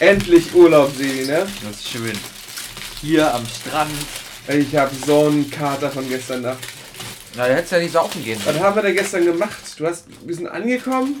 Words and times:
Endlich 0.00 0.54
Urlaub, 0.54 0.94
Sebi, 0.96 1.26
ne? 1.26 1.46
Das 1.66 1.76
ist 1.76 1.88
schön. 1.88 2.12
Hier 3.00 3.34
am 3.34 3.42
Strand. 3.46 3.90
Ich 4.48 4.74
hab 4.76 4.90
so 5.06 5.26
einen 5.26 5.50
Kater 5.50 5.90
von 5.90 6.08
gestern 6.08 6.42
Nacht. 6.42 6.58
Na, 7.36 7.46
du 7.48 7.54
hättest 7.54 7.72
ja 7.72 7.78
nicht 7.78 7.92
saufen 7.92 8.24
gehen 8.24 8.38
Was 8.38 8.44
sollen. 8.54 8.60
haben 8.60 8.76
wir 8.76 8.82
da 8.82 8.90
gestern 8.92 9.24
gemacht? 9.24 9.58
Du 9.76 9.86
hast, 9.86 10.06
wir 10.24 10.34
sind 10.34 10.46
angekommen 10.48 11.16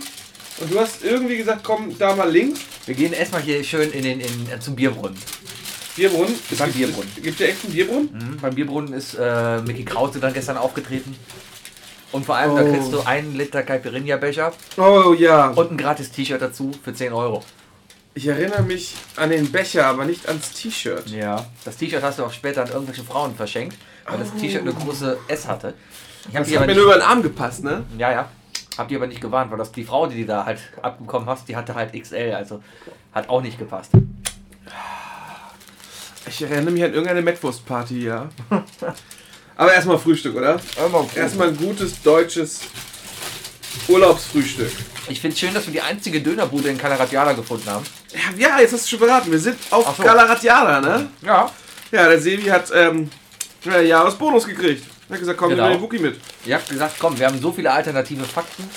und 0.58 0.72
du 0.72 0.78
hast 0.80 1.04
irgendwie 1.04 1.36
gesagt, 1.36 1.60
komm 1.64 1.96
da 1.98 2.14
mal 2.14 2.30
links. 2.30 2.60
Wir 2.86 2.94
gehen 2.94 3.12
erstmal 3.12 3.42
hier 3.42 3.62
schön 3.62 3.90
in 3.92 4.02
den, 4.02 4.20
in, 4.20 4.48
äh, 4.50 4.58
zum 4.60 4.74
Bierbrunnen. 4.76 5.18
Bierbrunnen. 5.96 6.34
Es 6.50 6.58
Beim 6.58 6.68
gibt, 6.68 6.78
Bierbrunnen. 6.78 7.10
Es 7.16 7.22
gibt 7.22 7.40
ja 7.40 7.46
echt 7.48 7.64
einen 7.64 7.72
Bierbrunnen? 7.74 8.10
Mhm. 8.12 8.36
Beim 8.40 8.54
Bierbrunnen 8.54 8.92
ist 8.94 9.14
äh, 9.20 9.60
Mickey 9.62 9.84
Krause 9.84 10.20
dann 10.20 10.32
gestern 10.32 10.56
aufgetreten. 10.56 11.14
Und 12.12 12.24
vor 12.24 12.36
allem, 12.36 12.56
da 12.56 12.62
Oh. 12.62 12.72
kriegst 12.72 12.92
du 12.92 13.00
einen 13.02 13.36
Liter 13.36 13.62
Caipirinha-Becher 13.62 14.52
Oh 14.78 15.12
ja. 15.12 15.48
und 15.48 15.72
ein 15.72 15.76
gratis 15.76 16.10
T-Shirt 16.10 16.40
dazu 16.40 16.70
für 16.82 16.94
10 16.94 17.12
Euro. 17.12 17.44
Ich 18.18 18.26
erinnere 18.26 18.62
mich 18.62 18.96
an 19.14 19.30
den 19.30 19.52
Becher, 19.52 19.86
aber 19.86 20.04
nicht 20.04 20.26
ans 20.26 20.50
T-Shirt. 20.50 21.08
Ja. 21.10 21.46
Das 21.64 21.76
T-Shirt 21.76 22.02
hast 22.02 22.18
du 22.18 22.24
auch 22.24 22.32
später 22.32 22.62
an 22.62 22.68
irgendwelche 22.68 23.04
Frauen 23.04 23.32
verschenkt, 23.36 23.76
weil 24.08 24.18
das 24.18 24.30
Oh. 24.34 24.40
T-Shirt 24.40 24.62
eine 24.62 24.72
große 24.72 25.16
S 25.28 25.46
hatte. 25.46 25.74
Ich 26.28 26.34
hab 26.34 26.42
Das 26.42 26.48
die 26.48 26.54
hat 26.54 26.64
aber 26.64 26.66
mir 26.66 26.72
nicht, 26.72 26.76
nur 26.78 26.86
über 26.86 26.94
den 26.94 27.08
Arm 27.08 27.22
gepasst, 27.22 27.62
ne? 27.62 27.84
ja, 27.96 28.10
ja. 28.10 28.28
Hab 28.76 28.88
die 28.88 28.96
aber 28.96 29.06
nicht 29.06 29.20
gewarnt, 29.20 29.52
weil 29.52 29.58
das 29.58 29.70
die 29.70 29.84
Frau, 29.84 30.08
die 30.08 30.16
die 30.16 30.26
da 30.26 30.44
halt 30.44 30.58
abbekommen 30.82 31.28
hast, 31.28 31.48
die 31.48 31.54
hatte 31.54 31.76
halt 31.76 31.92
XL, 31.92 32.32
also 32.34 32.60
hat 33.14 33.28
auch 33.28 33.40
nicht 33.40 33.56
gepasst. 33.56 33.92
Ich 36.28 36.42
erinnere 36.42 36.72
mich 36.72 36.82
an 36.82 36.90
irgendeine 36.94 37.22
Mettwurst-Party, 37.22 38.04
ja. 38.04 38.28
aber 39.56 39.72
erstmal 39.74 39.96
Frühstück, 39.96 40.34
oder? 40.34 40.58
Erstmal 41.14 41.50
ein 41.50 41.56
gutes 41.56 42.02
deutsches 42.02 42.62
Urlaubsfrühstück. 43.86 44.70
Ich 45.08 45.20
finde 45.20 45.34
es 45.34 45.40
schön, 45.40 45.54
dass 45.54 45.66
wir 45.66 45.72
die 45.72 45.80
einzige 45.80 46.20
Dönerbude 46.20 46.68
in 46.68 46.78
Calaratiala 46.78 47.32
gefunden 47.32 47.68
haben. 47.70 47.84
Ja, 48.36 48.60
jetzt 48.60 48.72
hast 48.74 48.84
du 48.84 48.88
schon 48.96 48.98
verraten. 49.06 49.30
Wir 49.30 49.38
sind 49.38 49.56
auf 49.70 49.86
Ach 49.88 49.96
so. 49.96 50.02
Calaratiana, 50.02 50.80
ne? 50.80 51.08
Ja. 51.22 51.50
Ja, 51.90 52.08
der 52.08 52.20
Sevi 52.20 52.44
hat 52.48 52.70
ähm, 52.74 53.10
ja, 53.64 53.80
Jahresbonus 53.80 54.46
gekriegt. 54.46 54.84
Er 55.08 55.14
hat 55.14 55.20
gesagt, 55.20 55.38
komm, 55.38 55.50
Genau. 55.50 55.62
wir 55.64 55.68
nehmen 55.70 55.80
den 55.80 55.84
Wookie 55.84 55.98
mit. 55.98 56.20
Ihr 56.44 56.54
habt 56.56 56.68
gesagt, 56.68 56.96
komm, 56.98 57.18
wir 57.18 57.26
haben 57.26 57.40
so 57.40 57.50
viele 57.52 57.70
alternative 57.72 58.24
Fakten, 58.24 58.68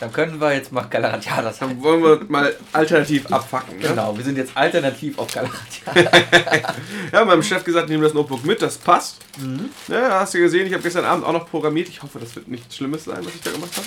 dann 0.00 0.12
können 0.12 0.40
wir 0.40 0.54
jetzt 0.54 0.72
mal 0.72 0.88
sein. 0.90 1.20
Dann 1.60 1.82
wollen 1.82 2.02
wir 2.02 2.20
mal 2.28 2.56
alternativ 2.72 3.30
abfacken. 3.30 3.78
Ne? 3.78 3.88
Genau, 3.88 4.16
wir 4.16 4.24
sind 4.24 4.38
jetzt 4.38 4.56
alternativ 4.56 5.18
auf 5.18 5.28
Calaratiala. 5.32 6.10
Ja, 7.12 7.24
meinem 7.24 7.42
Chef 7.42 7.62
gesagt, 7.64 7.88
nehmen 7.88 8.02
das 8.02 8.14
Notebook 8.14 8.44
mit, 8.44 8.62
das 8.62 8.78
passt. 8.78 9.18
Mhm. 9.38 9.68
Ja, 9.88 10.20
hast 10.20 10.34
du 10.34 10.38
gesehen, 10.38 10.66
ich 10.66 10.72
habe 10.72 10.82
gestern 10.82 11.04
Abend 11.04 11.24
auch 11.24 11.32
noch 11.32 11.48
programmiert. 11.50 11.88
Ich 11.88 12.02
hoffe, 12.02 12.18
das 12.18 12.34
wird 12.34 12.48
nichts 12.48 12.76
Schlimmes 12.76 13.04
sein, 13.04 13.18
was 13.24 13.34
ich 13.34 13.40
da 13.42 13.50
gemacht 13.50 13.72
habe. 13.76 13.86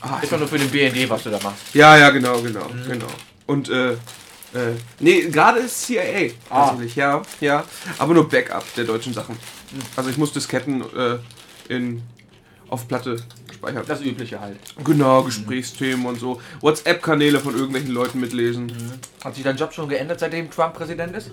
Ah, 0.00 0.18
Ist 0.20 0.32
doch 0.32 0.38
nur 0.38 0.48
für 0.48 0.58
den 0.58 0.70
BND, 0.70 1.08
was 1.10 1.22
du 1.22 1.30
da 1.30 1.38
machst. 1.42 1.74
Ja, 1.74 1.96
ja, 1.96 2.10
genau, 2.10 2.40
genau, 2.40 2.68
Mhm. 2.68 2.88
genau. 2.90 3.06
Und, 3.46 3.68
äh, 3.68 3.92
äh, 3.92 3.96
nee, 4.98 5.22
gerade 5.28 5.60
ist 5.60 5.82
CIA. 5.86 6.30
Ah. 6.48 6.74
Ja, 6.96 7.22
ja. 7.40 7.64
Aber 7.98 8.14
nur 8.14 8.28
Backup 8.28 8.64
der 8.74 8.84
deutschen 8.84 9.12
Sachen. 9.14 9.34
Mhm. 9.72 9.80
Also 9.94 10.10
ich 10.10 10.16
muss 10.16 10.32
Disketten 10.32 10.82
äh, 10.96 11.18
in, 11.72 12.02
auf 12.68 12.88
Platte 12.88 13.22
speichern. 13.60 13.84
Das 13.86 14.00
Übliche 14.00 14.40
halt. 14.40 14.58
Genau, 14.82 15.22
Gesprächsthemen 15.22 16.06
und 16.06 16.18
so. 16.18 16.40
WhatsApp-Kanäle 16.60 17.40
von 17.40 17.54
irgendwelchen 17.54 17.92
Leuten 17.92 18.20
mitlesen. 18.20 18.66
Mhm. 18.66 19.24
Hat 19.24 19.34
sich 19.34 19.44
dein 19.44 19.56
Job 19.56 19.72
schon 19.72 19.88
geändert, 19.88 20.20
seitdem 20.20 20.50
Trump 20.50 20.74
Präsident 20.74 21.14
ist? 21.14 21.30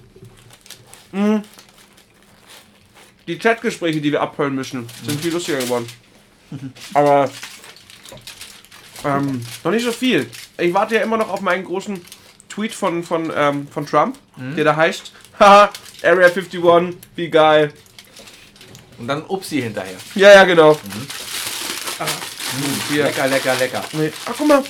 Die 3.27 3.39
Chatgespräche, 3.39 4.01
die 4.01 4.11
wir 4.11 4.21
abhören 4.21 4.55
müssen, 4.55 4.87
sind 5.05 5.21
viel 5.21 5.31
lustiger 5.31 5.59
geworden. 5.59 5.87
Aber 6.93 7.29
ähm, 9.05 9.41
noch 9.63 9.71
nicht 9.71 9.85
so 9.85 9.91
viel. 9.91 10.27
Ich 10.57 10.73
warte 10.73 10.95
ja 10.95 11.01
immer 11.01 11.17
noch 11.17 11.29
auf 11.29 11.41
meinen 11.41 11.63
großen 11.63 12.01
Tweet 12.49 12.73
von, 12.73 13.03
von, 13.03 13.31
ähm, 13.35 13.67
von 13.67 13.85
Trump, 13.85 14.17
der 14.55 14.63
da 14.63 14.75
heißt, 14.75 15.11
haha, 15.39 15.69
Area 16.03 16.27
51, 16.27 16.61
wie 17.15 17.29
geil. 17.29 17.73
Und 18.97 19.07
dann 19.07 19.23
Upsi 19.27 19.61
hinterher. 19.61 19.97
Ja, 20.15 20.33
ja, 20.33 20.43
genau. 20.43 20.71
Ah, 20.71 20.77
hier. 22.89 23.03
Lecker, 23.05 23.27
lecker, 23.27 23.55
lecker. 23.55 23.83
Nee. 23.93 24.11
Ach, 24.25 24.33
guck 24.37 24.47
mal. 24.47 24.63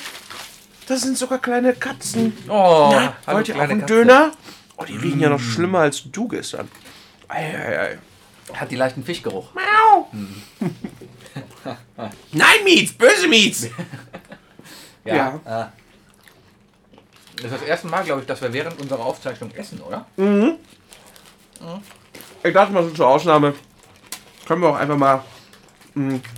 Das 0.88 1.02
sind 1.02 1.18
sogar 1.18 1.40
kleine 1.40 1.74
Katzen. 1.74 2.38
Oh, 2.48 2.90
Na, 2.92 3.14
hallo, 3.26 3.38
wollt 3.38 3.50
ihr 3.50 3.56
auch 3.58 3.60
einen 3.62 3.82
Katze. 3.82 3.94
Döner? 3.94 4.32
Oh, 4.78 4.86
die 4.86 4.96
riechen 4.96 5.20
ja 5.20 5.30
noch 5.30 5.40
schlimmer 5.40 5.80
als 5.80 6.04
du 6.10 6.28
gestern. 6.28 6.70
Ei, 7.28 7.54
ei, 7.58 7.80
ei. 7.80 7.98
Hat 8.54 8.72
die 8.72 8.78
leichten 8.78 9.04
Fischgeruch. 9.04 9.54
Miau. 9.54 10.10
Nein, 12.32 12.64
Miets, 12.64 12.94
böse 12.94 13.28
Miets. 13.28 13.68
Ja. 15.04 15.40
Ah. 15.46 15.72
Das 17.38 17.46
ist 17.46 17.54
das 17.54 17.62
erste 17.62 17.88
Mal, 17.88 18.04
glaube 18.04 18.20
ich, 18.22 18.28
dass 18.28 18.42
wir 18.42 18.52
während 18.52 18.78
unserer 18.82 19.06
Aufzeichnung 19.06 19.52
essen, 19.52 19.80
oder? 19.80 20.06
Ich 22.44 22.54
dachte 22.54 22.74
mal 22.74 22.84
so 22.84 22.90
zur 22.90 23.08
Ausnahme, 23.08 23.54
können 24.46 24.62
wir 24.62 24.68
auch 24.68 24.76
einfach 24.76 24.98
mal 24.98 25.24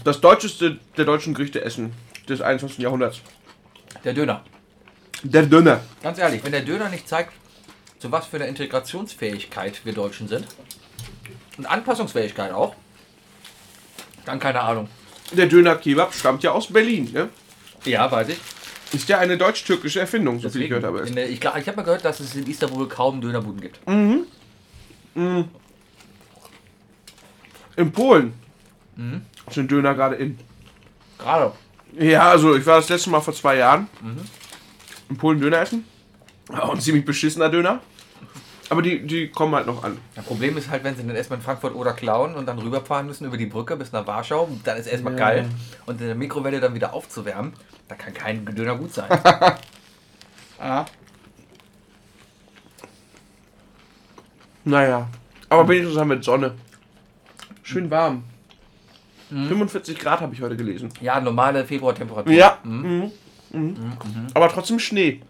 das 0.03 0.21
deutscheste 0.21 0.79
der 0.97 1.05
deutschen 1.05 1.33
Gerichte 1.33 1.63
essen 1.63 1.93
des 2.27 2.41
21. 2.41 2.79
Jahrhunderts. 2.79 3.21
Der 4.03 4.13
Döner. 4.13 4.43
Der 5.23 5.43
Döner. 5.43 5.81
Ganz 6.01 6.17
ehrlich, 6.19 6.43
wenn 6.43 6.51
der 6.51 6.61
Döner 6.61 6.89
nicht 6.89 7.07
zeigt, 7.07 7.33
zu 7.99 8.11
was 8.11 8.25
für 8.27 8.37
einer 8.37 8.47
Integrationsfähigkeit 8.47 9.81
wir 9.85 9.93
Deutschen 9.93 10.27
sind 10.27 10.45
und 11.57 11.65
Anpassungsfähigkeit 11.65 12.51
auch, 12.53 12.75
dann 14.25 14.39
keine 14.39 14.61
Ahnung. 14.61 14.87
Der 15.33 15.47
Döner 15.47 15.75
Kebab 15.75 16.13
stammt 16.13 16.43
ja 16.43 16.51
aus 16.51 16.67
Berlin. 16.67 17.11
Ne? 17.11 17.29
Ja, 17.85 18.09
weiß 18.11 18.29
ich. 18.29 18.39
Ist 18.93 19.07
ja 19.09 19.19
eine 19.19 19.37
deutsch-türkische 19.37 19.99
Erfindung, 19.99 20.39
so 20.39 20.49
viel 20.49 20.63
ich 20.63 20.69
Deswegen, 20.69 20.81
gehört 20.81 21.05
habe. 21.05 21.11
der, 21.11 21.29
ich 21.29 21.39
ich 21.39 21.45
habe 21.67 21.75
mal 21.75 21.83
gehört, 21.83 22.03
dass 22.05 22.19
es 22.19 22.33
in 22.35 22.47
Istanbul 22.47 22.87
kaum 22.87 23.21
Dönerbuden 23.21 23.61
gibt. 23.61 23.79
In 27.75 27.91
Polen 27.91 28.33
sind 29.53 29.71
Döner 29.71 29.93
gerade 29.95 30.15
in. 30.15 30.37
Gerade. 31.17 31.51
Ja, 31.97 32.29
also 32.29 32.55
ich 32.55 32.65
war 32.65 32.77
das 32.77 32.89
letzte 32.89 33.09
Mal 33.09 33.21
vor 33.21 33.33
zwei 33.33 33.57
Jahren 33.57 33.87
in 35.09 35.17
Polen 35.17 35.39
Döner 35.39 35.59
essen. 35.59 35.85
Auch 36.51 36.73
ein 36.73 36.79
ziemlich 36.79 37.05
beschissener 37.05 37.49
Döner. 37.49 37.81
Aber 38.69 38.83
die, 38.83 39.05
die 39.05 39.29
kommen 39.29 39.55
halt 39.55 39.65
noch 39.65 39.83
an. 39.83 39.97
Das 40.13 40.23
Problem 40.25 40.55
ist 40.55 40.69
halt, 40.69 40.83
wenn 40.83 40.95
sie 40.95 41.03
dann 41.03 41.15
erstmal 41.15 41.39
in 41.39 41.43
Frankfurt 41.43 41.73
oder 41.73 41.93
klauen 41.93 42.35
und 42.35 42.45
dann 42.45 42.59
rüberfahren 42.59 43.07
müssen 43.07 43.25
über 43.25 43.37
die 43.37 43.47
Brücke 43.47 43.75
bis 43.75 43.91
nach 43.91 44.05
Warschau, 44.05 44.47
dann 44.63 44.77
ist 44.77 44.85
erstmal 44.85 45.13
Ja. 45.13 45.19
kalt 45.19 45.45
und 45.87 45.99
in 45.99 46.05
der 46.07 46.15
Mikrowelle 46.15 46.59
dann 46.59 46.75
wieder 46.75 46.93
aufzuwärmen, 46.93 47.53
da 47.87 47.95
kann 47.95 48.13
kein 48.13 48.45
Döner 48.45 48.75
gut 48.75 48.93
sein. 48.93 49.09
ah. 50.59 50.85
Naja. 54.63 55.07
Aber 55.49 55.67
wenigstens 55.67 55.97
haben 55.99 56.09
wir 56.11 56.21
Sonne. 56.21 56.53
Schön 57.63 57.89
warm. 57.89 58.23
45 59.29 59.99
Grad 59.99 60.21
habe 60.21 60.33
ich 60.33 60.41
heute 60.41 60.55
gelesen. 60.57 60.89
Ja, 61.01 61.19
normale 61.21 61.65
Februartemperatur. 61.65 62.33
Ja. 62.33 62.57
Mhm. 62.63 63.11
Mhm. 63.51 63.59
Mhm. 63.61 63.93
Aber 64.33 64.49
trotzdem 64.49 64.79
Schnee. 64.79 65.21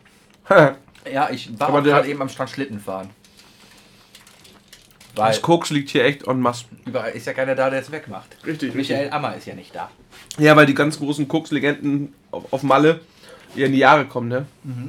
Ja, 1.12 1.30
ich 1.32 1.58
war 1.58 1.82
gerade 1.82 2.10
eben 2.10 2.22
am 2.22 2.28
Strand 2.28 2.50
Schlitten 2.50 2.80
fahren. 2.80 3.10
Weil 5.16 5.30
Das 5.32 5.42
Koks 5.42 5.70
liegt 5.70 5.90
hier 5.90 6.04
echt 6.04 6.28
en 6.28 6.40
masse. 6.42 6.66
überall 6.86 7.12
ist 7.12 7.26
ja 7.26 7.34
keiner 7.34 7.56
da, 7.56 7.70
der 7.70 7.80
es 7.82 7.90
wegmacht. 7.92 8.38
Richtig, 8.46 8.76
Michael 8.76 9.10
Ammer 9.12 9.36
ist 9.36 9.48
ja 9.48 9.56
nicht 9.56 9.74
da. 9.74 9.90
Ja, 10.38 10.56
weil 10.56 10.66
die 10.66 10.74
ganz 10.74 11.00
großen 11.00 11.28
Koks-Legenden 11.28 12.14
auf, 12.32 12.52
auf 12.52 12.64
Malle 12.64 13.00
ja 13.56 13.66
in 13.66 13.72
die 13.72 13.80
Jahre 13.80 14.06
kommen, 14.06 14.28
ne? 14.28 14.46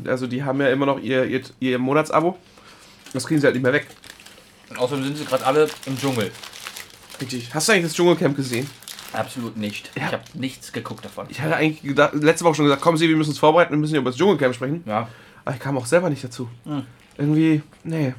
Also 0.07 0.27
die 0.27 0.43
haben 0.43 0.61
ja 0.61 0.69
immer 0.69 0.85
noch 0.87 1.01
ihr, 1.01 1.25
ihr, 1.25 1.43
ihr 1.61 1.79
Monatsabo. 1.79 2.37
Das 3.13 3.27
kriegen 3.27 3.41
sie 3.41 3.47
halt 3.47 3.55
nicht 3.55 3.63
mehr 3.63 3.73
weg. 3.73 3.87
Und 4.69 4.79
außerdem 4.79 5.05
sind 5.05 5.17
sie 5.19 5.25
gerade 5.25 5.47
alle 5.47 5.69
im 5.87 5.97
Dschungel. 5.99 6.31
Richtig. 7.21 7.55
Hast 7.55 7.69
du 7.69 7.73
eigentlich 7.73 7.85
das 7.85 7.95
Dschungelcamp 7.95 8.37
gesehen? 8.37 8.69
Absolut 9.13 9.57
nicht. 9.57 9.91
Ja. 9.97 10.07
Ich 10.07 10.13
habe 10.13 10.23
nichts 10.35 10.73
geguckt 10.73 11.05
davon. 11.05 11.27
Ich 11.31 11.41
hatte 11.41 11.57
eigentlich 11.57 11.83
gedacht, 11.83 12.15
letzte 12.15 12.45
Woche 12.45 12.55
schon 12.57 12.65
gesagt, 12.67 12.81
komm 12.83 12.97
Sie, 12.97 13.09
wir 13.09 13.17
müssen 13.17 13.31
uns 13.31 13.39
vorbereiten, 13.39 13.73
wir 13.73 13.79
müssen 13.79 13.95
ja 13.95 14.01
über 14.01 14.11
das 14.11 14.19
Dschungelcamp 14.19 14.55
sprechen. 14.55 14.83
Ja. 14.87 15.09
Aber 15.45 15.55
ich 15.55 15.61
kam 15.61 15.77
auch 15.77 15.87
selber 15.87 16.11
nicht 16.11 16.23
dazu. 16.23 16.49
Hm. 16.65 16.85
Irgendwie, 17.19 17.63
nee. 17.83 18.15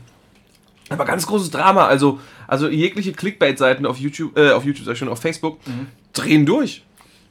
Aber 0.89 1.05
ganz 1.05 1.25
großes 1.25 1.49
Drama. 1.51 1.87
Also, 1.87 2.19
also 2.47 2.67
jegliche 2.67 3.13
Clickbait-Seiten 3.13 3.85
auf 3.85 3.97
YouTube, 3.97 4.37
äh, 4.37 4.51
auf 4.51 4.65
YouTube 4.65 4.85
sag 4.85 4.93
ich 4.93 4.99
schon, 4.99 5.07
auf 5.07 5.21
Facebook, 5.21 5.65
Mhm. 5.65 5.87
drehen 6.13 6.45
durch. 6.45 6.83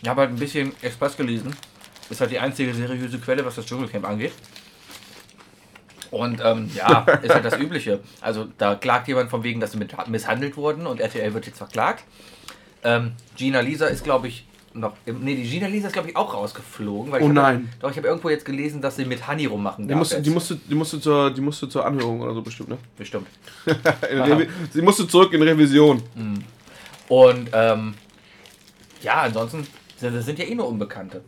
Ich 0.02 0.08
habe 0.08 0.22
halt 0.22 0.30
ein 0.30 0.36
bisschen 0.38 0.72
Express 0.80 1.16
gelesen. 1.16 1.54
Ist 2.08 2.20
halt 2.22 2.30
die 2.30 2.38
einzige 2.38 2.72
seriöse 2.72 3.18
Quelle, 3.18 3.44
was 3.44 3.56
das 3.56 3.66
Dschungelcamp 3.66 4.08
angeht. 4.08 4.32
Und 6.10 6.40
ähm, 6.42 6.70
ja, 6.74 7.02
ist 7.22 7.32
halt 7.34 7.44
das 7.44 7.58
Übliche. 7.58 8.00
Also 8.20 8.48
da 8.58 8.74
klagt 8.74 9.06
jemand 9.08 9.30
von 9.30 9.44
wegen, 9.44 9.60
dass 9.60 9.72
sie 9.72 9.78
mit 9.78 9.94
misshandelt 10.08 10.56
wurden 10.56 10.86
und 10.86 10.98
RTL 11.00 11.34
wird 11.34 11.46
jetzt 11.46 11.58
verklagt. 11.58 12.04
Ähm, 12.84 13.12
Gina 13.36 13.60
Lisa 13.60 13.86
ist, 13.86 14.04
glaube 14.04 14.28
ich, 14.28 14.46
noch. 14.72 14.92
Nee, 15.04 15.34
die 15.36 15.48
Gina 15.48 15.66
Lisa 15.66 15.88
ist, 15.88 15.92
glaube 15.92 16.08
ich, 16.10 16.16
auch 16.16 16.32
rausgeflogen. 16.32 17.12
Oh 17.12 17.16
hab- 17.16 17.32
nein. 17.32 17.68
Doch, 17.80 17.90
ich 17.90 17.96
habe 17.96 18.08
irgendwo 18.08 18.28
jetzt 18.30 18.44
gelesen, 18.44 18.80
dass 18.80 18.96
sie 18.96 19.04
mit 19.04 19.26
Honey 19.26 19.46
rummachen 19.46 19.86
Die 19.88 19.94
musste, 19.94 20.22
die, 20.22 20.30
musste, 20.30 20.56
die, 20.56 20.74
musste 20.74 21.00
zur, 21.00 21.30
die 21.32 21.40
musste 21.40 21.68
zur 21.68 21.84
Anhörung 21.84 22.20
oder 22.20 22.34
so 22.34 22.42
bestimmt, 22.42 22.68
ne? 22.70 22.78
Bestimmt. 22.96 23.26
Sie 24.72 24.82
musste 24.82 25.06
zurück 25.08 25.32
in 25.32 25.42
Revision. 25.42 26.02
Und 27.08 27.50
ähm, 27.52 27.94
ja, 29.02 29.22
ansonsten 29.22 29.66
sind 29.96 30.14
das 30.14 30.24
sind 30.24 30.38
ja 30.38 30.44
eh 30.46 30.54
nur 30.54 30.68
Unbekannte. 30.68 31.22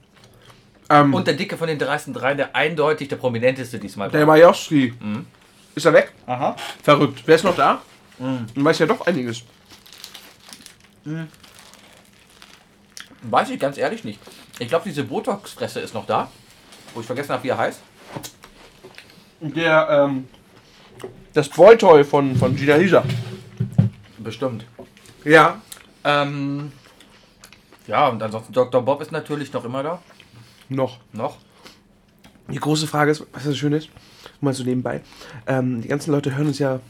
Ähm, 0.88 1.12
Und 1.14 1.26
der 1.26 1.34
Dicke 1.34 1.56
von 1.56 1.68
den 1.68 1.78
dreisten 1.78 2.12
dreien, 2.12 2.36
der 2.36 2.54
eindeutig 2.54 3.08
der 3.08 3.16
prominenteste 3.16 3.78
diesmal 3.78 4.10
der 4.10 4.26
Majowski. 4.26 4.92
Ist 5.74 5.86
er 5.86 5.92
weg? 5.92 6.12
Aha. 6.26 6.54
Verrückt. 6.82 7.22
Wer 7.26 7.34
ist 7.34 7.44
noch 7.44 7.56
da? 7.56 7.80
Man 8.18 8.46
weiß 8.54 8.78
ja 8.80 8.86
doch 8.86 9.04
einiges. 9.06 9.42
Weiß 13.22 13.50
ich 13.50 13.60
ganz 13.60 13.78
ehrlich 13.78 14.04
nicht. 14.04 14.20
Ich 14.58 14.68
glaube, 14.68 14.84
diese 14.84 15.04
Botox-Fresse 15.04 15.80
ist 15.80 15.94
noch 15.94 16.06
da. 16.06 16.30
Wo 16.94 17.00
ich 17.00 17.06
vergessen 17.06 17.32
habe, 17.32 17.44
wie 17.44 17.48
er 17.48 17.58
heißt. 17.58 17.80
Der, 19.40 19.88
ähm, 19.90 20.28
das 21.32 21.48
Boy-Toy 21.48 22.04
von, 22.04 22.36
von 22.36 22.54
Gina 22.54 22.76
Lisa. 22.76 23.02
Bestimmt. 24.18 24.66
Ja. 25.24 25.60
Ähm, 26.04 26.72
ja, 27.86 28.08
und 28.08 28.22
ansonsten 28.22 28.52
Dr. 28.52 28.82
Bob 28.82 29.00
ist 29.00 29.12
natürlich 29.12 29.52
noch 29.52 29.64
immer 29.64 29.82
da. 29.82 30.02
Noch. 30.68 30.98
Noch. 31.12 31.38
Die 32.48 32.58
große 32.58 32.86
Frage 32.86 33.12
ist, 33.12 33.24
was 33.32 33.44
das 33.44 33.56
schön 33.56 33.72
ist, 33.72 33.88
mal 34.40 34.52
so 34.52 34.64
nebenbei. 34.64 35.00
Ähm, 35.46 35.80
die 35.80 35.88
ganzen 35.88 36.10
Leute 36.10 36.34
hören 36.36 36.48
uns 36.48 36.58
ja, 36.58 36.80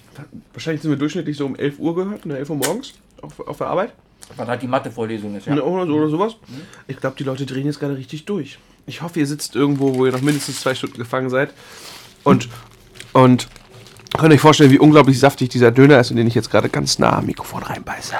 wahrscheinlich 0.53 0.83
sind 0.83 0.91
wir 0.91 0.99
durchschnittlich 0.99 1.37
so 1.37 1.47
um 1.47 1.57
11 1.57 1.79
Uhr 1.79 1.95
gehört, 1.95 2.27
ne, 2.27 2.39
11 2.39 2.51
Uhr 2.51 2.57
morgens 2.57 2.95
auf, 3.21 3.39
auf 3.41 3.59
der 3.59 3.69
Arbeit. 3.69 3.93
Wann 4.37 4.49
halt 4.49 4.63
die 4.63 4.67
Mathe-Vorlesung 4.67 5.37
ist, 5.37 5.47
ja. 5.47 5.55
Ne, 5.55 5.63
Oder, 5.63 5.87
so, 5.87 5.95
oder 5.95 6.09
sowas. 6.09 6.37
Ich 6.87 6.97
glaube, 6.97 7.17
die 7.19 7.25
Leute 7.25 7.47
drehen 7.47 7.67
jetzt 7.67 7.81
gerade 7.81 7.97
richtig 7.97 8.25
durch. 8.25 8.59
Ich 8.87 9.03
hoffe, 9.03 9.21
ihr 9.21 9.27
sitzt 9.27 9.55
irgendwo, 9.55 9.95
wo 9.95 10.07
ihr 10.07 10.13
noch 10.13 10.23
mindestens 10.23 10.61
zwei 10.61 10.75
Stunden 10.75 10.97
gefangen 10.97 11.31
seid. 11.31 11.53
Und, 12.25 12.49
und 13.13 13.49
könnt 14.17 14.33
euch 14.33 14.41
vorstellen, 14.41 14.71
wie 14.71 14.79
unglaublich 14.79 15.19
saftig 15.19 15.51
dieser 15.51 15.71
Döner 15.71 16.01
ist, 16.01 16.11
in 16.11 16.17
den 16.17 16.27
ich 16.27 16.35
jetzt 16.35 16.51
gerade 16.51 16.69
ganz 16.69 16.99
nah 16.99 17.19
am 17.19 17.27
Mikrofon 17.27 17.63
reinbeiße. 17.63 18.15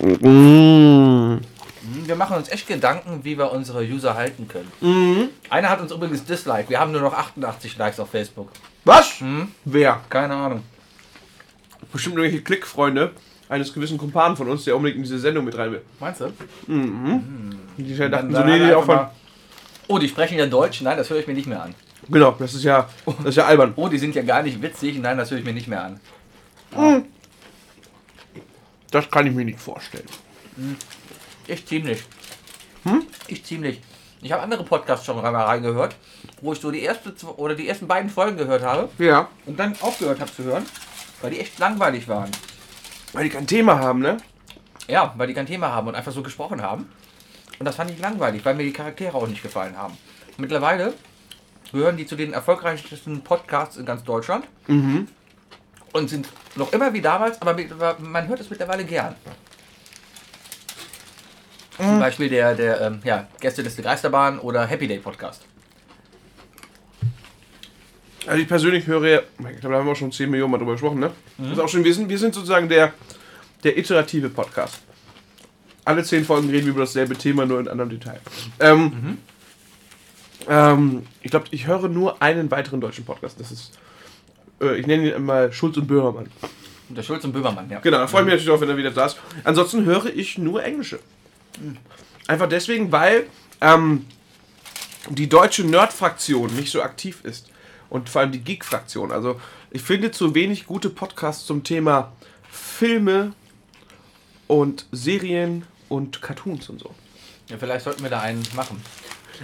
Mmh. 0.00 1.40
Wir 2.04 2.16
machen 2.16 2.36
uns 2.36 2.48
echt 2.48 2.66
Gedanken, 2.66 3.20
wie 3.24 3.36
wir 3.36 3.50
unsere 3.52 3.82
User 3.82 4.14
halten 4.14 4.48
können. 4.48 5.30
Einer 5.50 5.68
hat 5.70 5.80
uns 5.80 5.92
übrigens 5.92 6.24
disliked. 6.24 6.70
Wir 6.70 6.80
haben 6.80 6.92
nur 6.92 7.00
noch 7.00 7.14
88 7.14 7.76
Likes 7.76 8.00
auf 8.00 8.10
Facebook. 8.10 8.50
Was? 8.84 9.22
Wer? 9.64 10.00
Keine 10.08 10.34
Ahnung. 10.34 10.62
Bestimmt 11.92 12.16
irgendwelche 12.16 12.42
Klickfreunde 12.42 13.12
eines 13.50 13.72
gewissen 13.74 13.98
Kumpanen 13.98 14.36
von 14.36 14.48
uns, 14.48 14.64
der 14.64 14.76
unbedingt 14.76 14.98
in 14.98 15.02
diese 15.02 15.18
Sendung 15.18 15.44
mit 15.44 15.58
rein 15.58 15.72
will. 15.72 15.82
Meinst 15.98 16.20
du? 16.20 16.32
Die 17.76 17.96
dachten 17.96 18.10
Dann- 18.10 18.32
so, 18.34 18.44
nee, 18.44 18.58
er 18.70 18.78
auch 18.78 18.84
von. 18.84 19.06
Oh, 19.88 19.98
die 19.98 20.08
sprechen 20.08 20.38
ja 20.38 20.46
Deutsch? 20.46 20.80
Nein, 20.82 20.96
das 20.96 21.10
höre 21.10 21.18
ich 21.18 21.26
mir 21.26 21.34
nicht 21.34 21.48
mehr 21.48 21.62
an. 21.62 21.74
Genau, 22.08 22.30
das 22.38 22.54
ist 22.54 22.62
ja, 22.62 22.88
das 23.04 23.26
ist 23.26 23.36
ja 23.36 23.46
albern. 23.46 23.72
Oh, 23.76 23.88
die 23.88 23.98
sind 23.98 24.14
ja 24.14 24.22
gar 24.22 24.42
nicht 24.42 24.62
witzig? 24.62 24.98
Nein, 24.98 25.18
das 25.18 25.30
höre 25.30 25.38
ich 25.38 25.44
mir 25.44 25.52
nicht 25.52 25.66
mehr 25.68 25.82
an. 25.84 26.00
Das 28.90 29.10
kann 29.10 29.26
ich 29.26 29.34
mir 29.34 29.44
nicht 29.44 29.60
vorstellen. 29.60 30.06
Ich 31.46 31.66
ziemlich. 31.66 32.04
Hm? 32.84 33.02
Ich 33.26 33.44
ziemlich. 33.44 33.80
Ich 34.22 34.30
habe 34.32 34.42
andere 34.42 34.62
Podcasts 34.64 35.04
schon 35.06 35.16
mal 35.16 35.34
reingehört, 35.34 35.96
wo 36.40 36.52
ich 36.52 36.60
so 36.60 36.70
die 36.70 36.82
erste 36.82 37.12
oder 37.36 37.54
die 37.54 37.66
ersten 37.68 37.88
beiden 37.88 38.10
Folgen 38.10 38.36
gehört 38.36 38.62
habe 38.62 38.88
Ja, 38.98 39.28
und 39.46 39.58
dann 39.58 39.74
aufgehört 39.80 40.20
habe 40.20 40.32
zu 40.32 40.44
hören, 40.44 40.64
weil 41.22 41.30
die 41.30 41.40
echt 41.40 41.58
langweilig 41.58 42.06
waren. 42.06 42.30
Weil 43.12 43.24
die 43.24 43.30
kein 43.30 43.46
Thema 43.46 43.78
haben, 43.78 44.00
ne? 44.00 44.18
Ja, 44.88 45.14
weil 45.16 45.26
die 45.28 45.34
kein 45.34 45.46
Thema 45.46 45.72
haben 45.72 45.88
und 45.88 45.94
einfach 45.94 46.12
so 46.12 46.22
gesprochen 46.22 46.62
haben. 46.62 46.90
Und 47.58 47.66
das 47.66 47.76
fand 47.76 47.90
ich 47.90 47.98
langweilig, 47.98 48.44
weil 48.44 48.54
mir 48.54 48.64
die 48.64 48.72
Charaktere 48.72 49.14
auch 49.14 49.26
nicht 49.26 49.42
gefallen 49.42 49.76
haben. 49.76 49.96
Mittlerweile 50.38 50.94
gehören 51.72 51.96
die 51.96 52.06
zu 52.06 52.16
den 52.16 52.32
erfolgreichsten 52.32 53.20
Podcasts 53.22 53.76
in 53.76 53.84
ganz 53.84 54.02
Deutschland. 54.04 54.46
Und 55.92 56.08
sind 56.08 56.28
noch 56.56 56.72
immer 56.72 56.92
wie 56.92 57.00
damals, 57.00 57.40
aber 57.42 57.56
man 57.98 58.28
hört 58.28 58.40
es 58.40 58.48
mittlerweile 58.50 58.84
gern. 58.84 59.14
Zum 61.76 61.98
Beispiel 61.98 62.28
der, 62.28 62.54
der 62.54 62.80
ähm, 62.80 63.00
ja, 63.04 63.26
Gästeliste 63.40 63.82
Geisterbahn 63.82 64.38
oder 64.38 64.66
Happy 64.66 64.86
Day 64.86 64.98
Podcast. 64.98 65.46
Also 68.26 68.42
ich 68.42 68.48
persönlich 68.48 68.86
höre, 68.86 69.22
ich 69.22 69.60
glaube, 69.60 69.74
da 69.74 69.78
haben 69.78 69.86
wir 69.86 69.94
schon 69.94 70.12
10 70.12 70.30
Millionen 70.30 70.52
Mal 70.52 70.58
drüber 70.58 70.72
gesprochen, 70.72 71.00
ne? 71.00 71.10
Das 71.38 71.52
ist 71.52 71.58
auch 71.58 71.68
schon, 71.68 71.84
wir 71.84 71.94
sind, 71.94 72.08
wir 72.08 72.18
sind 72.18 72.34
sozusagen 72.34 72.68
der, 72.68 72.92
der 73.64 73.78
iterative 73.78 74.28
Podcast. 74.28 74.80
Alle 75.84 76.04
10 76.04 76.24
Folgen 76.24 76.50
reden 76.50 76.66
wir 76.66 76.72
über 76.72 76.80
dasselbe 76.80 77.16
Thema, 77.16 77.46
nur 77.46 77.60
in 77.60 77.68
anderem 77.68 77.90
Detail. 77.90 78.20
Ähm, 78.60 79.18
ähm, 80.48 81.06
ich 81.22 81.30
glaube, 81.30 81.46
ich 81.50 81.66
höre 81.66 81.88
nur 81.88 82.22
einen 82.22 82.50
weiteren 82.50 82.80
deutschen 82.80 83.04
Podcast. 83.04 83.40
Das 83.40 83.50
ist, 83.50 83.72
äh, 84.60 84.76
ich 84.76 84.86
nenne 84.86 85.14
ihn 85.14 85.24
mal 85.24 85.52
Schulz 85.52 85.76
und 85.78 85.86
Böhmermann. 85.86 86.28
Der 86.90 87.02
Schulz 87.02 87.24
und 87.24 87.32
Böhmermann, 87.32 87.70
ja. 87.70 87.80
Genau, 87.80 87.98
da 87.98 88.06
freue 88.06 88.22
ich 88.22 88.26
mich 88.26 88.34
natürlich 88.34 88.50
auch, 88.50 88.60
wenn 88.60 88.68
er 88.68 88.76
wieder 88.76 88.90
da 88.90 89.06
ist. 89.06 89.16
Ansonsten 89.44 89.84
höre 89.84 90.06
ich 90.06 90.38
nur 90.38 90.62
Englische. 90.62 90.98
Einfach 92.26 92.48
deswegen, 92.48 92.92
weil 92.92 93.26
ähm, 93.60 94.06
die 95.08 95.28
deutsche 95.28 95.64
Nerd-Fraktion 95.64 96.54
nicht 96.54 96.70
so 96.70 96.82
aktiv 96.82 97.20
ist. 97.22 97.49
Und 97.90 98.08
vor 98.08 98.22
allem 98.22 98.32
die 98.32 98.40
Geek-Fraktion. 98.40 99.12
Also 99.12 99.40
ich 99.70 99.82
finde 99.82 100.10
zu 100.10 100.34
wenig 100.34 100.66
gute 100.66 100.88
Podcasts 100.90 101.44
zum 101.44 101.64
Thema 101.64 102.12
Filme 102.50 103.32
und 104.46 104.86
Serien 104.92 105.64
und 105.88 106.22
Cartoons 106.22 106.68
und 106.70 106.80
so. 106.80 106.94
ja. 107.48 107.58
Vielleicht 107.58 107.84
sollten 107.84 108.02
wir 108.02 108.10
da 108.10 108.20
einen 108.20 108.42
machen. 108.54 108.80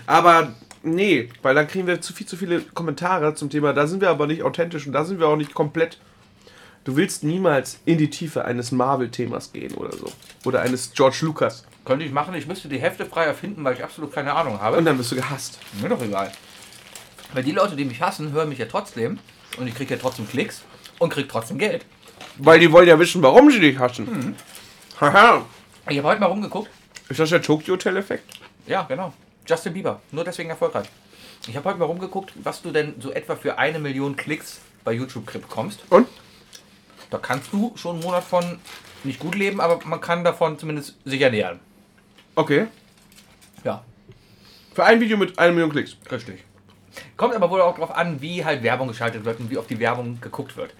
Aber 0.06 0.54
nee, 0.82 1.28
weil 1.42 1.54
dann 1.54 1.66
kriegen 1.68 1.86
wir 1.86 2.00
zu 2.00 2.12
viel 2.12 2.26
zu 2.26 2.36
viele 2.36 2.60
Kommentare 2.60 3.34
zum 3.34 3.50
Thema, 3.50 3.72
da 3.72 3.86
sind 3.86 4.00
wir 4.00 4.10
aber 4.10 4.26
nicht 4.26 4.42
authentisch 4.42 4.86
und 4.86 4.92
da 4.92 5.04
sind 5.04 5.20
wir 5.20 5.28
auch 5.28 5.36
nicht 5.36 5.54
komplett. 5.54 5.98
Du 6.84 6.94
willst 6.94 7.24
niemals 7.24 7.80
in 7.84 7.98
die 7.98 8.10
Tiefe 8.10 8.44
eines 8.44 8.70
Marvel-Themas 8.70 9.52
gehen 9.52 9.74
oder 9.74 9.92
so. 9.96 10.12
Oder 10.44 10.62
eines 10.62 10.92
George 10.92 11.18
Lucas. 11.22 11.64
Könnte 11.84 12.04
ich 12.04 12.12
machen, 12.12 12.34
ich 12.34 12.46
müsste 12.46 12.68
die 12.68 12.78
Hälfte 12.78 13.06
frei 13.06 13.24
erfinden, 13.24 13.64
weil 13.64 13.74
ich 13.74 13.82
absolut 13.82 14.12
keine 14.12 14.34
Ahnung 14.34 14.60
habe. 14.60 14.76
Und 14.76 14.84
dann 14.84 14.96
wirst 14.96 15.10
du 15.10 15.16
gehasst. 15.16 15.58
Mir 15.80 15.88
doch 15.88 16.00
egal. 16.00 16.30
Weil 17.36 17.42
die 17.44 17.52
Leute, 17.52 17.76
die 17.76 17.84
mich 17.84 18.00
hassen, 18.00 18.32
hören 18.32 18.48
mich 18.48 18.56
ja 18.58 18.64
trotzdem. 18.64 19.18
Und 19.58 19.66
ich 19.66 19.74
kriege 19.74 19.92
ja 19.94 20.00
trotzdem 20.00 20.26
Klicks 20.26 20.62
und 20.98 21.12
kriege 21.12 21.28
trotzdem 21.28 21.58
Geld. 21.58 21.84
Weil 22.38 22.58
die 22.58 22.72
wollen 22.72 22.88
ja 22.88 22.98
wissen, 22.98 23.22
warum 23.22 23.50
sie 23.50 23.60
dich 23.60 23.78
hassen. 23.78 24.34
Haha. 24.98 25.44
Ich 25.86 25.98
habe 25.98 26.08
heute 26.08 26.20
mal 26.22 26.28
rumgeguckt. 26.28 26.70
Ist 27.10 27.20
das 27.20 27.28
der 27.28 27.42
Tokyo 27.42 27.74
Hotel-Effekt? 27.74 28.24
Ja, 28.66 28.84
genau. 28.84 29.12
Justin 29.46 29.74
Bieber. 29.74 30.00
Nur 30.12 30.24
deswegen 30.24 30.48
erfolgreich. 30.48 30.86
Ich 31.46 31.54
habe 31.54 31.68
heute 31.68 31.78
mal 31.78 31.84
rumgeguckt, 31.84 32.32
was 32.42 32.62
du 32.62 32.70
denn 32.70 32.94
so 33.02 33.12
etwa 33.12 33.36
für 33.36 33.58
eine 33.58 33.80
Million 33.80 34.16
Klicks 34.16 34.60
bei 34.82 34.92
YouTube 34.94 35.30
bekommst. 35.30 35.80
Und? 35.90 36.08
Da 37.10 37.18
kannst 37.18 37.52
du 37.52 37.74
schon 37.76 37.96
einen 37.96 38.02
Monat 38.04 38.24
von 38.24 38.58
nicht 39.04 39.18
gut 39.18 39.34
leben, 39.34 39.60
aber 39.60 39.78
man 39.84 40.00
kann 40.00 40.24
davon 40.24 40.58
zumindest 40.58 40.96
sich 41.04 41.20
ernähren. 41.20 41.60
Okay. 42.34 42.68
Ja, 43.62 43.84
Für 44.74 44.84
ein 44.84 45.00
Video 45.02 45.18
mit 45.18 45.38
einer 45.38 45.52
Million 45.52 45.70
Klicks. 45.70 45.98
richtig. 46.10 46.45
Kommt 47.16 47.34
aber 47.34 47.50
wohl 47.50 47.62
auch 47.62 47.74
darauf 47.74 47.96
an, 47.96 48.20
wie 48.20 48.44
halt 48.44 48.62
Werbung 48.62 48.88
geschaltet 48.88 49.24
wird 49.24 49.40
und 49.40 49.50
wie 49.50 49.56
oft 49.56 49.70
die 49.70 49.78
Werbung 49.78 50.20
geguckt 50.20 50.56
wird. 50.56 50.74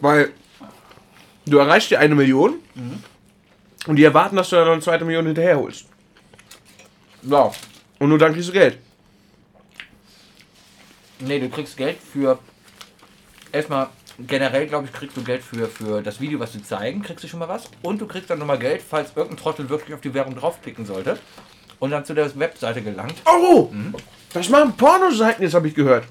Weil 0.00 0.32
du 1.46 1.58
erreichst 1.58 1.90
dir 1.90 1.98
eine 2.00 2.14
Million 2.14 2.58
und 3.86 3.96
die 3.96 4.04
erwarten, 4.04 4.36
dass 4.36 4.50
du 4.50 4.56
dann 4.56 4.66
noch 4.66 4.72
eine 4.72 4.82
zweite 4.82 5.04
Million 5.04 5.26
hinterherholst. 5.26 5.86
Ja. 7.22 7.50
Und 7.98 8.08
nur 8.08 8.18
dann 8.18 8.32
kriegst 8.32 8.48
du 8.48 8.52
Geld. 8.52 8.78
Nee, 11.20 11.38
du 11.38 11.48
kriegst 11.48 11.76
Geld 11.76 11.98
für. 11.98 12.38
Erstmal, 13.52 13.88
generell 14.18 14.66
glaube 14.66 14.86
ich, 14.86 14.92
kriegst 14.92 15.16
du 15.16 15.22
Geld 15.22 15.42
für, 15.42 15.66
für 15.66 16.02
das 16.02 16.20
Video, 16.20 16.38
was 16.38 16.52
sie 16.52 16.62
zeigen, 16.62 17.02
kriegst 17.02 17.24
du 17.24 17.28
schon 17.28 17.40
mal 17.40 17.48
was. 17.48 17.70
Und 17.82 18.00
du 18.00 18.06
kriegst 18.06 18.30
dann 18.30 18.38
nochmal 18.38 18.58
Geld, 18.58 18.82
falls 18.86 19.16
irgendein 19.16 19.38
Trottel 19.38 19.68
wirklich 19.68 19.94
auf 19.94 20.00
die 20.00 20.14
Werbung 20.14 20.36
draufklicken 20.36 20.86
sollte 20.86 21.18
und 21.80 21.90
dann 21.90 22.04
zu 22.04 22.14
der 22.14 22.38
Webseite 22.38 22.82
gelangt. 22.82 23.14
Oh! 23.26 23.68
Das 24.32 24.48
machen 24.48 24.74
Pornoseiten, 24.76 25.42
jetzt 25.42 25.54
habe 25.54 25.66
ich 25.66 25.74
gehört. 25.74 26.04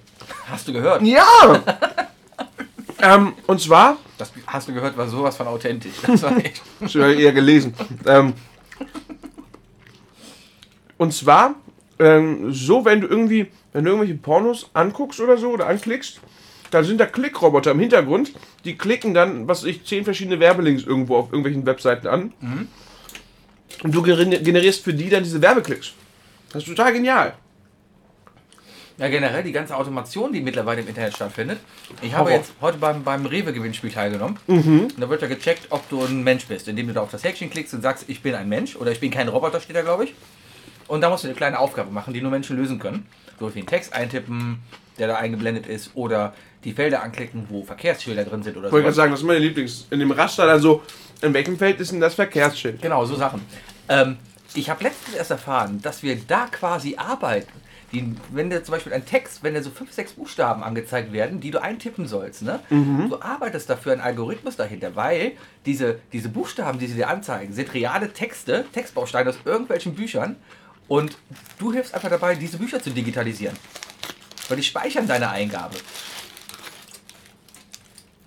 Hast 0.52 0.68
du 0.68 0.74
gehört? 0.74 1.02
Ja! 1.04 1.24
ähm, 3.02 3.34
und 3.48 3.62
zwar, 3.62 3.98
Das 4.18 4.34
hast 4.48 4.68
du 4.68 4.74
gehört, 4.74 4.98
war 4.98 5.08
sowas 5.08 5.38
von 5.38 5.48
authentisch. 5.48 5.94
Das 6.06 6.24
war 6.24 6.36
echt. 6.38 6.62
das 6.82 6.96
habe 6.96 7.14
ich 7.14 7.22
eher 7.22 7.32
gelesen. 7.32 7.74
Ähm, 8.06 8.34
und 10.98 11.14
zwar, 11.14 11.56
ähm, 12.00 12.52
so, 12.52 12.84
wenn 12.84 13.00
du 13.02 13.08
irgendwie, 13.08 13.50
wenn 13.72 13.86
du 13.86 13.92
irgendwelche 13.92 14.20
Pornos 14.20 14.70
anguckst 14.74 15.22
oder 15.22 15.38
so 15.38 15.52
oder 15.52 15.68
anklickst, 15.68 16.20
dann 16.72 16.84
sind 16.84 17.00
da 17.00 17.06
Klickroboter 17.06 17.72
im 17.72 17.80
Hintergrund, 17.80 18.34
die 18.66 18.78
klicken 18.78 19.14
dann, 19.14 19.48
was 19.48 19.64
ich, 19.64 19.86
zehn 19.86 20.04
verschiedene 20.04 20.40
Werbelinks 20.40 20.84
irgendwo 20.84 21.16
auf 21.18 21.28
irgendwelchen 21.32 21.66
Webseiten 21.66 22.08
an. 22.08 22.34
Und 23.84 23.94
du 23.96 24.02
gener- 24.02 24.40
generierst 24.40 24.84
für 24.84 24.94
die 24.94 25.10
dann 25.10 25.24
diese 25.24 25.42
Werbeklicks. 25.42 25.94
Das 26.52 26.64
ist 26.64 26.68
total 26.70 26.94
genial. 26.94 27.34
Ja, 28.98 29.08
generell 29.08 29.44
die 29.44 29.54
ganze 29.54 29.78
Automation, 29.78 30.34
die 30.34 30.42
mittlerweile 30.42 30.82
im 30.82 30.88
Internet 30.90 31.14
stattfindet. 31.16 31.60
Ich 32.02 32.14
habe 32.14 32.32
jetzt 32.32 32.52
heute 32.60 32.78
beim, 32.78 33.02
beim 33.04 33.26
Rewe-Gewinnspiel 33.26 33.92
teilgenommen. 33.92 34.38
Und 34.48 35.00
da 35.00 35.10
wird 35.10 35.22
ja 35.22 35.30
gecheckt, 35.30 35.68
ob 35.70 35.88
du 35.90 36.04
ein 36.04 36.22
Mensch 36.22 36.46
bist, 36.48 36.68
indem 36.68 36.88
du 36.88 36.94
da 36.94 37.02
auf 37.02 37.12
das 37.12 37.24
Häkchen 37.24 37.50
klickst 37.50 37.74
und 37.74 37.82
sagst, 37.82 38.04
ich 38.08 38.22
bin 38.22 38.36
ein 38.36 38.50
Mensch 38.50 38.76
oder 38.76 38.92
ich 38.92 39.00
bin 39.00 39.10
kein 39.10 39.30
Roboter, 39.30 39.62
steht 39.62 39.78
da, 39.78 39.84
glaube 39.84 40.04
ich. 40.04 40.14
Und 40.90 41.00
da 41.00 41.10
musst 41.10 41.24
du 41.24 41.30
eine 41.30 41.36
kleine 41.38 41.60
Aufgabe 41.60 41.92
machen, 41.92 42.14
die 42.14 42.20
nur 42.20 42.32
Menschen 42.32 42.58
lösen 42.58 42.78
können. 42.80 43.06
So 43.40 43.54
wie 43.56 43.60
einen 43.60 43.68
Text 43.68 43.94
eintippen, 43.94 44.60
der 44.98 45.08
da 45.08 45.16
eingeblendet 45.16 45.66
ist, 45.68 45.92
oder 45.94 46.34
die 46.64 46.74
Felder 46.74 47.02
anklicken, 47.04 47.46
wo 47.50 47.64
Verkehrsschilder 47.64 48.26
drin 48.26 48.44
sind 48.44 48.58
oder 48.58 48.68
Ich 48.68 48.72
wollte 48.74 48.84
gerade 48.84 48.94
so. 48.94 48.98
sagen, 49.02 49.12
das 49.12 49.22
ist 49.22 49.26
meine 49.26 49.40
Lieblings. 49.40 49.88
In 49.92 50.00
dem 50.00 50.12
Raster 50.12 50.46
dann 50.46 50.60
so, 50.62 50.84
in 51.22 51.34
welchem 51.34 51.58
Feld 51.58 51.80
ist 51.80 51.92
denn 51.92 52.00
das 52.02 52.16
Verkehrsschild? 52.16 52.82
Genau, 52.82 53.06
so 53.06 53.16
Sachen. 53.16 53.42
Ähm, 53.88 54.18
Ich 54.56 54.70
habe 54.70 54.84
letztens 54.84 55.16
erst 55.16 55.32
erfahren, 55.32 55.80
dass 55.82 56.02
wir 56.04 56.16
da 56.16 56.48
quasi 56.48 56.96
arbeiten. 56.98 57.52
Die, 57.92 58.16
wenn 58.32 58.50
dir 58.52 58.64
zum 58.64 58.74
Beispiel 58.74 58.94
ein 58.94 59.06
Text, 59.06 59.42
wenn 59.42 59.54
dir 59.56 59.64
so 59.64 59.72
fünf, 59.72 59.92
sechs 59.94 60.12
Buchstaben 60.14 60.64
angezeigt 60.64 61.12
werden, 61.12 61.40
die 61.40 61.50
du 61.50 61.60
eintippen 61.60 62.08
sollst, 62.08 62.44
ne? 62.44 62.60
Du 62.70 63.20
arbeitest 63.20 63.68
dafür 63.70 63.94
einen 63.94 64.02
Algorithmus 64.02 64.56
dahinter, 64.56 64.96
weil 64.96 65.32
diese, 65.66 66.00
diese 66.14 66.30
Buchstaben, 66.30 66.78
die 66.78 66.86
sie 66.88 66.94
dir 66.96 67.08
anzeigen, 67.10 67.52
sind 67.54 67.74
reale 67.74 68.14
Texte, 68.14 68.66
Textbausteine 68.74 69.30
aus 69.32 69.38
irgendwelchen 69.44 69.96
Büchern 69.96 70.36
und 70.88 71.18
du 71.58 71.74
hilfst 71.74 71.96
einfach 71.96 72.10
dabei, 72.10 72.36
diese 72.36 72.58
Bücher 72.58 72.80
zu 72.82 72.92
digitalisieren. 72.92 73.56
Weil 74.50 74.58
die 74.58 74.64
speichern 74.64 75.08
deine 75.08 75.30
Eingabe. 75.32 75.76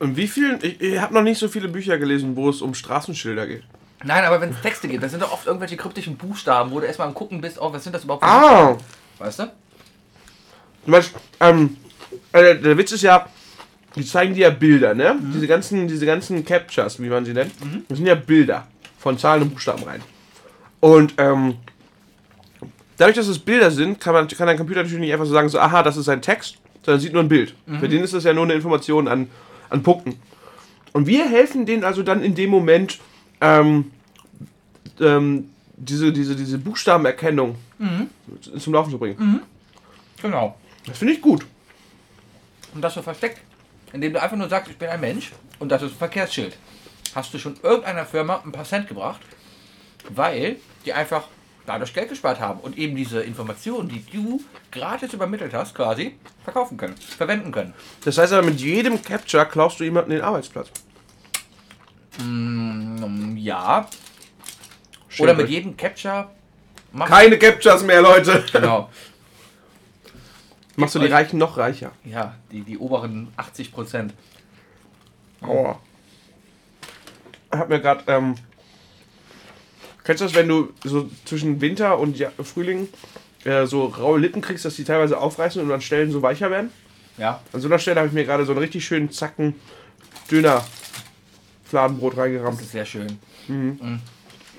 Und 0.03 0.17
wie 0.17 0.27
vielen. 0.27 0.59
Ich, 0.63 0.81
ich 0.81 1.01
habe 1.01 1.15
noch 1.15 1.23
nicht 1.23 1.39
so 1.39 1.47
viele 1.47 1.69
Bücher 1.69 1.97
gelesen, 1.97 2.35
wo 2.35 2.51
es 2.51 2.61
um 2.61 2.75
Straßenschilder 2.75 3.47
geht. 3.47 3.63
Nein, 4.03 4.25
aber 4.25 4.41
wenn 4.41 4.51
es 4.51 4.61
Texte 4.61 4.89
gibt, 4.89 5.01
das 5.01 5.13
sind 5.13 5.23
doch 5.23 5.33
oft 5.33 5.47
irgendwelche 5.47 5.77
kryptischen 5.77 6.17
Buchstaben, 6.17 6.73
wo 6.73 6.81
du 6.81 6.87
erstmal 6.87 7.07
am 7.07 7.15
gucken 7.15 7.41
bist, 7.41 7.57
oh, 7.61 7.73
was 7.73 7.85
sind 7.85 7.95
das 7.95 8.03
überhaupt 8.03 8.25
Ah! 8.25 8.77
Weißt 9.21 9.39
du? 9.39 9.45
Du 10.85 10.91
meinst, 10.91 11.13
ähm, 11.39 11.77
äh, 12.33 12.57
der 12.57 12.77
Witz 12.77 12.91
ist 12.91 13.03
ja, 13.03 13.29
die 13.95 14.05
zeigen 14.05 14.35
dir 14.35 14.49
ja 14.49 14.51
Bilder, 14.51 14.93
ne? 14.93 15.15
Diese 15.33 15.47
ganzen, 15.47 15.87
diese 15.87 16.05
ganzen 16.05 16.45
Captures, 16.45 17.01
wie 17.01 17.09
man 17.09 17.25
sie 17.25 17.33
nennt, 17.33 17.53
das 17.89 17.99
sind 17.99 18.09
ja 18.09 18.17
Bilder 18.17 18.67
von 18.99 19.17
Zahlen 19.19 19.43
und 19.43 19.51
Buchstaben 19.51 19.85
rein. 19.85 20.03
Und 20.81 21.15
ähm, 21.19 21.59
dadurch, 22.97 23.15
dass 23.15 23.29
es 23.29 23.39
Bilder 23.39 23.71
sind, 23.71 24.01
kann 24.01 24.15
man 24.15 24.27
kann 24.27 24.49
ein 24.49 24.57
Computer 24.57 24.83
natürlich 24.83 24.99
nicht 24.99 25.13
einfach 25.13 25.27
so 25.27 25.33
sagen, 25.33 25.49
so, 25.49 25.61
aha, 25.61 25.85
das 25.85 25.97
ist 25.97 26.09
ein 26.09 26.23
Text, 26.23 26.57
sondern 26.85 27.01
sieht 27.01 27.13
nur 27.13 27.23
ein 27.23 27.29
Bild. 27.29 27.55
Für 27.79 27.89
den 27.89 28.03
ist 28.03 28.15
das 28.15 28.25
ja 28.25 28.33
nur 28.33 28.43
eine 28.43 28.55
Information 28.55 29.07
an, 29.07 29.29
an 29.73 29.83
Punkten. 29.83 30.21
Und 30.93 31.07
wir 31.07 31.29
helfen 31.29 31.67
denen 31.67 31.85
also 31.85 32.03
dann 32.03 32.23
in 32.23 32.35
dem 32.35 32.51
Moment, 32.51 33.01
ähm, 33.41 33.91
ähm, 35.01 35.51
diese, 35.77 36.13
diese, 36.13 36.37
diese 36.37 36.59
Buchstabenerkennung 36.59 37.57
zum 38.59 38.73
Laufen 38.73 38.91
zu 38.91 38.99
bringen. 38.99 39.41
Genau. 40.21 40.57
Das 40.87 40.99
finde 40.99 41.15
ich 41.15 41.21
gut. 41.21 41.45
Und 42.75 42.83
das 42.83 42.95
so 42.95 43.03
versteckt, 43.03 43.41
indem 43.93 44.13
du 44.13 44.23
einfach 44.23 44.37
nur 44.37 44.49
sagst, 44.49 44.71
ich 44.71 44.79
bin 44.79 44.89
ein 44.89 45.01
Mensch 45.01 45.33
und 45.59 45.71
das 45.71 45.83
ist 45.83 45.93
ein 45.93 45.99
Verkehrsschild. 45.99 46.57
Hast 47.15 47.35
du 47.35 47.39
schon 47.39 47.57
irgendeiner 47.63 48.07
Firma 48.07 48.41
ein 48.45 48.53
paar 48.53 48.65
Cent 48.65 48.89
gebracht, 48.89 49.21
weil 50.09 50.57
die 50.85 50.93
einfach 50.93 51.25
dadurch 51.67 51.95
Geld 51.95 52.09
gespart 52.09 52.41
haben 52.41 52.61
und 52.61 52.77
eben 52.77 52.97
diese 52.97 53.23
Informationen, 53.23 53.89
die 53.89 54.05
du 54.13 54.41
gratis 54.71 55.13
übermittelt 55.13 55.55
hast, 55.55 55.75
quasi 55.75 56.17
verkaufen 56.45 56.77
können, 56.77 56.97
verwenden 56.97 57.53
können. 57.53 57.75
Das 58.05 58.19
heißt 58.19 58.33
aber, 58.33 58.47
mit 58.47 58.61
jedem 58.61 59.03
Capture 59.03 59.47
klaust 59.47 59.81
du 59.81 59.85
jemanden 59.85 60.11
den 60.11 60.23
Arbeitsplatz. 60.23 60.71
Mm, 62.19 63.37
Ja. 63.37 63.89
Oder 65.19 65.35
mit 65.35 65.49
jedem 65.49 65.77
Capture 65.77 66.31
machst 66.93 67.13
Keine 67.13 67.39
Captures 67.39 67.83
mehr, 67.83 68.01
Leute. 68.01 68.45
Genau. 68.53 68.89
Machst 70.77 70.95
du 70.95 71.01
die 71.01 71.07
Reichen 71.09 71.37
noch 71.39 71.59
reicher. 71.59 71.93
Ja, 72.03 72.35
die, 72.51 72.63
die 72.63 72.79
oberen 72.79 73.31
80 73.37 73.73
Prozent. 73.73 74.15
Aua. 75.43 75.79
Ich 77.53 77.59
hab 77.59 77.69
mir 77.69 77.79
gerade, 77.81 78.05
ähm, 78.07 78.37
kennst 80.05 80.21
du 80.21 80.25
das, 80.27 80.35
wenn 80.35 80.49
du 80.49 80.73
so 80.85 81.11
zwischen 81.25 81.61
Winter 81.61 81.99
und 81.99 82.19
ja 82.19 82.31
Frühling 82.43 82.89
äh, 83.45 83.67
so 83.67 83.87
raue 83.87 84.19
Lippen 84.19 84.43
kriegst, 84.43 84.65
dass 84.65 84.77
die 84.77 84.85
teilweise 84.85 85.19
aufreißen 85.19 85.63
und 85.63 85.71
an 85.73 85.81
Stellen 85.81 86.11
so 86.11 86.23
weicher 86.23 86.51
werden? 86.51 86.71
Ja. 87.19 87.41
An 87.53 87.61
so 87.61 87.69
einer 87.69 87.79
Stelle 87.79 87.99
habe 88.01 88.09
ich 88.09 88.15
mir 88.15 88.25
gerade 88.25 88.45
so 88.45 88.53
einen 88.53 88.61
richtig 88.61 88.85
schönen 88.85 89.11
Zacken 89.11 89.55
Döner 90.31 90.65
Fladenbrot 91.65 92.13
Das 92.13 92.21
reingerammt. 92.21 92.61
ist 92.61 92.73
sehr 92.73 92.85
schön. 92.85 93.19
Mhm. 93.49 94.01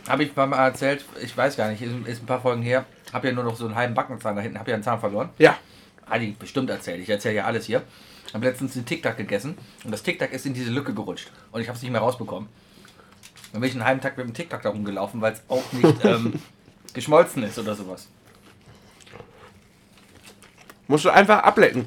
Habe 0.07 0.23
ich 0.23 0.35
mal 0.35 0.51
erzählt, 0.53 1.05
ich 1.21 1.35
weiß 1.35 1.55
gar 1.55 1.69
nicht, 1.69 1.81
ist, 1.81 2.21
ein 2.21 2.25
paar 2.25 2.41
Folgen 2.41 2.61
her, 2.61 2.85
habe 3.13 3.27
ja 3.27 3.33
nur 3.33 3.43
noch 3.43 3.55
so 3.55 3.65
einen 3.65 3.75
halben 3.75 3.93
Backenzahn 3.93 4.35
da 4.35 4.41
hinten, 4.41 4.59
habe 4.59 4.71
ja 4.71 4.75
einen 4.75 4.83
Zahn 4.83 4.99
verloren. 4.99 5.29
Ja. 5.37 5.57
Adi, 6.09 6.35
bestimmt 6.37 6.69
erzählt, 6.69 7.01
ich 7.01 7.09
erzähle 7.09 7.35
ja 7.35 7.45
alles 7.45 7.65
hier. 7.65 7.83
Habe 8.33 8.45
letztens 8.45 8.75
einen 8.75 8.85
Tic-Tac 8.85 9.15
gegessen 9.15 9.57
und 9.85 9.91
das 9.91 10.03
Tic-Tac 10.03 10.33
ist 10.33 10.45
in 10.45 10.53
diese 10.53 10.71
Lücke 10.71 10.93
gerutscht 10.93 11.31
und 11.51 11.61
ich 11.61 11.67
habe 11.67 11.77
es 11.77 11.81
nicht 11.83 11.91
mehr 11.91 12.01
rausbekommen. 12.01 12.49
Dann 13.53 13.61
bin 13.61 13.69
ich 13.69 13.75
einen 13.75 13.85
halben 13.85 14.01
Tag 14.01 14.17
mit 14.17 14.25
dem 14.27 14.33
Tic-Tac 14.33 14.61
da 14.63 14.69
rumgelaufen, 14.69 15.21
weil 15.21 15.33
es 15.33 15.41
auch 15.47 15.63
nicht 15.71 15.95
ähm, 16.03 16.33
geschmolzen 16.93 17.43
ist 17.43 17.57
oder 17.59 17.75
sowas. 17.75 18.07
Musst 20.87 21.05
du 21.05 21.09
einfach 21.11 21.39
ablecken. 21.43 21.85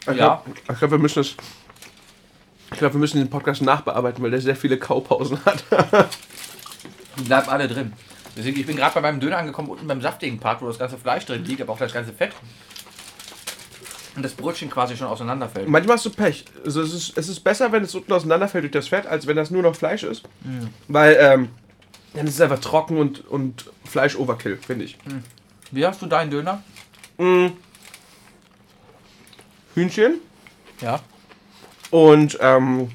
Ich 0.00 0.06
Ja. 0.06 0.12
glaube, 0.12 0.50
ich 0.70 0.78
glaub, 0.78 0.90
wir 0.90 0.98
müssen 0.98 1.20
das. 1.20 1.34
Ich 2.72 2.78
glaube, 2.78 2.94
wir 2.94 2.98
müssen 3.00 3.18
den 3.18 3.30
Podcast 3.30 3.62
nachbearbeiten, 3.62 4.22
weil 4.22 4.30
der 4.32 4.40
sehr 4.40 4.56
viele 4.56 4.78
Kaupausen 4.78 5.38
hat. 5.44 5.64
Die 7.18 7.22
bleiben 7.22 7.48
alle 7.48 7.68
drin. 7.68 7.92
Deswegen, 8.36 8.58
ich 8.60 8.66
bin 8.66 8.76
gerade 8.76 8.92
bei 8.94 9.00
meinem 9.00 9.20
Döner 9.20 9.38
angekommen, 9.38 9.68
unten 9.70 9.86
beim 9.86 10.02
saftigen 10.02 10.38
Part, 10.38 10.60
wo 10.60 10.66
das 10.66 10.78
ganze 10.78 10.98
Fleisch 10.98 11.24
drin 11.24 11.44
liegt, 11.44 11.62
aber 11.62 11.72
auch 11.72 11.78
das 11.78 11.92
ganze 11.92 12.12
Fett. 12.12 12.32
Und 14.16 14.22
das 14.22 14.32
Brötchen 14.32 14.70
quasi 14.70 14.96
schon 14.96 15.06
auseinanderfällt. 15.08 15.68
Manchmal 15.68 15.96
hast 15.96 16.06
du 16.06 16.10
Pech. 16.10 16.44
Also 16.64 16.80
es, 16.82 16.92
ist, 16.94 17.18
es 17.18 17.28
ist 17.28 17.40
besser, 17.40 17.70
wenn 17.72 17.82
es 17.84 17.94
unten 17.94 18.12
auseinanderfällt 18.12 18.64
durch 18.64 18.72
das 18.72 18.88
Fett, 18.88 19.06
als 19.06 19.26
wenn 19.26 19.36
das 19.36 19.50
nur 19.50 19.62
noch 19.62 19.76
Fleisch 19.76 20.02
ist. 20.04 20.22
Weil 20.88 21.16
ähm, 21.20 21.48
dann 22.14 22.26
ist 22.26 22.34
es 22.34 22.40
einfach 22.40 22.60
trocken 22.60 22.96
und, 22.96 23.26
und 23.28 23.70
Fleisch-Overkill, 23.84 24.56
finde 24.56 24.86
ich. 24.86 24.96
Wie 25.70 25.84
hast 25.86 26.00
du 26.00 26.06
deinen 26.06 26.30
Döner? 26.30 26.62
Hühnchen 29.74 30.14
Ja. 30.80 31.00
und 31.90 32.38
ähm, 32.40 32.90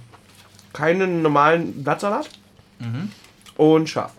keinen 0.74 1.22
normalen 1.22 1.84
Blattsalat 1.84 2.30
und 3.58 3.90
scharf. 3.90 4.14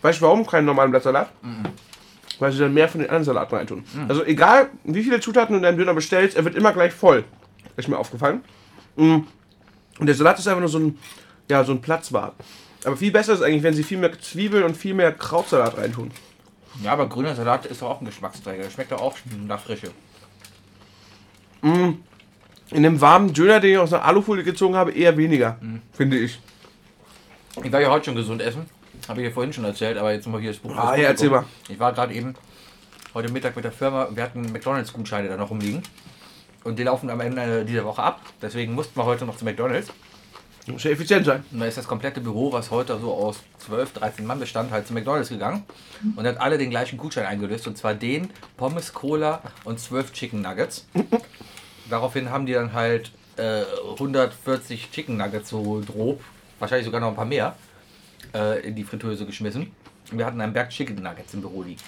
Weißt 0.00 0.20
du 0.20 0.24
warum 0.24 0.46
keinen 0.46 0.64
normalen 0.64 0.90
Blattsalat? 0.90 1.30
Weil 2.42 2.50
sie 2.50 2.58
dann 2.58 2.74
mehr 2.74 2.88
von 2.88 3.00
den 3.00 3.08
anderen 3.08 3.22
Salaten 3.22 3.54
reintun. 3.54 3.84
Also 4.08 4.24
egal, 4.24 4.70
wie 4.82 5.04
viele 5.04 5.20
Zutaten 5.20 5.52
du 5.52 5.58
in 5.58 5.62
deinem 5.62 5.78
Döner 5.78 5.94
bestellst, 5.94 6.36
er 6.36 6.44
wird 6.44 6.56
immer 6.56 6.72
gleich 6.72 6.92
voll. 6.92 7.22
Ist 7.76 7.86
mir 7.86 7.96
aufgefallen. 7.96 8.42
Mm. 8.96 9.20
Und 10.00 10.06
der 10.06 10.16
Salat 10.16 10.40
ist 10.40 10.48
einfach 10.48 10.58
nur 10.58 10.68
so 10.68 10.80
ein, 10.80 10.98
ja, 11.48 11.62
so 11.62 11.70
ein 11.70 11.80
Platzwart. 11.80 12.34
Aber 12.84 12.96
viel 12.96 13.12
besser 13.12 13.34
ist 13.34 13.42
eigentlich, 13.42 13.62
wenn 13.62 13.74
sie 13.74 13.84
viel 13.84 13.98
mehr 13.98 14.10
Zwiebeln 14.20 14.64
und 14.64 14.76
viel 14.76 14.92
mehr 14.92 15.12
Krautsalat 15.12 15.78
reintun. 15.78 16.10
Ja, 16.82 16.94
aber 16.94 17.08
grüner 17.08 17.36
Salat 17.36 17.64
ist 17.66 17.80
doch 17.80 17.90
auch 17.90 18.00
ein 18.00 18.06
Geschmacksträger. 18.06 18.68
Schmeckt 18.70 18.90
doch 18.90 19.00
auch 19.00 19.16
nach 19.46 19.60
Frische. 19.60 19.92
In 21.62 22.82
dem 22.82 23.00
warmen 23.00 23.32
Döner, 23.32 23.60
den 23.60 23.70
ich 23.70 23.78
aus 23.78 23.92
einer 23.92 24.04
Alufolie 24.04 24.42
gezogen 24.42 24.74
habe, 24.74 24.90
eher 24.90 25.16
weniger, 25.16 25.60
finde 25.92 26.18
ich. 26.18 26.40
Ich 27.62 27.70
war 27.70 27.80
ja 27.80 27.88
heute 27.88 28.06
schon 28.06 28.16
gesund 28.16 28.42
essen. 28.42 28.66
Habe 29.08 29.20
ich 29.20 29.28
ja 29.28 29.32
vorhin 29.32 29.52
schon 29.52 29.64
erzählt, 29.64 29.98
aber 29.98 30.12
jetzt 30.12 30.26
mal 30.26 30.40
hier 30.40 30.52
das 30.52 30.60
Buch. 30.60 30.76
Ah, 30.76 30.96
ja, 30.96 31.08
erzähl 31.08 31.30
mal. 31.30 31.44
Ich 31.68 31.78
war 31.78 31.92
gerade 31.92 32.14
eben 32.14 32.34
heute 33.14 33.32
Mittag 33.32 33.56
mit 33.56 33.64
der 33.64 33.72
Firma. 33.72 34.08
Wir 34.12 34.22
hatten 34.22 34.52
McDonalds-Gutscheine 34.52 35.28
da 35.28 35.36
noch 35.36 35.50
rumliegen. 35.50 35.82
Und 36.64 36.78
die 36.78 36.84
laufen 36.84 37.10
am 37.10 37.20
Ende 37.20 37.64
dieser 37.64 37.84
Woche 37.84 38.02
ab. 38.02 38.20
Deswegen 38.40 38.74
mussten 38.74 38.98
wir 38.98 39.04
heute 39.04 39.26
noch 39.26 39.36
zu 39.36 39.44
McDonalds. 39.44 39.90
Muss 40.68 40.84
ja 40.84 40.92
effizient 40.92 41.26
sein. 41.26 41.44
Und 41.50 41.58
da 41.58 41.66
ist 41.66 41.76
das 41.76 41.88
komplette 41.88 42.20
Büro, 42.20 42.52
was 42.52 42.70
heute 42.70 42.96
so 43.00 43.12
aus 43.12 43.40
12, 43.58 43.94
13 43.94 44.24
Mann 44.24 44.38
bestand, 44.38 44.70
halt 44.70 44.86
zu 44.86 44.92
McDonalds 44.92 45.28
gegangen 45.28 45.64
und 46.14 46.24
hat 46.24 46.40
alle 46.40 46.56
den 46.56 46.70
gleichen 46.70 46.96
Gutschein 46.98 47.26
eingelöst. 47.26 47.66
Und 47.66 47.76
zwar 47.76 47.94
den 47.94 48.30
Pommes, 48.56 48.92
Cola 48.92 49.42
und 49.64 49.80
12 49.80 50.12
Chicken 50.12 50.40
Nuggets. 50.40 50.86
Daraufhin 51.90 52.30
haben 52.30 52.46
die 52.46 52.52
dann 52.52 52.72
halt 52.72 53.10
äh, 53.36 53.62
140 53.90 54.92
Chicken 54.92 55.16
Nuggets 55.16 55.48
so 55.50 55.82
grob, 55.84 56.20
wahrscheinlich 56.60 56.86
sogar 56.86 57.00
noch 57.00 57.08
ein 57.08 57.16
paar 57.16 57.24
mehr, 57.24 57.56
äh, 58.34 58.66
in 58.66 58.74
die 58.74 58.84
Fritteuse 58.84 59.26
geschmissen. 59.26 59.70
Wir 60.10 60.26
hatten 60.26 60.40
einen 60.40 60.52
Berg 60.52 60.70
Chicken 60.70 61.02
Nuggets 61.02 61.34
im 61.34 61.40
Büro 61.40 61.62
liegen. 61.62 61.80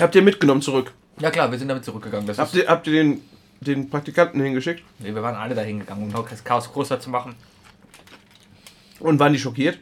Habt 0.00 0.14
ihr 0.14 0.22
mitgenommen 0.22 0.62
zurück? 0.62 0.92
Ja 1.20 1.30
klar, 1.30 1.50
wir 1.50 1.58
sind 1.58 1.68
damit 1.68 1.84
zurückgegangen. 1.84 2.26
Das 2.26 2.38
Habt 2.38 2.54
ist, 2.54 2.62
ihr, 2.62 2.68
habt 2.68 2.86
ihr 2.86 2.92
den, 2.92 3.20
den 3.60 3.88
Praktikanten 3.88 4.40
hingeschickt? 4.40 4.82
nee, 4.98 5.14
wir 5.14 5.22
waren 5.22 5.36
alle 5.36 5.54
dahin 5.54 5.80
gegangen, 5.80 6.02
um 6.04 6.08
noch 6.08 6.28
das 6.28 6.42
Chaos 6.42 6.72
größer 6.72 6.98
zu 6.98 7.10
machen. 7.10 7.34
Und 9.00 9.18
waren 9.20 9.32
die 9.32 9.38
schockiert? 9.38 9.78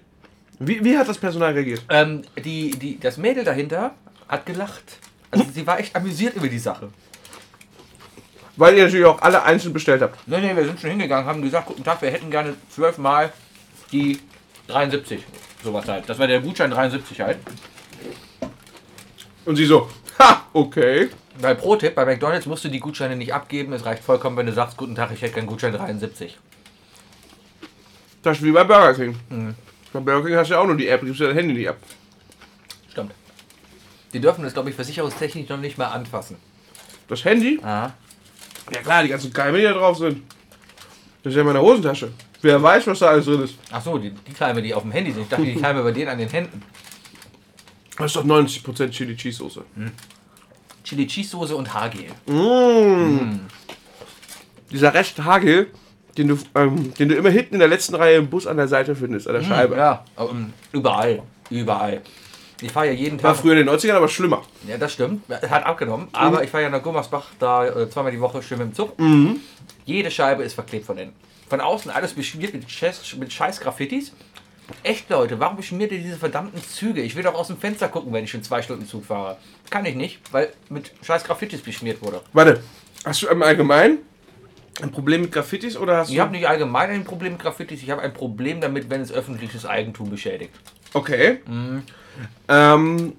Wie, 0.59 0.85
wie 0.85 0.97
hat 0.97 1.09
das 1.09 1.19
Personal 1.19 1.53
reagiert? 1.53 1.83
Ähm, 1.89 2.23
die, 2.45 2.71
die, 2.71 3.01
das 3.01 3.17
Mädel 3.17 3.45
dahinter 3.45 3.95
hat 4.29 4.47
gelacht. 4.47 4.99
Also 5.31 5.45
sie 5.53 5.67
war 5.67 5.81
echt 5.81 5.97
amüsiert 5.97 6.37
über 6.37 6.49
die 6.49 6.59
Sache. 6.59 6.91
Weil 8.57 8.77
ihr 8.77 8.85
natürlich 8.85 9.07
auch 9.07 9.23
alle 9.23 9.43
einzeln 9.43 9.73
bestellt 9.73 10.03
habt. 10.03 10.29
Nee, 10.29 10.41
nee, 10.41 10.55
wir 10.55 10.65
sind 10.65 10.79
schon 10.79 10.91
hingegangen, 10.91 11.27
haben 11.27 11.41
gesagt, 11.41 11.67
guten 11.67 11.85
Tag, 11.85 12.03
wir 12.03 12.11
hätten 12.11 12.31
gerne 12.31 12.55
zwölfmal 12.69 13.33
die 13.93 14.21
73. 14.73 15.23
Sowas 15.63 15.87
halt. 15.87 16.09
Das 16.09 16.19
war 16.19 16.27
der 16.27 16.41
Gutschein 16.41 16.71
73 16.71 17.21
halt. 17.21 17.39
Und 19.45 19.57
sie 19.57 19.67
so, 19.67 19.89
ha, 20.19 20.45
okay. 20.53 21.11
Weil 21.39 21.55
Pro-Tipp, 21.55 21.95
bei 21.95 22.05
McDonalds 22.05 22.47
musst 22.47 22.65
du 22.65 22.69
die 22.69 22.81
Gutscheine 22.81 23.17
nicht 23.17 23.33
abgeben. 23.33 23.73
Es 23.73 23.85
reicht 23.85 24.05
vollkommen, 24.05 24.37
wenn 24.37 24.47
du 24.47 24.53
sagst, 24.53 24.77
guten 24.77 24.95
Tag, 24.95 25.11
ich 25.13 25.23
hätte 25.23 25.35
gerne 25.35 25.49
Gutschein 25.49 25.73
73. 25.73 26.39
Das 28.23 28.39
ist 28.39 28.45
wie 28.45 28.53
bei 28.53 28.65
Burger 28.65 28.95
King. 28.95 29.17
Bei 29.93 30.01
Burger 30.01 30.27
King 30.27 30.37
hast 30.37 30.49
du 30.49 30.55
ja 30.55 30.61
auch 30.61 30.67
nur 30.67 30.77
die 30.77 30.89
App, 30.89 31.01
gibst 31.01 31.21
du 31.21 31.27
dein 31.27 31.35
Handy 31.35 31.55
nicht 31.55 31.69
ab. 31.69 31.77
Stimmt. 32.91 33.13
Die 34.13 34.21
dürfen 34.21 34.45
das, 34.45 34.53
glaube 34.53 34.71
ich, 34.71 34.77
versicherungstechnisch 34.77 35.49
noch 35.49 35.59
nicht 35.59 35.79
mal 35.79 35.87
anfassen. 35.87 36.37
Das 37.09 37.25
Handy? 37.25 37.59
Aha. 37.63 37.95
Ja 38.73 38.81
klar, 38.81 39.03
die 39.03 39.09
ganzen 39.09 39.33
Keime, 39.33 39.59
die 39.59 39.65
da 39.65 39.73
drauf 39.73 39.99
sind. 39.99 40.23
Das 41.23 41.33
ist 41.33 41.35
ja 41.37 41.41
in 41.41 41.47
meiner 41.47 41.63
Hosentasche. 41.63 42.13
Wer 42.43 42.61
weiß, 42.61 42.87
was 42.89 42.99
da 42.99 43.07
alles 43.07 43.25
drin 43.25 43.43
ist. 43.43 43.55
Ach 43.71 43.81
so, 43.81 43.97
die, 43.99 44.11
die 44.11 44.33
Keime, 44.33 44.61
die 44.61 44.75
auf 44.75 44.83
dem 44.83 44.91
Handy 44.91 45.13
sind. 45.13 45.23
Ich 45.23 45.29
dachte, 45.29 45.45
die 45.45 45.55
Keime 45.55 45.83
bei 45.83 45.93
denen 45.93 46.09
an 46.09 46.19
den 46.19 46.29
Händen. 46.29 46.63
Das 47.97 48.07
ist 48.07 48.17
doch 48.17 48.25
90% 48.25 48.91
Chili 48.91 49.17
Cheese 49.17 49.39
Soße. 49.39 49.65
Chili 50.83 51.07
Cheese 51.07 51.31
Soße 51.31 51.55
und 51.55 51.73
Haargel. 51.73 52.07
Dieser 54.71 54.93
Rest 54.93 55.23
Hagel, 55.23 55.69
den 56.19 56.29
du, 56.29 56.39
ähm, 56.55 56.93
den 56.95 57.09
du 57.11 57.15
immer 57.15 57.31
hinten 57.31 57.55
in 57.55 57.61
der 57.61 57.69
letzten 57.69 57.95
Reihe 57.95 58.17
im 58.17 58.29
Bus 58.29 58.47
an 58.47 58.57
der 58.57 58.67
Seite 58.69 58.97
findest, 58.97 59.29
an 59.29 59.35
der 59.35 59.43
Scheibe. 59.43 59.77
Ja, 59.77 60.05
ähm, 60.19 60.53
überall. 60.73 61.23
Überall. 61.51 62.01
Ich 62.61 62.73
fahre 62.73 62.87
ja 62.87 62.93
jeden 62.93 63.23
War 63.23 63.35
Tag. 63.35 63.43
früher 63.43 63.57
in 63.57 63.67
den 63.67 63.69
90ern 63.75 63.95
aber 63.95 64.09
schlimmer. 64.09 64.43
Ja, 64.67 64.79
das 64.79 64.93
stimmt. 64.95 65.23
Hat 65.31 65.65
abgenommen. 65.67 66.09
Aber 66.13 66.43
ich 66.43 66.51
fahre 66.51 66.65
ja 66.65 66.71
nach 66.71 66.83
Gummersbach 66.83 67.27
da 67.39 67.67
äh, 67.67 67.91
zweimal 67.91 68.13
die 68.13 68.21
Woche 68.21 68.43
schön 68.43 68.59
mit 68.59 68.69
dem 68.69 68.75
Zug. 68.75 68.95
Jede 69.85 70.11
Scheibe 70.11 70.43
ist 70.45 70.55
verklebt 70.55 70.87
von 70.87 70.97
innen. 70.97 71.13
Von 71.53 71.61
außen 71.61 71.91
alles 71.91 72.15
beschmiert 72.15 72.55
mit, 72.55 72.65
Scheiß- 72.67 73.15
mit 73.19 73.31
scheiß 73.31 73.61
Graffitis. 73.61 74.13
Echt, 74.83 75.11
Leute, 75.11 75.39
warum 75.39 75.59
beschmiert 75.59 75.93
ihr 75.93 75.99
diese 75.99 76.17
verdammten 76.17 76.63
Züge? 76.65 77.03
Ich 77.03 77.15
will 77.15 77.23
doch 77.23 77.35
aus 77.35 77.49
dem 77.49 77.59
Fenster 77.59 77.89
gucken, 77.89 78.11
wenn 78.15 78.25
ich 78.25 78.31
schon 78.31 78.43
zwei 78.43 78.63
Stunden 78.63 78.87
Zug 78.87 79.05
fahre. 79.05 79.37
Kann 79.69 79.85
ich 79.85 79.95
nicht, 79.95 80.21
weil 80.33 80.51
mit 80.71 80.93
scheiß 81.03 81.25
Graffitis 81.25 81.61
beschmiert 81.61 82.01
wurde. 82.01 82.23
Warte, 82.33 82.63
hast 83.05 83.21
du 83.21 83.27
im 83.29 83.43
Allgemeinen 83.43 83.99
ein 84.81 84.91
Problem 84.93 85.21
mit 85.21 85.33
Graffitis 85.33 85.77
oder 85.77 85.99
hast 85.99 86.09
Ich 86.09 86.15
du. 86.15 86.23
habe 86.23 86.33
nicht 86.33 86.49
allgemein 86.49 86.89
ein 86.89 87.05
Problem 87.05 87.33
mit 87.33 87.43
Graffitis, 87.43 87.83
ich 87.83 87.91
habe 87.91 88.01
ein 88.01 88.15
Problem 88.15 88.63
damit, 88.63 88.89
wenn 88.89 89.03
es 89.03 89.13
öffentliches 89.13 89.67
Eigentum 89.67 90.09
beschädigt. 90.09 90.55
Okay. 90.95 91.41
Ähm, 92.49 93.13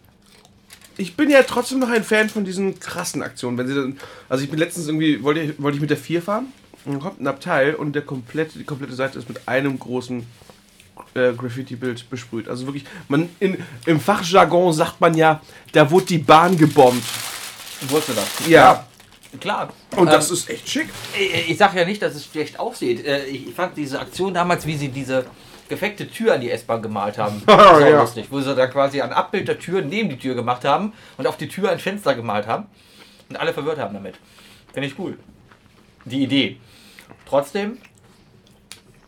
ich 0.98 1.16
bin 1.16 1.30
ja 1.30 1.44
trotzdem 1.44 1.78
noch 1.78 1.90
ein 1.90 2.04
Fan 2.04 2.30
von 2.30 2.44
diesen 2.46 2.80
krassen 2.80 3.22
Aktionen. 3.22 3.60
Wenn 3.60 3.68
sie 3.68 3.76
dann, 3.76 4.00
also 4.28 4.44
ich 4.44 4.50
bin 4.50 4.58
letztens 4.58 4.88
irgendwie, 4.88 5.22
wollte 5.22 5.42
ich, 5.42 5.62
wollte 5.62 5.76
ich 5.76 5.82
mit 5.82 5.92
der 5.92 5.98
4 5.98 6.24
fahren 6.24 6.48
und 6.86 6.94
dann 6.94 7.00
kommt 7.02 7.22
ein 7.22 7.28
Abteil 7.28 7.76
und 7.76 7.94
der 7.94 8.02
komplette, 8.04 8.58
die 8.60 8.66
komplette 8.66 8.94
Seite 8.94 9.18
ist 9.20 9.28
mit 9.30 9.48
einem 9.48 9.80
großen 9.80 10.26
äh, 11.16 11.34
Graffiti-Bild 11.34 12.10
besprüht. 12.10 12.48
Also 12.48 12.66
wirklich, 12.66 12.86
man 13.08 13.30
in, 13.40 13.58
im 13.86 14.00
Fachjargon 14.00 14.74
sagt 14.74 15.00
man 15.02 15.16
ja, 15.16 15.42
da 15.72 15.90
wurde 15.90 16.06
die 16.08 16.18
Bahn 16.20 16.58
gebombt. 16.58 17.04
Wusste 17.90 18.14
das? 18.14 18.48
Ja. 18.48 18.86
Klar. 19.40 19.74
Und 19.96 20.08
das 20.12 20.28
Ähm, 20.30 20.34
ist 20.36 20.50
echt 20.50 20.70
schick. 20.70 20.90
Ich, 21.20 21.50
ich 21.52 21.58
sage 21.58 21.80
ja 21.80 21.86
nicht, 21.86 22.02
dass 22.02 22.14
es 22.16 22.26
schlecht 22.26 22.60
aussieht. 22.60 23.04
Äh, 23.06 23.26
Ich 23.26 23.54
fand 23.56 23.76
diese 23.76 24.00
Aktion 24.00 24.34
damals, 24.34 24.66
wie 24.68 24.78
sie 24.78 24.90
diese 24.90 25.26
gefekte 25.70 26.08
Tür 26.08 26.36
an 26.36 26.42
die 26.42 26.52
S-Bahn 26.52 26.82
gemalt 26.84 27.18
haben, 27.18 27.42
Oh, 27.48 27.52
ja. 27.80 28.02
lustig. 28.02 28.28
Wo 28.30 28.40
sie 28.42 28.54
da 28.54 28.68
quasi 28.68 29.02
ein 29.02 29.12
Abbild 29.12 29.48
der 29.48 29.58
Tür 29.58 29.82
neben 29.82 30.10
die 30.10 30.18
Tür 30.20 30.36
gemacht 30.36 30.64
haben 30.66 30.94
und 31.18 31.26
auf 31.26 31.38
die 31.38 31.48
Tür 31.48 31.72
ein 31.72 31.80
Fenster 31.80 32.14
gemalt 32.14 32.46
haben 32.46 32.66
und 33.30 33.38
alle 33.38 33.54
verwirrt 33.54 33.80
haben 33.80 33.94
damit. 33.96 34.16
Finde 34.72 34.88
ich 34.88 35.00
cool. 35.00 35.18
Die 36.06 36.22
Idee. 36.24 36.58
Trotzdem, 37.34 37.80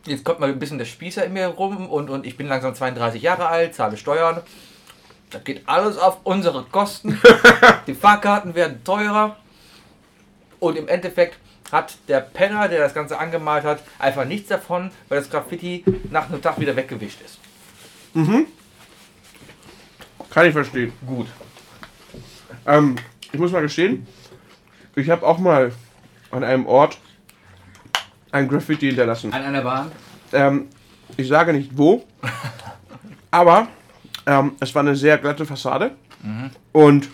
jetzt 0.08 0.26
kommt 0.26 0.40
mal 0.40 0.50
ein 0.50 0.58
bisschen 0.58 0.80
der 0.80 0.86
Spießer 0.86 1.26
in 1.26 1.34
mir 1.34 1.46
rum 1.46 1.88
und, 1.88 2.10
und 2.10 2.26
ich 2.26 2.38
bin 2.38 2.48
langsam 2.48 2.74
32 2.74 3.22
Jahre 3.22 3.50
alt, 3.50 3.76
zahle 3.76 3.98
Steuern. 3.98 4.42
Das 5.30 5.44
geht 5.44 5.62
alles 5.70 6.00
auf 6.00 6.18
unsere 6.24 6.64
Kosten. 6.64 7.22
Die 7.86 7.94
Fahrkarten 7.94 8.56
werden 8.56 8.84
teurer. 8.84 9.38
Und 10.60 10.76
im 10.76 10.88
Endeffekt 10.88 11.38
hat 11.72 12.00
der 12.08 12.20
Penner, 12.20 12.68
der 12.68 12.80
das 12.80 12.96
Ganze 12.96 13.20
angemalt 13.20 13.64
hat, 13.64 13.84
einfach 14.00 14.26
nichts 14.26 14.50
davon, 14.50 14.90
weil 15.08 15.20
das 15.20 15.30
Graffiti 15.30 15.86
nach 16.10 16.28
einem 16.28 16.42
Tag 16.42 16.60
wieder 16.60 16.76
weggewischt 16.76 17.22
ist. 17.24 17.38
Kann 20.32 20.48
ich 20.48 20.54
verstehen. 20.54 20.94
Gut. 21.06 21.28
Ähm, 22.66 22.96
ich 23.32 23.40
muss 23.40 23.52
mal 23.52 23.62
gestehen, 23.62 24.08
ich 24.96 25.12
habe 25.12 25.24
auch 25.28 25.38
mal 25.38 25.72
an 26.32 26.44
einem 26.44 26.66
Ort 26.66 26.98
ein 28.36 28.48
Graffiti 28.50 28.88
hinterlassen. 28.88 29.32
An 29.34 29.44
einer 29.44 29.62
Bahn? 29.62 29.92
Ähm, 30.34 30.68
ich 31.18 31.28
sage 31.28 31.54
nicht 31.54 31.72
wo, 31.78 32.04
aber 33.32 33.68
ähm, 34.26 34.54
es 34.60 34.76
war 34.76 34.82
eine 34.82 34.96
sehr 34.96 35.18
glatte 35.18 35.46
Fassade 35.46 35.92
und 36.74 37.10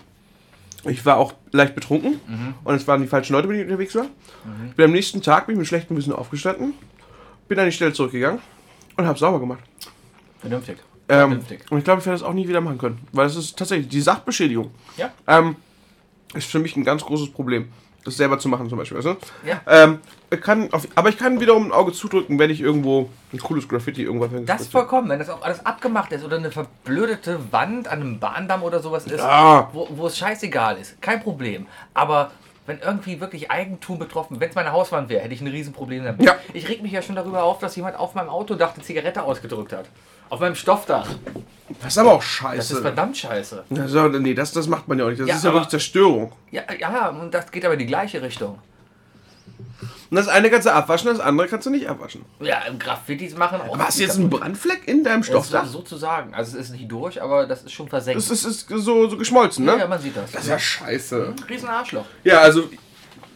ich 0.86 1.06
war 1.06 1.18
auch 1.18 1.34
leicht 1.52 1.76
betrunken 1.76 2.20
und 2.64 2.76
es 2.76 2.88
waren 2.88 3.02
die 3.02 3.08
falschen 3.08 3.34
Leute, 3.34 3.48
mit 3.48 3.56
denen 3.58 3.68
ich 3.68 3.72
unterwegs 3.72 3.94
war. 3.96 4.06
Ich 4.70 4.76
bin 4.76 4.86
am 4.86 4.92
nächsten 4.92 5.22
Tag 5.22 5.46
bin 5.46 5.56
ich 5.56 5.60
mit 5.60 5.68
schlechtem 5.68 5.96
Wissen 5.98 6.14
aufgestanden, 6.14 6.74
bin 7.48 7.60
an 7.60 7.66
die 7.66 7.72
Stelle 7.72 7.94
zurückgegangen 7.94 8.40
und 8.98 9.06
habe 9.06 9.20
sauber 9.20 9.40
gemacht. 9.40 9.60
Vernünftig. 10.40 10.78
Ähm, 11.10 11.18
Vernünftig. 11.30 11.70
und 11.70 11.78
ich 11.80 11.84
glaube, 11.84 12.00
ich 12.00 12.06
werde 12.06 12.20
das 12.20 12.28
auch 12.28 12.34
nie 12.34 12.48
wieder 12.48 12.62
machen 12.62 12.78
können, 12.78 13.00
weil 13.12 13.28
es 13.28 13.36
ist 13.36 13.60
tatsächlich 13.60 13.90
die 13.90 14.02
Sachbeschädigung. 14.02 14.72
Ja. 14.98 15.12
Ähm, 15.28 15.58
ist 16.34 16.50
für 16.50 16.60
mich 16.60 16.76
ein 16.78 16.86
ganz 16.86 17.04
großes 17.04 17.32
Problem, 17.32 17.68
das 18.06 18.16
selber 18.16 18.40
zu 18.40 18.48
machen 18.48 18.70
zum 18.70 18.78
Beispiel. 18.78 18.98
Weißt 18.98 19.08
du? 19.08 19.18
Ja. 19.46 19.62
ähm, 19.68 20.00
kann 20.38 20.72
auf, 20.72 20.88
aber 20.96 21.10
ich 21.10 21.18
kann 21.18 21.40
wiederum 21.42 21.66
ein 21.68 21.72
Auge 21.72 21.92
zudrücken, 21.92 22.40
wenn 22.40 22.50
ich 22.50 22.62
irgendwo 22.62 23.10
ein 23.34 23.40
cooles 23.40 23.68
Graffiti 23.68 24.04
irgendwas 24.04 24.30
Das 24.30 24.38
hingespritzt 24.40 24.72
vollkommen, 24.72 25.10
wenn 25.10 25.20
das 25.20 25.30
auch 25.30 25.42
alles 25.42 25.66
abgemacht 25.66 26.12
ist 26.14 26.24
oder 26.24 26.38
eine 26.38 26.52
verblödete 26.52 27.40
Wand 27.52 27.88
an 27.88 28.00
einem 28.02 28.20
Bahndamm 28.20 28.64
oder 28.64 28.80
sowas 28.80 29.06
ist, 29.06 29.20
Ja. 29.20 29.70
wo, 29.74 29.88
wo 29.92 30.08
es 30.08 30.18
scheißegal 30.18 30.78
ist, 30.78 31.02
kein 31.02 31.22
Problem. 31.22 31.66
Aber 31.94 32.32
wenn 32.68 32.80
irgendwie 32.80 33.20
wirklich 33.20 33.52
Eigentum 33.52 34.00
betroffen, 34.00 34.40
wenn 34.40 34.50
es 34.50 34.56
meine 34.56 34.72
Hauswand 34.72 35.10
wäre, 35.10 35.22
hätte 35.22 35.34
ich 35.34 35.42
ein 35.42 35.48
Riesenproblem 35.48 36.04
damit. 36.06 36.22
Ja. 36.24 36.36
Ich 36.54 36.70
reg 36.70 36.82
mich 36.82 36.92
ja 36.92 37.02
schon 37.02 37.16
darüber 37.16 37.44
auf, 37.44 37.60
dass 37.60 37.76
jemand 37.76 37.98
auf 37.98 38.14
meinem 38.16 38.30
Autodach 38.30 38.76
eine 38.76 38.84
Zigarette 38.84 39.24
ausgedrückt 39.24 39.74
hat. 39.74 39.86
Auf 40.30 40.40
meinem 40.40 40.56
Stoffdach. 40.56 41.10
Das 41.82 41.94
ist 41.94 41.98
aber 41.98 42.14
auch 42.14 42.18
Das 42.20 42.26
ist 42.26 42.32
scheiße. 42.32 42.82
verdammt 42.82 43.18
scheiße. 43.18 43.64
Also, 43.78 44.08
nee, 44.08 44.34
das, 44.34 44.54
das 44.54 44.68
macht 44.68 44.88
man 44.88 44.98
ja 45.00 45.06
auch 45.06 45.10
nicht. 45.10 45.20
Das 45.20 45.28
Ja, 45.28 45.36
ist 45.36 45.44
ja 45.44 45.50
aber- 45.50 45.60
wirklich 45.60 45.72
Zerstörung. 45.72 46.32
Ja, 46.52 46.62
ja, 46.80 47.10
und 47.10 47.34
das 47.34 47.52
geht 47.52 47.66
aber 47.66 47.74
in 47.74 47.80
die 47.80 47.86
gleiche 47.86 48.22
Richtung. 48.22 48.58
Und 50.10 50.16
das 50.16 50.28
eine 50.28 50.50
kannst 50.50 50.68
du 50.68 50.74
abwaschen, 50.74 51.10
das 51.10 51.20
andere 51.20 51.48
kannst 51.48 51.66
du 51.66 51.70
nicht 51.70 51.88
abwaschen. 51.88 52.26
Ja, 52.40 52.62
Graffitis 52.78 53.36
machen 53.36 53.62
auch. 53.62 53.74
Aber 53.74 53.86
hast 53.86 54.00
du 54.00 54.04
jetzt 54.04 54.18
einen 54.18 54.30
Brandfleck 54.30 54.88
in 54.88 55.04
deinem 55.04 55.24
Stoffdach? 55.24 55.66
sozusagen. 55.66 56.34
Also 56.34 56.58
es 56.58 56.66
ist 56.66 56.72
nicht 56.72 56.92
durch, 56.92 57.22
aber 57.22 57.46
das 57.48 57.64
ist 57.64 57.72
schon 57.72 57.88
versenkt. 57.88 58.18
Das 58.18 58.30
ist, 58.30 58.46
ist 58.46 58.70
so, 58.70 59.10
so 59.10 59.18
geschmolzen, 59.18 59.66
ja, 59.66 59.74
ne? 59.74 59.80
ja, 59.80 59.88
man 59.88 60.00
sieht 60.00 60.16
das. 60.16 60.32
Das 60.32 60.44
ist 60.44 60.50
ja 60.50 60.60
scheiße. 60.60 61.34
Riesen 61.50 61.70
Arschloch. 61.70 62.06
Ja, 62.24 62.42
also, 62.42 62.70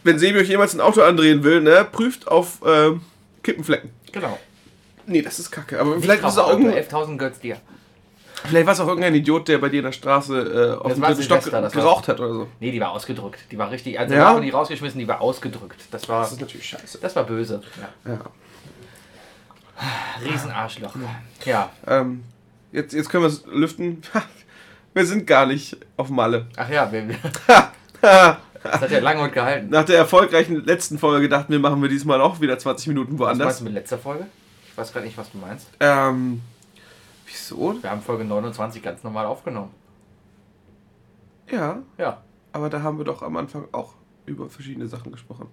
wenn 0.04 0.18
Sebi 0.18 0.38
euch 0.38 0.48
jemals 0.48 0.74
ein 0.74 0.80
Auto 0.80 1.02
andrehen 1.02 1.42
will, 1.42 1.60
ne, 1.60 1.86
prüft 1.90 2.28
auf 2.28 2.60
ähm, 2.66 3.02
Kippenflecken. 3.42 3.90
Genau. 4.12 4.38
Nee, 5.06 5.22
das 5.22 5.38
ist 5.38 5.50
kacke. 5.50 5.80
Aber 5.80 6.00
vielleicht 6.00 6.22
ist, 6.22 6.32
es 6.32 6.38
auch 6.38 6.48
Auto, 6.48 6.68
irgend, 6.68 6.92
11.000 6.92 7.16
götz 7.16 7.38
dir. 7.40 7.56
Vielleicht 8.46 8.66
war 8.66 8.72
es 8.74 8.80
auch 8.80 8.88
irgendein 8.88 9.14
Idiot, 9.14 9.48
der 9.48 9.58
bei 9.58 9.68
dir 9.68 9.78
in 9.78 9.84
der 9.84 9.92
Straße 9.92 10.76
äh, 10.80 10.84
auf 10.84 10.94
Das 10.98 11.16
dem 11.16 11.22
Stock 11.22 11.72
geraucht 11.72 12.08
hat 12.08 12.18
oder 12.20 12.32
so. 12.32 12.48
Nee, 12.60 12.70
die 12.72 12.80
war 12.80 12.90
ausgedrückt. 12.90 13.40
Die 13.50 13.58
war 13.58 13.70
richtig. 13.70 13.98
Also 13.98 14.14
Ja? 14.14 14.38
die 14.40 14.50
rausgeschmissen, 14.50 14.98
die 14.98 15.08
war 15.08 15.20
ausgedrückt. 15.20 15.80
Das 15.90 16.08
war, 16.08 16.22
Das 16.22 16.32
ist 16.32 16.40
natürlich 16.40 16.66
scheiße. 16.68 16.98
das 17.00 17.14
war 17.16 17.24
böse. 17.24 17.60
Ja. 18.04 18.12
Ja. 18.12 18.20
Riesen 20.24 20.50
Arschloch. 20.50 20.94
Ja. 21.44 21.70
Ähm, 21.86 22.22
jetzt, 22.72 22.94
jetzt 22.94 23.10
können 23.10 23.24
wir 23.24 23.28
es 23.28 23.44
lüften. 23.46 24.02
Wir 24.94 25.04
sind 25.04 25.26
gar 25.26 25.44
nicht 25.46 25.76
auf 25.98 26.08
Malle. 26.08 26.46
Ach 26.56 26.70
ja, 26.70 26.90
wir, 26.90 27.06
das 28.00 28.80
hat 28.80 28.90
ja 28.90 29.00
lange 29.00 29.20
und 29.22 29.32
gehalten. 29.34 29.68
Nach 29.68 29.84
der 29.84 29.98
erfolgreichen 29.98 30.64
letzten 30.64 30.98
Folge 30.98 31.28
dachten 31.28 31.52
wir, 31.52 31.58
machen 31.58 31.82
wir 31.82 31.90
diesmal 31.90 32.20
auch 32.22 32.40
wieder 32.40 32.58
20 32.58 32.88
Minuten 32.88 33.18
Was 33.18 33.26
meinst 33.36 33.38
woanders. 33.40 33.58
du 33.58 33.64
mit 33.64 33.74
letzter 33.74 33.98
Folge? 33.98 34.26
Ich 34.70 34.76
weiß 34.78 34.92
gar 34.94 35.02
nicht, 35.02 35.16
was 35.18 35.30
du 35.30 35.38
meinst. 35.38 35.68
Ähm, 35.80 36.40
wieso? 37.26 37.82
Wir 37.82 37.90
haben 37.90 38.00
Folge 38.02 38.24
29 38.24 38.82
ganz 38.82 39.02
normal 39.02 39.26
aufgenommen. 39.26 39.70
Ja, 41.50 41.78
Ja. 41.98 42.22
aber 42.52 42.70
da 42.70 42.82
haben 42.82 42.98
wir 42.98 43.04
doch 43.04 43.22
am 43.22 43.36
Anfang 43.36 43.66
auch 43.72 43.94
über 44.26 44.48
verschiedene 44.48 44.86
Sachen 44.88 45.12
gesprochen. 45.12 45.46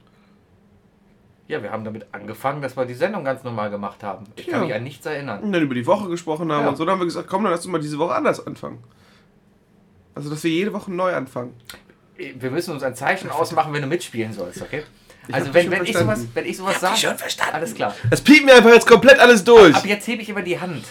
Ja, 1.48 1.62
wir 1.62 1.72
haben 1.72 1.84
damit 1.84 2.08
angefangen, 2.14 2.62
dass 2.62 2.76
wir 2.78 2.86
die 2.86 2.94
Sendung 2.94 3.24
ganz 3.26 3.44
normal 3.44 3.70
gemacht 3.70 4.02
haben. 4.02 4.26
Ich 4.38 4.48
kann 4.48 4.62
Ja. 4.62 4.66
mich 4.68 4.76
an 4.76 4.84
nichts 4.84 5.06
erinnern. 5.06 5.44
Und 5.44 5.52
dann 5.52 5.62
über 5.62 5.76
die 5.76 5.86
Woche 5.86 6.10
gesprochen 6.10 6.52
haben 6.52 6.64
Ja. 6.64 6.70
und 6.70 6.78
so. 6.78 6.86
Dann 6.86 6.94
haben 6.94 7.00
wir 7.02 7.06
gesagt, 7.06 7.28
komm, 7.28 7.44
dann 7.44 7.52
lass 7.52 7.66
uns 7.66 7.72
mal 7.72 7.80
diese 7.82 8.00
Woche 8.00 8.16
anders 8.16 8.46
anfangen. 8.48 8.82
Also, 10.16 10.30
dass 10.30 10.44
wir 10.44 10.52
jede 10.52 10.72
Woche 10.74 10.92
neu 10.92 11.14
anfangen. 11.14 11.54
Wir 12.16 12.50
müssen 12.52 12.72
uns 12.74 12.82
ein 12.84 12.96
Zeichen 12.96 13.30
ausmachen, 13.30 13.74
wenn 13.74 13.82
du 13.82 13.88
mitspielen 13.88 14.32
sollst, 14.32 14.62
okay? 14.62 14.84
Ich 15.28 15.34
Also 15.36 15.54
wenn, 15.54 15.70
wenn, 15.72 15.84
ich 15.86 15.98
sowas, 15.98 16.26
wenn 16.34 16.46
ich 16.46 16.58
sowas 16.58 16.80
sage. 16.80 16.98
schon 16.98 17.18
verstanden. 17.18 17.56
Alles 17.56 17.74
klar. 17.76 17.94
Das 18.10 18.22
piept 18.22 18.46
mir 18.46 18.56
einfach 18.56 18.72
jetzt 18.72 18.88
komplett 18.88 19.20
alles 19.20 19.44
durch. 19.44 19.76
Ab 19.76 19.86
jetzt 19.86 20.08
hebe 20.08 20.22
ich 20.22 20.30
immer 20.30 20.42
die 20.44 20.60
Hand. 20.60 20.86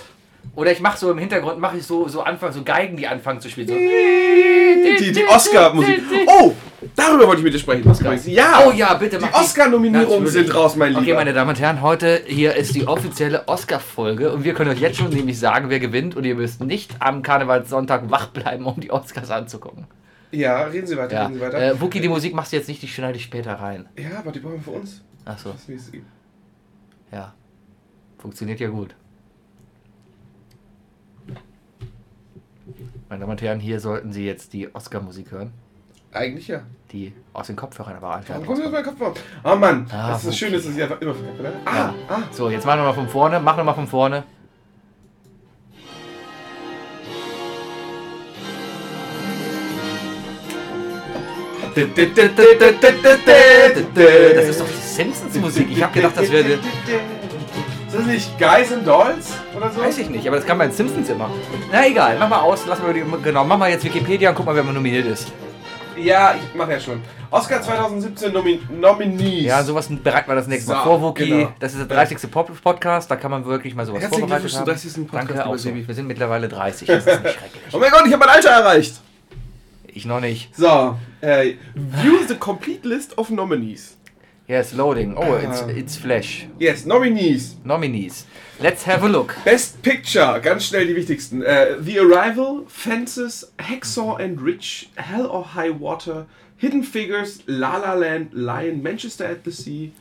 Oder 0.54 0.72
ich 0.72 0.80
mache 0.80 0.98
so 0.98 1.10
im 1.10 1.18
Hintergrund, 1.18 1.58
mache 1.58 1.78
ich 1.78 1.86
so, 1.86 2.08
so 2.08 2.20
Anfang, 2.22 2.52
so 2.52 2.62
Geigen, 2.62 2.96
die 2.96 3.06
anfangen 3.06 3.40
zu 3.40 3.48
spielen. 3.48 3.68
So. 3.68 3.74
Die, 3.74 5.12
die 5.12 5.24
Oscar-Musik. 5.26 6.02
Oh, 6.26 6.52
darüber 6.94 7.26
wollte 7.26 7.38
ich 7.38 7.44
mit 7.44 7.54
dir 7.54 7.58
sprechen. 7.58 7.90
Ja, 8.30 8.64
Oh 8.66 8.70
ja, 8.70 8.92
bitte 8.94 9.18
die 9.18 9.24
Oscar-Nominierungen 9.32 10.26
sind 10.26 10.54
raus, 10.54 10.76
mein 10.76 10.90
Lieber. 10.90 11.00
Okay, 11.00 11.14
meine 11.14 11.32
Damen 11.32 11.50
und 11.50 11.60
Herren, 11.60 11.80
heute 11.80 12.22
hier 12.26 12.54
ist 12.54 12.74
die 12.74 12.86
offizielle 12.86 13.48
Oscar-Folge 13.48 14.30
und 14.32 14.44
wir 14.44 14.52
können 14.52 14.70
euch 14.70 14.80
jetzt 14.80 14.98
schon 14.98 15.08
nämlich 15.08 15.38
sagen, 15.38 15.70
wer 15.70 15.80
gewinnt 15.80 16.16
und 16.16 16.24
ihr 16.24 16.34
müsst 16.34 16.60
nicht 16.60 16.96
am 16.98 17.22
Karnevalssonntag 17.22 18.10
wach 18.10 18.26
bleiben, 18.28 18.66
um 18.66 18.78
die 18.78 18.90
Oscars 18.90 19.30
anzugucken. 19.30 19.86
ja, 20.32 20.64
reden 20.64 20.86
Sie 20.86 20.96
weiter, 20.98 21.14
Ja. 21.14 21.22
reden 21.26 21.34
Sie 21.34 21.40
weiter. 21.40 21.62
Äh, 21.62 21.80
Wookie, 21.80 22.00
die 22.00 22.08
Musik 22.08 22.34
machst 22.34 22.52
du 22.52 22.56
jetzt 22.56 22.68
nicht, 22.68 22.82
die 22.82 22.88
schneide 22.88 23.16
ich 23.16 23.24
später 23.24 23.54
rein. 23.54 23.88
ja, 23.96 24.18
aber 24.18 24.32
die 24.32 24.40
brauchen 24.40 24.56
wir 24.56 24.62
für 24.62 24.78
uns. 24.78 25.00
Ist 25.68 25.92
wie 25.92 26.02
ja. 27.10 27.32
Funktioniert 28.18 28.60
ja 28.60 28.68
gut. 28.68 28.94
Meine 33.08 33.20
Damen 33.20 33.32
und 33.32 33.42
Herren, 33.42 33.60
hier 33.60 33.80
sollten 33.80 34.12
Sie 34.12 34.24
jetzt 34.24 34.52
die 34.52 34.74
Oscar-Musik 34.74 35.30
hören. 35.32 35.52
Eigentlich 36.12 36.48
ja. 36.48 36.60
Die 36.92 37.12
aus 37.32 37.46
den 37.46 37.56
Kopfhörern 37.56 37.96
aber 37.96 38.14
einfach. 38.16 38.34
Warum 38.34 38.46
kommt 38.46 38.58
mir 38.58 38.68
mein 38.70 38.84
Kopf 38.84 38.98
vor? 38.98 39.14
Oh 39.44 39.56
Mann, 39.56 39.86
Ah, 39.90 40.10
das 40.10 40.18
ist 40.20 40.28
das. 40.28 40.36
Schöne, 40.38 40.56
dass 40.58 40.66
ich 40.66 40.82
einfach 40.82 41.00
immer 41.00 41.14
verkacke, 41.14 41.42
ne? 41.42 41.52
Ah, 41.64 41.74
Ja. 41.76 41.94
ah. 42.08 42.22
So, 42.30 42.50
jetzt 42.50 42.66
machen 42.66 42.80
wir 42.80 42.84
mal 42.84 42.92
von 42.92 43.08
vorne. 43.08 43.40
Mach 43.40 43.56
nochmal 43.56 43.74
von 43.74 43.86
vorne. 43.86 44.24
Das 53.94 54.48
ist 54.48 54.60
doch 54.60 54.66
die 54.66 54.72
Simpsons-Musik. 54.94 55.68
Ich 55.70 55.82
habe 55.82 55.92
gedacht, 55.94 56.16
das 56.16 56.30
wäre. 56.30 56.58
Ist 57.92 57.98
das 57.98 58.06
nicht 58.06 58.38
Guys 58.38 58.72
and 58.72 58.86
Dolls 58.86 59.32
oder 59.54 59.70
so? 59.70 59.82
Weiß 59.82 59.98
ich 59.98 60.08
nicht, 60.08 60.26
aber 60.26 60.36
das 60.36 60.46
kann 60.46 60.56
man 60.56 60.68
in 60.70 60.72
Simpsons 60.72 61.10
immer. 61.10 61.28
Na 61.70 61.86
egal, 61.86 62.16
mach 62.18 62.26
mal 62.28 62.40
aus, 62.40 62.60
lass 62.66 62.80
mal 62.80 62.94
die, 62.94 63.04
genau, 63.22 63.44
mach 63.44 63.58
mal 63.58 63.68
jetzt 63.70 63.84
Wikipedia 63.84 64.30
und 64.30 64.34
guck 64.34 64.46
mal, 64.46 64.54
wer 64.54 64.62
mal 64.62 64.72
nominiert 64.72 65.04
ist. 65.06 65.30
Ja, 65.98 66.34
ich 66.34 66.54
mache 66.54 66.72
ja 66.72 66.80
schon. 66.80 67.02
Oscar 67.30 67.60
2017 67.60 68.32
Nomi 68.32 68.60
Nominees. 68.70 69.44
Ja, 69.44 69.62
sowas 69.62 69.88
bereiten 69.90 70.30
wir 70.30 70.34
das 70.36 70.46
nächste 70.46 70.72
Mal 70.72 70.78
So, 70.78 70.84
vor, 70.84 71.02
Wookie. 71.02 71.28
genau. 71.28 71.52
Das 71.60 71.72
ist 71.74 71.80
der 71.80 71.86
30. 71.86 72.30
Pop 72.30 72.50
Podcast, 72.62 73.10
da 73.10 73.16
kann 73.16 73.30
man 73.30 73.44
wirklich 73.44 73.74
mal 73.74 73.84
sowas 73.84 74.00
Herzlichen 74.00 74.20
vorbereitet 74.28 74.50
Glückwunsch 74.50 74.70
haben. 74.72 74.78
zum 74.78 75.06
30. 75.06 75.10
Podcast, 75.10 75.28
Danke 75.38 75.46
auch 75.50 75.58
so. 75.58 75.74
Wir 75.86 75.94
sind 75.94 76.06
mittlerweile 76.06 76.48
30, 76.48 76.88
das 76.88 77.06
ist 77.06 77.06
nicht 77.06 77.20
schrecklich. 77.22 77.62
Oh 77.72 77.78
mein 77.78 77.90
Gott, 77.90 78.04
ich 78.06 78.12
habe 78.14 78.24
mein 78.24 78.34
Alter 78.34 78.50
erreicht. 78.50 78.94
Ich 79.94 80.06
noch 80.06 80.20
nicht. 80.20 80.56
So, 80.56 80.96
äh, 81.20 81.54
view 81.74 82.20
the 82.26 82.36
complete 82.36 82.88
list 82.88 83.18
of 83.18 83.28
nominees. 83.28 83.98
Yes, 84.48 84.72
loading. 84.74 85.14
Oh, 85.16 85.34
it's, 85.36 85.62
Ah. 85.62 85.68
it's 85.68 85.96
Flash. 85.96 86.46
Yes, 86.58 86.84
Nominees. 86.84 87.56
Nominees. 87.64 88.26
Let's 88.60 88.84
have 88.86 89.02
a 89.04 89.08
look. 89.08 89.34
Best 89.44 89.80
Picture, 89.82 90.40
ganz 90.42 90.66
schnell 90.66 90.86
die 90.86 90.94
wichtigsten. 90.96 91.42
Äh, 91.42 91.76
The 91.80 92.00
Arrival, 92.00 92.64
Fences, 92.68 93.52
Hacksaw 93.60 94.16
and 94.22 94.40
Rich, 94.42 94.90
Hell 94.96 95.26
or 95.26 95.54
High 95.54 95.78
Water, 95.80 96.26
Hidden 96.58 96.82
Figures, 96.82 97.40
La 97.46 97.76
La 97.78 97.94
Land, 97.94 98.32
Lion, 98.34 98.82
Manchester 98.82 99.28
at 99.28 99.38
the 99.44 99.50
Sea 99.52 99.92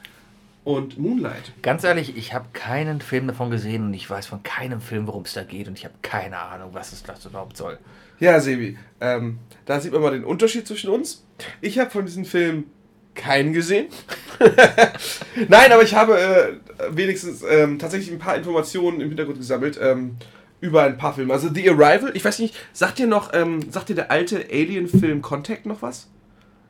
und 0.63 0.97
Moonlight. 0.97 1.54
Ganz 1.62 1.84
ehrlich, 1.84 2.15
ich 2.17 2.34
habe 2.34 2.47
keinen 2.54 2.99
Film 3.01 3.27
davon 3.27 3.51
gesehen 3.51 3.84
und 3.86 3.93
ich 3.93 4.10
weiß 4.10 4.25
von 4.27 4.43
keinem 4.43 4.82
Film, 4.82 5.08
worum 5.08 5.23
es 5.23 5.34
da 5.34 5.43
geht 5.43 5.67
und 5.67 5.77
ich 5.77 5.86
habe 5.86 5.95
keine 6.01 6.38
Ahnung, 6.39 6.69
was 6.73 6.93
es 6.93 7.04
das 7.04 7.25
überhaupt 7.25 7.58
soll. 7.58 7.77
Ja, 8.19 8.39
Sebi, 8.39 8.77
ähm, 8.99 9.39
da 9.65 9.80
sieht 9.80 9.93
man 9.93 10.01
mal 10.01 10.12
den 10.12 10.23
Unterschied 10.23 10.67
zwischen 10.67 10.89
uns. 10.91 11.23
Ich 11.62 11.80
habe 11.80 11.89
von 11.89 12.06
diesem 12.06 12.25
Film 12.25 12.65
keinen 13.15 13.54
gesehen. 13.54 13.88
Nein, 15.47 15.71
aber 15.71 15.84
ich 15.84 15.95
habe 15.95 16.19
äh, 16.19 16.54
wenigstens 16.91 17.43
ähm, 17.47 17.80
tatsächlich 17.80 18.12
ein 18.12 18.19
paar 18.19 18.36
Informationen 18.36 19.02
im 19.02 19.10
Hintergrund 19.10 19.38
gesammelt 19.38 19.80
ähm, 19.82 20.17
über 20.62 20.84
ein 20.84 20.97
paar 20.97 21.13
Filme. 21.13 21.34
Also 21.34 21.50
The 21.54 21.69
Arrival, 21.69 22.12
ich 22.15 22.24
weiß 22.24 22.39
nicht, 22.39 22.56
sagt 22.74 23.00
dir 23.00 23.08
noch, 23.08 23.34
ähm, 23.34 23.71
sagt 23.71 23.89
dir 23.89 23.95
der 23.95 24.12
alte 24.12 24.45
Alien-Film 24.52 25.21
Contact 25.21 25.65
noch 25.65 25.82
was? 25.82 26.08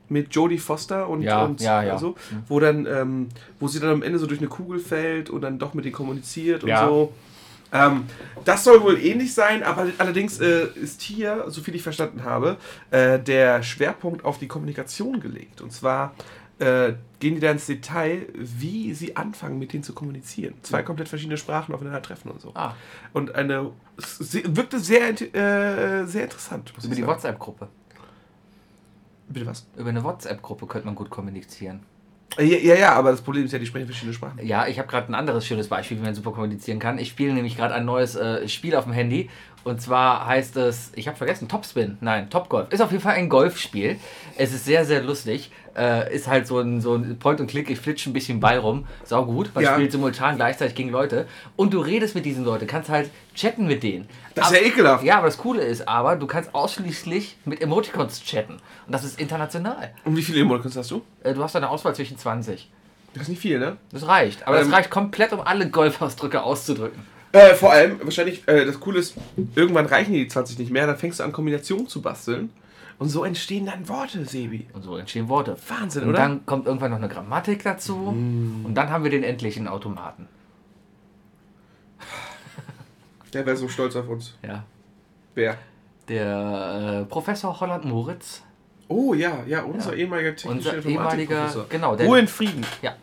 Mit 0.09 0.33
Jodie 0.35 0.57
Foster 0.57 1.07
und, 1.07 1.21
Ja, 1.21 1.43
und 1.45 1.61
ja, 1.61 1.83
ja. 1.83 1.97
so, 1.97 2.15
wo 2.47 2.59
dann, 2.59 2.85
ähm, 2.85 3.29
wo 3.59 3.67
sie 3.67 3.79
dann 3.79 3.89
am 3.89 4.03
Ende 4.03 4.19
so 4.19 4.25
durch 4.27 4.39
eine 4.39 4.49
Kugel 4.49 4.79
fällt 4.79 5.29
und 5.29 5.41
dann 5.41 5.57
doch 5.59 5.73
mit 5.73 5.85
denen 5.85 5.93
kommuniziert 5.93 6.63
und 6.63 6.69
Ja. 6.69 6.87
so. 6.87 7.13
Ähm, 7.71 8.05
das 8.45 8.63
soll 8.63 8.81
wohl 8.81 8.99
ähnlich 8.99 9.33
sein, 9.33 9.63
aber 9.63 9.87
allerdings 9.97 10.39
äh, 10.39 10.67
ist 10.75 11.01
hier, 11.01 11.45
so 11.47 11.61
viel 11.61 11.75
ich 11.75 11.83
verstanden 11.83 12.23
habe, 12.23 12.57
äh, 12.91 13.19
der 13.19 13.63
Schwerpunkt 13.63 14.25
auf 14.25 14.39
die 14.39 14.47
Kommunikation 14.47 15.19
gelegt. 15.19 15.61
Und 15.61 15.71
zwar 15.71 16.13
äh, 16.59 16.93
gehen 17.19 17.35
die 17.35 17.39
da 17.39 17.51
ins 17.51 17.65
Detail, 17.65 18.27
wie 18.33 18.93
sie 18.93 19.15
anfangen, 19.15 19.57
mit 19.57 19.73
denen 19.73 19.83
zu 19.83 19.93
kommunizieren. 19.93 20.55
Zwei 20.61 20.83
komplett 20.83 21.09
verschiedene 21.09 21.37
Sprachen 21.37 21.73
aufeinander 21.73 22.01
treffen 22.01 22.29
und 22.29 22.41
so. 22.41 22.51
Ah, 22.53 22.75
Und 23.13 23.35
eine 23.35 23.71
es 23.97 24.33
wirkte 24.33 24.79
sehr, 24.79 25.09
äh, 25.09 26.05
sehr 26.05 26.23
interessant. 26.23 26.73
über 26.83 26.95
die. 26.95 27.05
WhatsApp-Gruppe. 27.05 27.67
Bitte 29.29 29.45
was? 29.45 29.65
Über 29.77 29.89
eine 29.89 30.03
WhatsApp-Gruppe 30.03 30.67
könnte 30.67 30.87
man 30.87 30.95
gut 30.95 31.09
kommunizieren. 31.09 31.83
Ja, 32.37 32.43
ja, 32.43 32.75
ja, 32.75 32.93
aber 32.93 33.11
das 33.11 33.21
Problem 33.21 33.45
ist 33.45 33.51
ja, 33.51 33.59
die 33.59 33.65
sprechen 33.65 33.87
verschiedene 33.87 34.13
Sprachen. 34.13 34.39
Ja, 34.45 34.65
ich 34.67 34.79
habe 34.79 34.87
gerade 34.87 35.11
ein 35.11 35.15
anderes 35.15 35.45
schönes 35.45 35.67
Beispiel, 35.67 35.97
wie 35.97 36.03
man 36.03 36.15
super 36.15 36.31
kommunizieren 36.31 36.79
kann. 36.79 36.97
Ich 36.97 37.09
spiele 37.09 37.33
nämlich 37.33 37.57
gerade 37.57 37.73
ein 37.73 37.85
neues 37.85 38.15
äh, 38.15 38.47
Spiel 38.47 38.75
auf 38.75 38.85
dem 38.85 38.93
Handy. 38.93 39.29
Und 39.63 39.81
zwar 39.81 40.25
heißt 40.25 40.57
es, 40.57 40.91
ich 40.95 41.07
habe 41.07 41.17
vergessen, 41.17 41.47
Topspin. 41.47 41.97
Nein, 42.01 42.29
Topgolf. 42.29 42.71
Ist 42.71 42.81
auf 42.81 42.91
jeden 42.91 43.03
Fall 43.03 43.15
ein 43.15 43.29
Golfspiel. 43.29 43.97
Es 44.37 44.53
ist 44.53 44.65
sehr, 44.65 44.85
sehr 44.85 45.03
lustig. 45.03 45.51
Äh, 45.77 46.13
ist 46.13 46.27
halt 46.27 46.47
so 46.47 46.59
ein, 46.59 46.81
so 46.81 46.95
ein 46.95 47.17
Point-and-Click. 47.17 47.69
Ich 47.69 47.79
flitsche 47.79 48.09
ein 48.09 48.13
bisschen 48.13 48.39
Ball 48.39 48.57
rum. 48.57 48.85
Sau 49.05 49.25
gut. 49.25 49.51
Man 49.55 49.63
Ja. 49.63 49.73
spielt 49.73 49.91
simultan 49.91 50.35
gleichzeitig 50.35 50.75
gegen 50.75 50.89
Leute. 50.89 51.27
Und 51.55 51.73
du 51.73 51.79
redest 51.79 52.13
mit 52.15 52.25
diesen 52.25 52.43
Leuten. 52.43 52.67
Kannst 52.67 52.89
halt 52.89 53.09
chatten 53.35 53.67
mit 53.67 53.81
denen. 53.83 54.07
Das 54.35 54.51
ist 54.51 54.59
ja 54.59 54.65
ekelhaft. 54.67 55.03
Ja, 55.03 55.17
aber 55.17 55.27
das 55.27 55.37
Coole 55.37 55.61
ist 55.63 55.87
aber, 55.87 56.15
du 56.17 56.27
kannst 56.27 56.53
ausschließlich 56.53 57.37
mit 57.45 57.61
Emoticons 57.61 58.21
chatten. 58.23 58.53
Und 58.85 58.91
das 58.93 59.03
ist 59.03 59.19
international. 59.19 59.91
Und 60.03 60.17
wie 60.17 60.21
viele 60.21 60.41
Emoticons 60.41 60.75
hast 60.75 60.91
du? 60.91 61.01
Äh, 61.23 61.33
du 61.33 61.43
hast 61.43 61.55
eine 61.55 61.69
Auswahl 61.69 61.95
zwischen 61.95 62.17
20. 62.17 62.69
Das 63.13 63.23
ist 63.23 63.29
nicht 63.29 63.41
viel, 63.41 63.59
ne? 63.59 63.77
Das 63.91 64.07
reicht. 64.07 64.47
Aber 64.47 64.57
Ähm, 64.59 64.65
das 64.69 64.73
reicht 64.73 64.89
komplett, 64.89 65.33
um 65.33 65.41
alle 65.41 65.69
Golfausdrücke 65.69 66.43
auszudrücken. 66.43 67.01
Äh, 67.33 67.53
vor 67.55 67.71
allem, 67.71 67.99
wahrscheinlich, 68.03 68.45
äh, 68.47 68.65
das 68.65 68.79
Coole 68.79 68.99
ist, 68.99 69.15
irgendwann 69.55 69.85
reichen 69.85 70.11
die 70.13 70.27
20 70.27 70.59
nicht 70.59 70.71
mehr, 70.71 70.85
dann 70.85 70.97
fängst 70.97 71.19
du 71.21 71.23
an, 71.23 71.31
Kombinationen 71.31 71.87
zu 71.87 72.01
basteln. 72.01 72.49
Und 73.01 73.09
so 73.09 73.23
entstehen 73.23 73.65
dann 73.65 73.89
Worte, 73.89 74.25
Sebi. 74.25 74.67
Und 74.73 74.83
so 74.83 74.95
entstehen 74.95 75.27
Worte. 75.27 75.57
Wahnsinn, 75.67 76.03
Und 76.03 76.09
oder? 76.09 76.19
dann 76.19 76.45
kommt 76.45 76.67
irgendwann 76.67 76.91
noch 76.91 76.99
eine 76.99 77.09
Grammatik 77.09 77.63
dazu. 77.63 77.95
Und 77.95 78.75
dann 78.75 78.91
haben 78.91 79.03
wir 79.03 79.09
den 79.09 79.23
endlichen 79.23 79.67
Automaten. 79.67 80.27
Der 83.33 83.43
wäre 83.43 83.57
so 83.57 83.67
stolz 83.67 83.95
auf 83.95 84.07
uns. 84.07 84.35
Ja. 84.45 84.65
Wer? 85.33 85.57
Der 86.09 87.01
äh, 87.01 87.09
Professor 87.09 87.59
Holland 87.59 87.85
Moritz. 87.85 88.43
Oh 88.87 89.15
ja, 89.15 89.43
ja, 89.47 89.63
unser 89.63 89.93
Ja. 89.93 89.97
ehemaliger 90.03 90.35
technischer 90.35 90.73
Unser 90.75 90.85
ehemaliger. 90.89 91.21
Informatikprofessor. 91.45 91.65
Genau. 91.69 91.95
Der, 91.95 92.05
Ruhe 92.05 92.19
in 92.19 92.27
Frieden. 92.27 92.63
Ja. 92.83 92.95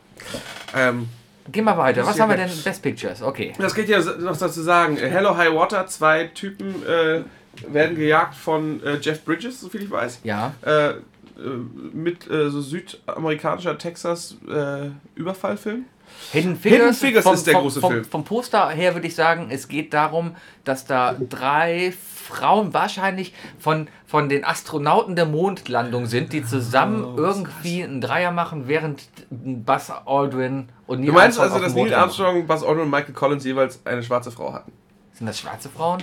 Ähm, 0.76 1.08
Geh 1.50 1.62
mal 1.62 1.76
weiter. 1.76 2.06
Was 2.06 2.20
haben 2.20 2.28
wir 2.30 2.36
denn? 2.36 2.50
Best 2.62 2.82
Pictures. 2.82 3.20
Okay. 3.22 3.52
das 3.58 3.74
geht 3.74 3.88
ja 3.88 3.98
noch 3.98 4.36
dazu 4.36 4.62
sagen. 4.62 4.96
äh, 4.96 5.08
Hello 5.08 5.36
High 5.36 5.54
Water, 5.54 5.86
zwei 5.88 6.26
Typen 6.26 6.86
äh, 6.86 7.22
werden 7.68 7.96
gejagt 7.96 8.34
von 8.34 8.82
äh, 8.82 8.98
Jeff 9.00 9.24
Bridges, 9.24 9.60
soviel 9.60 9.82
ich 9.82 9.90
weiß. 9.90 10.20
Ja. 10.24 10.54
Äh, 10.62 10.94
äh, 11.38 11.50
mit 11.92 12.28
äh, 12.28 12.50
so 12.50 12.60
südamerikanischer 12.60 13.78
Texas 13.78 14.36
äh, 14.48 14.88
Überfallfilm. 15.14 15.84
Hidden 16.32 16.56
Figures, 16.56 17.00
Hidden 17.00 17.22
Figures 17.22 17.38
ist 17.38 17.46
der 17.46 17.54
vom, 17.54 17.62
große 17.62 17.80
vom, 17.80 17.92
Film. 17.92 18.04
Vom 18.04 18.24
Poster 18.24 18.68
her 18.70 18.94
würde 18.94 19.06
ich 19.06 19.14
sagen, 19.14 19.48
es 19.50 19.68
geht 19.68 19.94
darum, 19.94 20.34
dass 20.64 20.84
da 20.84 21.14
drei 21.14 21.92
Frauen 21.92 22.74
wahrscheinlich 22.74 23.34
von, 23.58 23.88
von 24.06 24.28
den 24.28 24.44
Astronauten 24.44 25.16
der 25.16 25.26
Mondlandung 25.26 26.06
sind, 26.06 26.32
die 26.32 26.44
zusammen 26.44 27.04
Oh, 27.04 27.16
irgendwie 27.16 27.84
einen 27.84 28.00
Dreier 28.00 28.32
machen, 28.32 28.66
während 28.66 29.04
Buzz 29.30 29.92
Aldrin 30.06 30.70
und 30.86 31.00
Neil 31.00 31.06
Du 31.06 31.12
meinst 31.12 31.38
Armstrong 31.38 31.62
also, 31.62 31.76
dass 31.76 31.84
Neil. 31.84 31.94
Armstrong, 31.94 32.46
Buzz 32.46 32.62
Aldrin 32.62 32.84
und 32.84 32.90
Michael 32.90 33.14
Collins 33.14 33.44
jeweils 33.44 33.80
eine 33.86 34.02
schwarze 34.02 34.30
Frau 34.30 34.52
hatten? 34.52 34.72
Sind 35.12 35.26
das 35.26 35.38
schwarze 35.38 35.68
Frauen? 35.68 36.02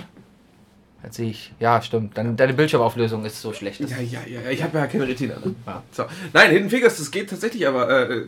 Jetzt 1.06 1.18
sehe 1.18 1.30
ich. 1.30 1.52
Ja, 1.60 1.80
stimmt. 1.82 2.18
Dann, 2.18 2.36
deine 2.36 2.52
Bildschirmauflösung 2.52 3.24
ist 3.24 3.40
so 3.40 3.52
schlecht. 3.52 3.78
Ja, 3.78 3.86
ja, 3.98 4.18
ja, 4.26 4.40
ja. 4.40 4.50
ich 4.50 4.60
habe 4.60 4.76
ja 4.76 4.88
keine 4.88 5.06
Retina. 5.06 5.36
Ne? 5.36 5.54
Ja. 5.64 5.84
So. 5.92 6.04
Nein, 6.32 6.50
Hidden 6.50 6.68
Figures, 6.68 6.96
das 6.96 7.12
geht 7.12 7.30
tatsächlich, 7.30 7.64
aber 7.68 7.88
äh, 8.10 8.24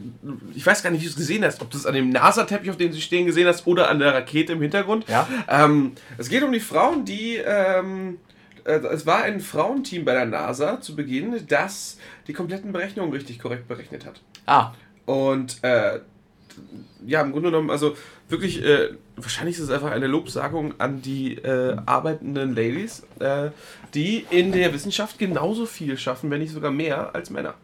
ich 0.54 0.64
weiß 0.64 0.84
gar 0.84 0.90
nicht, 0.90 1.00
wie 1.00 1.06
du 1.06 1.10
es 1.10 1.16
gesehen 1.16 1.44
hast. 1.44 1.60
Ob 1.60 1.72
du 1.72 1.76
es 1.76 1.86
an 1.86 1.94
dem 1.94 2.10
NASA-Teppich, 2.10 2.70
auf 2.70 2.76
dem 2.76 2.92
sie 2.92 3.00
stehen, 3.00 3.26
gesehen 3.26 3.48
hast 3.48 3.66
oder 3.66 3.90
an 3.90 3.98
der 3.98 4.14
Rakete 4.14 4.52
im 4.52 4.62
Hintergrund. 4.62 5.08
Ja. 5.08 5.26
Ähm, 5.48 5.94
es 6.18 6.28
geht 6.28 6.44
um 6.44 6.52
die 6.52 6.60
Frauen, 6.60 7.04
die. 7.04 7.34
Ähm, 7.44 8.18
äh, 8.62 8.74
es 8.74 9.06
war 9.06 9.24
ein 9.24 9.40
Frauenteam 9.40 10.04
bei 10.04 10.12
der 10.12 10.26
NASA 10.26 10.80
zu 10.80 10.94
Beginn, 10.94 11.34
das 11.48 11.98
die 12.28 12.32
kompletten 12.32 12.70
Berechnungen 12.70 13.12
richtig 13.12 13.40
korrekt 13.40 13.66
berechnet 13.66 14.06
hat. 14.06 14.20
Ah, 14.46 14.72
Und 15.04 15.58
äh, 15.64 15.98
ja, 17.04 17.22
im 17.22 17.32
Grunde 17.32 17.50
genommen, 17.50 17.70
also 17.70 17.96
wirklich, 18.28 18.62
äh, 18.64 18.90
wahrscheinlich 19.16 19.56
ist 19.56 19.62
es 19.64 19.70
einfach 19.70 19.90
eine 19.90 20.06
Lobsagung 20.06 20.74
an 20.78 21.02
die 21.02 21.36
äh, 21.36 21.76
arbeitenden 21.86 22.54
Ladies, 22.54 23.04
äh, 23.20 23.50
die 23.94 24.26
in 24.30 24.52
der 24.52 24.72
Wissenschaft 24.74 25.18
genauso 25.18 25.66
viel 25.66 25.96
schaffen, 25.96 26.30
wenn 26.30 26.40
nicht 26.40 26.52
sogar 26.52 26.70
mehr 26.70 27.14
als 27.14 27.30
Männer. 27.30 27.54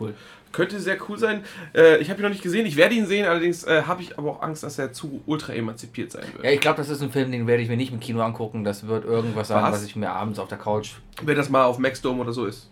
cool. 0.00 0.14
Könnte 0.52 0.78
sehr 0.78 0.96
cool 1.08 1.18
sein. 1.18 1.42
Äh, 1.74 1.96
ich 1.98 2.10
habe 2.10 2.20
ihn 2.20 2.22
noch 2.22 2.30
nicht 2.30 2.42
gesehen, 2.42 2.64
ich 2.64 2.76
werde 2.76 2.94
ihn 2.94 3.06
sehen, 3.06 3.26
allerdings 3.26 3.64
äh, 3.64 3.82
habe 3.86 4.02
ich 4.02 4.16
aber 4.18 4.30
auch 4.30 4.42
Angst, 4.42 4.62
dass 4.62 4.78
er 4.78 4.92
zu 4.92 5.20
ultra 5.26 5.52
emanzipiert 5.52 6.12
sein 6.12 6.26
wird. 6.32 6.44
Ja, 6.44 6.50
ich 6.52 6.60
glaube, 6.60 6.76
das 6.76 6.88
ist 6.88 7.02
ein 7.02 7.10
Film, 7.10 7.32
den 7.32 7.48
werde 7.48 7.62
ich 7.64 7.68
mir 7.68 7.76
nicht 7.76 7.92
im 7.92 7.98
Kino 7.98 8.22
angucken. 8.22 8.62
Das 8.62 8.86
wird 8.86 9.04
irgendwas 9.04 9.48
sein, 9.48 9.64
Was? 9.64 9.72
was 9.72 9.84
ich 9.84 9.96
mir 9.96 10.10
abends 10.10 10.38
auf 10.38 10.46
der 10.46 10.58
Couch. 10.58 10.92
Wenn 11.22 11.36
das 11.36 11.50
mal 11.50 11.64
auf 11.64 11.78
Maxdome 11.78 12.20
oder 12.20 12.32
so 12.32 12.46
ist. 12.46 12.70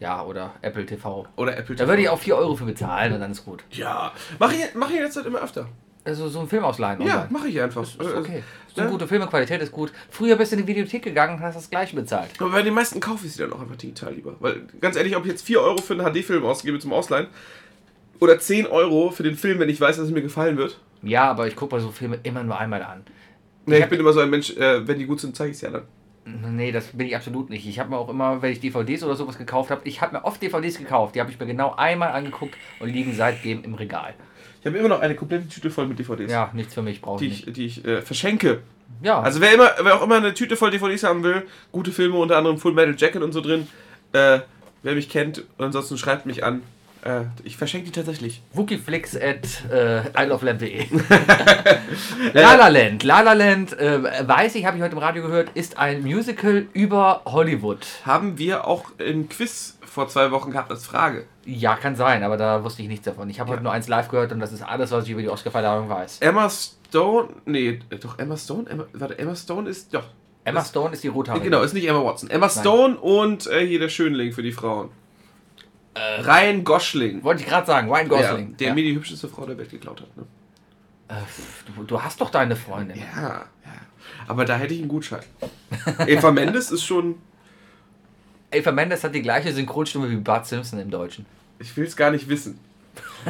Ja, 0.00 0.24
oder 0.24 0.54
Apple 0.62 0.86
TV. 0.86 1.26
Oder 1.36 1.58
Apple 1.58 1.74
Da 1.74 1.86
würde 1.86 2.00
ich 2.00 2.08
auch 2.08 2.18
4 2.18 2.36
Euro 2.36 2.56
für 2.56 2.64
bezahlen 2.64 3.12
und 3.12 3.20
dann 3.20 3.32
ist 3.32 3.44
gut. 3.44 3.62
Ja, 3.72 4.12
mache 4.38 4.54
ich, 4.54 4.62
mach 4.74 4.88
ich 4.90 4.96
letzter 5.00 5.20
Zeit 5.20 5.26
immer 5.26 5.42
öfter. 5.42 5.68
Also 6.08 6.28
so 6.28 6.40
ein 6.40 6.48
Film 6.48 6.64
ausleihen. 6.64 7.02
Ja, 7.02 7.26
mache 7.28 7.48
ich 7.48 7.60
einfach. 7.60 7.82
Ist 7.82 8.00
okay. 8.00 8.42
Sind 8.74 8.84
ne? 8.84 8.90
gute 8.90 9.06
Filme, 9.06 9.26
Qualität 9.26 9.60
ist 9.60 9.70
gut. 9.72 9.92
Früher 10.08 10.36
bist 10.36 10.52
du 10.52 10.56
in 10.56 10.62
die 10.64 10.68
Videothek 10.68 11.02
gegangen 11.02 11.34
und 11.36 11.42
hast 11.42 11.56
das 11.56 11.68
gleiche 11.68 11.94
bezahlt. 11.94 12.30
Aber 12.38 12.50
bei 12.50 12.62
den 12.62 12.72
meisten 12.72 12.98
kaufe 12.98 13.26
ich 13.26 13.32
sie 13.34 13.40
dann 13.40 13.52
auch 13.52 13.60
einfach 13.60 13.76
digital 13.76 14.14
lieber. 14.14 14.34
Weil, 14.40 14.62
ganz 14.80 14.96
ehrlich, 14.96 15.14
ob 15.16 15.24
ich 15.24 15.32
jetzt 15.32 15.44
4 15.44 15.60
Euro 15.60 15.76
für 15.82 15.92
einen 15.92 16.10
HD-Film 16.10 16.44
ausgebe 16.46 16.78
zum 16.78 16.94
Ausleihen 16.94 17.26
oder 18.20 18.38
10 18.38 18.66
Euro 18.68 19.10
für 19.10 19.22
den 19.22 19.36
Film, 19.36 19.58
wenn 19.58 19.68
ich 19.68 19.78
weiß, 19.80 19.96
dass 19.96 20.06
es 20.06 20.10
mir 20.10 20.22
gefallen 20.22 20.56
wird. 20.56 20.78
Ja, 21.02 21.30
aber 21.30 21.46
ich 21.46 21.56
gucke 21.56 21.74
mir 21.74 21.82
so 21.82 21.90
Filme 21.90 22.18
immer 22.22 22.42
nur 22.42 22.58
einmal 22.58 22.82
an. 22.82 23.02
Nee, 23.66 23.76
ich, 23.76 23.82
hab- 23.82 23.90
bin 23.90 24.00
immer 24.00 24.14
so 24.14 24.20
ein 24.20 24.30
Mensch, 24.30 24.56
äh, 24.56 24.86
wenn 24.88 24.98
die 24.98 25.04
gut 25.04 25.20
sind, 25.20 25.36
zeige 25.36 25.50
ich 25.50 25.58
sie 25.58 25.66
ja 25.66 25.72
dann. 25.72 25.82
Nee, 26.50 26.72
das 26.72 26.86
bin 26.88 27.06
ich 27.06 27.16
absolut 27.16 27.50
nicht. 27.50 27.66
Ich 27.66 27.78
habe 27.78 27.90
mir 27.90 27.98
auch 27.98 28.08
immer, 28.08 28.42
wenn 28.42 28.52
ich 28.52 28.60
DVDs 28.60 29.02
oder 29.02 29.14
sowas 29.14 29.38
gekauft 29.38 29.70
habe, 29.70 29.80
ich 29.84 30.00
habe 30.00 30.16
mir 30.16 30.24
oft 30.24 30.42
DVDs 30.42 30.78
gekauft, 30.78 31.14
die 31.14 31.20
habe 31.20 31.30
ich 31.30 31.38
mir 31.38 31.46
genau 31.46 31.74
einmal 31.76 32.10
angeguckt 32.10 32.54
und 32.80 32.88
liegen 32.88 33.14
seitdem 33.14 33.64
im 33.64 33.74
Regal. 33.74 34.14
Ich 34.60 34.66
habe 34.66 34.76
immer 34.78 34.88
noch 34.88 35.00
eine 35.00 35.14
komplette 35.14 35.48
Tüte 35.48 35.70
voll 35.70 35.86
mit 35.86 35.98
DVDs. 35.98 36.30
Ja, 36.30 36.50
nichts 36.52 36.74
für 36.74 36.82
mich, 36.82 37.00
brauche 37.00 37.24
ich 37.24 37.30
nicht. 37.30 37.48
ich, 37.48 37.54
die 37.54 37.66
ich 37.66 37.84
äh, 37.84 38.02
verschenke. 38.02 38.62
Ja, 39.02 39.20
Also 39.20 39.40
wer 39.40 39.54
immer, 39.54 39.70
wer 39.80 39.96
auch 39.96 40.02
immer 40.02 40.16
eine 40.16 40.34
Tüte 40.34 40.56
voll 40.56 40.70
DVDs 40.70 41.04
haben 41.04 41.22
will, 41.22 41.46
gute 41.72 41.92
Filme, 41.92 42.16
unter 42.16 42.36
anderem 42.36 42.58
Full 42.58 42.72
Metal 42.72 42.94
Jacket 42.96 43.22
und 43.22 43.32
so 43.32 43.40
drin, 43.40 43.68
äh, 44.12 44.40
wer 44.82 44.94
mich 44.94 45.08
kennt, 45.08 45.44
ansonsten 45.58 45.96
schreibt 45.98 46.26
mich 46.26 46.42
an. 46.44 46.62
Äh, 47.04 47.22
ich 47.44 47.56
verschenke 47.56 47.86
die 47.86 47.92
tatsächlich. 47.92 48.42
Wookieflix 48.52 49.16
at 49.16 49.70
äh, 49.70 50.00
isleoflamp.de 50.20 50.86
La 52.32 52.54
La 52.56 52.68
Land. 52.68 53.02
La 53.04 53.20
La 53.20 53.32
Land, 53.34 53.78
äh, 53.78 54.02
weiß 54.28 54.54
ich, 54.56 54.64
habe 54.66 54.76
ich 54.76 54.82
heute 54.82 54.92
im 54.92 54.98
Radio 54.98 55.22
gehört, 55.22 55.50
ist 55.54 55.78
ein 55.78 56.02
Musical 56.02 56.66
über 56.72 57.22
Hollywood. 57.24 57.86
Haben 58.04 58.38
wir 58.38 58.66
auch 58.66 58.86
im 58.98 59.28
Quiz 59.28 59.78
vor 59.84 60.08
zwei 60.08 60.30
Wochen 60.30 60.50
gehabt 60.50 60.70
als 60.70 60.86
Frage. 60.86 61.24
Ja, 61.44 61.76
kann 61.76 61.96
sein, 61.96 62.22
aber 62.22 62.36
da 62.36 62.62
wusste 62.64 62.82
ich 62.82 62.88
nichts 62.88 63.04
davon. 63.06 63.30
Ich 63.30 63.40
habe 63.40 63.48
Ja. 63.50 63.54
heute 63.54 63.62
nur 63.64 63.72
eins 63.72 63.88
live 63.88 64.08
gehört 64.08 64.32
und 64.32 64.40
das 64.40 64.52
ist 64.52 64.62
alles, 64.62 64.90
was 64.90 65.04
ich 65.04 65.10
über 65.10 65.22
die 65.22 65.28
Oscar-Verleihung 65.30 65.88
weiß. 65.88 66.18
Emma 66.20 66.48
Stone, 66.50 67.28
nee, 67.46 67.80
doch 68.00 68.18
Emma 68.18 68.36
Stone, 68.36 68.68
Emma, 68.68 68.84
warte, 68.92 69.18
Emma 69.18 69.34
Stone 69.34 69.68
ist, 69.68 69.94
doch, 69.94 70.04
Emma 70.44 70.64
Stone 70.64 70.92
ist 70.92 71.02
die 71.04 71.08
Rothaarige. 71.08 71.44
genau, 71.46 71.62
ist 71.62 71.74
nicht 71.74 71.88
Emma 71.88 72.02
Watson. 72.04 72.28
Emma 72.30 72.48
Stone 72.48 72.96
und 72.98 73.46
äh, 73.46 73.66
hier 73.66 73.78
der 73.78 73.88
Schönling 73.88 74.32
für 74.32 74.42
die 74.42 74.52
Frauen. 74.52 74.90
Ryan 75.96 76.62
Gosling. 76.64 77.24
Wollte 77.24 77.42
ich 77.42 77.48
gerade 77.48 77.66
sagen, 77.66 77.88
Ryan 77.90 78.08
Gosling. 78.08 78.50
Ja, 78.50 78.56
der 78.56 78.68
Ja. 78.68 78.74
mir 78.74 78.82
die 78.84 78.94
hübscheste 78.94 79.28
Frau 79.28 79.46
der 79.46 79.58
Welt 79.58 79.70
geklaut 79.70 80.00
hat. 80.00 80.16
Ne? 80.16 80.24
Äh, 81.08 81.14
du, 81.76 81.82
du 81.84 82.02
hast 82.02 82.20
doch 82.20 82.30
deine 82.30 82.54
Freundin. 82.56 82.98
Ja, 82.98 83.28
ja. 83.28 83.46
Aber 84.26 84.44
da 84.44 84.56
hätte 84.56 84.74
ich 84.74 84.80
einen 84.80 84.88
Gutschein. 84.88 85.20
Eva 86.06 86.30
Mendes 86.30 86.70
ist 86.70 86.84
schon, 86.84 87.16
Eva 88.50 88.72
Mendes 88.72 89.02
hat 89.04 89.14
die 89.14 89.22
gleiche 89.22 89.52
Synchronstimme 89.52 90.10
wie 90.10 90.16
Bart 90.16 90.46
Simpson 90.46 90.78
im 90.78 90.90
Deutschen. 90.90 91.26
ich 91.58 91.76
will 91.76 91.84
es 91.86 91.96
gar 91.96 92.10
nicht 92.10 92.28
wissen. 92.28 92.58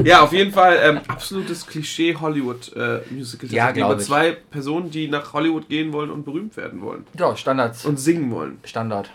Ja, 0.02 0.22
auf 0.22 0.32
jeden 0.32 0.52
Fall 0.52 0.78
ähm, 0.82 1.00
absolutes 1.08 1.66
Klischee 1.66 2.14
Hollywood-Musical. 2.16 3.50
Ja, 3.50 3.70
glaub 3.70 3.92
über 3.92 4.00
ich. 4.00 4.06
zwei 4.06 4.32
Personen, 4.32 4.90
die 4.90 5.08
nach 5.08 5.32
Hollywood 5.32 5.68
gehen 5.68 5.92
wollen 5.92 6.10
und 6.10 6.24
berühmt 6.24 6.56
werden 6.56 6.80
wollen. 6.82 7.06
Ja, 7.18 7.36
Standards. 7.36 7.84
Und 7.84 7.98
singen 7.98 8.30
wollen. 8.30 8.58
Standard. 8.64 9.10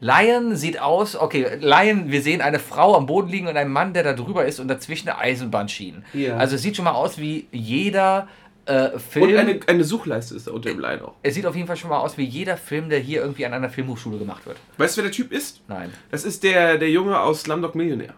Lion 0.00 0.54
sieht 0.54 0.80
aus, 0.80 1.16
okay, 1.16 1.56
Lion, 1.60 2.10
wir 2.10 2.22
sehen 2.22 2.40
eine 2.40 2.60
Frau 2.60 2.94
am 2.96 3.06
Boden 3.06 3.28
liegen 3.28 3.48
und 3.48 3.56
einen 3.56 3.72
Mann, 3.72 3.94
der 3.94 4.04
da 4.04 4.12
drüber 4.12 4.44
ist 4.44 4.60
und 4.60 4.68
dazwischen 4.68 5.08
eine 5.08 5.18
Eisenbahnschienen. 5.18 6.04
Ja. 6.12 6.36
Also 6.36 6.56
es 6.56 6.62
sieht 6.62 6.76
schon 6.76 6.84
mal 6.84 6.92
aus 6.92 7.18
wie 7.18 7.48
jeder 7.50 8.28
äh, 8.66 8.98
Film. 8.98 9.30
Und 9.30 9.36
eine, 9.36 9.60
eine 9.66 9.84
Suchleiste 9.84 10.36
ist 10.36 10.46
da 10.46 10.52
unter 10.52 10.68
dem 10.68 10.78
Line 10.78 11.02
auch. 11.04 11.14
es 11.22 11.34
sieht 11.34 11.46
auf 11.46 11.56
jeden 11.56 11.66
Fall 11.66 11.76
schon 11.76 11.90
mal 11.90 11.98
aus 11.98 12.16
wie 12.16 12.24
jeder 12.24 12.56
Film, 12.56 12.88
der 12.90 13.00
hier 13.00 13.22
irgendwie 13.22 13.44
an 13.44 13.54
einer 13.54 13.70
Filmhochschule 13.70 14.18
gemacht 14.18 14.46
wird. 14.46 14.58
Weißt 14.76 14.96
du, 14.96 15.02
wer 15.02 15.08
der 15.08 15.12
Typ 15.12 15.32
ist? 15.32 15.62
Nein. 15.68 15.92
Das 16.10 16.24
ist 16.24 16.44
der, 16.44 16.78
der 16.78 16.90
Junge 16.90 17.18
aus 17.18 17.42
Slumdog 17.42 17.74
Millionär. 17.74 18.14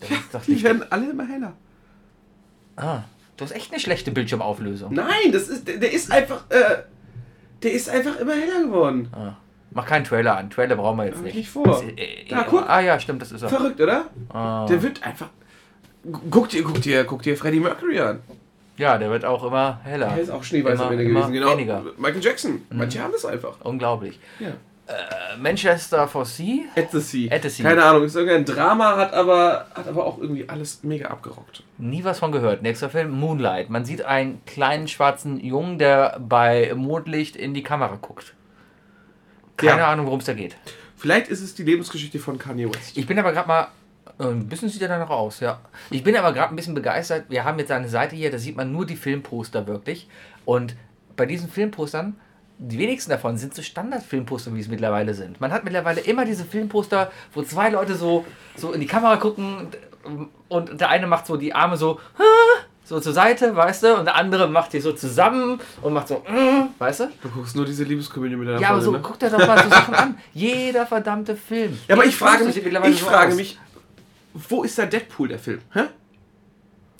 Das 0.00 0.10
ist 0.10 0.34
doch 0.34 0.42
Die 0.42 0.62
werden 0.62 0.84
alle 0.90 1.10
immer 1.10 1.26
heller. 1.26 1.54
Ah, 2.76 3.00
du 3.36 3.44
hast 3.44 3.52
echt 3.52 3.72
eine 3.72 3.80
schlechte 3.80 4.10
Bildschirmauflösung. 4.12 4.92
Nein, 4.92 5.32
das 5.32 5.48
ist, 5.48 5.66
der, 5.66 5.78
der 5.78 5.92
ist 5.92 6.12
einfach, 6.12 6.44
äh, 6.50 6.82
der 7.62 7.72
ist 7.72 7.88
einfach 7.88 8.20
immer 8.20 8.34
heller 8.34 8.62
geworden. 8.62 9.08
Ah. 9.12 9.36
Mach 9.76 9.84
keinen 9.84 10.04
Trailer 10.04 10.38
an. 10.38 10.48
Trailer 10.48 10.74
brauchen 10.74 10.96
wir 10.96 11.04
jetzt 11.04 11.22
nicht. 11.22 11.36
nicht 11.36 11.50
vor. 11.50 11.66
Das, 11.66 11.82
äh, 11.82 12.24
Da, 12.30 12.44
guck. 12.48 12.66
Ah 12.66 12.80
ja, 12.80 12.98
stimmt, 12.98 13.20
das 13.20 13.30
ist 13.30 13.42
er. 13.42 13.50
Verrückt, 13.50 13.78
oder? 13.78 14.06
Ah. 14.32 14.64
Der 14.64 14.82
wird 14.82 15.02
einfach. 15.02 15.28
Guck 16.30 16.48
dir, 16.48 16.62
guck 16.64 16.80
dir, 16.80 17.04
guck 17.04 17.20
dir 17.20 17.36
Freddie 17.36 17.60
Mercury 17.60 18.00
an. 18.00 18.20
Ja, 18.78 18.96
der 18.96 19.10
wird 19.10 19.26
auch 19.26 19.44
immer 19.44 19.78
heller. 19.84 20.06
Er 20.06 20.18
ist 20.18 20.30
auch 20.30 20.42
Schneeweißer 20.42 20.88
Männer 20.88 21.02
immer 21.02 21.20
gewesen. 21.20 21.32
Genau. 21.34 21.50
weniger. 21.52 21.80
Mhm. 21.80 21.90
Michael 21.98 22.24
Jackson. 22.24 22.62
Manche 22.70 23.02
haben 23.02 23.12
das 23.12 23.26
einfach. 23.26 23.56
Unglaublich. 23.64 24.18
Ja. 24.40 24.48
Äh, 24.48 25.36
Manchester 25.38 26.08
for 26.08 26.24
Sea? 26.24 26.64
At 26.74 26.90
the 26.92 27.00
Sea. 27.00 27.30
At 27.30 27.42
the 27.42 27.50
Sea. 27.50 27.62
Keine 27.68 27.84
Ahnung, 27.84 28.04
ist 28.04 28.16
irgendein 28.16 28.46
Drama, 28.46 28.96
hat 28.96 29.12
aber, 29.12 29.66
hat 29.74 29.88
aber 29.88 30.06
auch 30.06 30.16
irgendwie 30.18 30.48
alles 30.48 30.82
mega 30.84 31.08
abgerockt. 31.08 31.64
Nie 31.76 32.02
was 32.02 32.20
von 32.20 32.32
gehört. 32.32 32.62
Nächster 32.62 32.88
Film, 32.88 33.10
Moonlight. 33.10 33.68
Man 33.68 33.84
sieht 33.84 34.06
einen 34.06 34.40
kleinen 34.46 34.88
schwarzen 34.88 35.38
Jungen, 35.38 35.78
der 35.78 36.18
bei 36.26 36.72
Mondlicht 36.74 37.36
in 37.36 37.52
die 37.52 37.62
Kamera 37.62 37.98
guckt. 38.00 38.32
Keine 39.56 39.78
Ja. 39.80 39.92
Ahnung, 39.92 40.06
worum 40.06 40.20
es 40.20 40.26
da 40.26 40.34
geht. 40.34 40.56
Vielleicht 40.96 41.28
ist 41.28 41.40
es 41.42 41.54
die 41.54 41.62
Lebensgeschichte 41.62 42.18
von 42.18 42.38
Kanye 42.38 42.68
West. 42.72 42.96
Ich 42.96 43.06
bin 43.06 43.18
aber 43.18 43.32
gerade 43.32 43.48
mal. 43.48 43.68
äh, 44.18 44.24
Ein 44.24 44.48
bisschen 44.48 44.68
sieht 44.68 44.82
er 44.82 44.88
danach 44.88 45.10
aus, 45.10 45.40
ja. 45.40 45.60
Ich 45.90 46.02
bin 46.02 46.16
aber 46.16 46.32
gerade 46.32 46.50
ein 46.52 46.56
bisschen 46.56 46.74
begeistert. 46.74 47.24
Wir 47.28 47.44
haben 47.44 47.58
jetzt 47.58 47.70
eine 47.70 47.88
Seite 47.88 48.16
hier, 48.16 48.30
da 48.30 48.38
sieht 48.38 48.56
man 48.56 48.72
nur 48.72 48.86
die 48.86 48.96
Filmposter 48.96 49.66
wirklich. 49.66 50.08
Und 50.44 50.74
bei 51.16 51.26
diesen 51.26 51.48
Filmpostern, 51.50 52.16
die 52.58 52.78
wenigsten 52.78 53.10
davon 53.10 53.36
sind 53.36 53.54
so 53.54 53.60
Standardfilmposter, 53.62 54.54
wie 54.54 54.60
es 54.60 54.68
mittlerweile 54.68 55.12
sind. 55.12 55.40
Man 55.40 55.52
hat 55.52 55.64
mittlerweile 55.64 56.00
immer 56.00 56.24
diese 56.24 56.44
Filmposter, 56.46 57.10
wo 57.34 57.42
zwei 57.42 57.68
Leute 57.68 57.94
so, 57.94 58.24
so 58.56 58.72
in 58.72 58.80
die 58.80 58.86
Kamera 58.86 59.16
gucken 59.18 59.68
und 60.48 60.80
der 60.80 60.88
eine 60.88 61.06
macht 61.06 61.26
so 61.26 61.36
die 61.36 61.52
Arme 61.54 61.76
so, 61.76 62.00
so 62.88 63.00
zur 63.00 63.12
Seite, 63.12 63.54
weißt 63.56 63.82
du, 63.82 63.96
und 63.98 64.04
der 64.04 64.14
andere 64.14 64.48
macht 64.48 64.72
die 64.72 64.80
so 64.80 64.92
zusammen 64.92 65.60
und 65.82 65.92
macht 65.92 66.06
so, 66.08 66.22
weißt 66.78 67.00
du? 67.00 67.08
Du 67.20 67.28
guckst 67.30 67.56
nur 67.56 67.64
diese 67.66 67.82
Liebeskomödie 67.82 68.36
mit 68.36 68.46
deiner 68.48 68.60
Ja, 68.60 68.70
aber 68.70 68.80
so, 68.80 68.92
ne? 68.92 69.00
guck 69.02 69.18
dir 69.18 69.28
doch 69.28 69.44
mal 69.44 69.60
so 69.62 69.68
Sachen 69.68 69.94
an. 69.94 70.18
Jeder 70.32 70.86
verdammte 70.86 71.34
Film. 71.34 71.76
Ja, 71.88 71.94
aber 71.96 72.04
Jeder 72.04 72.08
ich 72.10 72.16
frage 72.16 72.44
mich, 72.44 72.56
ich 72.56 73.00
so 73.00 73.06
frage 73.06 73.30
aus. 73.32 73.36
mich, 73.36 73.58
wo 74.34 74.62
ist 74.62 74.78
der 74.78 74.86
Deadpool, 74.86 75.26
der 75.28 75.38
Film? 75.40 75.60
Hä? 75.72 75.80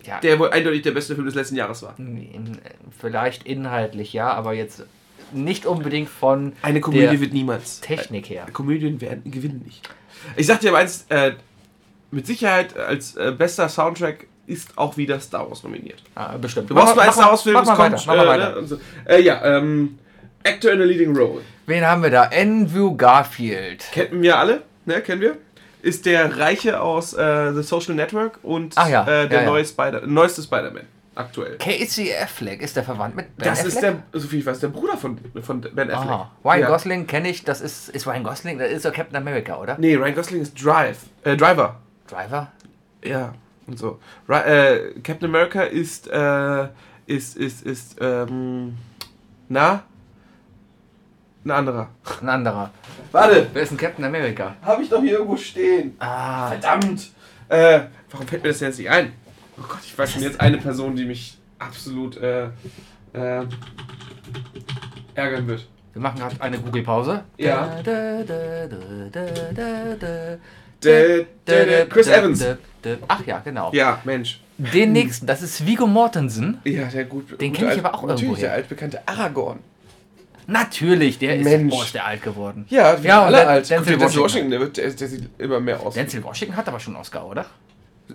Ja, 0.04 0.20
Der 0.20 0.38
wohl 0.38 0.50
eindeutig 0.50 0.82
der 0.82 0.92
beste 0.92 1.14
Film 1.14 1.26
des 1.26 1.34
letzten 1.34 1.56
Jahres 1.56 1.82
war. 1.82 1.94
In- 1.98 2.58
Vielleicht 2.98 3.44
inhaltlich, 3.44 4.12
ja, 4.12 4.32
aber 4.32 4.54
jetzt 4.54 4.84
nicht 5.32 5.66
unbedingt 5.66 6.08
von 6.08 6.52
Eine 6.62 6.80
Komödie 6.80 7.20
wird 7.20 7.32
niemals. 7.32 7.80
Technik 7.80 8.28
her. 8.30 8.46
Komödien 8.52 9.00
werden 9.00 9.28
gewinnen 9.30 9.62
nicht. 9.64 9.88
Ich 10.36 10.46
sag 10.46 10.60
dir 10.60 10.70
aber 10.70 10.78
eins, 10.78 11.06
äh, 11.10 11.32
mit 12.10 12.26
Sicherheit 12.26 12.76
als 12.76 13.16
äh, 13.16 13.32
bester 13.36 13.68
Soundtrack 13.68 14.26
ist 14.46 14.76
auch 14.76 14.96
wieder 14.96 15.18
Star 15.20 15.48
Wars 15.48 15.62
nominiert. 15.62 16.02
Ah, 16.14 16.36
bestimmt. 16.36 16.70
Du 16.70 16.74
brauchst 16.74 16.94
nur 16.94 17.02
einen 17.02 17.12
Star 17.12 17.30
Wars 17.30 17.42
Film, 17.42 17.54
mach 17.54 17.62
es 17.62 17.68
mal 17.68 17.76
kommt. 17.76 17.92
weiter, 17.92 18.04
mach 18.06 18.16
mal 18.16 18.24
äh, 18.24 18.28
weiter. 18.28 18.60
ne, 18.60 18.66
so. 18.66 18.78
äh, 19.06 19.20
ja, 19.20 19.44
ähm, 19.58 19.98
Actor 20.44 20.72
in 20.72 20.80
a 20.80 20.84
Leading 20.84 21.16
Role. 21.16 21.42
Wen 21.66 21.84
haben 21.84 22.02
wir 22.02 22.10
da? 22.10 22.30
Andrew 22.32 22.96
Garfield. 22.96 23.84
Kennen 23.92 24.22
wir 24.22 24.38
alle, 24.38 24.62
ne, 24.84 25.00
kennen 25.00 25.20
wir. 25.20 25.36
Ist 25.82 26.06
der 26.06 26.38
Reiche 26.38 26.80
aus 26.80 27.12
äh, 27.14 27.52
The 27.52 27.62
Social 27.62 27.94
Network 27.94 28.38
und 28.42 28.74
ja, 28.76 29.02
äh, 29.02 29.28
der 29.28 29.38
ja, 29.38 29.40
ja. 29.44 29.50
Neue 29.50 29.64
Spider 29.64 30.06
neueste 30.06 30.42
Spider-Man 30.42 30.84
aktuell. 31.14 31.56
Casey 31.58 32.12
Affleck. 32.14 32.60
Ist 32.60 32.76
der 32.76 32.82
verwandt 32.84 33.16
mit 33.16 33.36
Ben 33.36 33.48
Das 33.48 33.60
Affleck? 33.60 33.74
ist 33.74 33.82
der, 33.82 34.02
soviel 34.12 34.40
ich 34.40 34.46
weiß, 34.46 34.60
der 34.60 34.68
Bruder 34.68 34.96
von, 34.96 35.18
von 35.42 35.60
Ben 35.60 35.90
Affleck. 35.90 36.10
Aha. 36.10 36.30
Ryan 36.44 36.60
ja. 36.60 36.68
Gosling 36.68 37.06
kenne 37.06 37.28
ich. 37.28 37.44
Das 37.44 37.60
ist, 37.60 37.88
ist 37.88 38.06
Ryan 38.06 38.24
Gosling. 38.24 38.58
Das 38.58 38.70
ist 38.70 38.84
doch 38.84 38.92
Captain 38.92 39.16
America, 39.16 39.56
oder? 39.56 39.76
Nee, 39.78 39.94
Ryan 39.94 40.14
Gosling 40.14 40.42
ist 40.42 40.62
Drive. 40.62 40.98
Äh, 41.24 41.36
Driver. 41.36 41.80
Driver? 42.08 42.52
Ja, 43.04 43.34
und 43.66 43.78
so. 43.78 43.98
Äh, 44.28 44.92
Captain 45.02 45.28
America 45.28 45.62
ist, 45.62 46.08
äh, 46.08 46.68
ist, 47.06 47.36
ist, 47.36 47.62
ist, 47.66 47.96
ähm, 48.00 48.76
na? 49.48 49.82
Ein 51.44 51.50
anderer. 51.52 51.88
Ein 52.20 52.28
anderer. 52.28 52.70
Warte, 53.12 53.46
Wer 53.52 53.62
ist 53.62 53.70
ein 53.70 53.76
Captain 53.76 54.04
America? 54.04 54.56
habe 54.62 54.82
ich 54.82 54.88
doch 54.88 55.00
hier 55.00 55.12
irgendwo 55.18 55.36
stehen. 55.36 55.94
Ah, 56.00 56.48
Verdammt! 56.48 57.10
Äh, 57.48 57.82
warum 58.10 58.26
fällt 58.26 58.42
mir 58.42 58.48
das 58.48 58.60
jetzt 58.60 58.78
nicht 58.78 58.90
ein? 58.90 59.12
Oh 59.56 59.62
Gott, 59.68 59.78
ich 59.84 59.96
weiß 59.96 60.12
schon 60.12 60.22
jetzt 60.22 60.40
eine 60.40 60.58
Person, 60.58 60.96
die 60.96 61.04
mich 61.04 61.38
absolut, 61.58 62.16
äh, 62.16 62.46
äh, 63.12 63.44
ärgern 65.14 65.46
wird. 65.46 65.66
wir 65.92 66.02
machen 66.02 66.18
gerade 66.18 66.40
eine 66.42 66.58
Google-Pause. 66.58 67.24
Ja. 67.38 67.80
Da, 67.82 68.22
da, 68.24 68.66
da, 69.94 70.36
Chris 70.80 72.06
Evans. 72.08 72.44
Ach 73.08 73.26
ja, 73.26 73.38
genau. 73.44 73.70
Ja, 73.72 74.00
Mensch. 74.04 74.40
Den 74.58 74.92
nächsten, 74.92 75.26
das 75.26 75.42
ist 75.42 75.66
Vigo 75.66 75.86
Mortensen. 75.86 76.58
Ja, 76.64 76.84
der 76.86 77.04
gut. 77.04 77.38
Den 77.40 77.52
gute 77.52 77.64
kenn 77.66 77.72
ich 77.72 77.78
aber 77.84 77.94
auch 77.94 78.02
Natürlich, 78.02 78.22
irgendwoher. 78.22 78.42
der 78.48 78.52
altbekannte 78.52 79.06
Aragorn. 79.08 79.58
Natürlich, 80.46 81.18
der 81.18 81.36
ist, 81.36 81.44
Mensch. 81.44 81.74
boah, 81.74 81.82
ist 81.84 81.94
der 81.94 82.06
alt 82.06 82.22
geworden. 82.22 82.66
Ja, 82.68 83.02
wir 83.02 83.08
Ja, 83.08 83.24
alle 83.24 83.36
Dan- 83.38 83.48
alt. 83.48 83.68
Denzel 83.70 84.00
Washington. 84.00 84.22
Washington, 84.22 84.50
der, 84.52 84.60
wird, 84.60 84.76
der, 84.76 84.90
der 84.90 85.08
sieht 85.08 85.28
immer 85.38 85.60
mehr 85.60 85.80
aus. 85.80 85.94
Denzel 85.94 86.22
Washington 86.22 86.56
hat 86.56 86.68
aber 86.68 86.78
schon 86.78 86.94
einen 86.94 87.00
Oscar, 87.02 87.26
oder? 87.26 87.46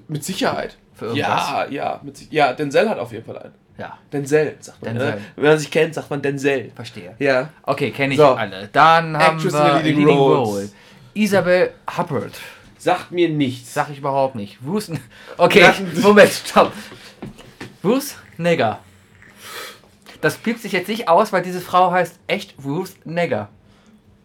Mit 0.07 0.23
Sicherheit. 0.23 0.77
Für 0.95 1.07
irgendwas. 1.07 1.27
Ja, 1.27 1.67
ja, 1.69 1.99
mit 2.03 2.31
ja, 2.31 2.53
Denzel 2.53 2.89
hat 2.89 2.97
auf 2.99 3.11
jeden 3.11 3.25
Fall 3.25 3.37
einen. 3.37 3.53
Ja, 3.77 3.97
Denzel, 4.13 4.55
sagt 4.61 4.81
man. 4.83 4.93
Denzel. 4.95 5.15
Ne? 5.15 5.21
Wenn 5.35 5.43
man 5.45 5.59
sich 5.59 5.69
kennt, 5.71 5.93
sagt 5.93 6.09
man 6.09 6.21
Denzel. 6.21 6.71
verstehe. 6.73 7.15
Ja. 7.19 7.49
Okay, 7.63 7.91
kenne 7.91 8.13
ich 8.13 8.19
So. 8.19 8.27
alle. 8.27 8.69
Dann 8.71 9.17
haben 9.17 9.35
Actress 9.37 9.53
in 9.53 9.59
wir 9.59 9.73
a 9.73 9.79
leading 9.79 10.07
role. 10.07 10.69
Isabel 11.13 11.73
Huppert. 11.97 12.33
Sagt 12.77 13.11
mir 13.11 13.29
nichts. 13.29 13.73
Sag 13.73 13.89
ich 13.89 13.99
überhaupt 13.99 14.35
nicht. 14.35 14.59
Bruce. 14.61 14.91
Okay, 15.37 15.61
Ja. 15.61 15.75
Moment, 16.01 16.31
stopp. 16.31 16.73
Bruce 17.81 18.15
Negger. 18.37 18.79
Das 20.21 20.37
piept 20.37 20.61
sich 20.61 20.71
jetzt 20.71 20.87
nicht 20.87 21.07
aus, 21.07 21.33
weil 21.33 21.41
diese 21.41 21.61
Frau 21.61 21.91
heißt 21.91 22.19
echt 22.27 22.55
Ruth 22.63 22.93
Negger. 23.05 23.49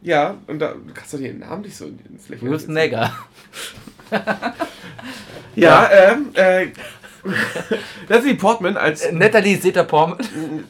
Ja, 0.03 0.37
und 0.47 0.59
da 0.59 0.75
kannst 0.95 1.15
du 1.15 1.19
den 1.19 1.39
Namen 1.39 1.63
nicht 1.63 1.77
so 1.77 1.87
in 1.87 1.97
den 1.99 2.19
Flächen. 2.19 2.49
Ruth 2.49 2.69
Negger. 2.69 3.13
Ja, 5.55 5.89
ähm, 5.91 6.29
äh. 6.35 6.67
Natalie 8.09 8.35
Portman 8.39 8.77
als. 8.77 9.11
Natalie 9.11 9.59
Zeta-Portman. 9.59 10.65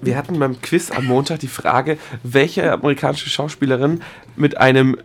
wir 0.00 0.16
hatten 0.16 0.38
beim 0.38 0.60
Quiz 0.60 0.90
am 0.90 1.04
Montag 1.04 1.40
die 1.40 1.48
Frage, 1.48 1.98
welche 2.22 2.72
amerikanische 2.72 3.28
Schauspielerin 3.30 4.02
mit 4.34 4.56
einem 4.58 4.96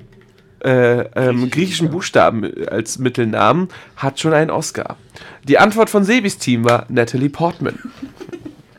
äh, 0.63 1.01
ähm, 1.15 1.49
griechischen 1.49 1.89
Buchstaben 1.89 2.51
als 2.67 2.99
Mittelnamen 2.99 3.69
hat 3.95 4.19
schon 4.19 4.33
einen 4.33 4.51
Oscar. 4.51 4.97
Die 5.43 5.57
Antwort 5.57 5.89
von 5.89 6.03
Sebis 6.03 6.37
Team 6.37 6.65
war 6.65 6.85
Natalie 6.89 7.29
Portman. 7.29 7.79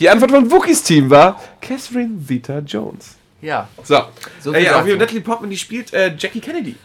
Die 0.00 0.08
Antwort 0.08 0.30
von 0.30 0.50
Wookies 0.50 0.82
Team 0.82 1.10
war 1.10 1.40
Catherine 1.60 2.20
Zeta 2.26 2.60
Jones. 2.60 3.16
Ja. 3.40 3.68
So, 3.82 4.02
So 4.40 4.52
äh, 4.52 4.64
ja, 4.64 4.82
Natalie 4.82 5.20
Portman, 5.20 5.50
die 5.50 5.58
spielt 5.58 5.92
äh, 5.92 6.14
Jackie 6.16 6.40
Kennedy. 6.40 6.76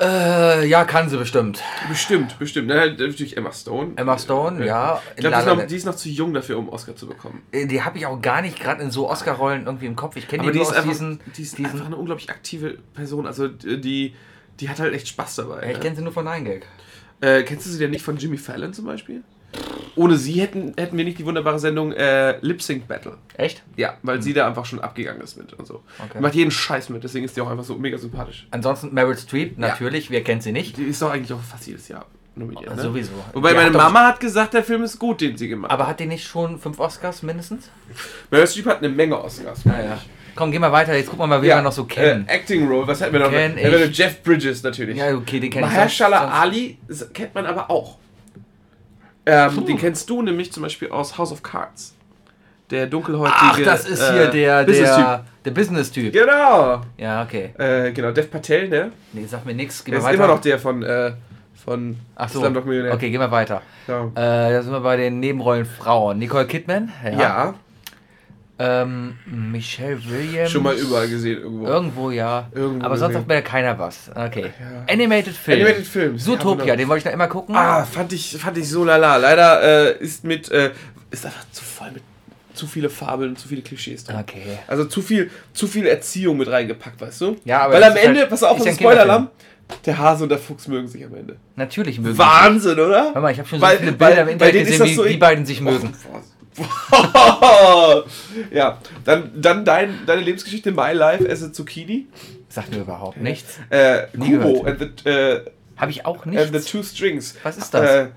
Äh, 0.00 0.66
ja, 0.68 0.84
kann 0.84 1.08
sie 1.08 1.16
bestimmt. 1.16 1.60
Bestimmt, 1.88 2.38
bestimmt. 2.38 2.70
Halt 2.70 3.00
natürlich 3.00 3.36
Emma 3.36 3.52
Stone. 3.52 3.92
Emma 3.96 4.16
Stone, 4.16 4.64
ja. 4.64 5.02
Ich 5.16 5.20
glaube, 5.20 5.44
La 5.44 5.54
die, 5.56 5.66
die 5.66 5.76
ist 5.76 5.86
noch 5.86 5.96
zu 5.96 6.08
jung 6.08 6.32
dafür, 6.32 6.56
um 6.58 6.68
Oscar 6.68 6.94
zu 6.94 7.08
bekommen. 7.08 7.42
Äh, 7.50 7.66
Die 7.66 7.82
habe 7.82 7.98
ich 7.98 8.06
auch 8.06 8.20
gar 8.22 8.40
nicht 8.40 8.60
gerade 8.60 8.80
in 8.82 8.92
so 8.92 9.10
Oscar-Rollen 9.10 9.66
irgendwie 9.66 9.86
im 9.86 9.96
Kopf. 9.96 10.14
Ich 10.16 10.28
kenne 10.28 10.44
die 10.44 10.52
die 10.52 10.58
nur 10.58 10.66
ist, 10.66 10.70
aus 10.70 10.76
einfach, 10.76 10.90
diesen. 10.90 11.20
die 11.36 11.42
ist 11.42 11.58
diesen 11.58 11.72
einfach 11.72 11.86
eine 11.86 11.96
unglaublich 11.96 12.30
aktive 12.30 12.78
Person. 12.94 13.26
Also 13.26 13.48
die, 13.48 14.14
die 14.60 14.68
hat 14.68 14.80
halt 14.80 14.94
echt 14.94 15.08
Spaß 15.08 15.36
dabei. 15.36 15.62
Ja, 15.62 15.70
ich 15.70 15.76
ne? 15.76 15.82
kenne 15.82 15.96
sie 15.96 16.02
nur 16.02 16.12
von 16.12 16.26
Gag. 16.44 16.66
Äh, 17.20 17.42
kennst 17.42 17.66
du 17.66 17.70
sie 17.70 17.78
denn 17.78 17.90
nicht 17.90 18.04
von 18.04 18.16
Jimmy 18.16 18.36
Fallon 18.36 18.72
zum 18.72 18.84
Beispiel? 18.84 19.22
Ohne 19.96 20.16
sie 20.16 20.34
hätten, 20.40 20.74
hätten 20.76 20.96
wir 20.96 21.04
nicht 21.04 21.18
die 21.18 21.24
wunderbare 21.24 21.58
Sendung 21.58 21.92
äh, 21.92 22.38
Lip 22.40 22.62
Sync 22.62 22.86
Battle. 22.86 23.16
Echt? 23.36 23.62
Ja, 23.76 23.96
weil 24.02 24.22
sie 24.22 24.32
da 24.32 24.46
einfach 24.46 24.64
schon 24.64 24.78
abgegangen 24.78 25.20
ist 25.22 25.36
mit 25.36 25.52
und 25.54 25.66
so. 25.66 25.82
Okay. 25.98 26.20
Macht 26.20 26.34
jeden 26.34 26.50
Scheiß 26.50 26.90
mit, 26.90 27.02
deswegen 27.02 27.24
ist 27.24 27.36
die 27.36 27.40
auch 27.40 27.50
einfach 27.50 27.64
so 27.64 27.74
mega 27.76 27.98
sympathisch. 27.98 28.46
Ansonsten 28.50 28.94
Meryl 28.94 29.16
Streep, 29.16 29.58
natürlich, 29.58 30.10
wer 30.10 30.22
kennt 30.22 30.44
sie 30.44 30.52
nicht? 30.52 30.76
Die 30.76 30.84
ist 30.84 31.02
doch 31.02 31.10
eigentlich 31.10 31.32
auch 31.32 31.40
fast 31.40 31.66
jedes 31.66 31.88
Jahr 31.88 32.06
nominiert. 32.36 32.76
Ne? 32.76 32.82
Sowieso. 32.82 33.10
Wobei 33.32 33.50
Die 33.50 33.56
meine 33.56 33.70
hat 33.70 33.76
Mama 33.76 34.06
hat 34.06 34.20
gesagt, 34.20 34.54
der 34.54 34.62
Film 34.62 34.84
ist 34.84 34.98
gut, 35.00 35.20
den 35.20 35.36
sie 35.36 35.48
gemacht 35.48 35.72
hat. 35.72 35.80
Aber 35.80 35.88
hat 35.88 35.98
die 35.98 36.06
nicht 36.06 36.28
schon 36.28 36.60
fünf 36.60 36.78
Oscars 36.78 37.24
mindestens? 37.24 37.68
Meryl 38.30 38.46
Streep 38.46 38.66
hat 38.66 38.78
eine 38.78 38.90
Menge 38.90 39.20
Oscars. 39.20 39.64
Naja. 39.64 39.96
ich. 39.96 40.08
Komm, 40.38 40.52
geh 40.52 40.60
mal 40.60 40.70
weiter, 40.70 40.94
jetzt 40.94 41.06
gucken 41.06 41.24
wir 41.24 41.26
mal, 41.26 41.42
wen 41.42 41.48
wir 41.48 41.62
noch 41.62 41.72
so 41.72 41.82
kennen. 41.82 42.24
Äh, 42.28 42.34
Acting 42.34 42.68
Role, 42.68 42.86
was 42.86 43.00
hätten 43.00 43.12
wir 43.12 43.18
noch? 43.18 43.30
Kenn 43.32 43.58
ich. 43.58 43.98
Jeff 43.98 44.22
Bridges 44.22 44.62
natürlich. 44.62 44.96
ja, 44.96 45.12
okay, 45.12 45.40
den 45.40 45.50
kenn 45.50 45.64
ich 45.64 45.68
Mahershala 45.68 46.28
Ali 46.28 46.78
kennt 47.12 47.34
man 47.34 47.44
aber 47.44 47.68
auch. 47.68 47.96
Ähm, 49.26 49.52
Puh. 49.52 49.60
den 49.62 49.76
kennst 49.76 50.08
du 50.08 50.22
nämlich 50.22 50.52
zum 50.52 50.62
Beispiel 50.62 50.90
aus 50.90 51.18
House 51.18 51.32
of 51.32 51.42
Cards. 51.42 51.92
Der 52.70 52.86
dunkelhäutige. 52.86 53.36
Ach, 53.36 53.58
das 53.58 53.88
ist 53.88 54.00
äh, 54.00 54.12
hier 54.12 54.26
der, 54.28 54.62
Business-Typ. 54.62 55.20
der, 55.44 55.50
Business-Typ. 55.50 56.12
Genau. 56.12 56.82
Ja, 56.96 57.24
okay. 57.24 57.50
Äh, 57.58 57.90
genau, 57.90 58.12
Dev 58.12 58.28
Patel, 58.30 58.68
ne? 58.68 58.92
Nee, 59.12 59.24
sag 59.26 59.44
mir. 59.44 59.54
Geh 59.56 59.66
Der 59.66 59.66
mal 59.66 59.98
ist 59.98 60.04
weiter. 60.04 60.14
immer 60.14 60.26
noch 60.28 60.40
der 60.40 60.60
von, 60.60 60.84
äh, 60.84 61.14
von 61.64 61.96
Ach 62.14 62.28
so. 62.28 62.38
Slumdog 62.38 62.64
Millionär. 62.64 62.94
Okay, 62.94 63.10
gehen 63.10 63.20
wir 63.20 63.32
weiter. 63.32 63.60
Ja. 63.88 64.04
Äh, 64.04 64.52
da 64.52 64.62
sind 64.62 64.70
wir 64.70 64.80
bei 64.80 64.96
den 64.96 65.18
Nebenrollen 65.18 65.66
Frauen. 65.66 66.20
Nicole 66.20 66.46
Kidman. 66.46 66.92
ja, 67.18 67.54
Ähm, 68.60 69.16
Michelle 69.26 70.00
Williams. 70.10 70.50
schon 70.50 70.64
mal 70.64 70.74
überall 70.74 71.08
gesehen 71.08 71.38
irgendwo. 71.42 71.66
Irgendwo, 71.66 72.10
ja. 72.10 72.48
Irgendwo 72.52 72.84
Aber 72.84 72.96
sonst 72.96 73.14
sagt 73.14 73.28
mir 73.28 73.34
ja 73.34 73.40
keiner 73.40 73.78
was. 73.78 74.10
Okay. 74.14 74.46
Ja. 74.58 74.92
Animated 74.92 75.34
Film. 75.36 75.60
Animated 75.60 75.86
Film. 75.86 76.18
Zootopia, 76.18 76.50
wunderbar. 76.50 76.76
den 76.76 76.88
wollte 76.88 76.98
ich 77.00 77.04
noch 77.04 77.12
immer 77.12 77.28
gucken. 77.28 77.54
Ah, 77.54 77.84
fand 77.84 78.12
ich, 78.12 78.36
fand 78.36 78.58
ich 78.58 78.68
so 78.68 78.84
lala. 78.84 79.16
Leider 79.16 79.62
äh, 79.96 79.98
ist 80.02 80.24
mit, 80.24 80.50
äh, 80.50 80.72
ist 81.10 81.24
einfach 81.24 81.44
zu 81.52 81.62
voll 81.64 81.92
mit 81.92 82.02
zu 82.54 82.66
viele 82.66 82.90
Fabeln, 82.90 83.36
zu 83.36 83.46
viele 83.46 83.62
Klischees 83.62 84.02
drin. 84.02 84.16
Okay. 84.18 84.42
Also 84.66 84.84
zu 84.86 85.00
viel, 85.00 85.30
zu 85.52 85.68
viel 85.68 85.86
Erziehung 85.86 86.36
mit 86.38 86.48
reingepackt, 86.50 87.00
weißt 87.00 87.20
du? 87.20 87.36
Ja, 87.44 87.60
aber 87.60 87.74
Weil 87.74 87.84
am 87.84 87.96
Ende, 87.96 88.20
halt- 88.20 88.30
pass 88.30 88.42
auf, 88.42 88.58
ist 88.58 88.66
ein 88.66 88.74
Spoiler-Alarm, 88.74 89.28
der 89.86 89.96
Hase 89.98 90.24
und 90.24 90.30
der 90.30 90.38
Fuchs 90.38 90.66
mögen 90.66 90.88
sich 90.88 91.04
am 91.04 91.14
Ende. 91.14 91.36
Natürlich 91.54 92.00
mögen 92.00 92.18
Wahnsinn, 92.18 92.80
oder? 92.80 93.14
Hör 93.14 93.20
mal, 93.22 93.30
ich 93.30 93.38
habe 93.38 93.48
schon 93.48 93.60
so 93.60 93.64
Weil- 93.64 93.78
viele 93.78 93.92
weil- 94.00 94.08
Bilder 94.14 94.22
im 94.32 94.38
bei 94.38 94.48
Internet 94.48 94.66
gesehen, 94.66 94.86
wie 94.86 94.94
so 94.94 95.04
die 95.04 95.16
beiden 95.18 95.46
sich 95.46 95.60
mögen. 95.60 95.92
ja, 98.50 98.78
dann, 99.04 99.30
dann 99.40 99.64
dein, 99.64 100.06
deine 100.06 100.22
Lebensgeschichte 100.22 100.72
My 100.72 100.92
Life 100.92 101.28
as 101.28 101.42
a 101.42 101.52
Zucchini. 101.52 102.06
Sagt 102.48 102.70
mir 102.70 102.80
überhaupt 102.80 103.18
nichts. 103.18 103.58
Äh, 103.70 104.06
Kubo 104.16 104.64
and 104.64 104.78
the, 104.80 105.08
äh, 105.08 105.44
Habe 105.76 105.90
ich 105.90 106.04
auch 106.06 106.24
and 106.26 106.52
the. 106.52 106.60
Two 106.60 106.82
Strings. 106.82 107.36
Was 107.42 107.58
ist 107.58 107.72
das? 107.72 107.90
Äh, 107.90 108.08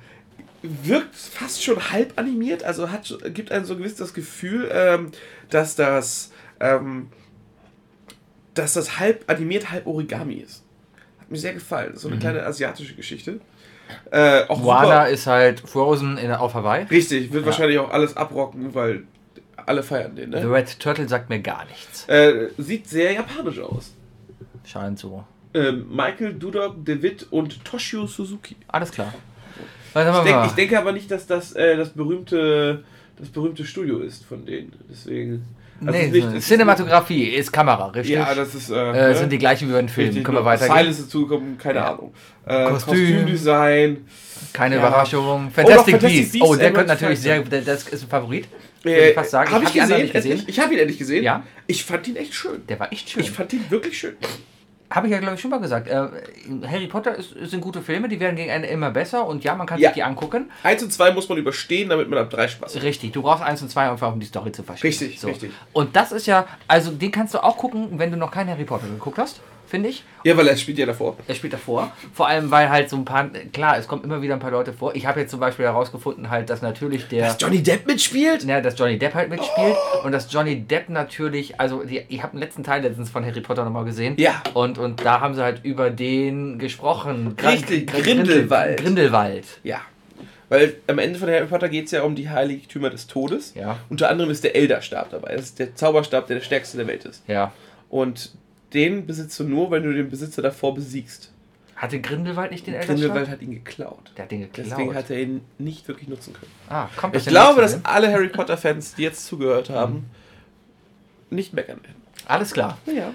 wirkt 0.64 1.16
fast 1.16 1.64
schon 1.64 1.92
halb 1.92 2.18
animiert, 2.18 2.64
also 2.64 2.92
hat, 2.92 3.18
gibt 3.34 3.52
einem 3.52 3.66
so 3.66 3.76
gewiss 3.76 3.96
das 3.96 4.14
Gefühl, 4.14 4.70
ähm, 4.72 5.12
dass 5.50 5.76
das 5.76 6.32
ähm, 6.60 7.10
dass 8.54 8.74
das 8.74 9.00
halb 9.00 9.30
animiert, 9.30 9.72
halb 9.72 9.88
Origami 9.88 10.36
ist. 10.36 10.64
Hat 11.20 11.32
mir 11.32 11.38
sehr 11.38 11.54
gefallen. 11.54 11.96
So 11.96 12.10
eine 12.10 12.20
kleine 12.20 12.46
asiatische 12.46 12.96
Geschichte. 12.96 13.40
Äh, 14.12 14.46
Moana 14.54 14.84
super. 14.84 15.10
ist 15.10 15.28
halt 15.28 15.60
Frozen 15.62 16.18
in, 16.18 16.32
auf 16.32 16.54
Hawaii. 16.54 16.84
Richtig, 16.84 17.32
wird 17.32 17.44
Ja. 17.44 17.46
wahrscheinlich 17.52 17.80
auch 17.80 17.92
alles 17.92 18.16
abrocken, 18.18 18.74
weil 18.74 19.04
alle 19.66 19.84
feiern 19.84 20.16
den. 20.16 20.32
The 20.32 20.40
Ne? 20.40 20.52
Red 20.52 20.80
Turtle 20.80 21.08
sagt 21.08 21.30
mir 21.30 21.40
gar 21.40 21.66
nichts. 21.66 22.08
Äh, 22.08 22.50
sieht 22.58 22.88
sehr 22.88 23.14
japanisch 23.14 23.60
aus. 23.60 23.94
Scheint 24.66 25.00
so. 25.00 25.24
Äh, 25.54 25.72
Michael 25.72 26.34
Dudok, 26.34 26.84
DeWitt 26.86 27.28
und 27.32 27.64
Toshio 27.66 28.08
Suzuki. 28.08 28.56
Alles 28.68 28.92
klar. 28.92 29.14
Ich, 29.94 29.94
denk, 29.94 30.46
ich 30.46 30.52
denke 30.54 30.80
aber 30.80 30.94
nicht, 30.94 31.12
dass 31.12 31.28
das 31.28 31.52
äh, 31.54 31.76
das 31.76 31.90
berühmte 31.90 32.84
das 33.18 33.30
berühmte 33.30 33.66
Studio 33.66 34.00
ist 34.00 34.24
von 34.26 34.46
denen. 34.46 34.74
Deswegen. 34.90 35.46
Also 35.88 35.92
nee, 36.00 36.06
ist 36.06 36.12
nicht- 36.14 36.28
es 36.28 36.34
ist 36.36 36.48
Cinematografie 36.48 37.24
ist 37.30 37.52
Kamera, 37.52 37.88
richtig? 37.88 38.16
Ja, 38.16 38.34
das 38.34 38.56
ist. 38.56 38.70
Äh, 38.70 38.76
äh, 38.90 38.92
ne? 38.94 39.16
sind 39.16 39.32
die 39.32 39.38
gleichen 39.38 39.68
wie 39.70 39.74
bei 39.74 39.80
den 39.80 39.90
Filmen. 39.90 40.14
Können 40.24 40.26
wir 40.38 40.42
nur 40.42 40.46
weitergehen? 40.46 40.78
Silence 40.78 41.04
dazugekommen, 41.04 41.58
keine 41.58 41.80
Ja. 41.80 41.92
Ahnung. 41.94 42.14
Äh, 42.46 42.66
Kostüm. 42.66 42.94
Kostümdesign. 42.94 44.06
Keine 44.54 44.76
Ja. 44.76 44.82
Überraschung. 44.88 45.26
doch, 45.26 45.64
Fantastic, 45.64 45.94
Fantastic 45.96 46.02
Beasts. 46.02 46.32
Beasts, 46.34 46.48
Oh, 46.50 46.56
der 46.56 46.74
könnte 46.74 46.88
natürlich 46.94 47.20
sehr. 47.20 47.42
Der- 47.42 47.62
Das 47.62 47.88
ist 47.88 48.04
ein 48.04 48.10
Favorit. 48.10 48.48
Würde 48.84 48.98
Äh, 49.00 49.10
ich 49.10 49.16
fast 49.16 49.30
sagen. 49.32 49.52
Habe 49.52 49.64
Ich 49.66 49.76
ich, 49.76 49.80
hab 49.82 49.88
die 49.88 49.94
anderen 49.94 50.12
gesehen? 50.14 50.44
Ich 50.48 50.60
habe 50.60 50.74
ihn 50.74 50.80
endlich 50.80 50.98
gesehen. 50.98 51.24
Ja? 51.24 51.44
Ich 51.68 51.84
fand 51.84 52.08
ihn 52.08 52.16
echt 52.16 52.34
schön. 52.34 52.66
Der 52.68 52.80
war 52.80 52.92
echt 52.92 53.10
schön. 53.12 53.22
Ich 53.22 53.30
fand 53.32 53.54
ihn 53.54 53.64
wirklich 53.70 53.98
schön. 53.98 54.16
Habe 54.92 55.08
ich 55.08 55.14
ja, 55.14 55.20
glaube 55.20 55.36
ich, 55.36 55.42
schon 55.42 55.50
mal 55.52 55.60
gesagt. 55.60 55.88
Äh, 55.88 56.08
Harry 56.68 56.88
Potter 56.88 57.16
ist, 57.16 57.34
sind 57.44 57.62
gute 57.62 57.82
Filme, 57.82 58.10
die 58.10 58.20
werden 58.20 58.36
gegen 58.36 58.50
Ende 58.50 58.68
immer 58.68 58.92
besser 58.92 59.26
und 59.26 59.44
ja, 59.44 59.56
man 59.56 59.66
kann 59.66 59.80
Ja. 59.80 59.90
sich 59.90 59.96
die 59.96 60.04
angucken. 60.04 60.52
Eins 60.64 60.84
und 60.84 60.92
zwei 60.92 61.12
muss 61.12 61.28
man 61.30 61.38
überstehen, 61.38 61.90
damit 61.90 62.10
man 62.10 62.20
ab 62.20 62.30
drei 62.30 62.48
Spaß 62.48 62.76
hat. 62.76 62.84
Richtig, 62.84 63.12
du 63.14 63.22
brauchst 63.22 63.44
eins 63.44 63.62
und 63.62 63.70
zwei 63.70 63.90
einfach, 63.90 64.12
um 64.12 64.20
die 64.20 64.26
Story 64.26 64.52
zu 64.52 64.64
verstehen. 64.64 64.88
Richtig, 64.90 65.24
richtig. 65.24 65.52
Und 65.74 65.96
das 65.96 66.12
ist 66.12 66.28
ja, 66.28 66.46
also 66.68 66.92
den 66.92 67.12
kannst 67.12 67.34
du 67.34 67.40
auch 67.44 67.58
gucken, 67.58 67.88
wenn 67.98 68.12
du 68.12 68.18
noch 68.18 68.32
keinen 68.32 68.50
Harry 68.50 68.66
Potter 68.66 68.88
geguckt 68.88 69.18
hast, 69.18 69.40
finde 69.72 69.90
ich. 69.90 70.04
Ja, 70.24 70.38
weil 70.38 70.48
er 70.48 70.56
spielt 70.56 70.78
ja 70.78 70.86
davor. 70.86 71.18
Er 71.28 71.34
spielt 71.34 71.54
davor. 71.54 71.92
Vor 72.14 72.28
allem, 72.28 72.52
weil 72.52 72.70
halt 72.70 72.90
so 72.90 72.96
ein 72.98 73.06
paar, 73.06 73.28
klar, 73.52 73.78
es 73.78 73.88
kommt 73.88 74.04
immer 74.04 74.22
wieder 74.22 74.36
ein 74.36 74.40
paar 74.40 74.52
Leute 74.52 74.74
vor. 74.74 74.94
Ich 74.96 75.08
habe 75.08 75.22
jetzt 75.22 75.32
zum 75.32 75.40
Beispiel 75.40 75.66
herausgefunden, 75.66 76.30
halt, 76.30 76.52
dass 76.52 76.62
natürlich 76.62 77.08
der. 77.08 77.28
Dass 77.28 77.42
Johnny 77.42 77.64
Depp 77.64 77.88
mitspielt? 77.88 78.44
Ja, 78.44 78.62
dass 78.62 78.78
Johnny 78.78 79.00
Depp 79.00 79.16
halt 79.16 79.30
mitspielt 79.30 79.76
und 80.04 80.12
dass 80.12 80.32
Johnny 80.32 80.60
Depp 80.62 80.90
natürlich, 80.90 81.60
also 81.60 81.84
die, 81.84 82.04
ich 82.10 82.22
habe 82.22 82.34
den 82.34 82.40
letzten 82.40 82.64
Teil 82.64 82.84
letztens 82.84 83.10
von 83.10 83.26
Harry 83.26 83.42
Potter 83.42 83.66
nochmal 83.66 83.86
gesehen. 83.86 84.14
Ja. 84.18 84.44
Und, 84.54 84.78
und 84.78 85.04
da 85.04 85.22
haben 85.22 85.34
sie 85.34 85.42
halt 85.42 85.62
über 85.64 85.90
den 85.90 86.60
gesprochen. 86.60 87.36
Richtig, 87.44 87.88
Gr- 87.88 88.02
Grindelwald. 88.02 88.80
Grindelwald. 88.80 89.46
Ja. 89.64 89.82
Weil 90.50 90.76
am 90.88 91.00
Ende 91.00 91.18
von 91.18 91.30
Harry 91.30 91.46
Potter 91.46 91.70
geht 91.70 91.86
es 91.86 91.92
ja 91.92 92.04
um 92.04 92.14
die 92.14 92.30
Heiligtümer 92.30 92.90
des 92.90 93.08
Todes. 93.08 93.54
Ja. 93.56 93.78
Unter 93.90 94.10
anderem 94.10 94.30
ist 94.30 94.44
der 94.44 94.54
Elderstab 94.54 95.10
dabei. 95.10 95.34
Das 95.36 95.46
ist 95.46 95.60
der 95.60 95.76
Zauberstab, 95.76 96.28
der 96.28 96.36
der 96.40 96.44
stärkste 96.44 96.76
der 96.76 96.88
Welt 96.88 97.06
ist. 97.06 97.24
Ja. 97.28 97.54
Und 97.90 98.34
den 98.74 99.06
besitzt 99.06 99.40
du 99.40 99.44
nur, 99.44 99.72
wenn 99.72 99.84
du 99.84 99.94
den 99.94 100.10
Besitzer 100.10 100.42
davor 100.42 100.74
besiegst. 100.74 101.32
Hatte 101.76 102.00
Grindelwald 102.00 102.52
nicht 102.52 102.68
den 102.68 102.76
Elderstab? 102.76 102.98
Grindelwald 102.98 103.30
hat 103.30 103.42
ihn 103.42 103.52
geklaut. 103.52 104.12
Der 104.16 104.26
hat 104.26 104.32
den 104.32 104.42
geklaut. 104.42 104.68
Deswegen 104.70 104.94
hat 104.94 105.10
er 105.10 105.20
ihn 105.20 105.42
nicht 105.58 105.88
wirklich 105.88 106.08
nutzen 106.08 106.34
können. 106.34 106.52
ah, 106.70 106.88
kommt 106.96 107.16
Ich 107.16 107.26
glaube, 107.26 107.62
dass 107.62 107.84
alle 107.84 108.12
Harry 108.12 108.30
Potter-Fans, 108.30 108.96
die 108.96 109.04
jetzt 109.04 109.26
zugehört 109.26 109.70
haben, 109.72 110.06
nicht 111.32 111.54
meckern 111.54 111.82
werden. 111.82 112.02
Alles 112.28 112.54
klar. 112.54 112.78
Ja. 112.86 113.14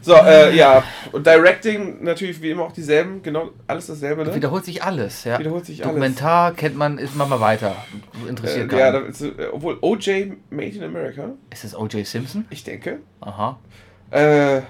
So, 0.00 0.14
äh, 0.14 0.56
ja. 0.56 0.82
Und 1.12 1.26
Directing 1.26 2.02
natürlich 2.02 2.42
wie 2.42 2.50
immer 2.50 2.64
auch 2.64 2.72
dieselben, 2.72 3.22
genau, 3.22 3.50
alles 3.68 3.86
dasselbe, 3.86 4.24
ne? 4.24 4.34
Wiederholt 4.34 4.64
sich 4.64 4.82
alles, 4.82 5.24
ja. 5.24 5.38
Wiederholt 5.38 5.64
sich 5.64 5.82
alles. 5.82 5.92
Dokumentar 5.92 6.54
kennt 6.54 6.76
man, 6.76 6.98
ist 6.98 7.14
machen 7.14 7.30
wir 7.30 7.40
weiter. 7.40 7.76
Interessiert 8.28 8.72
Äh, 8.72 8.78
ja, 8.78 8.98
ist, 8.98 9.22
äh, 9.22 9.48
obwohl 9.52 9.78
OJ 9.80 10.32
Made 10.50 10.70
in 10.70 10.82
America, 10.82 11.30
Ist 11.50 11.64
es 11.64 11.76
O.J. 11.76 12.04
Simpson? 12.04 12.46
ich 12.50 12.64
denke. 12.64 12.98
Aha. 13.20 13.58
Äh, 14.12 14.62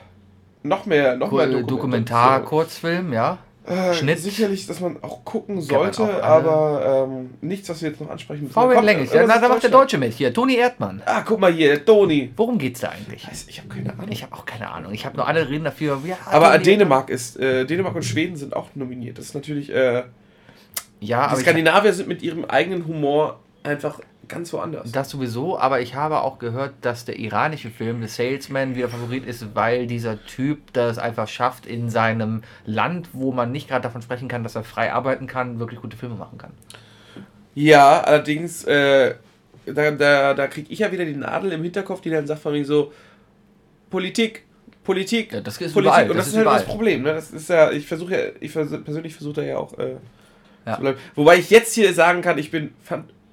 noch 0.63 0.87
mehr, 0.87 1.17
noch 1.17 1.33
mehr 1.33 1.47
Dokumentar, 1.47 1.67
Dokumentar 1.67 2.43
Kurzfilm, 2.45 3.13
ja. 3.13 3.39
Äh, 3.65 3.95
Schnitt. 3.95 4.19
Sicherlich, 4.19 4.67
dass 4.67 4.81
man 4.81 5.03
auch 5.03 5.25
gucken 5.25 5.61
sollte, 5.61 6.03
auch 6.03 6.23
aber 6.23 7.07
ähm, 7.09 7.31
nichts, 7.41 7.69
was 7.69 7.81
wir 7.81 7.91
jetzt 7.91 8.01
noch 8.01 8.11
ansprechen 8.11 8.45
müssen. 8.45 8.55
Kommt 8.55 8.85
Lenges. 8.85 9.13
Ja, 9.13 9.25
na, 9.25 9.39
da 9.39 9.49
macht 9.49 9.63
der? 9.63 9.71
Deutsche 9.71 9.99
mit. 9.99 10.15
Hier, 10.15 10.35
Toni 10.35 10.57
Erdmann. 10.57 11.01
Ah, 11.05 11.23
guck 11.25 11.39
mal 11.39 11.53
hier, 11.53 11.85
Toni. 11.85 12.33
Worum 12.37 12.59
geht's 12.59 12.81
da 12.81 12.89
eigentlich? 12.89 13.27
Weiß, 13.29 13.47
Ich 13.49 13.59
habe 13.59 13.69
keine 13.69 13.93
Ahnung. 13.93 14.09
Ich 14.11 14.23
habe 14.25 14.35
auch 14.35 14.45
keine 14.45 14.69
Ahnung. 14.69 14.93
Ich 14.93 15.07
habe 15.07 15.17
nur 15.17 15.29
alle 15.29 15.49
reden 15.49 15.65
dafür. 15.65 16.01
Ja, 16.05 16.17
aber 16.27 16.53
Toni 16.53 16.65
Dänemark 16.65 17.09
ist, 17.09 17.39
äh, 17.39 17.65
Dänemark 17.65 17.95
und 17.95 18.05
Schweden 18.05 18.37
sind 18.37 18.57
auch 18.57 18.69
nominiert. 18.75 19.19
Das 19.19 19.27
ist 19.27 19.35
natürlich, 19.35 19.73
äh. 19.73 20.03
Ja, 20.99 21.33
die 21.35 21.41
Skandinavier 21.41 21.93
sind 21.93 22.09
mit 22.09 22.23
ihrem 22.23 22.45
eigenen 22.45 22.87
Humor 22.87 23.41
einfach 23.65 24.01
ganz 24.33 24.53
woanders. 24.53 24.91
das 24.91 25.11
sowieso. 25.11 25.59
Aber 25.59 25.81
ich 25.81 25.95
habe 25.95 26.23
auch 26.23 26.39
gehört, 26.39 26.73
dass 26.81 27.05
der 27.05 27.19
iranische 27.19 27.71
Film 27.71 28.01
The 28.03 28.09
Salesman 28.09 28.75
wieder 28.75 28.89
Favorit 28.89 29.25
ist, 29.27 29.55
weil 29.55 29.87
dieser 29.87 30.25
Typ 30.27 30.73
das 30.73 30.99
einfach 30.99 31.29
schafft, 31.29 31.67
in 31.67 31.91
seinem 31.91 32.43
Land, 32.67 33.11
wo 33.13 33.31
man 33.33 33.53
nicht 33.53 33.69
gerade 33.69 33.83
davon 33.83 34.03
sprechen 34.03 34.29
kann, 34.29 34.43
dass 34.43 34.55
er 34.57 34.65
frei 34.65 34.93
arbeiten 34.93 35.27
kann, 35.27 35.59
wirklich 35.59 35.81
gute 35.81 35.97
Filme 35.97 36.17
machen 36.17 36.39
kann. 36.39 36.53
Ja, 37.55 38.01
allerdings 38.01 38.65
äh, 38.65 39.15
da, 39.67 39.91
da, 39.93 40.35
da 40.35 40.47
kriege 40.49 40.73
ich 40.73 40.81
ja 40.81 40.91
wieder 40.91 41.05
die 41.05 41.15
Nadel 41.15 41.53
im 41.53 41.63
Hinterkopf, 41.63 42.01
die 42.01 42.11
dann 42.11 42.27
sagt 42.27 42.41
von 42.41 42.53
mir 42.53 42.65
so, 42.65 42.93
Politik, 43.91 44.45
Politik, 44.85 45.33
Ja, 45.33 45.41
das 45.41 45.61
ist 45.61 45.73
Politik. 45.75 45.81
überall, 45.83 46.11
Und 46.11 46.17
das, 46.17 46.27
das 46.33 46.35
ist 46.35 46.47
halt 46.47 46.47
das. 46.61 46.65
Problem. 46.65 47.03
Ne? 47.03 47.13
Das 47.15 47.31
ist 47.31 47.49
ja, 47.49 47.71
ich 47.71 47.87
versuche 47.87 48.13
ja, 48.13 48.19
ich 48.41 48.51
vers 48.51 48.71
persönlich 48.85 49.15
versuche 49.15 49.35
da 49.35 49.43
ja 49.43 49.59
auch 49.59 49.79
äh, 49.79 49.97
Ja. 50.67 50.75
zu 50.77 50.81
bleiben. 50.81 50.99
Wobei 51.15 51.37
ich 51.37 51.51
jetzt 51.51 51.75
hier 51.75 51.93
sagen 51.93 52.23
kann, 52.23 52.39
ich 52.39 52.51
bin 52.51 52.73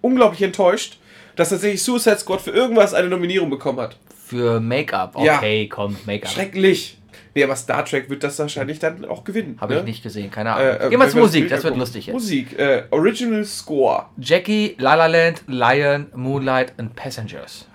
unglaublich 0.01 0.41
enttäuscht, 0.41 0.97
dass 1.35 1.49
tatsächlich 1.49 1.83
Suicide 1.83 2.17
Squad 2.17 2.41
für 2.41 2.51
irgendwas 2.51 2.93
eine 2.93 3.07
Nominierung 3.07 3.49
bekommen 3.49 3.79
hat. 3.79 3.97
Für 4.25 4.59
Make-up. 4.59 5.15
Ja. 5.19 5.37
Okay, 5.37 5.67
komm, 5.67 5.95
Make-up. 6.05 6.31
Schrecklich. 6.31 6.97
Nee, 7.35 7.43
aber 7.43 7.55
Star 7.55 7.85
Trek 7.85 8.09
wird 8.09 8.23
das 8.23 8.39
wahrscheinlich 8.39 8.79
dann 8.79 9.05
auch 9.05 9.23
gewinnen. 9.23 9.57
Habe 9.61 9.73
ne? 9.73 9.79
ich 9.81 9.85
nicht 9.85 10.03
gesehen, 10.03 10.31
keine 10.31 10.53
Ahnung. 10.53 10.67
Äh, 10.67 10.85
äh, 10.87 10.89
Gehen 10.89 10.99
wir 10.99 11.09
zur 11.09 11.21
Musik, 11.21 11.47
das 11.47 11.63
wird 11.63 11.77
lustig 11.77 12.07
jetzt. 12.07 12.13
Musik, 12.13 12.57
äh, 12.57 12.83
Original 12.89 13.45
Score. 13.45 14.05
Jackie, 14.17 14.75
La 14.79 14.95
La 14.95 15.05
Land, 15.05 15.43
Lion, 15.47 16.07
Moonlight 16.15 16.73
and 16.77 16.95
Passengers. 16.95 17.67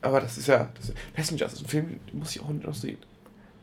Aber 0.00 0.20
das 0.20 0.38
ist 0.38 0.48
ja. 0.48 0.68
Das 0.74 0.90
ist, 0.90 0.94
Passengers 1.14 1.54
ist 1.54 1.62
ein 1.62 1.68
Film, 1.68 2.00
den 2.10 2.18
muss 2.18 2.36
ich 2.36 2.42
auch 2.42 2.48
noch 2.48 2.74
sehen. 2.74 2.98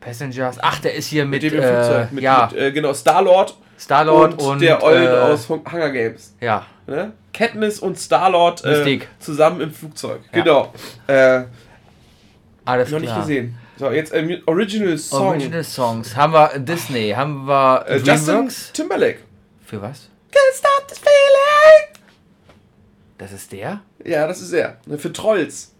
Passengers. 0.00 0.58
Ach, 0.60 0.80
der 0.80 0.94
ist 0.94 1.06
hier 1.06 1.24
mit, 1.24 1.42
dem 1.42 1.54
im 1.54 1.60
äh, 1.60 1.68
Flugzeug. 1.68 2.12
Mit, 2.12 2.24
ja, 2.24 2.48
mit, 2.52 2.60
äh, 2.60 2.72
genau, 2.72 2.92
Star-Lord 2.92 3.56
Star-Lord 3.82 4.34
und, 4.34 4.42
und, 4.42 4.62
der 4.62 4.82
Eulen 4.82 5.06
äh, 5.06 5.32
aus 5.32 5.48
Hunger 5.48 5.90
Games. 5.90 6.36
Ja, 6.40 6.66
Ne? 6.86 7.12
Katniss 7.32 7.78
und 7.78 7.98
Star-Lord 7.98 8.64
äh, 8.64 9.00
zusammen 9.18 9.60
im 9.60 9.72
Flugzeug. 9.72 10.20
Ja. 10.32 10.42
Genau. 10.42 10.72
Äh, 11.06 11.44
alles 12.64 12.90
noch 12.90 13.00
klar. 13.00 13.00
nicht 13.00 13.20
gesehen. 13.20 13.58
So, 13.76 13.90
jetzt 13.90 14.12
äh, 14.12 14.40
Original 14.46 14.98
Song. 14.98 15.28
Original 15.28 15.64
Songs. 15.64 16.14
Haben 16.16 16.32
wir 16.32 16.58
Disney, 16.58 17.10
haben 17.10 17.46
wir 17.46 17.84
äh, 17.88 17.98
Justin. 17.98 18.48
Timberlake. 18.72 19.20
Für 19.64 19.80
was? 19.80 20.08
Can't 20.30 20.56
stop 20.56 20.88
this 20.88 20.98
feeling. 20.98 22.04
Das 23.18 23.32
ist 23.32 23.52
der? 23.52 23.80
Ja, 24.04 24.26
das 24.26 24.40
ist 24.40 24.52
er. 24.52 24.78
Ne, 24.86 24.98
Für 24.98 25.12
Trolls. 25.12 25.72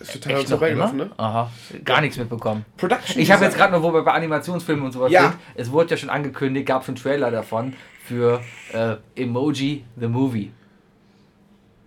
Ist 0.00 0.12
total 0.12 0.40
Echt 0.40 0.50
noch 0.50 0.60
immer? 0.60 0.92
ne? 0.92 1.10
Aha, 1.16 1.50
gar 1.84 2.00
nichts 2.00 2.18
mitbekommen. 2.18 2.64
Production 2.76 3.20
Ich 3.22 3.30
habe 3.30 3.44
jetzt 3.44 3.56
gerade 3.56 3.72
nur, 3.72 3.82
wo 3.82 3.94
wir 3.94 4.02
bei 4.02 4.12
Animationsfilmen 4.12 4.84
und 4.84 4.92
sowas 4.92 5.10
Ja. 5.10 5.22
sind, 5.22 5.34
es 5.54 5.70
wurde 5.70 5.92
ja 5.92 5.96
schon 5.96 6.10
angekündigt, 6.10 6.66
gab 6.66 6.84
schon 6.84 6.94
einen 6.96 7.02
Trailer 7.02 7.30
davon 7.30 7.74
für 8.04 8.40
äh, 8.72 8.96
Emoji 9.20 9.84
the 9.98 10.06
Movie. 10.08 10.50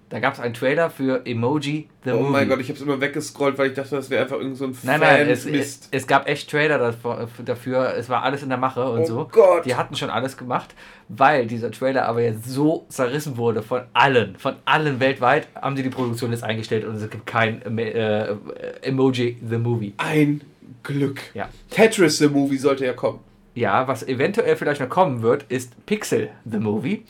Da 0.10 0.20
gab 0.20 0.36
es 0.36 0.40
einen 0.40 0.54
Trailer 0.54 0.90
für 0.90 1.26
Emoji 1.26 1.90
the 2.06 2.12
Oh 2.12 2.20
Movie. 2.20 2.32
mein 2.32 2.48
Gott, 2.48 2.62
ich 2.62 2.70
habe 2.70 2.78
es 2.78 2.82
immer 2.82 3.02
weggescrollt, 3.02 3.58
weil 3.58 3.68
ich 3.72 3.74
dachte, 3.74 3.98
das 3.98 4.10
wäre 4.10 4.24
einfach 4.24 4.38
irgend 4.38 4.56
so 4.56 4.64
ein 4.66 4.78
Nein, 4.84 5.02
nein, 5.02 5.28
es, 5.30 5.46
es, 5.46 5.90
es 5.92 6.08
gab 6.08 6.30
echt 6.30 6.50
Trailer 6.50 6.78
dafür, 6.78 7.28
dafür, 7.44 7.94
es 7.94 8.08
war 8.08 8.24
alles 8.24 8.42
in 8.42 8.48
der 8.48 8.58
Mache 8.58 8.90
und 8.90 9.02
Oh 9.02 9.06
so. 9.06 9.28
Gott. 9.30 9.66
Die 9.66 9.76
hatten 9.76 9.98
schon 9.98 10.10
alles 10.10 10.38
gemacht, 10.38 10.74
weil 11.10 11.46
dieser 11.46 11.72
Trailer 11.72 12.06
aber 12.08 12.22
jetzt 12.22 12.46
so 12.46 12.86
zerrissen 12.88 13.36
wurde 13.36 13.62
von 13.62 13.82
allen, 13.92 14.38
von 14.38 14.56
allen 14.64 15.02
weltweit, 15.02 15.50
haben 15.62 15.76
sie 15.76 15.84
die 15.84 15.90
Produktion 15.90 16.32
jetzt 16.32 16.44
eingestellt 16.46 16.86
und 16.86 16.96
es 16.96 17.10
gibt 17.10 17.28
kein 17.28 17.62
äh, 17.78 18.30
äh, 18.30 18.36
Emoji 18.84 19.38
the 19.46 19.58
Movie. 19.58 19.94
Ein 19.98 20.40
Glück. 20.84 21.20
Ja. 21.34 21.50
Tetris 21.70 22.18
the 22.20 22.30
Movie 22.30 22.58
sollte 22.58 22.86
ja 22.86 22.94
kommen. 22.94 23.20
Ja, 23.58 23.88
was 23.88 24.08
eventuell 24.08 24.56
vielleicht 24.56 24.82
noch 24.82 24.90
kommen 24.90 25.22
wird, 25.24 25.46
ist 25.50 25.74
Pixel 25.88 26.30
the 26.46 26.60
Movie. 26.60 27.04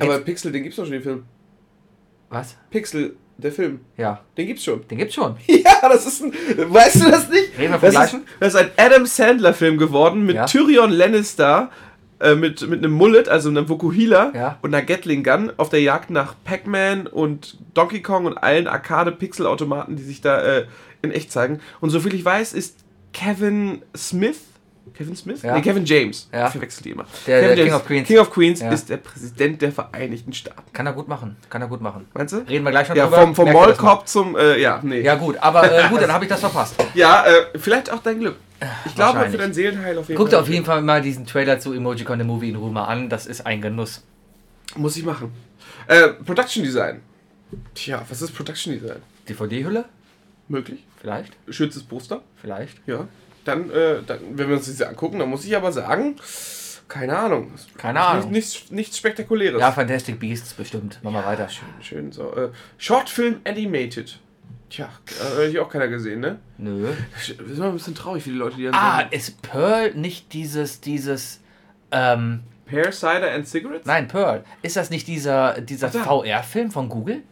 Aber 0.00 0.18
Pixel, 0.18 0.50
den 0.50 0.62
gibt's 0.64 0.76
doch 0.76 0.84
schon, 0.84 0.92
den 0.92 1.02
Film. 1.02 1.22
was? 2.30 2.56
Pixel, 2.70 3.14
der 3.38 3.52
Film. 3.52 3.80
Ja, 3.96 4.20
Den 4.36 4.46
gibt's 4.48 4.64
schon. 4.64 4.86
den 4.88 4.98
gibt's 4.98 5.14
schon. 5.14 5.36
Ja, 5.46 5.88
das 5.88 6.04
ist 6.06 6.22
ein. 6.22 6.32
Weißt 6.56 6.96
du 6.96 7.10
das 7.10 7.28
nicht? 7.30 7.56
Reden 7.58 7.72
wir 7.74 7.78
vom 7.78 7.92
das, 7.92 8.12
ist, 8.12 8.22
das 8.40 8.54
ist 8.54 8.60
ein 8.60 8.70
Adam 8.76 9.06
Sandler-Film 9.06 9.78
geworden 9.78 10.24
mit 10.26 10.34
Ja. 10.36 10.46
Tyrion 10.46 10.90
Lannister, 10.90 11.70
äh, 12.20 12.34
mit, 12.34 12.66
mit 12.68 12.78
einem 12.80 12.92
Mullet, 12.92 13.28
also 13.28 13.48
einem 13.50 13.68
Vokuhila 13.68 14.32
Ja. 14.34 14.58
und 14.62 14.74
einer 14.74 14.84
Gatling 14.84 15.22
Gun 15.22 15.52
auf 15.58 15.68
der 15.68 15.80
Jagd 15.82 16.10
nach 16.10 16.34
Pac-Man 16.44 17.06
und 17.06 17.56
Donkey 17.74 18.02
Kong 18.02 18.26
und 18.26 18.36
allen 18.38 18.66
Arcade-Pixel-Automaten, 18.66 19.94
die 19.96 20.02
sich 20.02 20.20
da 20.20 20.42
äh, 20.42 20.66
in 21.02 21.12
echt 21.12 21.30
zeigen. 21.30 21.60
Und 21.80 21.90
soviel 21.90 22.14
ich 22.14 22.24
weiß, 22.24 22.52
ist 22.52 22.78
Kevin 23.12 23.82
Smith. 23.96 24.40
Kevin 24.92 25.16
Smith? 25.16 25.42
Ja. 25.42 25.54
Nee, 25.54 25.62
Kevin 25.62 25.84
James. 25.84 26.28
Ja. 26.32 26.46
Ich 26.46 26.52
verwechsel 26.52 26.82
die 26.84 26.90
immer. 26.90 27.04
Der- 27.26 27.40
Kevin 27.40 27.56
der 27.56 27.64
King 27.64 27.74
of 27.74 27.84
Queens. 27.86 28.06
King 28.08 28.18
of 28.18 28.30
Queens 28.30 28.60
Ja. 28.60 28.70
ist 28.70 28.88
der 28.90 28.98
Präsident 28.98 29.62
der 29.62 29.72
Vereinigten 29.72 30.32
Staaten. 30.32 30.62
Kann 30.72 30.86
er 30.86 30.92
gut 30.92 31.08
machen. 31.08 31.36
Kann 31.50 31.62
er 31.62 31.68
gut 31.68 31.80
machen. 31.80 32.06
Meinst 32.14 32.34
du? 32.34 32.38
Reden 32.38 32.64
wir 32.64 32.70
gleich 32.70 32.88
noch 32.88 32.94
Ja, 32.96 33.04
drüber. 33.06 33.20
vom, 33.22 33.34
vom? 33.34 33.52
Mallcop 33.52 34.06
zum. 34.06 34.36
Äh, 34.36 34.60
ja, 34.60 34.80
nee. 34.82 35.00
Ja, 35.00 35.14
gut, 35.16 35.36
aber 35.38 35.64
äh, 35.72 35.88
gut, 35.88 36.02
dann 36.02 36.12
habe 36.12 36.24
ich 36.24 36.28
das 36.30 36.40
verpasst. 36.40 36.74
Ja, 36.94 37.24
äh, 37.26 37.58
vielleicht 37.58 37.90
auch 37.90 38.00
dein 38.02 38.20
Glück. 38.20 38.36
Ich 38.86 38.94
glaube, 38.94 39.28
für 39.28 39.36
dein 39.36 39.52
Seelenheil 39.52 39.98
auf 39.98 40.08
jeden 40.08 40.16
Guck 40.18 40.28
dir 40.28 40.36
Fall. 40.36 40.42
auf 40.42 40.48
jeden 40.48 40.64
Fall 40.64 40.80
mal 40.82 41.02
diesen 41.02 41.26
Trailer 41.26 41.58
zu 41.58 41.72
Emojicon 41.72 42.18
the 42.18 42.24
Movie 42.24 42.50
in 42.50 42.56
Ruhe 42.56 42.70
mal 42.70 42.84
an. 42.84 43.08
Das 43.08 43.26
ist 43.26 43.44
ein 43.46 43.60
Genuss. 43.60 44.04
Muss 44.76 44.96
ich 44.96 45.04
machen. 45.04 45.32
Äh, 45.88 46.08
Production 46.24 46.62
Design. 46.62 47.00
Tja, 47.74 48.02
was 48.08 48.22
ist 48.22 48.32
Production 48.32 48.72
Design? 48.74 49.02
DVD-Hülle? 49.28 49.84
Möglich. 50.48 50.84
Vielleicht? 51.00 51.32
Schönes 51.48 51.82
Poster. 51.82 52.22
Vielleicht? 52.40 52.78
Ja. 52.86 53.06
Dann, 53.44 53.70
äh, 53.70 54.02
dann, 54.06 54.18
wenn 54.32 54.48
wir 54.48 54.56
uns 54.56 54.66
das 54.66 54.86
angucken, 54.88 55.18
dann 55.18 55.28
muss 55.28 55.44
ich 55.44 55.56
aber 55.56 55.70
sagen, 55.72 56.16
keine 56.88 57.16
Ahnung. 57.18 57.52
Keine 57.78 58.00
Ahnung. 58.00 58.30
Nichts, 58.30 58.54
nichts, 58.54 58.70
nichts 58.70 58.98
Spektakuläres. 58.98 59.60
Ja, 59.60 59.72
Fantastic 59.72 60.18
Beasts 60.20 60.52
bestimmt. 60.54 60.98
Machen 61.02 61.14
wir 61.14 61.24
weiter. 61.26 61.48
schön, 61.48 61.68
schön 61.80 62.12
so. 62.12 62.34
Äh, 62.36 62.50
Shortfilm 62.78 63.40
Animated. 63.46 64.18
Tja, 64.70 64.88
äh, 65.08 65.36
hätte 65.36 65.50
ich 65.50 65.58
auch 65.60 65.68
keiner 65.68 65.88
gesehen, 65.88 66.20
ne? 66.20 66.38
Nö. 66.58 66.88
Das 67.14 67.28
ist 67.28 67.38
immer 67.58 67.66
ein 67.68 67.72
bisschen 67.74 67.94
traurig 67.94 68.22
für 68.24 68.30
die 68.30 68.36
Leute, 68.36 68.56
die 68.56 68.64
dann 68.64 68.74
Ah, 68.74 68.96
sagen, 68.98 69.08
ist 69.12 69.40
Pearl 69.42 69.94
nicht 69.94 70.32
dieses, 70.32 70.80
dieses, 70.80 71.40
ähm, 71.90 72.40
Pear 72.66 72.90
Cider 72.92 73.30
and 73.32 73.46
Cigarettes? 73.46 73.86
nein, 73.86 74.08
Pearl. 74.08 74.42
Ist 74.62 74.76
das 74.76 74.90
nicht 74.90 75.06
dieser, 75.06 75.60
dieser. 75.60 75.90
VR-Film 75.90 76.70
von 76.70 76.88
Google? 76.88 77.22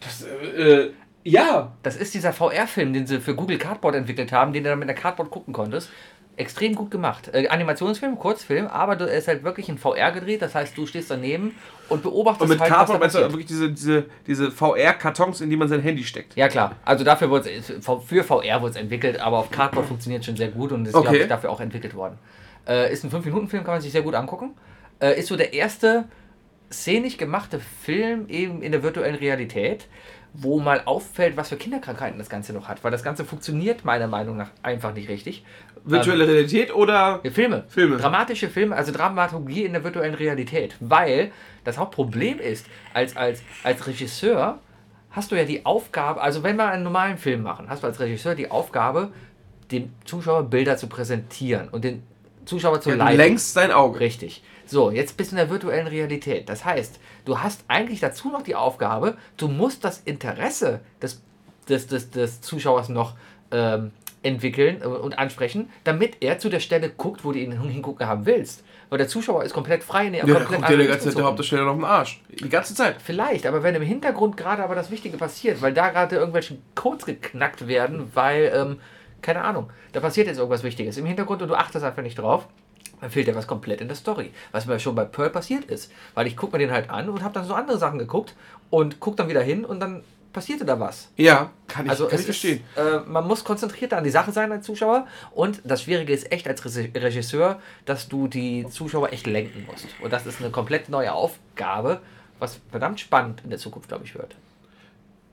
Das, 0.00 0.22
äh, 0.24 0.62
äh, 0.86 0.92
ja. 1.24 1.72
Das 1.82 1.96
ist 1.96 2.14
dieser 2.14 2.32
VR-Film, 2.32 2.92
den 2.92 3.06
sie 3.06 3.20
für 3.20 3.34
Google 3.34 3.58
Cardboard 3.58 3.94
entwickelt 3.94 4.32
haben, 4.32 4.52
den 4.52 4.64
du 4.64 4.70
dann 4.70 4.78
mit 4.78 4.88
der 4.88 4.96
Cardboard 4.96 5.30
gucken 5.30 5.52
konntest. 5.52 5.90
Extrem 6.36 6.74
gut 6.74 6.90
gemacht. 6.90 7.30
Äh, 7.34 7.48
Animationsfilm, 7.48 8.18
Kurzfilm, 8.18 8.66
aber 8.66 8.98
er 8.98 9.18
ist 9.18 9.28
halt 9.28 9.44
wirklich 9.44 9.68
in 9.68 9.76
VR 9.76 10.12
gedreht. 10.12 10.40
Das 10.40 10.54
heißt, 10.54 10.76
du 10.76 10.86
stehst 10.86 11.10
daneben 11.10 11.54
und 11.90 12.02
beobachtest 12.02 12.42
Und 12.42 12.48
mit 12.48 12.58
halt, 12.60 12.72
Cardboard 12.72 13.00
meinst 13.00 13.16
du 13.16 13.20
wirklich 13.20 13.46
diese, 13.46 13.70
diese, 13.70 14.06
diese 14.26 14.50
VR-Kartons, 14.50 15.42
in 15.42 15.50
die 15.50 15.56
man 15.56 15.68
sein 15.68 15.82
Handy 15.82 16.02
steckt? 16.04 16.34
Ja 16.34 16.48
klar, 16.48 16.76
also 16.86 17.04
dafür 17.04 17.28
wurde 17.28 17.50
es, 17.50 17.66
für 17.66 18.24
VR 18.24 18.62
wurde 18.62 18.70
es 18.70 18.76
entwickelt, 18.76 19.20
aber 19.20 19.38
auf 19.38 19.50
Cardboard 19.50 19.86
funktioniert 19.86 20.24
schon 20.24 20.36
sehr 20.36 20.48
gut 20.48 20.72
und 20.72 20.86
ist, 20.86 20.94
Okay. 20.94 21.02
glaube 21.04 21.18
ich, 21.18 21.28
dafür 21.28 21.50
auch 21.50 21.60
entwickelt 21.60 21.94
worden. 21.94 22.18
Äh, 22.66 22.90
ist 22.90 23.04
ein 23.04 23.10
5-Minuten-Film, 23.10 23.62
kann 23.64 23.74
man 23.74 23.82
sich 23.82 23.92
sehr 23.92 24.02
gut 24.02 24.14
angucken. 24.14 24.52
Äh, 25.00 25.18
ist 25.18 25.28
so 25.28 25.36
der 25.36 25.52
erste 25.52 26.04
szenisch 26.70 27.18
gemachte 27.18 27.60
Film 27.82 28.26
eben 28.28 28.62
in 28.62 28.72
der 28.72 28.82
virtuellen 28.82 29.16
Realität, 29.16 29.86
wo 30.34 30.60
mal 30.60 30.82
auffällt, 30.84 31.36
was 31.36 31.50
für 31.50 31.56
Kinderkrankheiten 31.56 32.18
das 32.18 32.30
Ganze 32.30 32.52
noch 32.52 32.68
hat, 32.68 32.82
weil 32.84 32.90
das 32.90 33.02
Ganze 33.02 33.24
funktioniert 33.24 33.84
meiner 33.84 34.06
Meinung 34.06 34.36
nach 34.36 34.50
einfach 34.62 34.94
nicht 34.94 35.08
richtig. 35.08 35.44
Virtuelle 35.84 36.26
Realität 36.26 36.74
oder 36.74 37.20
Filme. 37.32 37.64
Filme. 37.68 37.96
Dramatische 37.96 38.48
Filme, 38.48 38.74
also 38.74 38.92
Dramaturgie 38.92 39.64
in 39.64 39.72
der 39.72 39.84
virtuellen 39.84 40.14
Realität. 40.14 40.76
Weil 40.80 41.32
das 41.64 41.76
Hauptproblem 41.76 42.38
ist, 42.38 42.66
als, 42.94 43.16
als, 43.16 43.42
als 43.62 43.86
Regisseur 43.86 44.58
hast 45.10 45.30
du 45.30 45.36
ja 45.36 45.44
die 45.44 45.66
Aufgabe, 45.66 46.22
also 46.22 46.42
wenn 46.42 46.56
wir 46.56 46.68
einen 46.68 46.84
normalen 46.84 47.18
Film 47.18 47.42
machen, 47.42 47.68
hast 47.68 47.82
du 47.82 47.86
als 47.86 48.00
Regisseur 48.00 48.34
die 48.34 48.50
Aufgabe, 48.50 49.12
dem 49.70 49.92
Zuschauer 50.04 50.44
Bilder 50.44 50.76
zu 50.76 50.86
präsentieren 50.86 51.68
und 51.68 51.84
den 51.84 52.02
Zuschauer 52.44 52.80
zu 52.80 52.90
leiten. 52.92 53.16
lenkst 53.16 53.56
dein 53.56 53.72
Auge? 53.72 54.00
Richtig. 54.00 54.42
So, 54.66 54.90
jetzt 54.90 55.16
bist 55.16 55.32
du 55.32 55.36
in 55.36 55.38
der 55.38 55.50
virtuellen 55.50 55.86
Realität. 55.86 56.48
Das 56.48 56.64
heißt, 56.64 56.98
du 57.24 57.38
hast 57.40 57.64
eigentlich 57.68 58.00
dazu 58.00 58.30
noch 58.30 58.42
die 58.42 58.54
Aufgabe, 58.54 59.16
du 59.36 59.48
musst 59.48 59.84
das 59.84 60.00
Interesse 60.04 60.80
des, 61.00 61.22
des, 61.68 61.86
des, 61.86 62.10
des 62.10 62.40
Zuschauers 62.40 62.88
noch 62.88 63.14
ähm, 63.50 63.92
entwickeln 64.22 64.80
äh, 64.82 64.86
und 64.86 65.18
ansprechen, 65.18 65.70
damit 65.84 66.16
er 66.20 66.38
zu 66.38 66.48
der 66.48 66.60
Stelle 66.60 66.90
guckt, 66.90 67.24
wo 67.24 67.32
du 67.32 67.38
ihn 67.38 67.60
hingucken 67.60 68.06
haben 68.06 68.26
willst. 68.26 68.64
Weil 68.88 68.98
der 68.98 69.08
Zuschauer 69.08 69.44
ist 69.44 69.54
komplett 69.54 69.82
frei 69.82 70.06
in 70.06 70.12
der 70.12 70.26
Ja, 70.26 70.34
komplett 70.34 70.48
guckt 70.48 70.68
die 70.68 70.72
anderen 70.72 70.90
ganze 70.90 71.08
Zeit 71.08 71.18
der 71.18 71.24
Hauptdarsteller 71.24 71.64
noch 71.64 71.74
im 71.74 71.84
Arsch. 71.84 72.20
Die 72.28 72.48
ganze 72.48 72.74
Zeit. 72.74 72.96
Vielleicht, 73.02 73.46
aber 73.46 73.62
wenn 73.62 73.74
im 73.74 73.82
Hintergrund 73.82 74.36
gerade 74.36 74.62
aber 74.62 74.74
das 74.74 74.90
Wichtige 74.90 75.16
passiert, 75.16 75.62
weil 75.62 75.72
da 75.72 75.88
gerade 75.88 76.16
irgendwelche 76.16 76.58
Codes 76.74 77.06
geknackt 77.06 77.66
werden, 77.66 78.10
weil, 78.14 78.52
ähm, 78.54 78.80
keine 79.22 79.42
Ahnung, 79.42 79.70
da 79.92 80.00
passiert 80.00 80.26
jetzt 80.26 80.38
irgendwas 80.38 80.62
Wichtiges 80.62 80.96
im 80.98 81.06
Hintergrund 81.06 81.42
und 81.42 81.48
du 81.48 81.54
achtest 81.54 81.84
einfach 81.84 82.02
nicht 82.02 82.18
drauf, 82.18 82.46
dann 83.00 83.10
fehlt 83.10 83.26
dir 83.26 83.34
was 83.34 83.46
komplett 83.46 83.80
in 83.80 83.88
der 83.88 83.96
Story. 83.96 84.30
Was 84.52 84.66
mir 84.66 84.78
schon 84.78 84.94
bei 84.94 85.04
Pearl 85.04 85.30
passiert 85.30 85.64
ist. 85.64 85.90
Weil 86.14 86.28
ich 86.28 86.36
gucke 86.36 86.52
mir 86.52 86.58
den 86.58 86.70
halt 86.70 86.88
an 86.88 87.08
und 87.08 87.22
habe 87.22 87.34
dann 87.34 87.44
so 87.44 87.54
andere 87.54 87.76
Sachen 87.76 87.98
geguckt 87.98 88.34
und 88.70 89.00
guck 89.00 89.16
dann 89.16 89.28
wieder 89.28 89.42
hin 89.42 89.64
und 89.64 89.80
dann 89.80 90.04
passierte 90.32 90.64
da 90.64 90.78
was. 90.78 91.10
Ja, 91.16 91.50
kann 91.66 91.86
ich, 91.86 91.90
Also 91.90 92.06
kann 92.06 92.18
ich 92.18 92.24
verstehen. 92.24 92.62
Ist, 92.76 92.80
äh, 92.80 93.00
man 93.06 93.26
muss 93.26 93.44
konzentrierter 93.44 93.98
an 93.98 94.04
die 94.04 94.10
Sache 94.10 94.32
sein 94.32 94.50
als 94.52 94.64
Zuschauer 94.64 95.06
und 95.32 95.60
das 95.64 95.82
Schwierige 95.82 96.12
ist 96.12 96.30
echt 96.32 96.48
als 96.48 96.64
Regisseur, 96.64 97.60
dass 97.84 98.08
du 98.08 98.28
die 98.28 98.66
Zuschauer 98.70 99.12
echt 99.12 99.26
lenken 99.26 99.66
musst. 99.66 99.88
Und 100.00 100.12
das 100.12 100.24
ist 100.26 100.40
eine 100.40 100.50
komplett 100.50 100.88
neue 100.88 101.12
Aufgabe, 101.12 102.00
was 102.38 102.60
verdammt 102.70 103.00
spannend 103.00 103.42
in 103.44 103.50
der 103.50 103.58
Zukunft, 103.58 103.88
glaube 103.88 104.04
ich, 104.04 104.14
wird. 104.14 104.36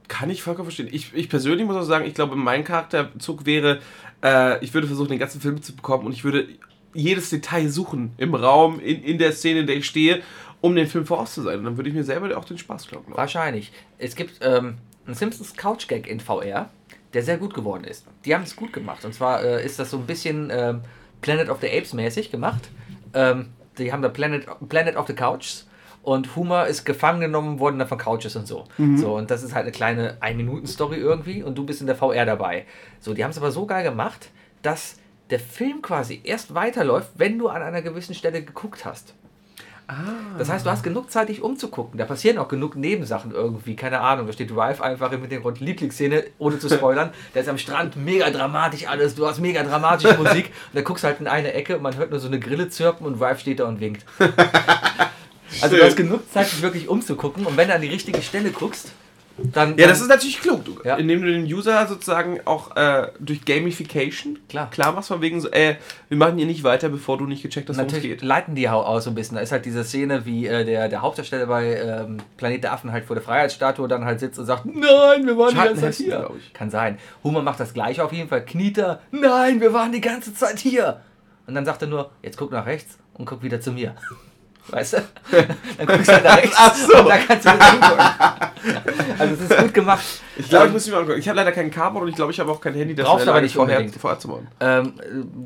Kann 0.10 0.30
ich 0.30 0.44
vollkommen 0.44 0.66
verstehen. 0.66 0.90
Ich, 0.92 1.14
ich 1.14 1.30
persönlich 1.30 1.66
muss 1.66 1.78
auch 1.78 1.84
sagen, 1.84 2.06
ich 2.06 2.14
glaube, 2.14 2.36
mein 2.36 2.66
Charakterzug 2.66 3.46
wäre, 3.46 3.80
äh, 4.22 4.62
ich 4.64 4.74
würde 4.74 4.88
versuchen, 4.88 5.10
den 5.10 5.20
ganzen 5.20 5.40
Film 5.40 5.54
mitzubekommen 5.54 6.06
und 6.06 6.12
ich 6.12 6.26
würde 6.26 6.48
jedes 6.94 7.30
Detail 7.30 7.70
suchen 7.70 8.12
im 8.18 8.36
Raum, 8.36 8.82
in, 8.82 9.04
in 9.04 9.18
der 9.18 9.32
Szene, 9.32 9.62
in 9.62 9.68
der 9.68 9.78
ich 9.78 9.86
stehe, 9.86 10.22
um 10.60 10.76
den 10.76 10.88
Film 10.88 11.06
voraus 11.06 11.34
zu 11.34 11.42
sein. 11.42 11.60
Und 11.60 11.66
dann 11.66 11.78
würde 11.78 11.90
ich 11.90 11.96
mir 11.96 12.04
selber 12.04 12.36
auch 12.38 12.44
den 12.44 12.58
Spaß 12.58 12.88
glauben. 12.88 13.14
Wahrscheinlich. 13.16 13.72
Es 13.98 14.16
gibt 14.16 14.40
ähm, 14.42 14.76
einen 15.06 15.16
Simpsons 15.16 15.56
Couch 15.56 15.88
Gag 15.88 16.08
in 16.08 16.20
VR, 16.20 16.70
der 17.14 17.24
sehr 17.24 17.38
gut 17.38 17.54
geworden 17.54 17.84
ist. 17.84 18.06
Die 18.26 18.34
haben 18.34 18.44
es 18.44 18.56
gut 18.56 18.74
gemacht. 18.74 19.06
Und 19.06 19.14
zwar 19.14 19.44
äh, 19.44 19.66
ist 19.66 19.80
das 19.80 19.92
so 19.92 19.98
ein 19.98 20.06
bisschen 20.06 20.50
ähm, 20.52 20.82
Planet 21.22 21.50
of 21.50 21.60
the 21.62 21.68
Apes 21.68 21.94
mäßig 21.94 22.32
gemacht. 22.32 22.70
Ähm, 23.14 23.50
die 23.78 23.94
haben 23.94 24.02
da 24.02 24.10
Planet, 24.10 24.48
Planet 24.68 24.96
of 24.96 25.08
the 25.08 25.14
Couches 25.14 25.68
und 26.10 26.36
Humor 26.36 26.66
ist 26.66 26.86
gefangen 26.86 27.22
genommen 27.22 27.60
worden 27.60 27.86
von 27.86 27.98
Couches 28.00 28.36
und 28.36 28.48
so. 28.48 28.66
So, 28.98 29.16
und 29.16 29.30
das 29.30 29.44
ist 29.44 29.54
halt 29.54 29.66
eine 29.66 29.72
kleine 29.72 30.18
Ein-Minuten-Story 30.22 30.98
irgendwie 30.98 31.44
und 31.44 31.56
du 31.56 31.66
bist 31.68 31.82
in 31.82 31.88
der 31.88 31.96
VR 31.96 32.26
dabei. 32.26 32.66
So, 33.00 33.14
die 33.14 33.24
haben 33.24 33.30
es 33.30 33.38
aber 33.38 33.52
so 33.52 33.68
geil 33.68 33.84
gemacht, 33.84 34.32
dass 34.64 34.98
der 35.30 35.40
Film 35.40 35.84
quasi 35.84 36.20
erst 36.24 36.56
weiterläuft, 36.56 37.12
wenn 37.18 37.38
du 37.38 37.48
an 37.48 37.62
einer 37.62 37.84
gewissen 37.84 38.16
Stelle 38.16 38.42
geguckt 38.42 38.86
hast. 38.86 39.14
Das 40.40 40.50
heißt, 40.50 40.66
du 40.66 40.72
hast 40.72 40.82
genug 40.82 41.12
Zeit, 41.12 41.30
dich 41.30 41.44
umzugucken. 41.44 42.00
Da 42.00 42.06
passieren 42.06 42.40
auch 42.40 42.48
genug 42.48 42.76
Nebensachen 42.76 43.32
irgendwie. 43.32 43.76
Keine 43.76 44.00
Ahnung, 44.00 44.26
da 44.26 44.34
steht 44.34 44.56
Ralph 44.56 44.82
einfach 44.82 45.12
im 45.12 45.22
Hintergrund. 45.22 45.60
Lieblingsszene, 45.60 46.26
ohne 46.40 46.58
zu 46.58 46.70
spoilern. 46.70 47.12
Der 47.36 47.44
ist 47.44 47.50
am 47.50 47.60
Strand, 47.60 47.96
mega 47.96 48.32
dramatisch 48.32 48.88
alles. 48.88 49.14
Du 49.14 49.28
hast 49.28 49.40
mega 49.40 49.62
dramatische 49.64 50.18
Musik. 50.18 50.48
Und 50.48 50.76
dann 50.76 50.84
guckst 50.84 51.04
du 51.04 51.08
halt 51.08 51.20
in 51.20 51.28
eine 51.28 51.54
Ecke 51.54 51.76
und 51.78 51.84
man 51.84 51.96
hört 51.98 52.10
nur 52.10 52.20
so 52.20 52.28
eine 52.28 52.40
Grille 52.40 52.70
zirpen 52.70 53.06
und 53.06 53.22
Ralph 53.22 53.40
steht 53.40 53.60
da 53.60 53.68
und 53.68 53.80
winkt. 53.80 54.06
Also 55.62 55.76
du 55.78 55.84
hast 55.84 55.98
genug 55.98 56.22
Zeit, 56.32 56.52
dich 56.52 56.62
wirklich 56.62 56.88
umzugucken. 56.88 57.46
Und 57.46 57.58
wenn 57.58 57.68
du 57.68 57.74
an 57.76 57.82
die 57.82 57.88
richtige 57.88 58.22
Stelle 58.22 58.52
guckst, 58.52 58.92
dann. 59.54 59.70
Ja, 59.70 59.76
dann, 59.78 59.90
das 59.90 60.02
ist 60.02 60.10
natürlich 60.10 60.42
klug, 60.42 60.66
du, 60.66 60.78
Ja. 60.84 60.98
indem 60.98 61.22
du 61.22 61.32
den 61.32 61.46
User 61.46 61.88
sozusagen 61.88 62.42
auch 62.44 62.76
äh, 62.76 63.08
durch 63.22 63.46
Gamification 63.46 64.38
Klar. 64.50 64.70
klar 64.70 64.92
machst, 64.92 65.08
von 65.08 65.22
wegen 65.22 65.40
so, 65.40 65.50
äh, 65.52 65.76
wir 66.10 66.18
machen 66.18 66.38
hier 66.38 66.46
nicht 66.46 66.64
weiter, 66.66 66.90
bevor 66.90 67.18
du 67.18 67.26
nicht 67.26 67.42
gecheckt 67.42 67.70
hast, 67.70 67.78
worum 67.78 67.88
es 67.88 67.94
Natürlich 67.94 68.20
geht. 68.20 68.22
leiten 68.28 68.54
die 68.56 68.68
auch 68.68 68.86
aus 68.86 69.06
so 69.06 69.12
ein 69.12 69.16
bisschen. 69.16 69.36
Da 69.36 69.42
ist 69.42 69.54
halt 69.54 69.66
diese 69.66 69.86
Szene, 69.86 70.26
wie 70.26 70.46
äh, 70.46 70.66
der, 70.66 70.90
der 70.90 71.02
Hauptdarsteller 71.02 71.46
bei 71.46 71.74
ähm, 71.78 72.18
Planet 72.36 72.66
der 72.66 72.74
Affen 72.74 72.92
halt 72.92 73.06
vor 73.06 73.16
der 73.16 73.24
Freiheitsstatue 73.24 73.88
dann 73.88 74.04
halt 74.04 74.20
sitzt 74.20 74.40
und 74.40 74.46
sagt, 74.46 74.66
nein, 74.66 75.26
wir 75.26 75.38
waren 75.38 75.52
die 75.52 75.56
ganze 75.56 75.82
Zeit 75.84 75.96
hier. 75.96 76.30
Kann 76.54 76.70
sein. 76.70 76.98
Humor 77.24 77.42
macht 77.42 77.62
das 77.62 77.74
gleiche 77.74 78.04
auf 78.04 78.12
jeden 78.12 78.28
Fall. 78.28 78.44
Kniet 78.44 78.78
er, 78.78 79.00
nein, 79.12 79.62
wir 79.62 79.72
waren 79.72 79.94
die 79.94 80.02
ganze 80.02 80.34
Zeit 80.34 80.60
hier. 80.60 81.00
Und 81.48 81.56
dann 81.56 81.64
sagt 81.66 81.82
er 81.82 81.88
nur, 81.88 82.12
jetzt 82.22 82.38
guck 82.38 82.52
nach 82.52 82.66
rechts 82.66 82.98
und 83.14 83.24
guck 83.26 83.42
wieder 83.42 83.62
zu 83.62 83.72
mir. 83.72 83.96
Weißt 84.72 84.94
du? 84.94 84.98
Dann 85.78 85.88
guckst 85.88 86.08
du 86.08 86.14
halt 86.14 86.24
nach 86.24 86.38
rechts 86.38 86.56
Ach 86.58 86.76
so. 86.76 86.98
und 87.00 87.10
dann 87.10 87.20
kannst 87.28 87.46
du 87.46 87.54
wieder 87.54 87.72
hingucken. 87.72 88.06
Also 89.20 89.34
es 89.36 89.42
ist 89.52 89.58
gut 89.60 89.74
gemacht. 89.74 90.04
Ich 90.38 90.50
glaube, 90.50 90.66
ich 90.66 90.68
Ähm, 90.70 90.74
muss 90.74 90.86
mich 90.86 90.94
mal 90.94 91.02
angucken. 91.02 91.20
Ich 91.20 91.28
habe 91.28 91.36
leider 91.38 91.52
keinen 91.52 91.72
Cardboard 91.72 92.04
und 92.04 92.10
ich 92.10 92.16
glaube, 92.16 92.32
ich 92.32 92.40
habe 92.40 92.52
auch 92.52 92.62
kein 92.62 92.74
Handy, 92.74 92.96
das 92.96 93.06
Brauchst 93.06 93.28
aber 93.28 93.42
nicht 93.42 93.56
vorher, 93.56 93.78
unbedingt. 93.80 94.00
vorher 94.02 94.20
zu 94.20 94.28
machen. 94.28 94.48
Ähm, 94.60 94.94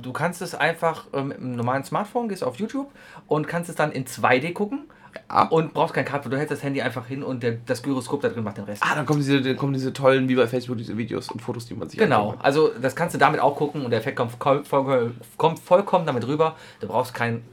du 0.01 0.11
kannst 0.13 0.41
es 0.41 0.55
einfach 0.55 1.05
ähm, 1.13 1.29
mit 1.29 1.37
einem 1.39 1.55
normalen 1.55 1.83
Smartphone, 1.83 2.27
gehst 2.29 2.43
auf 2.43 2.55
YouTube 2.57 2.91
und 3.27 3.47
kannst 3.47 3.69
es 3.69 3.75
dann 3.75 3.91
in 3.91 4.05
2D 4.05 4.53
gucken 4.53 4.85
Ja. 5.31 5.43
und 5.47 5.73
brauchst 5.73 5.93
kein 5.93 6.05
Cardboard. 6.05 6.33
Du 6.33 6.37
hältst 6.37 6.51
das 6.51 6.63
Handy 6.63 6.81
einfach 6.81 7.05
hin 7.07 7.23
und 7.23 7.43
der, 7.43 7.57
das 7.65 7.81
Gyroskop 7.83 8.21
da 8.21 8.29
drin 8.29 8.43
macht 8.43 8.57
den 8.57 8.65
Rest. 8.65 8.83
Ah, 8.85 8.95
dann 8.95 9.05
kommen 9.05 9.19
diese, 9.19 9.41
dann 9.41 9.55
kommen 9.57 9.73
diese 9.73 9.93
tollen, 9.93 10.27
wie 10.27 10.35
bei 10.35 10.47
Facebook, 10.47 10.77
diese 10.77 10.97
Videos 10.97 11.29
und 11.29 11.41
Fotos, 11.41 11.65
die 11.67 11.75
man 11.75 11.87
sich 11.89 11.99
Genau, 11.99 12.35
also 12.39 12.71
das 12.81 12.95
kannst 12.95 13.13
du 13.15 13.19
damit 13.19 13.39
auch 13.39 13.55
gucken 13.55 13.83
und 13.85 13.91
der 13.91 13.99
Effekt 13.99 14.17
kommt, 14.17 14.37
kommt 14.39 15.59
vollkommen 15.59 16.05
damit 16.05 16.27
rüber. 16.27 16.55
Du 16.81 16.87
brauchst 16.87 17.13
kein. 17.13 17.43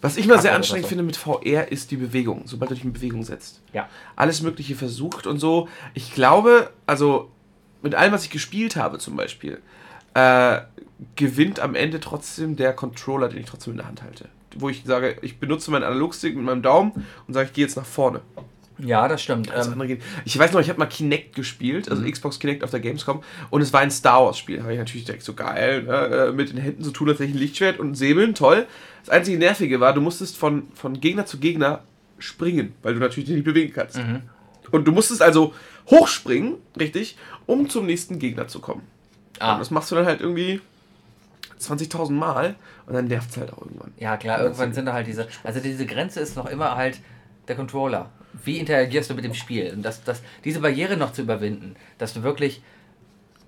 Was 0.00 0.16
ich 0.16 0.26
mal 0.26 0.40
sehr 0.40 0.54
anstrengend 0.54 0.84
so. 0.84 0.88
finde 0.88 1.02
mit 1.02 1.16
VR 1.16 1.72
ist 1.72 1.90
die 1.90 1.96
Bewegung, 1.96 2.42
sobald 2.44 2.70
du 2.70 2.74
dich 2.76 2.84
in 2.84 2.92
Bewegung 2.92 3.24
setzt. 3.24 3.62
Ja. 3.72 3.88
Alles 4.14 4.42
Mögliche 4.42 4.76
versucht 4.76 5.26
und 5.26 5.40
so. 5.40 5.68
Ich 5.94 6.14
glaube, 6.14 6.70
also 6.86 7.30
mit 7.82 7.94
allem, 7.94 8.12
was 8.12 8.24
ich 8.24 8.30
gespielt 8.30 8.76
habe 8.76 8.98
zum 8.98 9.16
Beispiel, 9.16 9.60
äh, 10.14 10.60
gewinnt 11.16 11.60
am 11.60 11.74
Ende 11.74 12.00
trotzdem 12.00 12.56
der 12.56 12.72
Controller, 12.72 13.28
den 13.28 13.40
ich 13.40 13.46
trotzdem 13.46 13.72
in 13.72 13.78
der 13.78 13.86
Hand 13.86 14.02
halte. 14.02 14.28
Wo 14.56 14.68
ich 14.68 14.84
sage, 14.84 15.16
ich 15.22 15.38
benutze 15.38 15.70
meinen 15.70 15.84
Analogstick 15.84 16.34
mit 16.36 16.44
meinem 16.44 16.62
Daumen 16.62 16.92
und 17.26 17.34
sage, 17.34 17.48
ich 17.48 17.52
gehe 17.52 17.64
jetzt 17.64 17.76
nach 17.76 17.86
vorne. 17.86 18.20
Ja, 18.78 19.08
das 19.08 19.22
stimmt. 19.22 19.50
Das 19.50 19.68
Ähm. 19.68 19.98
Ich 20.24 20.38
weiß 20.38 20.52
noch, 20.52 20.60
ich 20.60 20.68
habe 20.68 20.78
mal 20.78 20.86
Kinect 20.86 21.34
gespielt, 21.34 21.90
also 21.90 22.02
Xbox 22.02 22.38
Kinect 22.38 22.62
auf 22.64 22.70
der 22.70 22.80
Gamescom, 22.80 23.22
und 23.50 23.60
es 23.60 23.72
war 23.72 23.80
ein 23.80 23.90
Star 23.90 24.24
Wars 24.24 24.38
Spiel. 24.38 24.62
Habe 24.62 24.72
ich 24.72 24.78
natürlich 24.78 25.04
direkt 25.04 25.24
so 25.24 25.34
geil, 25.34 25.82
ne? 25.82 25.92
äh, 25.92 26.32
mit 26.32 26.50
den 26.50 26.58
Händen 26.58 26.84
so 26.84 26.90
tun, 26.90 27.08
als 27.08 27.18
hätte 27.18 27.30
ich 27.30 27.34
ein 27.34 27.40
Lichtschwert 27.40 27.78
und 27.78 27.94
säbeln, 27.94 28.34
toll. 28.34 28.66
Das 29.04 29.10
einzige 29.10 29.38
Nervige 29.38 29.80
war, 29.80 29.92
du 29.92 30.00
musstest 30.00 30.36
von, 30.36 30.68
von 30.74 31.00
Gegner 31.00 31.26
zu 31.26 31.38
Gegner 31.38 31.80
springen, 32.18 32.74
weil 32.82 32.94
du 32.94 33.00
natürlich 33.00 33.26
dich 33.26 33.36
nicht 33.36 33.44
bewegen 33.44 33.72
kannst. 33.72 33.98
Und 34.70 34.84
du 34.86 34.92
musstest 34.92 35.22
also 35.22 35.54
hochspringen, 35.88 36.56
richtig, 36.78 37.16
um 37.46 37.68
zum 37.68 37.86
nächsten 37.86 38.18
Gegner 38.18 38.48
zu 38.48 38.60
kommen. 38.60 38.82
Ah. 39.38 39.54
Und 39.54 39.60
das 39.60 39.70
machst 39.70 39.90
du 39.90 39.94
dann 39.94 40.06
halt 40.06 40.20
irgendwie 40.20 40.60
20.000 41.60 42.12
Mal 42.12 42.54
und 42.86 42.94
dann 42.94 43.06
nervt 43.06 43.30
es 43.30 43.36
halt 43.36 43.52
auch 43.52 43.62
irgendwann. 43.62 43.92
ja, 43.98 44.16
klar, 44.16 44.40
irgendwann 44.40 44.72
sind 44.72 44.86
da 44.86 44.92
halt 44.92 45.06
diese. 45.06 45.28
Also 45.44 45.60
diese 45.60 45.86
Grenze 45.86 46.20
ist 46.20 46.36
noch 46.36 46.46
immer 46.46 46.76
halt 46.76 47.00
der 47.48 47.56
Controller. 47.56 48.10
Wie 48.44 48.58
interagierst 48.58 49.10
du 49.10 49.14
mit 49.14 49.24
dem 49.24 49.34
Spiel? 49.34 49.72
Und 49.74 49.82
das, 49.82 50.02
das, 50.04 50.22
diese 50.44 50.60
Barriere 50.60 50.96
noch 50.96 51.12
zu 51.12 51.22
überwinden, 51.22 51.76
dass 51.98 52.14
du 52.14 52.22
wirklich 52.22 52.62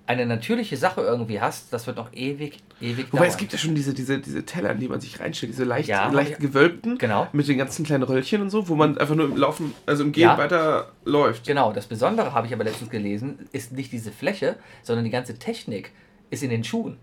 eine 0.07 0.25
natürliche 0.25 0.75
Sache 0.75 1.01
irgendwie 1.01 1.39
hast, 1.39 1.71
das 1.71 1.87
wird 1.87 1.95
noch 1.95 2.11
ewig, 2.11 2.57
ewig 2.81 3.07
Wobei 3.13 3.19
dauern. 3.19 3.29
es 3.29 3.37
gibt 3.37 3.53
ja 3.53 3.59
schon 3.59 3.75
diese, 3.75 3.93
diese, 3.93 4.19
diese 4.19 4.43
Teller, 4.45 4.71
in 4.71 4.79
die 4.79 4.89
man 4.89 4.99
sich 4.99 5.19
reinstellt, 5.21 5.53
diese 5.53 5.63
leicht, 5.63 5.87
Ja, 5.87 6.09
leicht 6.11 6.39
gewölbten, 6.39 6.97
Genau. 6.97 7.27
mit 7.31 7.47
den 7.47 7.57
ganzen 7.57 7.85
kleinen 7.85 8.03
Röllchen 8.03 8.41
und 8.41 8.49
so, 8.49 8.67
wo 8.67 8.75
man 8.75 8.97
einfach 8.97 9.15
nur 9.15 9.25
im 9.25 9.37
Laufen, 9.37 9.73
also 9.85 10.03
im 10.03 10.11
Gehen 10.11 10.23
Ja. 10.23 10.37
weiter 10.37 10.91
läuft. 11.05 11.45
Genau, 11.45 11.71
das 11.71 11.85
Besondere 11.87 12.33
habe 12.33 12.47
ich 12.47 12.53
aber 12.53 12.63
letztens 12.65 12.89
gelesen, 12.89 13.47
ist 13.53 13.71
nicht 13.71 13.91
diese 13.93 14.11
Fläche, 14.11 14.57
sondern 14.83 15.05
die 15.05 15.11
ganze 15.11 15.37
Technik 15.39 15.91
ist 16.29 16.43
in 16.43 16.49
den 16.49 16.63
Schuhen. 16.65 16.97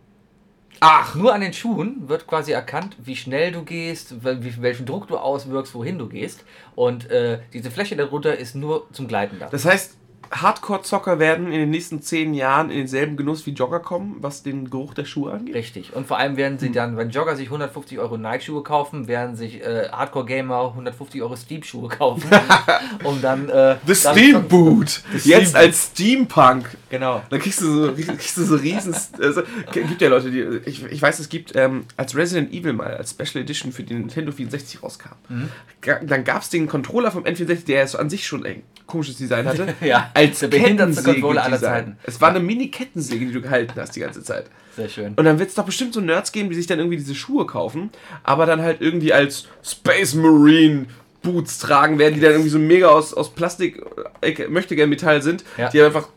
Ach, 0.81 1.15
Nur 1.15 1.35
an 1.35 1.41
den 1.41 1.53
Schuhen 1.53 2.09
wird 2.09 2.27
quasi 2.27 2.53
erkannt, 2.53 2.97
wie 3.03 3.17
schnell 3.17 3.53
du 3.53 3.65
gehst, 3.65 4.15
welchen 4.23 4.87
Druck 4.87 5.09
du 5.09 5.17
auswirkst, 5.17 5.75
wohin 5.75 5.99
du 5.99 6.09
gehst. 6.09 6.45
Und 6.75 7.11
äh, 7.11 7.41
diese 7.53 7.71
Fläche 7.71 7.97
darunter 7.97 8.37
ist 8.37 8.55
nur 8.55 8.87
zum 8.93 9.09
Gleiten 9.09 9.39
da. 9.39 9.49
das 9.49 9.65
heißt, 9.65 9.98
Hardcore-Zocker 10.31 11.19
werden 11.19 11.47
in 11.47 11.59
den 11.61 11.71
nächsten 11.71 12.03
zehn 12.03 12.35
Jahren 12.35 12.71
in 12.71 12.79
denselben 12.79 13.17
Genuss 13.17 13.47
wie 13.47 13.51
Jogger 13.53 13.81
kommen, 13.81 14.17
was 14.21 14.43
den 14.43 14.71
Geruch 14.71 14.95
der 14.95 15.05
Schuhe 15.05 15.33
angeht. 15.33 15.55
Richtig. 15.55 15.95
Und 15.95 16.07
vor 16.07 16.19
allem 16.19 16.37
werden 16.37 16.59
sie 16.59 16.71
dann, 16.71 16.97
wenn 16.97 17.11
Jogger 17.11 17.37
sich 17.37 17.47
150 17.47 17.99
Euro 17.99 18.17
Nike-Schuhe 18.17 18.63
kaufen, 18.63 19.09
werden 19.09 19.37
sich 19.37 19.63
äh, 19.63 19.89
Hardcore-Gamer 19.91 20.69
150 20.69 21.23
Euro 21.23 21.37
Steam-Schuhe 21.37 21.89
kaufen. 21.89 22.29
um 23.05 23.21
dann. 23.23 23.49
Äh, 23.49 23.77
The 23.87 23.95
dann- 24.03 24.15
Steam 24.17 24.49
Boot! 24.49 25.03
Jetzt 25.25 25.55
als 25.57 25.91
Steampunk! 25.93 26.77
Genau. 26.91 27.23
Dann 27.31 27.41
kriegst 27.41 27.61
du 27.61 27.87
so, 27.87 27.93
kriegst 27.93 28.37
du 28.37 28.45
so 28.45 28.57
riesen. 28.57 28.95
Also, 29.21 29.43
gibt 29.73 30.01
ja 30.01 30.09
Leute, 30.09 30.31
die. 30.31 30.41
Ich, 30.69 30.85
ich 30.85 31.03
weiß, 31.03 31.19
es 31.19 31.29
gibt, 31.29 31.55
ähm, 31.57 31.85
als 31.97 32.17
Resident 32.17 32.53
Evil 32.53 32.73
mal 32.73 32.97
als 32.97 33.11
Special 33.11 33.43
Edition 33.43 33.73
für 33.73 33.83
den 33.83 33.99
Nintendo 34.01 34.33
64 34.33 34.83
rauskam, 34.83 35.11
ga- 35.83 36.01
dann 36.03 36.25
gab 36.25 36.43
es 36.43 36.51
den 36.51 36.67
Controller 36.67 37.11
vom 37.11 37.25
N64, 37.25 37.65
der 37.67 37.87
so 37.87 37.99
an 37.99 38.09
sich 38.09 38.27
schon 38.27 38.45
ein 38.47 38.63
komisches 38.87 39.17
Design 39.17 39.47
hatte. 39.47 39.75
Ja, 39.83 40.11
als 40.27 40.41
der 40.41 40.49
behindertste 40.49 41.03
Controller 41.03 41.45
aller. 41.45 41.59
Zeiten. 41.61 41.97
Es 42.05 42.21
war 42.21 42.31
eine 42.31 42.41
Mini-Kettensäge, 42.41 43.27
die 43.27 43.33
du 43.33 43.41
gehalten 43.41 43.75
hast 43.81 43.97
die 43.97 44.01
ganze 44.01 44.23
Zeit. 44.23 44.47
Sehr 44.77 44.89
schön. 44.89 45.15
Und 45.17 45.25
dann 45.25 45.39
wird 45.39 45.49
es 45.49 45.55
doch 45.55 45.65
bestimmt 45.65 45.95
so 45.95 46.01
Nerds 46.01 46.31
geben, 46.33 46.51
die 46.51 46.55
sich 46.57 46.67
dann 46.67 46.79
irgendwie 46.79 46.97
diese 46.99 47.15
Schuhe 47.15 47.47
kaufen, 47.47 47.91
aber 48.23 48.47
dann 48.47 48.63
halt 48.63 48.81
irgendwie 48.81 49.13
als 49.13 49.47
Space 49.63 50.15
Marine 50.15 50.87
Boots 51.23 51.59
tragen 51.59 51.99
werden, 51.99 52.15
die 52.15 52.21
dann 52.21 52.33
irgendwie 52.33 52.51
so 52.51 52.59
mega 52.61 52.89
aus, 52.89 53.13
aus 53.13 53.35
Plastik, 53.35 53.83
äh, 54.21 54.47
möchte 54.49 54.77
gern 54.77 54.89
Metall 54.89 55.21
sind, 55.21 55.45
Ja. 55.57 55.69
die 55.69 55.83
einfach 55.83 56.09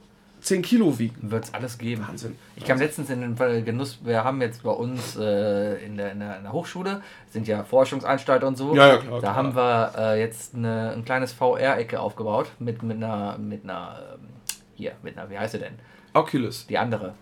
10 0.42 0.62
Kilo 0.64 0.98
wiegen. 0.98 1.32
Wird 1.32 1.46
es 1.46 1.54
alles 1.54 1.78
geben. 1.78 2.06
Wahnsinn. 2.08 2.36
Ich 2.56 2.66
kam 2.66 2.80
letztens 2.80 3.10
in 3.10 3.22
den 3.22 3.36
Genuss, 3.66 4.00
wir 4.04 4.24
haben 4.24 4.42
jetzt 4.42 4.64
bei 4.64 4.72
uns 4.72 5.16
äh, 5.16 5.76
in, 5.86 5.98
der, 5.98 6.12
in, 6.12 6.20
der, 6.20 6.38
in 6.38 6.44
der 6.44 6.52
Hochschule, 6.52 7.02
sind 7.30 7.48
ja 7.48 7.64
Forschungsanstalter 7.64 8.48
und 8.48 8.58
so. 8.58 8.76
Ja, 8.76 8.88
ja, 8.88 8.98
klar, 8.98 9.14
Da 9.14 9.20
klar. 9.20 9.36
haben 9.36 9.56
wir 9.56 9.94
äh, 9.98 10.20
jetzt 10.20 10.56
eine, 10.56 10.92
ein 10.96 11.06
kleines 11.06 11.32
VR-Ecke 11.34 12.00
aufgebaut 12.00 12.48
mit, 12.60 12.82
mit 12.84 12.98
einer, 12.98 13.38
mit 13.38 13.64
einer, 13.64 14.00
ähm, 14.16 14.28
hier, 14.76 14.94
mit 15.04 15.18
einer, 15.18 15.30
wie 15.30 15.38
heißt 15.38 15.52
sie 15.54 15.60
denn? 15.60 15.74
Oculus. 16.14 16.66
Die 16.68 16.78
andere. 16.78 17.14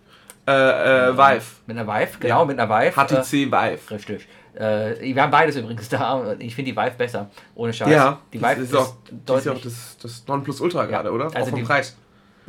Äh, 0.48 0.52
äh, 1.10 1.18
Vive. 1.18 1.44
Mit 1.68 1.78
einer 1.78 1.88
Vive, 1.88 2.18
genau, 2.20 2.46
mit 2.46 2.60
einer 2.60 2.70
Vive. 2.70 2.94
HTC 2.96 3.52
Vive. 3.52 3.80
Äh, 3.90 3.94
richtig. 3.94 4.28
Äh, 4.56 5.14
wir 5.14 5.22
haben 5.22 5.30
beides 5.30 5.56
übrigens 5.58 5.90
da. 5.90 6.34
Ich 6.40 6.56
finde 6.56 6.72
die 6.72 6.78
Vive 6.78 6.96
besser. 6.98 7.30
Ohne 7.54 7.72
Scheiß. 7.72 7.90
Ja, 7.90 8.20
die 8.34 8.40
das 8.40 8.52
Vive 8.56 8.62
ist, 8.64 8.76
auch, 8.76 8.96
das 9.04 9.12
ist 9.12 9.30
deutlich. 9.30 9.46
ja 9.46 9.52
auch 9.52 9.62
das, 9.62 9.98
das 10.02 10.28
Nonplusultra 10.28 10.86
gerade, 10.86 11.12
oder? 11.12 11.26
also 11.26 11.38
auch 11.40 11.48
vom 11.50 11.60
die- 11.60 11.66
Preis. 11.66 11.96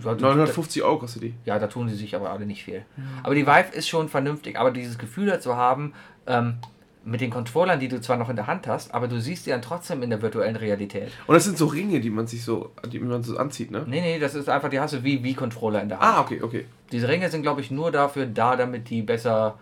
Ja, 0.04 0.14
du- 0.14 0.22
950 0.24 0.82
Euro 0.82 0.98
kostet 0.98 1.22
die. 1.22 1.34
Ja, 1.44 1.58
da 1.58 1.66
tun 1.66 1.88
sie 1.88 1.94
sich 1.96 2.14
aber 2.16 2.30
alle 2.30 2.46
nicht 2.46 2.64
viel. 2.64 2.82
Aber 3.22 3.34
die 3.34 3.46
Vive 3.46 3.72
ist 3.72 3.88
schon 3.88 4.08
vernünftig. 4.08 4.58
Aber 4.58 4.70
dieses 4.70 4.98
Gefühl 4.98 5.26
dazu 5.26 5.56
haben, 5.56 5.92
ähm, 6.26 6.54
mit 7.02 7.22
den 7.22 7.30
Controllern, 7.30 7.80
die 7.80 7.88
du 7.88 7.98
zwar 8.00 8.18
noch 8.18 8.28
in 8.28 8.36
der 8.36 8.46
Hand 8.46 8.66
hast, 8.66 8.92
aber 8.92 9.08
du 9.08 9.18
siehst 9.20 9.46
die 9.46 9.50
dann 9.50 9.62
trotzdem 9.62 10.02
in 10.02 10.10
der 10.10 10.20
virtuellen 10.20 10.56
Realität. 10.56 11.10
Und 11.26 11.34
das 11.34 11.44
sind 11.44 11.56
so 11.56 11.64
Ringe, 11.66 11.98
die 12.00 12.10
man 12.10 12.26
sich 12.26 12.44
so, 12.44 12.72
die 12.92 12.98
man 12.98 13.22
so 13.22 13.38
anzieht, 13.38 13.70
ne? 13.70 13.84
Nee, 13.86 14.02
nee, 14.02 14.18
das 14.18 14.34
ist 14.34 14.50
einfach, 14.50 14.68
die 14.68 14.78
hast 14.80 14.92
du 14.92 15.02
wie, 15.02 15.24
wie 15.24 15.32
Controller 15.32 15.80
in 15.82 15.88
der 15.88 15.98
Hand. 15.98 16.16
Ah, 16.16 16.20
okay, 16.20 16.42
okay. 16.42 16.66
Diese 16.92 17.08
Ringe 17.08 17.30
sind, 17.30 17.40
glaube 17.40 17.62
ich, 17.62 17.70
nur 17.70 17.90
dafür 17.90 18.26
da, 18.26 18.54
damit 18.54 18.90
die 18.90 19.00
besser 19.00 19.58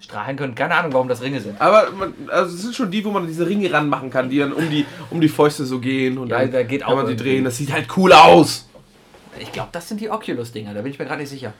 strahlen 0.00 0.36
können. 0.36 0.54
Keine 0.54 0.74
Ahnung, 0.76 0.92
warum 0.94 1.08
das 1.08 1.20
Ringe 1.22 1.40
sind. 1.40 1.60
Aber 1.60 1.90
man, 1.92 2.14
also 2.28 2.54
es 2.54 2.62
sind 2.62 2.74
schon 2.74 2.90
die, 2.90 3.04
wo 3.04 3.10
man 3.10 3.26
diese 3.26 3.46
Ringe 3.46 3.70
ranmachen 3.72 4.10
kann, 4.10 4.28
die 4.30 4.38
dann 4.38 4.52
um 4.52 4.68
die, 4.70 4.84
um 5.10 5.20
die 5.20 5.28
Fäuste 5.28 5.64
so 5.66 5.78
gehen 5.78 6.16
und 6.18 6.28
Ja, 6.28 6.40
dann 6.40 6.52
da 6.52 6.62
geht 6.62 6.82
kann 6.82 6.92
auch 6.92 6.96
man 6.96 7.06
sie 7.06 7.16
drehen. 7.16 7.44
Das 7.44 7.56
sieht 7.56 7.72
halt 7.72 7.86
cool 7.96 8.12
aus. 8.12 8.68
Ich 9.40 9.52
glaube, 9.52 9.68
das 9.72 9.88
sind 9.88 10.00
die 10.00 10.10
Oculus-Dinger, 10.10 10.74
da 10.74 10.82
bin 10.82 10.90
ich 10.92 10.98
mir 10.98 11.04
gerade 11.06 11.20
nicht 11.20 11.30
sicher. 11.30 11.52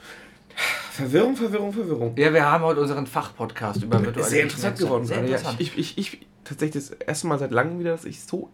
Verwirrung, 0.91 1.35
Verwirrung, 1.35 1.71
Verwirrung. 1.73 2.13
Ja, 2.17 2.33
wir 2.33 2.45
haben 2.49 2.63
heute 2.63 2.81
unseren 2.81 3.05
Fachpodcast 3.05 3.83
über 3.83 4.03
virtuelle 4.03 4.27
Sehr 4.29 4.43
interessant 4.43 4.79
geworden. 4.79 5.05
Sehr 5.05 5.19
interessant. 5.19 5.59
Ich, 5.59 5.77
ich, 5.77 5.97
ich 5.97 6.25
tatsächlich 6.43 6.87
das 6.87 6.97
erste 6.97 7.27
Mal 7.27 7.37
seit 7.37 7.51
langem 7.51 7.79
wieder, 7.79 7.91
dass 7.91 8.05
ich 8.05 8.21
so 8.23 8.49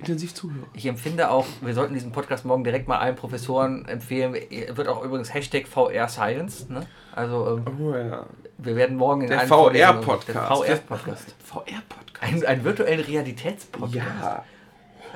intensiv 0.00 0.34
zuhöre. 0.34 0.66
Ich 0.74 0.86
empfinde 0.86 1.30
auch, 1.30 1.46
wir 1.60 1.74
sollten 1.74 1.94
diesen 1.94 2.10
Podcast 2.12 2.44
morgen 2.44 2.64
direkt 2.64 2.88
mal 2.88 2.98
allen 2.98 3.14
Professoren 3.16 3.84
empfehlen. 3.86 4.32
Wird 4.32 4.88
auch 4.88 5.04
übrigens 5.04 5.32
Hashtag 5.32 5.68
VR 5.68 6.08
Science. 6.08 6.68
Ne? 6.68 6.86
Also 7.14 7.58
ähm, 7.58 7.64
Oh 7.80 7.94
ja. 7.94 8.26
wir 8.58 8.76
werden 8.76 8.96
morgen 8.96 9.22
in 9.22 9.28
Der 9.28 9.40
Vorlesungen- 9.46 10.02
VR-Podcast. 10.02 10.38
VR-Podcast. 10.38 11.34
VR-Podcast. 11.44 12.22
Ein, 12.22 12.44
ein 12.44 12.64
virtuellen 12.64 13.00
Realitätspodcast. 13.00 13.94
Ja. 14.22 14.44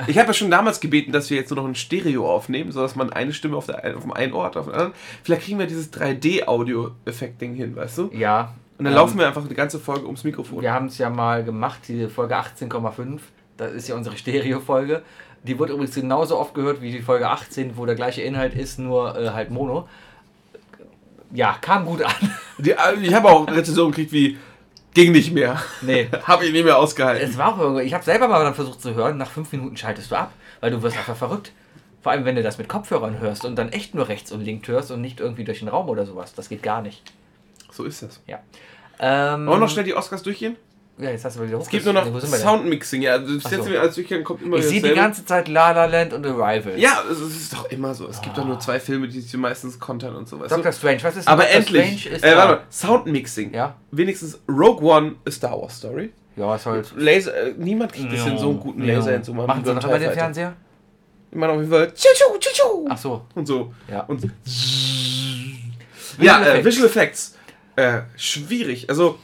Ich 0.07 0.18
habe 0.18 0.28
ja 0.28 0.34
schon 0.34 0.50
damals 0.50 0.80
gebeten, 0.80 1.12
dass 1.12 1.30
wir 1.30 1.36
jetzt 1.36 1.50
nur 1.50 1.61
noch 1.61 1.68
ein 1.68 1.74
Stereo 1.74 2.30
aufnehmen, 2.30 2.72
sodass 2.72 2.96
man 2.96 3.12
eine 3.12 3.32
Stimme 3.32 3.57
auf, 3.57 3.66
der, 3.66 3.96
auf 3.96 4.03
dem 4.03 4.12
einen 4.12 4.32
Ort, 4.32 4.57
auf 4.57 4.66
dem 4.66 4.74
anderen. 4.74 4.92
Vielleicht 5.22 5.42
kriegen 5.42 5.59
wir 5.59 5.66
dieses 5.66 5.92
3D-Audio-Effekt-Ding 5.92 7.55
hin, 7.55 7.76
weißt 7.76 7.98
du? 7.98 8.11
Ja. 8.12 8.55
Und 8.78 8.84
dann 8.84 8.94
ähm, 8.94 8.98
laufen 8.98 9.18
wir 9.18 9.26
einfach 9.26 9.46
die 9.46 9.55
ganze 9.55 9.78
Folge 9.78 10.07
ums 10.07 10.24
Mikrofon. 10.24 10.62
Wir 10.62 10.72
haben 10.72 10.86
es 10.86 10.98
ja 10.98 11.11
mal 11.11 11.44
gemacht, 11.44 11.80
diese 11.88 12.09
Folge 12.09 12.36
18,5. 12.36 13.20
Das 13.57 13.72
ist 13.72 13.88
ja 13.88 13.94
unsere 13.94 14.16
Stereo-Folge. 14.16 15.03
Die 15.44 15.59
wurde 15.59 15.72
übrigens 15.72 15.94
genauso 15.94 16.38
oft 16.38 16.55
gehört 16.55 16.80
wie 16.80 16.92
die 16.92 17.03
Folge 17.03 17.28
18, 17.28 17.76
wo 17.76 17.86
der 17.86 17.94
gleiche 17.94 18.22
Inhalt 18.22 18.55
ist, 18.55 18.78
nur 18.78 19.18
äh, 19.18 19.30
halt 19.30 19.50
Mono. 19.50 19.88
Ja, 21.32 21.57
kam 21.61 21.86
gut 21.86 22.03
an. 22.03 22.12
Die, 22.59 22.70
äh, 22.70 22.94
ich 23.00 23.14
habe 23.14 23.28
auch 23.28 23.46
Rezensionen 23.48 23.92
gekriegt 23.92 24.12
wie, 24.12 24.38
ging 24.95 25.12
nicht 25.12 25.32
mehr. 25.32 25.62
Nee. 25.80 26.09
habe 26.24 26.45
ich 26.47 26.53
nicht 26.53 26.64
mehr 26.64 26.78
ausgehalten. 26.78 27.28
Es 27.28 27.38
war 27.38 27.55
auch 27.55 27.59
irgendwie, 27.59 27.82
ich 27.82 27.95
habe 27.95 28.05
selber 28.05 28.28
mal 28.28 28.43
dann 28.45 28.55
versucht 28.55 28.80
zu 28.80 28.95
hören, 28.95 29.16
nach 29.16 29.30
fünf 29.30 29.53
Minuten 29.53 29.76
schaltest 29.76 30.11
du 30.11 30.16
ab, 30.16 30.32
weil 30.61 30.70
du 30.70 30.82
wirst 30.82 30.97
einfach 30.97 31.16
verrückt. 31.16 31.53
Vor 32.03 32.12
allem, 32.12 32.24
wenn 32.24 32.34
du 32.34 32.43
das 32.43 32.59
mit 32.59 32.68
Kopfhörern 32.68 33.20
hörst 33.20 33.45
und 33.45 33.57
dann 33.57 33.70
echt 33.70 33.95
nur 33.95 34.09
rechts 34.09 34.32
und 34.32 34.40
links 34.40 34.66
hörst 34.66 34.90
und 34.90 35.01
nicht 35.01 35.20
irgendwie 35.20 35.45
durch 35.45 35.61
den 35.61 35.68
Raum 35.68 35.88
oder 35.88 36.05
sowas. 36.05 36.34
Das 36.34 36.49
geht 36.49 36.62
gar 36.62 36.82
nicht. 36.82 37.03
So 37.70 37.84
ist 37.84 38.03
das. 38.03 38.20
Ja. 38.26 38.40
Ähm, 38.99 39.47
Wollen 39.47 39.61
wir 39.61 39.66
noch 39.66 39.70
schnell 39.70 39.84
die 39.84 39.95
Oscars 39.95 40.22
durchgehen? 40.22 40.57
Ja, 40.99 41.11
jetzt 41.11 41.24
hast 41.24 41.38
du 41.38 41.47
wieder 41.47 41.59
Es 41.59 41.68
gibt 41.68 41.84
nur 41.84 41.95
noch 41.95 42.05
denn? 42.05 42.20
Soundmixing. 42.20 43.03
Ja, 43.03 43.12
also 43.12 43.38
das 43.38 43.51
so. 43.51 43.78
als 43.78 43.95
durchgehen, 43.95 44.22
kommt 44.22 44.43
immer 44.43 44.59
Ich 44.59 44.66
sehe 44.66 44.82
die 44.82 44.90
ganze 44.90 45.24
Zeit 45.24 45.49
La 45.49 45.72
La 45.72 45.86
Land 45.86 46.12
und 46.12 46.24
Arrival. 46.26 46.78
Ja, 46.78 47.03
es 47.11 47.18
ist 47.18 47.53
doch 47.53 47.70
immer 47.70 47.95
so. 47.95 48.07
Es 48.09 48.20
gibt 48.20 48.36
doch 48.36 48.45
nur 48.45 48.61
zwei 48.61 48.78
Filme, 48.78 49.09
die 49.09 49.20
sich 49.20 49.34
meistens 49.34 49.80
kontern 49.80 50.14
und 50.14 50.28
so. 50.28 50.38
Weißt 50.38 50.53
Doctor? 50.53 50.72
Strange, 50.72 51.03
was 51.03 51.16
ist 51.16 51.28
Aber 51.28 51.43
Doctor 51.43 51.59
endlich. 51.59 52.01
Strange 52.03 52.16
ist 52.16 52.24
Äh, 52.24 52.36
warte 52.36 52.53
mal. 52.53 52.62
Soundmixing. 52.70 53.55
Ja. 53.55 53.76
Wenigstens 53.90 54.38
Rogue 54.49 54.82
One 54.86 55.14
a 55.26 55.30
Star 55.30 55.61
Wars 55.61 55.78
Story. 55.78 56.12
Ja, 56.36 56.55
ist 56.55 56.66
halt. 56.66 56.93
Laser, 56.97 57.34
äh, 57.34 57.55
niemand 57.57 57.93
kriegt 57.93 58.12
es 58.12 58.22
hin, 58.24 58.38
so 58.38 58.51
einen 58.51 58.61
guten 58.61 58.86
Laser 58.86 59.12
hinzumachen. 59.12 59.47
Machen 59.49 59.61
wie 59.62 59.68
sie 59.68 59.74
beim 59.74 59.82
noch 59.82 59.88
immer 59.88 59.99
den. 59.99 60.12
Fernseher? 60.12 60.57
Machen 61.32 61.51
auf 61.51 61.57
jeden 61.61 61.70
Fall 61.70 61.93
tschu 61.95 62.38
tschu 62.38 62.86
Ach 62.90 62.99
so, 62.99 63.22
und 63.34 63.47
so. 63.47 63.72
ja. 63.90 64.01
Und 64.01 64.30
ja, 66.20 66.45
äh. 66.45 66.64
Visual 66.64 66.86
Effects. 66.86 67.36
Äh, 67.76 68.03
schwierig. 68.16 68.88
Also, 68.90 69.18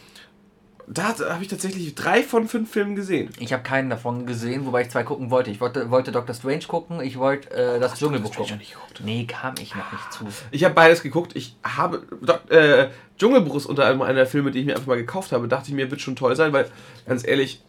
da 0.91 1.14
habe 1.28 1.43
ich 1.43 1.49
tatsächlich 1.49 1.95
drei 1.95 2.22
von 2.22 2.49
fünf 2.49 2.70
Filmen 2.70 2.97
gesehen. 2.97 3.30
Ich 3.39 3.53
habe 3.53 3.62
keinen 3.62 3.91
davon 3.91 4.26
gesehen, 4.26 4.64
wobei 4.64 4.82
ich 4.82 4.91
zwei 4.91 5.03
gucken 5.03 5.30
wollte. 5.30 5.51
Ich 5.51 5.61
wollte, 5.61 5.91
wollte 5.91 6.12
Doctor 6.12 6.34
Strange 6.34 6.64
gucken, 6.66 7.01
ich 7.01 7.18
wollte 7.18 7.51
äh, 7.51 7.80
das 7.80 7.95
Dschungelbuch 7.99 8.34
gucken. 8.34 8.59
nicht 8.59 8.72
geguckt. 8.72 9.01
Nee, 9.05 9.26
kam 9.26 9.55
ich 9.61 9.74
noch 9.74 9.93
nicht 9.93 10.12
zu. 10.12 10.24
Ich 10.51 10.64
habe 10.64 10.74
beides 10.74 11.03
geguckt. 11.03 11.36
Ich 11.36 11.57
habe. 11.62 12.03
Äh, 12.49 12.89
Dschungelbuch 13.18 13.57
ist 13.57 13.66
unter 13.66 13.84
anderem 13.84 14.03
einer 14.03 14.14
der 14.20 14.26
Filme, 14.26 14.51
die 14.51 14.61
ich 14.61 14.66
mir 14.66 14.74
einfach 14.76 14.86
mal 14.86 14.97
gekauft 14.97 15.32
habe. 15.32 15.49
Dachte 15.49 15.68
ich 15.68 15.74
mir, 15.74 15.91
wird 15.91 16.01
schon 16.01 16.16
toll 16.16 16.36
sein, 16.36 16.53
weil, 16.53 16.70
ganz 17.07 17.26
ehrlich, 17.26 17.61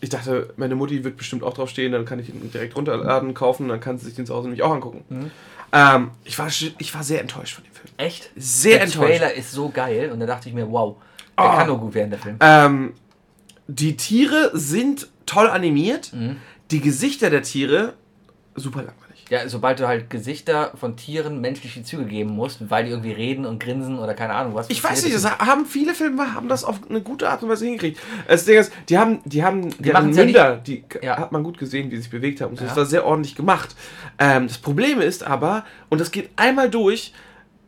ich 0.00 0.10
dachte, 0.10 0.52
meine 0.56 0.74
Mutti 0.76 1.02
wird 1.02 1.16
bestimmt 1.16 1.42
auch 1.42 1.54
drauf 1.54 1.70
stehen, 1.70 1.92
dann 1.92 2.04
kann 2.04 2.18
ich 2.18 2.28
ihn 2.28 2.50
direkt 2.52 2.76
runterladen, 2.76 3.34
kaufen, 3.34 3.68
dann 3.68 3.80
kann 3.80 3.98
sie 3.98 4.06
sich 4.06 4.14
den 4.14 4.26
zu 4.26 4.34
Hause 4.34 4.48
nämlich 4.48 4.62
auch 4.62 4.72
angucken. 4.72 5.04
Mhm. 5.08 5.30
Ähm, 5.72 6.10
ich, 6.24 6.38
war, 6.38 6.48
ich 6.78 6.94
war 6.94 7.02
sehr 7.02 7.20
enttäuscht 7.20 7.54
von 7.54 7.64
dem 7.64 7.72
Film. 7.72 7.88
Echt? 7.96 8.30
Sehr 8.36 8.76
der 8.76 8.82
enttäuscht. 8.84 9.08
Trailer 9.08 9.34
ist 9.34 9.52
so 9.52 9.68
geil 9.70 10.10
und 10.12 10.20
da 10.20 10.26
dachte 10.26 10.48
ich 10.48 10.54
mir, 10.54 10.70
wow, 10.70 10.96
der 11.38 11.46
Oh. 11.52 11.56
kann 11.56 11.66
nur 11.66 11.78
gut 11.78 11.94
werden, 11.94 12.10
der 12.10 12.18
Film. 12.18 12.36
Ähm, 12.40 12.92
die 13.66 13.96
Tiere 13.96 14.50
sind 14.54 15.08
toll 15.26 15.48
animiert. 15.48 16.12
Mhm. 16.12 16.36
Die 16.70 16.80
Gesichter 16.80 17.30
der 17.30 17.42
Tiere 17.42 17.94
super 18.54 18.78
langweilig. 18.82 18.96
Ja, 19.30 19.46
sobald 19.46 19.78
du 19.78 19.86
halt 19.86 20.08
Gesichter 20.08 20.72
von 20.76 20.96
Tieren 20.96 21.42
menschliche 21.42 21.82
Züge 21.82 22.06
geben 22.06 22.30
musst, 22.30 22.70
weil 22.70 22.84
die 22.86 22.90
irgendwie 22.90 23.12
reden 23.12 23.44
und 23.44 23.62
grinsen 23.62 23.98
oder 23.98 24.14
keine 24.14 24.32
Ahnung 24.32 24.54
was. 24.54 24.70
Ich 24.70 24.82
weiß 24.82 25.04
nicht, 25.04 25.14
das 25.14 25.26
haben 25.38 25.66
viele 25.66 25.92
Filme 25.92 26.34
haben 26.34 26.48
das 26.48 26.64
auf 26.64 26.80
eine 26.88 27.02
gute 27.02 27.28
Art 27.28 27.42
und 27.42 27.50
Weise 27.50 27.66
hingekriegt. 27.66 28.00
Das 28.26 28.46
Ding 28.46 28.56
ist, 28.58 28.72
die 28.88 28.96
haben, 28.96 29.20
die 29.26 29.44
haben, 29.44 29.68
die 29.78 29.90
machen's 29.92 30.16
haben 30.16 30.28
ja 30.30 30.44
Münder, 30.50 30.56
die 30.56 30.82
Ja. 31.02 31.18
hat 31.18 31.30
man 31.30 31.42
gut 31.44 31.58
gesehen, 31.58 31.90
wie 31.90 31.96
sie 31.96 32.02
sich 32.02 32.10
bewegt 32.10 32.40
haben. 32.40 32.52
Und 32.52 32.56
so. 32.58 32.64
Das 32.64 32.72
Ja. 32.72 32.76
war 32.78 32.86
sehr 32.86 33.04
ordentlich 33.04 33.34
gemacht. 33.34 33.76
Ähm, 34.18 34.48
das 34.48 34.56
Problem 34.56 34.98
ist 35.02 35.22
aber, 35.22 35.66
und 35.90 36.00
das 36.00 36.10
geht 36.10 36.30
einmal 36.36 36.70
durch, 36.70 37.12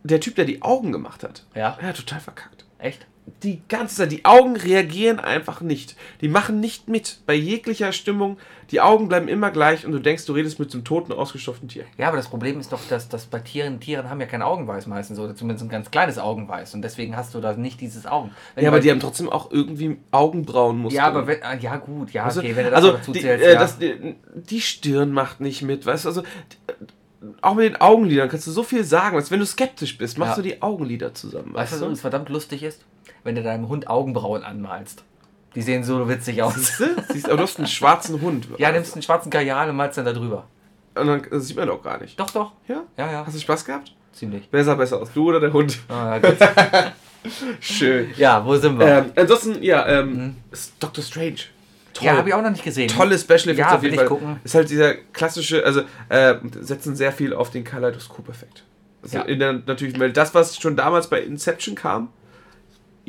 der 0.02 0.18
Typ, 0.20 0.36
der 0.36 0.46
die 0.46 0.62
Augen 0.62 0.92
gemacht 0.92 1.22
hat, 1.22 1.44
Ja, 1.54 1.76
er 1.78 1.88
hat 1.88 1.96
total 1.96 2.20
verkackt. 2.20 2.64
echt? 2.78 3.06
Die 3.42 3.62
ganze 3.68 3.96
Zeit, 3.96 4.12
die 4.12 4.24
Augen 4.24 4.56
reagieren 4.56 5.18
einfach 5.20 5.60
nicht. 5.60 5.96
Die 6.20 6.28
machen 6.28 6.60
nicht 6.60 6.88
mit. 6.88 7.20
Bei 7.26 7.32
jeglicher 7.34 7.92
Stimmung, 7.92 8.38
die 8.70 8.80
Augen 8.80 9.08
bleiben 9.08 9.28
immer 9.28 9.50
gleich 9.50 9.86
und 9.86 9.92
du 9.92 9.98
denkst, 9.98 10.26
du 10.26 10.32
redest 10.32 10.58
mit 10.58 10.70
so 10.70 10.78
einem 10.78 10.84
toten, 10.84 11.12
ausgestopften 11.12 11.68
Tier. 11.68 11.84
Ja, 11.96 12.08
aber 12.08 12.16
das 12.16 12.28
Problem 12.28 12.58
ist 12.60 12.72
doch, 12.72 12.80
dass, 12.88 13.08
dass 13.08 13.26
bei 13.26 13.38
Tieren, 13.38 13.80
Tieren 13.80 14.10
haben 14.10 14.20
ja 14.20 14.26
kein 14.26 14.42
Augenweiß 14.42 14.86
meistens 14.88 15.18
oder 15.18 15.34
zumindest 15.34 15.64
ein 15.64 15.68
ganz 15.70 15.90
kleines 15.90 16.18
Augenweiß 16.18 16.74
und 16.74 16.82
deswegen 16.82 17.16
hast 17.16 17.34
du 17.34 17.40
da 17.40 17.54
nicht 17.54 17.80
dieses 17.80 18.04
Augen. 18.04 18.32
Wenn 18.54 18.64
Ja, 18.64 18.70
aber 18.70 18.80
die 18.80 18.90
haben 18.90 19.00
trotzdem 19.00 19.28
auch 19.30 19.50
irgendwie 19.50 19.96
Augenbrauenmuster. 20.10 20.96
Ja, 20.98 21.06
aber 21.06 21.26
wenn, 21.26 21.42
ah, 21.42 21.54
ja 21.54 21.76
gut, 21.76 22.12
ja, 22.12 22.24
Also, 22.24 22.40
okay, 22.40 22.54
wenn 22.56 22.64
du 22.64 22.70
das 22.70 22.76
also 22.76 22.92
dazu 22.92 23.12
die, 23.12 23.20
zählst, 23.20 23.44
äh, 23.44 23.52
ja. 23.54 23.60
das, 23.60 23.78
die, 23.78 24.16
die 24.34 24.60
Stirn 24.60 25.12
macht 25.12 25.40
nicht 25.40 25.62
mit, 25.62 25.86
weißt 25.86 26.04
du, 26.04 26.08
also 26.08 26.22
die, 26.22 26.76
auch 27.42 27.54
mit 27.54 27.64
den 27.66 27.80
Augenlidern 27.80 28.28
kannst 28.28 28.46
du 28.46 28.50
so 28.50 28.62
viel 28.62 28.84
sagen, 28.84 29.16
als 29.16 29.30
wenn 29.30 29.40
du 29.40 29.46
skeptisch 29.46 29.96
bist, 29.98 30.18
machst 30.18 30.36
Ja. 30.36 30.42
du 30.42 30.48
die 30.48 30.62
Augenlider 30.62 31.14
zusammen, 31.14 31.52
Weißt 31.54 31.72
du, 31.74 31.80
was 31.80 31.90
weißt 31.90 32.00
verdammt 32.00 32.28
lustig 32.28 32.62
ist? 32.62 32.84
Wenn 33.24 33.34
du 33.34 33.42
deinem 33.42 33.68
Hund 33.68 33.88
Augenbrauen 33.88 34.42
anmalst. 34.44 35.04
Die 35.54 35.62
sehen 35.62 35.82
so 35.84 36.08
witzig 36.08 36.42
aus. 36.42 36.54
Siehst 36.54 36.80
du? 36.80 36.84
Siehst, 37.12 37.26
aber 37.28 37.38
du 37.38 37.42
hast 37.42 37.58
einen 37.58 37.66
schwarzen 37.78 38.20
Hund. 38.20 38.46
Ja, 38.58 38.70
nimmst 38.72 38.94
einen 38.94 39.02
schwarzen 39.02 39.30
Kajal 39.30 39.68
und 39.70 39.76
malst 39.76 39.98
dann 39.98 40.04
da 40.04 40.12
drüber. 40.12 40.46
Und 40.94 41.06
dann 41.06 41.22
das 41.30 41.46
sieht 41.48 41.56
man 41.56 41.66
doch 41.68 41.82
gar 41.82 42.00
nicht. 42.00 42.18
Doch, 42.18 42.30
doch. 42.30 42.52
Ja? 42.68 42.82
Ja, 42.96 43.10
ja, 43.12 43.26
Hast 43.26 43.34
du 43.36 43.40
Spaß 43.40 43.64
gehabt? 43.64 43.92
ziemlich. 44.12 44.48
Wer 44.50 44.64
sah 44.64 44.74
besser 44.74 45.00
aus, 45.00 45.12
du 45.14 45.28
oder 45.28 45.40
der 45.40 45.52
Hund? 45.52 45.78
Ah, 45.88 46.16
ja, 46.16 46.18
gut. 46.18 46.36
Schön. 47.60 48.10
ja, 48.16 48.44
wo 48.44 48.56
sind 48.56 48.78
wir? 48.78 48.86
Ähm, 48.86 49.12
ansonsten, 49.16 49.62
ja, 49.62 49.86
ähm, 49.86 50.36
ist 50.50 50.74
Doctor 50.80 51.02
Strange. 51.04 51.36
Toll. 51.94 52.02
Mhm. 52.02 52.06
ja, 52.06 52.16
habe 52.16 52.28
ich 52.28 52.34
auch 52.34 52.42
noch 52.42 52.50
nicht 52.50 52.64
gesehen. 52.64 52.88
Tolle 52.88 53.18
Special 53.18 53.38
Effects 53.50 53.58
Ja, 53.58 53.74
auf 53.76 53.82
jeden 53.82 53.96
Fall. 53.96 54.06
gucken. 54.06 54.40
Ist 54.44 54.54
halt 54.54 54.70
dieser 54.70 54.94
klassische, 54.94 55.64
also 55.64 55.82
äh, 56.08 56.34
setzen 56.60 56.96
sehr 56.96 57.12
viel 57.12 57.34
auf 57.34 57.50
den 57.50 57.64
Kaleidoskop-Effekt. 57.64 58.64
Also 59.02 59.18
Ja. 59.18 59.24
der, 59.24 59.54
natürlich, 59.66 59.98
weil 59.98 60.12
das, 60.12 60.34
was 60.34 60.56
schon 60.58 60.76
damals 60.76 61.08
bei 61.08 61.20
Inception 61.20 61.74
kam, 61.74 62.08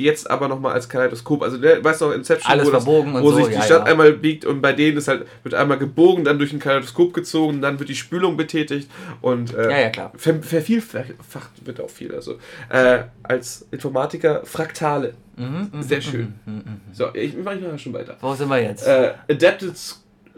jetzt 0.01 0.29
aber 0.29 0.47
nochmal 0.47 0.73
als 0.73 0.89
Kaleidoskop. 0.89 1.43
Also 1.43 1.57
der, 1.57 1.83
weißt 1.83 2.01
du 2.01 2.05
noch, 2.05 2.13
Inception, 2.13 2.51
Alles 2.51 2.67
wo, 2.67 2.71
das, 2.71 2.85
wo 2.85 3.31
so, 3.31 3.35
sich 3.37 3.47
die 3.47 3.53
ja, 3.53 3.61
Stadt 3.61 3.85
ja. 3.85 3.91
einmal 3.91 4.13
biegt 4.13 4.45
und 4.45 4.61
bei 4.61 4.73
denen 4.73 4.97
ist 4.97 5.07
halt, 5.07 5.25
wird 5.43 5.55
einmal 5.55 5.77
gebogen, 5.77 6.23
dann 6.23 6.37
durch 6.37 6.53
ein 6.53 6.59
Kaleidoskop 6.59 7.13
gezogen, 7.13 7.61
dann 7.61 7.79
wird 7.79 7.89
die 7.89 7.95
Spülung 7.95 8.37
betätigt 8.37 8.89
und 9.21 9.53
äh, 9.53 9.91
Ja, 9.91 10.11
ver 10.15 10.41
vervielfacht 10.41 11.65
wird 11.65 11.81
auch 11.81 11.89
viel. 11.89 12.13
Also 12.13 12.37
äh, 12.69 13.03
als 13.23 13.67
Informatiker 13.71 14.45
Fraktale. 14.45 15.13
Mhm, 15.37 15.69
mhm, 15.71 15.81
Sehr 15.81 15.97
mhm, 15.97 16.01
schön. 16.01 16.33
mhm. 16.45 16.81
So, 16.91 17.13
ich 17.13 17.35
mache 17.37 17.57
mal 17.57 17.77
schon 17.79 17.93
weiter. 17.93 18.17
Wo 18.19 18.33
sind 18.33 18.49
wir 18.49 18.61
jetzt? 18.61 18.85
Äh, 18.85 19.13
adapted 19.29 19.75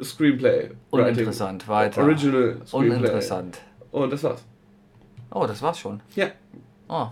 Screenplay. 0.02 0.70
Writing. 0.92 1.08
Uninteressant, 1.08 1.68
weiter. 1.68 2.02
Original 2.02 2.58
Screenplay. 2.66 2.98
Uninteressant. 2.98 3.60
Und 3.92 4.12
das 4.12 4.24
war's. 4.24 4.44
Oh, 5.32 5.46
das 5.48 5.62
war's 5.62 5.80
schon. 5.80 6.00
Ja. 6.16 6.28
Oh. 6.88 7.08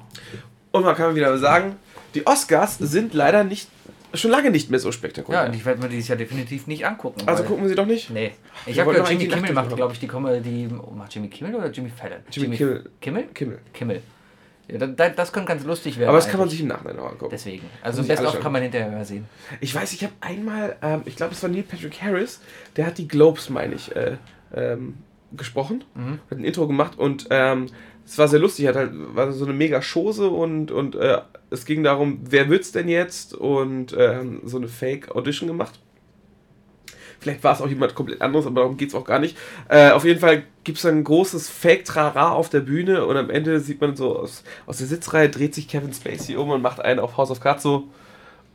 Und 0.71 0.85
man 0.85 0.95
kann 0.95 1.15
wieder 1.15 1.37
sagen, 1.37 1.75
die 2.15 2.25
Oscars 2.27 2.77
sind 2.77 3.13
leider 3.13 3.43
nicht, 3.43 3.69
schon 4.13 4.31
lange 4.31 4.51
nicht 4.51 4.69
mehr 4.69 4.79
so 4.79 4.89
Ja, 4.89 4.93
spektakulär. 4.93 5.45
und 5.45 5.55
ich 5.55 5.65
werde 5.65 5.81
mir 5.81 5.89
dieses 5.89 6.07
Jahr 6.09 6.17
definitiv 6.17 6.67
nicht 6.67 6.85
angucken. 6.85 7.21
also 7.27 7.43
gucken 7.43 7.63
wir 7.63 7.69
sie 7.69 7.75
doch 7.75 7.85
nicht. 7.85 8.09
Nee. 8.09 8.31
Ich 8.65 8.79
habe 8.79 8.91
gehört, 8.91 9.09
Jimmy 9.09 9.21
eigentlich 9.23 9.33
Kimmel 9.33 9.47
die 9.49 9.53
macht, 9.53 9.75
glaube 9.75 9.93
ich, 9.93 9.99
die 9.99 10.07
Comedy. 10.07 10.69
Oh, 10.85 10.91
macht 10.91 11.13
Jimmy 11.15 11.27
Kimmel 11.29 11.55
oder 11.55 11.69
Jimmy 11.71 11.89
Fallon? 11.89 12.19
Jimmy 12.31 12.55
Kimmel. 12.57 12.89
Kimmel? 12.99 13.23
Kimmel. 13.33 13.59
Kimmel. 13.73 14.01
Ja, 14.67 14.77
da- 14.77 14.87
da- 14.87 15.09
das 15.09 15.33
könnte 15.33 15.49
ganz 15.49 15.63
lustig 15.65 15.97
werden. 15.97 16.09
Aber 16.09 16.17
das 16.17 16.27
kann 16.27 16.37
man 16.37 16.41
eigentlich. 16.43 16.51
sich 16.53 16.61
im 16.61 16.67
Nachhinein 16.67 16.95
noch 16.95 17.05
angucken. 17.11 17.31
Deswegen. 17.31 17.65
Also 17.81 18.03
Best 18.03 18.23
of 18.23 18.39
kann 18.39 18.51
man 18.51 18.61
hinterher 18.61 18.89
mal 18.89 19.03
sehen. 19.05 19.25
Ich 19.59 19.73
weiß, 19.75 19.91
ich 19.93 20.03
habe 20.03 20.13
einmal, 20.21 20.77
ähm, 20.81 21.01
ich 21.05 21.15
glaube, 21.15 21.33
es 21.33 21.41
war 21.43 21.49
Neil 21.49 21.63
Patrick 21.63 22.01
Harris, 22.01 22.39
der 22.77 22.85
hat 22.85 22.97
die 22.97 23.07
Globes, 23.07 23.49
meine 23.49 23.75
ich, 23.75 23.93
äh, 23.95 24.17
ähm, 24.53 24.95
gesprochen, 25.35 25.83
Mhm. 25.95 26.19
hat 26.29 26.37
ein 26.37 26.43
Intro 26.43 26.67
gemacht 26.67 26.97
und 26.99 27.27
ähm, 27.31 27.67
es 28.05 28.17
war 28.17 28.27
sehr 28.27 28.39
lustig, 28.39 28.67
hat 28.67 28.75
halt 28.75 28.91
war 28.93 29.31
so 29.31 29.45
eine 29.45 29.53
mega 29.53 29.81
Chose 29.81 30.29
und, 30.29 30.71
und 30.71 30.95
äh, 30.95 31.19
es 31.49 31.65
ging 31.65 31.83
darum, 31.83 32.19
wer 32.23 32.49
wird's 32.49 32.71
denn 32.71 32.89
jetzt 32.89 33.33
und 33.33 33.95
ähm, 33.97 34.41
so 34.43 34.57
eine 34.57 34.67
Fake 34.67 35.15
Audition 35.15 35.47
gemacht. 35.47 35.79
Vielleicht 37.21 37.43
war 37.43 37.53
es 37.53 37.61
auch 37.61 37.67
jemand 37.67 37.93
komplett 37.93 38.21
anderes, 38.21 38.47
aber 38.47 38.61
darum 38.61 38.77
geht 38.77 38.89
es 38.89 38.95
auch 38.95 39.05
gar 39.05 39.19
nicht. 39.19 39.37
Äh, 39.69 39.91
auf 39.91 40.05
jeden 40.05 40.19
Fall 40.19 40.43
gibt 40.63 40.79
es 40.79 40.85
ein 40.85 41.03
großes 41.03 41.49
Fake-Trara 41.49 42.31
auf 42.31 42.49
der 42.49 42.61
Bühne 42.61 43.05
und 43.05 43.15
am 43.15 43.29
Ende 43.29 43.59
sieht 43.59 43.79
man 43.79 43.95
so 43.95 44.17
aus, 44.17 44.43
aus 44.65 44.79
der 44.79 44.87
Sitzreihe, 44.87 45.29
dreht 45.29 45.53
sich 45.53 45.67
Kevin 45.67 45.93
Spacey 45.93 46.35
um 46.35 46.49
und 46.49 46.63
macht 46.63 46.79
einen 46.79 46.99
auf 46.99 47.17
House 47.17 47.29
of 47.29 47.39
Cards 47.39 47.61
so. 47.61 47.87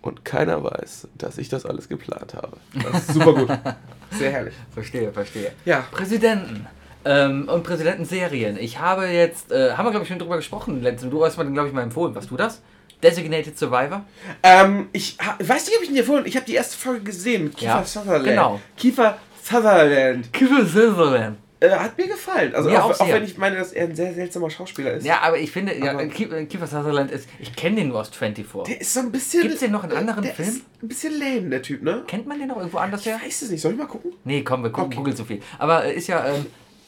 Und 0.02 0.24
keiner 0.24 0.62
weiß, 0.62 1.08
dass 1.16 1.38
ich 1.38 1.48
das 1.48 1.64
alles 1.64 1.88
geplant 1.88 2.34
habe. 2.34 2.56
Das 2.74 3.02
ist 3.02 3.14
super 3.14 3.34
gut. 3.34 3.48
Sehr 4.10 4.30
herrlich. 4.32 4.54
Verstehe, 4.72 5.12
verstehe. 5.12 5.52
Ja. 5.64 5.84
Präsidenten. 5.90 6.66
Ähm, 7.06 7.48
und 7.48 7.62
Präsidentenserien. 7.62 8.58
Ich 8.58 8.78
habe 8.80 9.06
jetzt, 9.06 9.52
äh, 9.52 9.72
haben 9.72 9.84
wir 9.86 9.90
glaube 9.92 10.02
ich 10.02 10.08
schon 10.08 10.18
drüber 10.18 10.36
gesprochen 10.36 10.82
letztens. 10.82 11.10
Du 11.12 11.24
hast 11.24 11.38
mir 11.38 11.50
glaube 11.52 11.68
ich 11.68 11.74
mal 11.74 11.82
empfohlen. 11.82 12.14
Warst 12.14 12.30
du 12.30 12.36
das? 12.36 12.60
Designated 13.02 13.56
Survivor? 13.58 14.04
Ähm, 14.42 14.88
ich 14.92 15.16
weiß 15.38 15.66
nicht, 15.66 15.76
ob 15.76 15.82
ich 15.84 15.90
ihn 15.90 15.94
dir 15.94 16.04
vorhin. 16.04 16.26
Ich 16.26 16.34
habe 16.36 16.46
die 16.46 16.54
erste 16.54 16.76
Folge 16.76 17.02
gesehen 17.04 17.44
mit 17.44 17.56
Kiefer 17.56 17.70
Ja, 17.80 17.84
Sutherland. 17.84 18.24
genau. 18.24 18.60
Kiefer 18.76 19.18
Sutherland. 19.42 20.32
Kiefer 20.32 20.64
Sutherland. 20.66 21.36
Äh, 21.60 21.70
hat 21.70 21.96
mir 21.96 22.06
gefallen. 22.08 22.54
Also 22.54 22.68
Mir 22.68 22.84
auch, 22.84 22.90
auch 22.90 23.00
auch 23.00 23.08
wenn 23.08 23.24
ich 23.24 23.38
meine, 23.38 23.56
dass 23.56 23.72
er 23.72 23.84
ein 23.86 23.96
sehr 23.96 24.12
seltsamer 24.12 24.50
Schauspieler 24.50 24.92
ist. 24.94 25.06
Ja, 25.06 25.20
aber 25.22 25.38
ich 25.38 25.50
finde, 25.50 25.74
ja, 25.78 25.92
Aber- 25.92 26.06
Kiefer 26.06 26.44
Kiefer 26.44 26.66
Sutherland 26.66 27.10
ist, 27.10 27.28
ich 27.38 27.54
kenne 27.54 27.76
den 27.76 27.88
nur 27.88 28.00
aus 28.00 28.08
24. 28.10 28.74
Der 28.74 28.80
ist 28.80 28.92
so 28.92 29.00
ein 29.00 29.12
bisschen. 29.12 29.42
Gibt's 29.42 29.60
den 29.60 29.72
noch 29.72 29.84
in 29.84 29.92
anderen 29.92 30.22
der 30.24 30.34
Filmen? 30.34 30.50
Ist 30.56 30.62
ein 30.82 30.88
bisschen 30.88 31.18
lame, 31.18 31.48
der 31.50 31.62
Typ, 31.62 31.82
ne? 31.82 32.02
Kennt 32.06 32.26
man 32.26 32.38
den 32.38 32.48
noch 32.48 32.56
irgendwo 32.58 32.78
anders 32.78 33.06
her? 33.06 33.16
Ich 33.20 33.26
weiß 33.28 33.42
es 33.42 33.50
nicht. 33.50 33.60
Soll 33.62 33.72
ich 33.72 33.78
mal 33.78 33.86
gucken? 33.86 34.12
Nee, 34.24 34.42
komm, 34.42 34.62
wir 34.64 34.70
gucken, 34.70 34.86
Okay. 34.88 34.96
googeln 34.96 35.16
so 35.16 35.24
viel. 35.24 35.40
Aber 35.58 35.84
er 35.84 35.94
ist 35.94 36.08
ja, 36.08 36.26
ähm, 36.26 36.44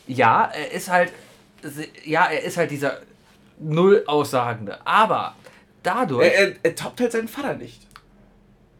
ja, 0.08 0.46
er 0.52 0.72
ist 0.72 0.90
halt, 0.90 1.12
ja, 2.04 2.26
er 2.26 2.42
ist 2.42 2.56
halt 2.56 2.70
dieser 2.72 2.98
null 3.60 4.02
Aussagende. 4.06 4.78
Aber 4.86 5.34
dadurch, 5.82 6.26
Er, 6.26 6.48
er, 6.48 6.54
er 6.64 6.74
toppt 6.74 7.00
halt 7.00 7.12
seinen 7.12 7.28
Vater 7.28 7.54
nicht. 7.54 7.86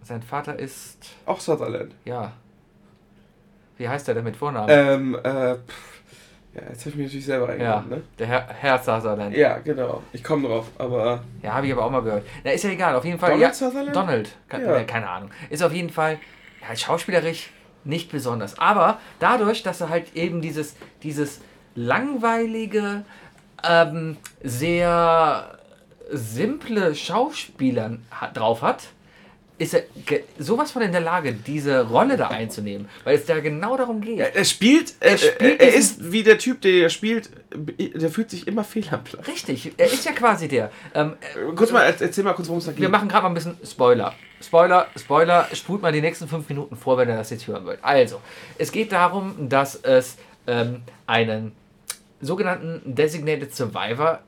sein 0.03 0.23
Vater 0.23 0.59
ist, 0.59 0.99
Auch 1.27 1.39
Sutherland. 1.41 1.93
ja, 2.05 2.33
wie 3.77 3.89
heißt 3.89 4.09
er 4.09 4.15
denn 4.15 4.25
mit 4.25 4.37
Vornamen? 4.37 4.69
Ähm, 4.71 5.15
äh, 5.23 5.55
pff. 5.55 6.03
ja, 6.55 6.63
jetzt 6.71 6.81
habe 6.81 6.91
ich 6.91 6.97
mich 6.97 7.07
natürlich 7.07 7.27
selber 7.27 7.47
ja, 7.47 7.53
eingeladen, 7.53 7.89
ne? 7.91 8.03
der 8.19 8.27
Herr, 8.27 8.47
Herr 8.49 8.79
Sutherland. 8.79 9.37
Ja, 9.37 9.49
Ja, 9.51 9.59
genau. 9.59 10.03
Ich 10.13 10.25
komme 10.25 10.49
drauf, 10.49 10.67
aber. 10.79 11.23
habe 11.45 11.67
ich 11.67 11.73
aber 11.73 11.85
auch 11.85 11.91
mal 11.91 12.03
gehört. 12.03 12.27
Na, 12.43 12.51
ist 12.51 12.65
ja 12.65 12.71
egal, 12.71 12.97
auf 12.97 13.05
jeden 13.05 13.19
Fall. 13.19 13.31
Donald 13.33 13.49
ja, 13.49 13.55
Sutherland? 13.55 13.95
Donald, 13.95 14.37
ke- 14.49 14.63
Ja. 14.63 14.77
äh, 14.79 14.85
keine 14.85 15.09
Ahnung. 15.09 15.31
Ist 15.51 15.63
auf 15.63 15.73
jeden 15.73 15.91
Fall, 15.91 16.19
ja, 16.69 16.75
schauspielerisch 16.75 17.51
nicht 17.85 18.11
besonders. 18.11 18.59
Aber 18.59 18.99
dadurch, 19.21 19.63
dass 19.63 19.81
er 19.81 19.89
halt 19.89 20.15
eben 20.15 20.41
dieses, 20.43 20.75
dieses 21.03 21.41
langweilige, 21.75 23.05
ähm, 23.69 24.17
sehr 24.43 25.59
simple 26.11 26.95
Schauspielern 26.95 28.05
ha- 28.11 28.31
drauf 28.33 28.63
hat, 28.63 28.85
ist 29.61 29.75
er 29.75 29.83
sowas 30.39 30.71
von 30.71 30.83
in 30.83 30.93
der 30.93 31.01
Lage, 31.01 31.33
diese 31.33 31.81
Rolle 31.89 32.17
da 32.17 32.29
einzunehmen, 32.29 32.89
weil 33.03 33.17
es 33.17 33.27
da 33.27 33.41
genau 33.41 33.77
darum 33.77 34.01
geht. 34.01 34.21
Er, 34.21 34.45
spielt. 34.45 34.95
Er, 35.01 35.11
Er 35.11 35.19
spielt 35.19 35.61
er, 35.61 35.75
ist 35.75 36.13
wie 36.13 36.23
der 36.23 36.39
Typ, 36.39 36.61
der 36.61 36.85
er 36.85 36.91
spielt. 36.91 37.31
Der 37.77 38.09
fühlt 38.11 38.31
sich 38.31 38.47
immer 38.47 38.63
fehl 38.63 38.85
am 38.93 39.03
Platz. 39.03 39.27
Richtig, 39.27 39.73
er 39.77 39.87
ist 39.93 40.05
ja 40.05 40.13
quasi 40.13 40.47
der. 40.47 40.71
Ähm, 40.95 41.17
Äh, 41.35 41.53
Kurz 41.57 41.73
mal, 41.73 41.83
er- 41.83 42.01
erzähl 42.01 42.23
mal 42.23 42.35
kurz, 42.35 42.47
worum 42.47 42.61
es 42.61 42.67
da 42.67 42.71
geht. 42.73 42.81
wir 42.83 42.89
machen 42.89 43.09
gerade 43.09 43.25
mal 43.25 43.31
ein 43.31 43.35
bisschen 43.35 43.57
Spoiler. 43.65 44.15
Spoiler, 44.41 44.87
Spoiler, 44.97 45.49
spult 45.53 45.83
mal 45.83 45.93
die 45.93 46.01
nächsten 46.01 46.29
fünf 46.29 46.49
Minuten 46.49 46.77
vor, 46.77 46.97
wenn 46.97 47.09
ihr 47.09 47.17
das 47.17 47.31
jetzt 47.31 47.47
hören 47.47 47.65
wollt. 47.65 47.79
Also, 47.83 48.21
es 48.57 48.71
geht 48.73 48.93
darum, 48.93 49.49
dass 49.49 49.75
es 49.75 50.17
ähm, 50.47 50.83
einen 51.07 51.53
sogenannten 52.21 52.95
Designated 52.95 53.55
Survivor 53.55 54.21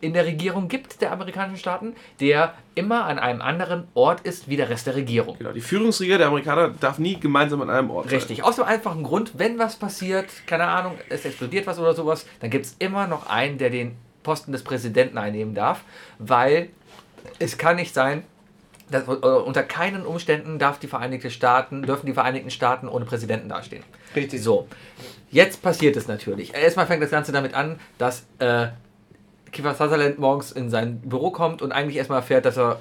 in 0.00 0.12
der 0.12 0.26
Regierung 0.26 0.68
gibt, 0.68 1.00
der 1.00 1.12
amerikanischen 1.12 1.58
Staaten, 1.58 1.94
der 2.20 2.54
immer 2.74 3.06
an 3.06 3.18
einem 3.18 3.40
anderen 3.40 3.88
Ort 3.94 4.20
ist 4.20 4.48
wie 4.48 4.56
der 4.56 4.68
Rest 4.68 4.86
der 4.86 4.96
Regierung. 4.96 5.38
Genau, 5.38 5.52
die 5.52 5.62
Führungsriege 5.62 6.18
der 6.18 6.26
Amerikaner 6.26 6.68
darf 6.68 6.98
nie 6.98 7.18
gemeinsam 7.18 7.62
an 7.62 7.70
einem 7.70 7.90
Ort 7.90 8.10
sein. 8.10 8.18
Richtig, 8.18 8.42
aus 8.42 8.56
dem 8.56 8.64
einfachen 8.64 9.02
Grund, 9.02 9.38
wenn 9.38 9.58
was 9.58 9.76
passiert, 9.76 10.26
keine 10.46 10.66
Ahnung, 10.66 10.98
es 11.08 11.24
explodiert 11.24 11.66
was 11.66 11.78
oder 11.78 11.94
sowas, 11.94 12.26
dann 12.40 12.50
gibt 12.50 12.66
es 12.66 12.76
immer 12.78 13.06
noch 13.06 13.28
einen, 13.28 13.56
der 13.56 13.70
den 13.70 13.96
Posten 14.22 14.52
des 14.52 14.62
Präsidenten 14.62 15.16
einnehmen 15.16 15.54
darf, 15.54 15.82
weil 16.18 16.68
es 17.38 17.56
kann 17.56 17.76
nicht 17.76 17.94
sein, 17.94 18.24
dass, 18.90 19.06
äh, 19.08 19.10
unter 19.10 19.62
keinen 19.62 20.04
Umständen 20.06 20.58
darf 20.58 20.78
die 20.78 20.86
Vereinigten 20.86 21.30
Staaten, 21.30 21.82
dürfen 21.82 22.06
die 22.06 22.12
Vereinigten 22.12 22.50
Staaten 22.50 22.88
ohne 22.88 23.04
Präsidenten 23.04 23.48
dastehen. 23.48 23.82
Richtig. 24.14 24.42
So, 24.42 24.68
jetzt 25.30 25.62
passiert 25.62 25.96
es 25.96 26.06
natürlich. 26.08 26.54
Erstmal 26.54 26.86
fängt 26.86 27.02
das 27.02 27.10
Ganze 27.10 27.32
damit 27.32 27.54
an, 27.54 27.78
dass 27.98 28.24
äh, 28.38 28.68
Kiefer 29.52 29.74
Sutherland 29.74 30.18
morgens 30.18 30.52
in 30.52 30.68
sein 30.68 31.00
Büro 31.00 31.30
kommt 31.30 31.62
und 31.62 31.72
eigentlich 31.72 31.96
erstmal 31.96 32.18
erfährt, 32.18 32.44
dass 32.44 32.58
er 32.58 32.80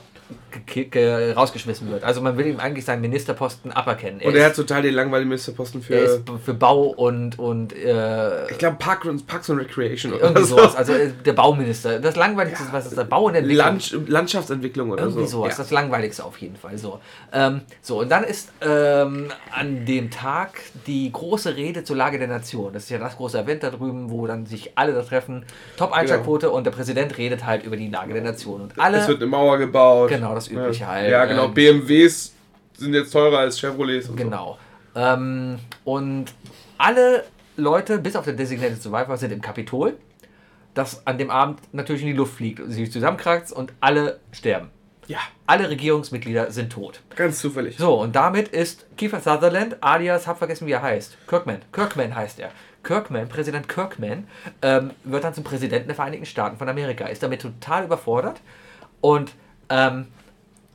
rausgeschmissen 1.35 1.89
wird. 1.91 2.03
Also 2.03 2.21
man 2.21 2.37
will 2.37 2.47
ihm 2.47 2.59
eigentlich 2.59 2.85
seinen 2.85 3.01
Ministerposten 3.01 3.71
aberkennen. 3.71 4.21
Und 4.23 4.35
er 4.35 4.45
hat 4.47 4.55
total 4.55 4.81
den 4.81 4.93
langweiligen 4.93 5.29
Ministerposten 5.29 5.81
für. 5.81 5.95
er 5.95 6.19
für 6.43 6.53
Bau 6.53 6.83
und, 6.83 7.39
und 7.39 7.73
äh, 7.75 8.49
ich 8.49 8.57
glaube, 8.57 8.77
Park, 8.77 9.07
Parks 9.27 9.49
and 9.49 9.59
Recreation 9.59 10.13
oder 10.13 10.23
irgendwie 10.23 10.43
so. 10.43 10.57
sowas. 10.57 10.75
Also 10.75 10.93
äh, 10.93 11.11
der 11.25 11.33
Bauminister. 11.33 11.99
Das 11.99 12.15
Langweiligste, 12.15 12.63
was 12.71 12.85
ist 12.85 12.97
der 12.97 13.03
Bau 13.03 13.23
und 13.25 13.35
Entwicklung. 13.35 13.65
Land, 13.65 14.09
Landschaftsentwicklung 14.09 14.91
oder 14.91 15.03
Irgendwie 15.03 15.23
so. 15.25 15.37
sowas, 15.39 15.51
Ja. 15.53 15.57
das 15.63 15.71
Langweiligste 15.71 16.23
auf 16.23 16.37
jeden 16.37 16.55
Fall. 16.55 16.77
So, 16.77 16.99
ähm, 17.31 17.61
so 17.81 17.99
und 17.99 18.09
dann 18.11 18.23
ist 18.23 18.49
ähm, 18.61 19.27
an 19.51 19.85
dem 19.85 20.09
Tag 20.11 20.61
die 20.87 21.11
große 21.11 21.55
Rede 21.55 21.83
zur 21.83 21.95
Lage 21.95 22.19
der 22.19 22.27
Nation. 22.27 22.73
Das 22.73 22.83
ist 22.83 22.89
ja 22.89 22.97
das 22.97 23.17
große 23.17 23.39
Event 23.39 23.63
da 23.63 23.69
drüben, 23.69 24.09
wo 24.11 24.27
dann 24.27 24.45
sich 24.45 24.71
alle 24.77 24.93
da 24.93 25.01
treffen. 25.01 25.45
Top-Einschaltquote 25.77 26.49
und 26.51 26.65
der 26.65 26.71
Präsident 26.71 27.17
redet 27.17 27.45
halt 27.45 27.63
über 27.65 27.77
die 27.77 27.89
Lage 27.89 28.13
der 28.13 28.23
Nation. 28.23 28.61
Und 28.61 28.79
alle, 28.79 28.97
Es 28.97 29.07
wird 29.07 29.21
eine 29.21 29.27
Mauer 29.29 29.57
gebaut. 29.57 30.09
Genau, 30.09 30.33
das 30.45 30.51
Übliche 30.51 30.81
ja. 30.83 30.87
halt. 30.87 31.11
Ja, 31.11 31.25
genau. 31.25 31.45
Ähm, 31.45 31.53
BMWs 31.53 32.33
sind 32.77 32.93
jetzt 32.93 33.11
teurer 33.11 33.39
als 33.39 33.59
Chevrolets. 33.59 34.09
Und 34.09 34.17
Genau. 34.17 34.57
Ähm, 34.95 35.59
und 35.83 36.25
alle 36.77 37.23
Leute, 37.57 37.99
bis 37.99 38.15
auf 38.15 38.25
den 38.25 38.37
Designated 38.37 38.81
Survivor, 38.81 39.17
sind 39.17 39.31
im 39.31 39.41
Kapitol, 39.41 39.97
das 40.73 41.05
an 41.05 41.17
dem 41.17 41.29
Abend 41.29 41.59
natürlich 41.71 42.01
in 42.01 42.09
die 42.09 42.13
Luft 42.13 42.35
fliegt 42.35 42.59
und 42.59 42.71
sich 42.71 42.91
zusammenkratzt 42.91 43.53
und 43.53 43.73
alle 43.79 44.19
sterben. 44.31 44.69
So. 45.07 45.13
Ja, 45.13 45.19
Alle 45.45 45.69
Regierungsmitglieder 45.69 46.51
sind 46.51 46.71
tot. 46.71 47.01
ganz 47.15 47.39
zufällig. 47.39 47.77
So, 47.77 47.99
und 47.99 48.15
damit 48.15 48.47
ist 48.47 48.85
Kiefer 48.95 49.19
Sutherland, 49.19 49.75
alias, 49.81 50.27
hab 50.27 50.37
vergessen, 50.37 50.65
wie 50.65 50.71
er 50.71 50.81
heißt. 50.81 51.17
Kirkman. 51.27 51.61
Kirkman 51.73 52.15
heißt 52.15 52.39
er. 52.39 52.51
Kirkman, 52.83 53.27
Präsident 53.27 53.67
Kirkman, 53.67 54.27
ähm, 54.61 54.91
wird 55.03 55.23
dann 55.23 55.33
zum 55.33 55.43
Präsidenten 55.43 55.87
der 55.87 55.95
Vereinigten 55.95 56.25
Staaten 56.25 56.57
von 56.57 56.69
Amerika. 56.69 57.05
Ist 57.05 57.21
damit 57.21 57.41
total 57.41 57.85
überfordert 57.85 58.39
und 59.01 59.33
ähm, 59.69 60.07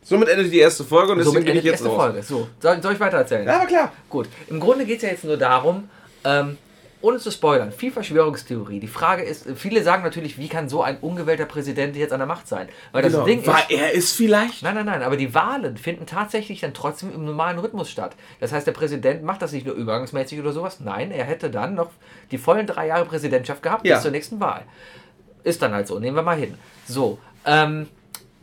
Somit 0.09 0.29
endet 0.29 0.51
die 0.53 0.59
erste 0.59 0.85
Folge 0.85 1.13
und 1.13 1.19
deswegen 1.19 1.35
bin 1.37 1.43
ich 1.45 1.49
endet 1.51 1.65
die 1.65 1.69
jetzt 1.69 1.81
erste 1.81 1.89
raus. 1.89 1.97
Folge. 2.03 2.23
So, 2.23 2.49
soll, 2.61 2.83
soll 2.83 2.93
ich 2.95 3.01
weiter 3.01 3.19
erzählen? 3.19 3.47
Ja, 3.47 3.57
aber 3.57 3.67
klar. 3.67 3.93
Gut, 4.09 4.29
im 4.49 4.59
Grunde 4.59 4.85
geht 4.87 4.97
es 4.97 5.03
ja 5.03 5.11
jetzt 5.11 5.25
nur 5.25 5.37
darum, 5.37 5.89
ähm, 6.25 6.57
ohne 7.01 7.19
zu 7.19 7.31
spoilern, 7.31 7.71
viel 7.71 7.93
Verschwörungstheorie. 7.93 8.81
Die 8.81 8.89
Frage 8.89 9.23
ist, 9.23 9.47
viele 9.55 9.85
sagen 9.85 10.03
natürlich, 10.03 10.37
wie 10.37 10.49
kann 10.49 10.69
so 10.69 10.83
ein 10.83 10.97
ungewählter 10.99 11.45
Präsident 11.45 11.95
jetzt 11.95 12.13
an 12.13 12.19
der 12.19 12.27
Macht 12.27 12.49
sein? 12.49 12.69
Weil 12.91 13.03
das 13.03 13.13
Genau. 13.13 13.25
Ding 13.25 13.47
War 13.47 13.61
ist, 13.61 13.71
er 13.71 13.93
ist 13.93 14.17
vielleicht. 14.17 14.63
nein, 14.65 14.75
nein, 14.75 14.87
nein, 14.87 15.03
aber 15.05 15.17
die 15.17 15.33
Wahlen 15.33 15.77
finden 15.77 16.07
tatsächlich 16.07 16.61
dann 16.61 16.75
trotzdem 16.75 17.15
im 17.15 17.25
normalen 17.25 17.59
Rhythmus 17.61 17.89
statt. 17.89 18.17
Das 18.41 18.51
heißt, 18.51 18.67
der 18.67 18.73
Präsident 18.73 19.23
macht 19.23 19.43
das 19.43 19.53
nicht 19.53 19.65
nur 19.65 19.77
übergangsmäßig 19.77 20.41
oder 20.41 20.53
sowas, 20.53 20.81
nein, 20.81 21.13
er 21.13 21.25
hätte 21.25 21.51
dann 21.51 21.75
noch 21.77 21.91
die 22.33 22.39
vollen 22.39 22.67
drei 22.67 22.89
Jahre 22.89 23.05
Präsidentschaft 23.05 23.63
gehabt 23.63 23.87
Ja. 23.87 23.95
bis 23.95 24.03
zur 24.03 24.11
nächsten 24.11 24.41
Wahl. 24.41 24.63
Ist 25.45 25.63
dann 25.63 25.73
halt 25.73 25.87
so, 25.87 26.01
nehmen 26.01 26.17
wir 26.17 26.23
mal 26.25 26.37
hin. 26.37 26.55
So, 26.87 27.19
ähm, 27.47 27.87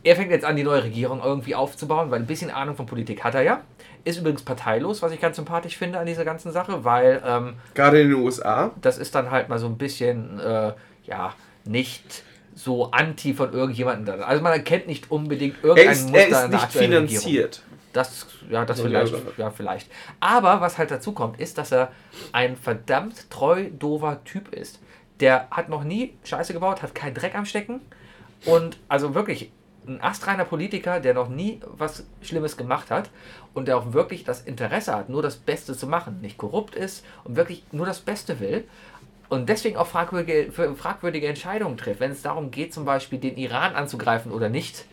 er 0.06 0.14
fängt 0.16 0.30
jetzt 0.30 0.44
an, 0.44 0.54
die 0.54 0.62
neue 0.62 0.84
Regierung 0.84 1.20
irgendwie 1.22 1.56
aufzubauen, 1.56 2.10
weil 2.12 2.20
ein 2.20 2.26
bisschen 2.26 2.50
Ahnung 2.50 2.76
von 2.76 2.86
Politik 2.86 3.24
hat 3.24 3.34
er 3.34 3.42
ja. 3.42 3.60
Ist 4.04 4.18
übrigens 4.18 4.42
parteilos, 4.42 5.02
was 5.02 5.10
ich 5.10 5.20
ganz 5.20 5.34
sympathisch 5.34 5.76
finde 5.76 5.98
an 5.98 6.06
dieser 6.06 6.24
ganzen 6.24 6.52
Sache, 6.52 6.84
weil 6.84 7.20
ähm, 7.26 7.54
Gerade 7.74 8.00
in 8.02 8.10
den 8.10 8.18
USA. 8.22 8.70
das 8.80 8.98
ist 8.98 9.16
dann 9.16 9.32
halt 9.32 9.48
mal 9.48 9.58
so 9.58 9.66
ein 9.66 9.76
bisschen, 9.76 10.38
äh, 10.38 10.72
ja, 11.04 11.34
nicht 11.64 12.22
so 12.54 12.92
anti 12.92 13.34
von 13.34 13.52
irgendjemandem. 13.52 14.22
Also 14.22 14.42
man 14.44 14.52
erkennt 14.52 14.86
nicht 14.86 15.10
unbedingt 15.10 15.56
Er 15.62 15.70
irgendein 15.70 15.92
ist, 15.92 16.02
Muster 16.04 16.18
er 16.18 16.24
in 16.26 16.30
ist 16.30 16.40
der 16.40 16.48
nicht 16.48 16.64
aktuellen 16.64 16.92
Regierung. 16.92 17.22
finanziert. 17.24 17.62
Das, 17.92 18.26
ja, 18.48 18.64
das 18.64 18.78
Ja, 18.78 18.84
vielleicht, 18.84 19.14
ja, 19.38 19.50
vielleicht. 19.50 19.90
Aber 20.20 20.60
was 20.60 20.78
halt 20.78 20.92
dazu 20.92 21.10
kommt, 21.10 21.40
ist, 21.40 21.58
dass 21.58 21.72
er 21.72 21.90
ein 22.32 22.56
verdammt 22.56 23.28
treu 23.30 23.70
dover 23.76 24.22
Typ 24.24 24.54
ist. 24.54 24.78
Der 25.18 25.48
hat 25.50 25.68
noch 25.68 25.82
nie 25.82 26.14
Scheiße 26.22 26.52
gebaut, 26.52 26.82
hat 26.82 26.94
keinen 26.94 27.14
Dreck 27.14 27.34
am 27.34 27.44
Stecken 27.44 27.80
und 28.44 28.78
also 28.88 29.14
wirklich 29.14 29.50
ein 29.86 30.02
astreiner 30.02 30.44
Politiker, 30.44 31.00
der 31.00 31.14
noch 31.14 31.28
nie 31.28 31.60
was 31.76 32.04
Schlimmes 32.22 32.56
gemacht 32.56 32.90
hat 32.90 33.10
und 33.54 33.68
der 33.68 33.78
auch 33.78 33.92
wirklich 33.92 34.24
das 34.24 34.42
Interesse 34.42 34.94
hat, 34.94 35.08
nur 35.08 35.22
das 35.22 35.36
Beste 35.36 35.76
zu 35.76 35.86
machen, 35.86 36.20
nicht 36.20 36.38
korrupt 36.38 36.74
ist 36.74 37.04
und 37.24 37.36
wirklich 37.36 37.64
nur 37.72 37.86
das 37.86 38.00
Beste 38.00 38.40
will 38.40 38.64
und 39.28 39.48
deswegen 39.48 39.76
auch 39.76 39.86
fragwürdige, 39.86 40.52
fragwürdige 40.52 41.26
Entscheidungen 41.26 41.76
trifft, 41.76 42.00
wenn 42.00 42.12
es 42.12 42.22
darum 42.22 42.50
geht, 42.50 42.72
zum 42.72 42.84
Beispiel 42.84 43.18
den 43.18 43.36
Iran 43.36 43.74
anzugreifen 43.74 44.32
oder 44.32 44.48
nicht. 44.48 44.84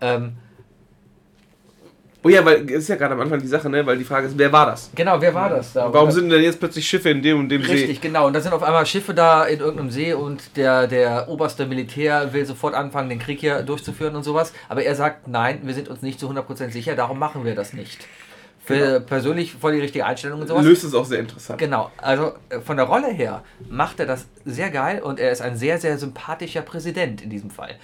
Ähm, 0.00 0.36
Oh 2.24 2.28
ja, 2.28 2.44
weil 2.44 2.70
ist 2.70 2.88
ja 2.88 2.94
gerade 2.94 3.14
am 3.14 3.20
Anfang 3.20 3.40
die 3.40 3.48
Sache, 3.48 3.68
ne? 3.68 3.84
Weil 3.84 3.98
die 3.98 4.04
Frage 4.04 4.28
ist, 4.28 4.38
wer 4.38 4.52
war 4.52 4.66
das? 4.66 4.90
genau, 4.94 5.20
wer 5.20 5.34
war 5.34 5.50
das 5.50 5.72
da? 5.72 5.92
Warum 5.92 6.10
sind 6.10 6.30
denn 6.30 6.42
jetzt 6.42 6.60
plötzlich 6.60 6.86
Schiffe 6.86 7.10
in 7.10 7.20
dem 7.20 7.40
und 7.40 7.48
dem 7.48 7.62
Richtig, 7.62 7.96
See? 7.96 8.08
genau. 8.08 8.28
Und 8.28 8.34
da 8.34 8.40
sind 8.40 8.52
auf 8.52 8.62
einmal 8.62 8.86
Schiffe 8.86 9.12
da 9.12 9.44
in 9.44 9.58
irgendeinem 9.58 9.90
See 9.90 10.12
und 10.12 10.56
der, 10.56 10.86
der 10.86 11.28
oberste 11.28 11.66
Militär 11.66 12.32
will 12.32 12.46
sofort 12.46 12.74
anfangen, 12.74 13.08
den 13.08 13.18
Krieg 13.18 13.40
hier 13.40 13.62
durchzuführen 13.62 14.14
und 14.14 14.22
sowas. 14.22 14.52
Aber 14.68 14.84
er 14.84 14.94
sagt, 14.94 15.26
nein, 15.26 15.60
wir 15.64 15.74
sind 15.74 15.88
uns 15.88 16.02
nicht 16.02 16.20
zu 16.20 16.30
100% 16.30 16.70
sicher, 16.70 16.94
darum 16.94 17.18
machen 17.18 17.44
wir 17.44 17.56
das 17.56 17.72
nicht. 17.72 18.06
Für 18.64 19.00
persönlich 19.00 19.54
voll 19.54 19.72
die 19.72 19.80
richtige 19.80 20.06
Einstellung 20.06 20.40
und 20.40 20.46
sowas. 20.46 20.64
Löst 20.64 20.84
es 20.84 20.94
auch 20.94 21.04
sehr 21.04 21.18
interessant. 21.18 21.58
Genau, 21.58 21.90
also 21.96 22.34
äh, 22.48 22.60
von 22.60 22.76
der 22.76 22.86
Rolle 22.86 23.08
her 23.08 23.42
macht 23.68 23.98
er 23.98 24.06
das 24.06 24.28
sehr 24.44 24.70
geil 24.70 25.02
und 25.02 25.18
er 25.18 25.32
ist 25.32 25.42
ein 25.42 25.56
sehr, 25.56 25.78
sehr 25.78 25.98
sympathischer 25.98 26.62
Präsident 26.62 27.22
in 27.22 27.30
diesem 27.30 27.50
Fall. 27.50 27.74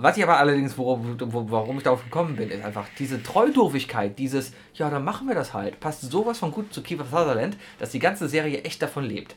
Was 0.00 0.16
ich 0.16 0.22
aber 0.22 0.38
allerdings, 0.38 0.78
wo, 0.78 0.96
wo, 1.18 1.50
warum 1.50 1.78
ich 1.78 1.82
darauf 1.82 2.04
gekommen 2.04 2.36
bin, 2.36 2.50
ist 2.50 2.64
einfach 2.64 2.86
diese 3.00 3.20
Treudurfigkeit, 3.20 4.16
dieses, 4.16 4.52
ja, 4.74 4.90
dann 4.90 5.04
machen 5.04 5.26
wir 5.26 5.34
das 5.34 5.52
halt, 5.52 5.80
passt 5.80 6.08
sowas 6.08 6.38
von 6.38 6.52
gut 6.52 6.72
zu 6.72 6.82
Kiefer 6.82 7.04
Sutherland, 7.04 7.56
dass 7.80 7.90
die 7.90 7.98
ganze 7.98 8.28
Serie 8.28 8.62
echt 8.62 8.80
davon 8.80 9.04
lebt. 9.04 9.34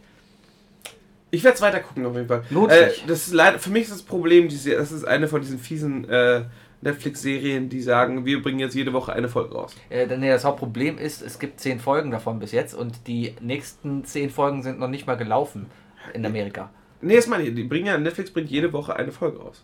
Ich 1.32 1.43
werde 1.43 1.55
es 1.55 1.62
weiter 1.62 1.80
gucken 1.80 2.05
auf 2.05 2.16
jeden 2.16 2.28
Fall. 2.28 2.43
Äh. 2.70 2.91
Das 3.07 3.28
ist 3.28 3.34
leider, 3.34 3.57
für 3.57 3.72
mich 3.72 3.84
ist 3.84 3.91
das 3.91 4.03
Problem, 4.03 4.49
diese, 4.49 4.76
das 4.76 4.91
ist 4.91 5.03
eine 5.03 5.28
von 5.28 5.41
diesen 5.41 5.57
fiesen 5.57 6.07
äh, 6.07 6.43
Netflix-Serien, 6.82 7.70
die 7.70 7.82
sagen, 7.82 8.26
wir 8.26 8.43
bringen 8.43 8.59
jetzt 8.59 8.76
jede 8.76 8.93
Woche 8.93 9.14
eine 9.14 9.30
Folge 9.30 9.55
raus. 9.55 9.76
Äh, 9.89 10.05
nee, 10.16 10.30
das 10.30 10.45
Hauptproblem 10.45 10.99
ist, 10.99 11.24
es 11.24 11.39
gibt 11.39 11.59
zehn 11.59 11.80
Folgen 11.80 12.12
davon 12.12 12.38
bis 12.38 12.51
jetzt 12.51 12.76
und 12.76 13.07
die 13.07 13.34
nächsten 13.41 14.05
zehn 14.05 14.30
Folgen 14.30 14.62
sind 14.62 14.78
noch 14.78 14.89
nicht 14.89 15.07
mal 15.07 15.16
gelaufen 15.16 15.66
in 16.14 16.24
Amerika. 16.24 16.70
Nee, 17.01 17.16
das 17.16 17.26
meine 17.26 17.45
ich. 17.45 17.55
Die 17.55 17.64
bringen 17.64 17.88
ja, 17.88 17.97
Netflix 17.97 18.30
bringt 18.30 18.51
jede 18.51 18.72
Woche 18.74 18.95
eine 18.95 19.12
Folge 19.12 19.39
raus. 19.39 19.64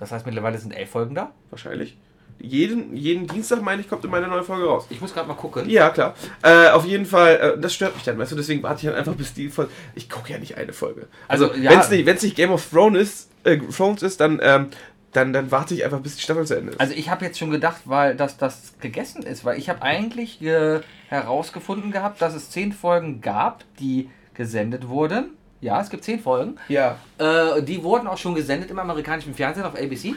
Das 0.00 0.10
heißt, 0.10 0.26
mittlerweile 0.26 0.58
sind 0.58 0.72
elf 0.72 0.90
Folgen 0.90 1.14
da? 1.14 1.30
Wahrscheinlich. 1.50 1.96
Jeden, 2.42 2.96
jeden 2.96 3.26
Dienstag, 3.26 3.60
meine 3.60 3.82
ich, 3.82 3.88
kommt 3.88 4.02
immer 4.02 4.16
eine 4.16 4.26
neue 4.28 4.42
Folge 4.42 4.64
raus. 4.64 4.86
Ich 4.88 5.00
muss 5.00 5.12
gerade 5.12 5.28
mal 5.28 5.34
gucken. 5.34 5.68
Ja, 5.68 5.90
klar. 5.90 6.14
Äh, 6.42 6.70
auf 6.70 6.86
jeden 6.86 7.04
Fall, 7.04 7.36
äh, 7.36 7.60
das 7.60 7.74
stört 7.74 7.94
mich 7.94 8.04
dann, 8.04 8.18
weißt 8.18 8.32
du, 8.32 8.36
deswegen 8.36 8.62
warte 8.62 8.80
ich 8.80 8.86
dann 8.90 8.98
einfach 8.98 9.14
bis 9.14 9.34
die 9.34 9.50
Folge. 9.50 9.70
Ich 9.94 10.08
gucke 10.08 10.32
ja 10.32 10.38
nicht 10.38 10.56
eine 10.56 10.72
Folge. 10.72 11.06
Also, 11.28 11.48
Also, 11.50 11.60
ja. 11.60 11.70
wenn 11.70 11.80
es 11.80 11.90
nicht, 11.90 12.06
wenn's 12.06 12.22
nicht 12.22 12.36
Game 12.36 12.50
of 12.50 12.66
Thrones 12.70 12.98
ist, 12.98 13.30
äh, 13.44 13.58
Thrones 13.58 14.02
ist 14.02 14.20
dann, 14.20 14.40
ähm, 14.42 14.68
dann, 15.12 15.34
dann 15.34 15.50
warte 15.50 15.74
ich 15.74 15.84
einfach, 15.84 16.00
bis 16.00 16.16
die 16.16 16.22
Staffel 16.22 16.46
zu 16.46 16.56
Ende 16.56 16.72
ist. 16.72 16.80
Also 16.80 16.94
ich 16.94 17.10
habe 17.10 17.26
jetzt 17.26 17.38
schon 17.38 17.50
gedacht, 17.50 17.82
weil 17.84 18.16
dass 18.16 18.38
das 18.38 18.74
gegessen 18.80 19.22
ist, 19.22 19.44
weil 19.44 19.58
ich 19.58 19.68
habe 19.68 19.82
eigentlich 19.82 20.40
äh, 20.40 20.80
herausgefunden 21.08 21.90
gehabt, 21.90 22.22
dass 22.22 22.34
es 22.34 22.48
zehn 22.50 22.72
Folgen 22.72 23.20
gab, 23.20 23.64
die 23.80 24.08
gesendet 24.34 24.88
wurden. 24.88 25.30
Ja, 25.60 25.80
es 25.80 25.90
gibt 25.90 26.04
zehn 26.04 26.20
Folgen. 26.20 26.56
ja. 26.68 26.96
Äh, 27.18 27.62
die 27.62 27.82
wurden 27.82 28.06
auch 28.06 28.18
schon 28.18 28.34
gesendet 28.34 28.70
im 28.70 28.78
amerikanischen 28.78 29.34
Fernsehen 29.34 29.64
auf 29.64 29.74
ABC. 29.74 30.14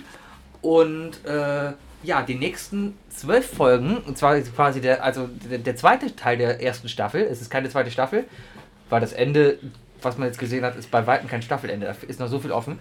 Und 0.61 1.25
äh, 1.25 1.73
ja, 2.03 2.21
die 2.21 2.35
nächsten 2.35 2.97
zwölf 3.09 3.49
Folgen, 3.53 3.97
und 3.97 4.17
zwar 4.17 4.39
quasi 4.39 4.81
der, 4.81 5.03
also 5.03 5.27
der, 5.49 5.57
der 5.57 5.75
zweite 5.75 6.15
Teil 6.15 6.37
der 6.37 6.61
ersten 6.61 6.87
Staffel, 6.89 7.21
es 7.23 7.41
ist 7.41 7.49
keine 7.49 7.69
zweite 7.69 7.91
Staffel, 7.91 8.25
weil 8.89 9.01
das 9.01 9.13
Ende, 9.13 9.59
was 10.01 10.17
man 10.17 10.27
jetzt 10.27 10.39
gesehen 10.39 10.63
hat, 10.63 10.75
ist 10.75 10.91
bei 10.91 11.05
weitem 11.07 11.27
kein 11.29 11.41
Staffelende, 11.41 11.85
da 11.87 11.95
ist 12.07 12.19
noch 12.19 12.27
so 12.27 12.39
viel 12.39 12.51
offen. 12.51 12.79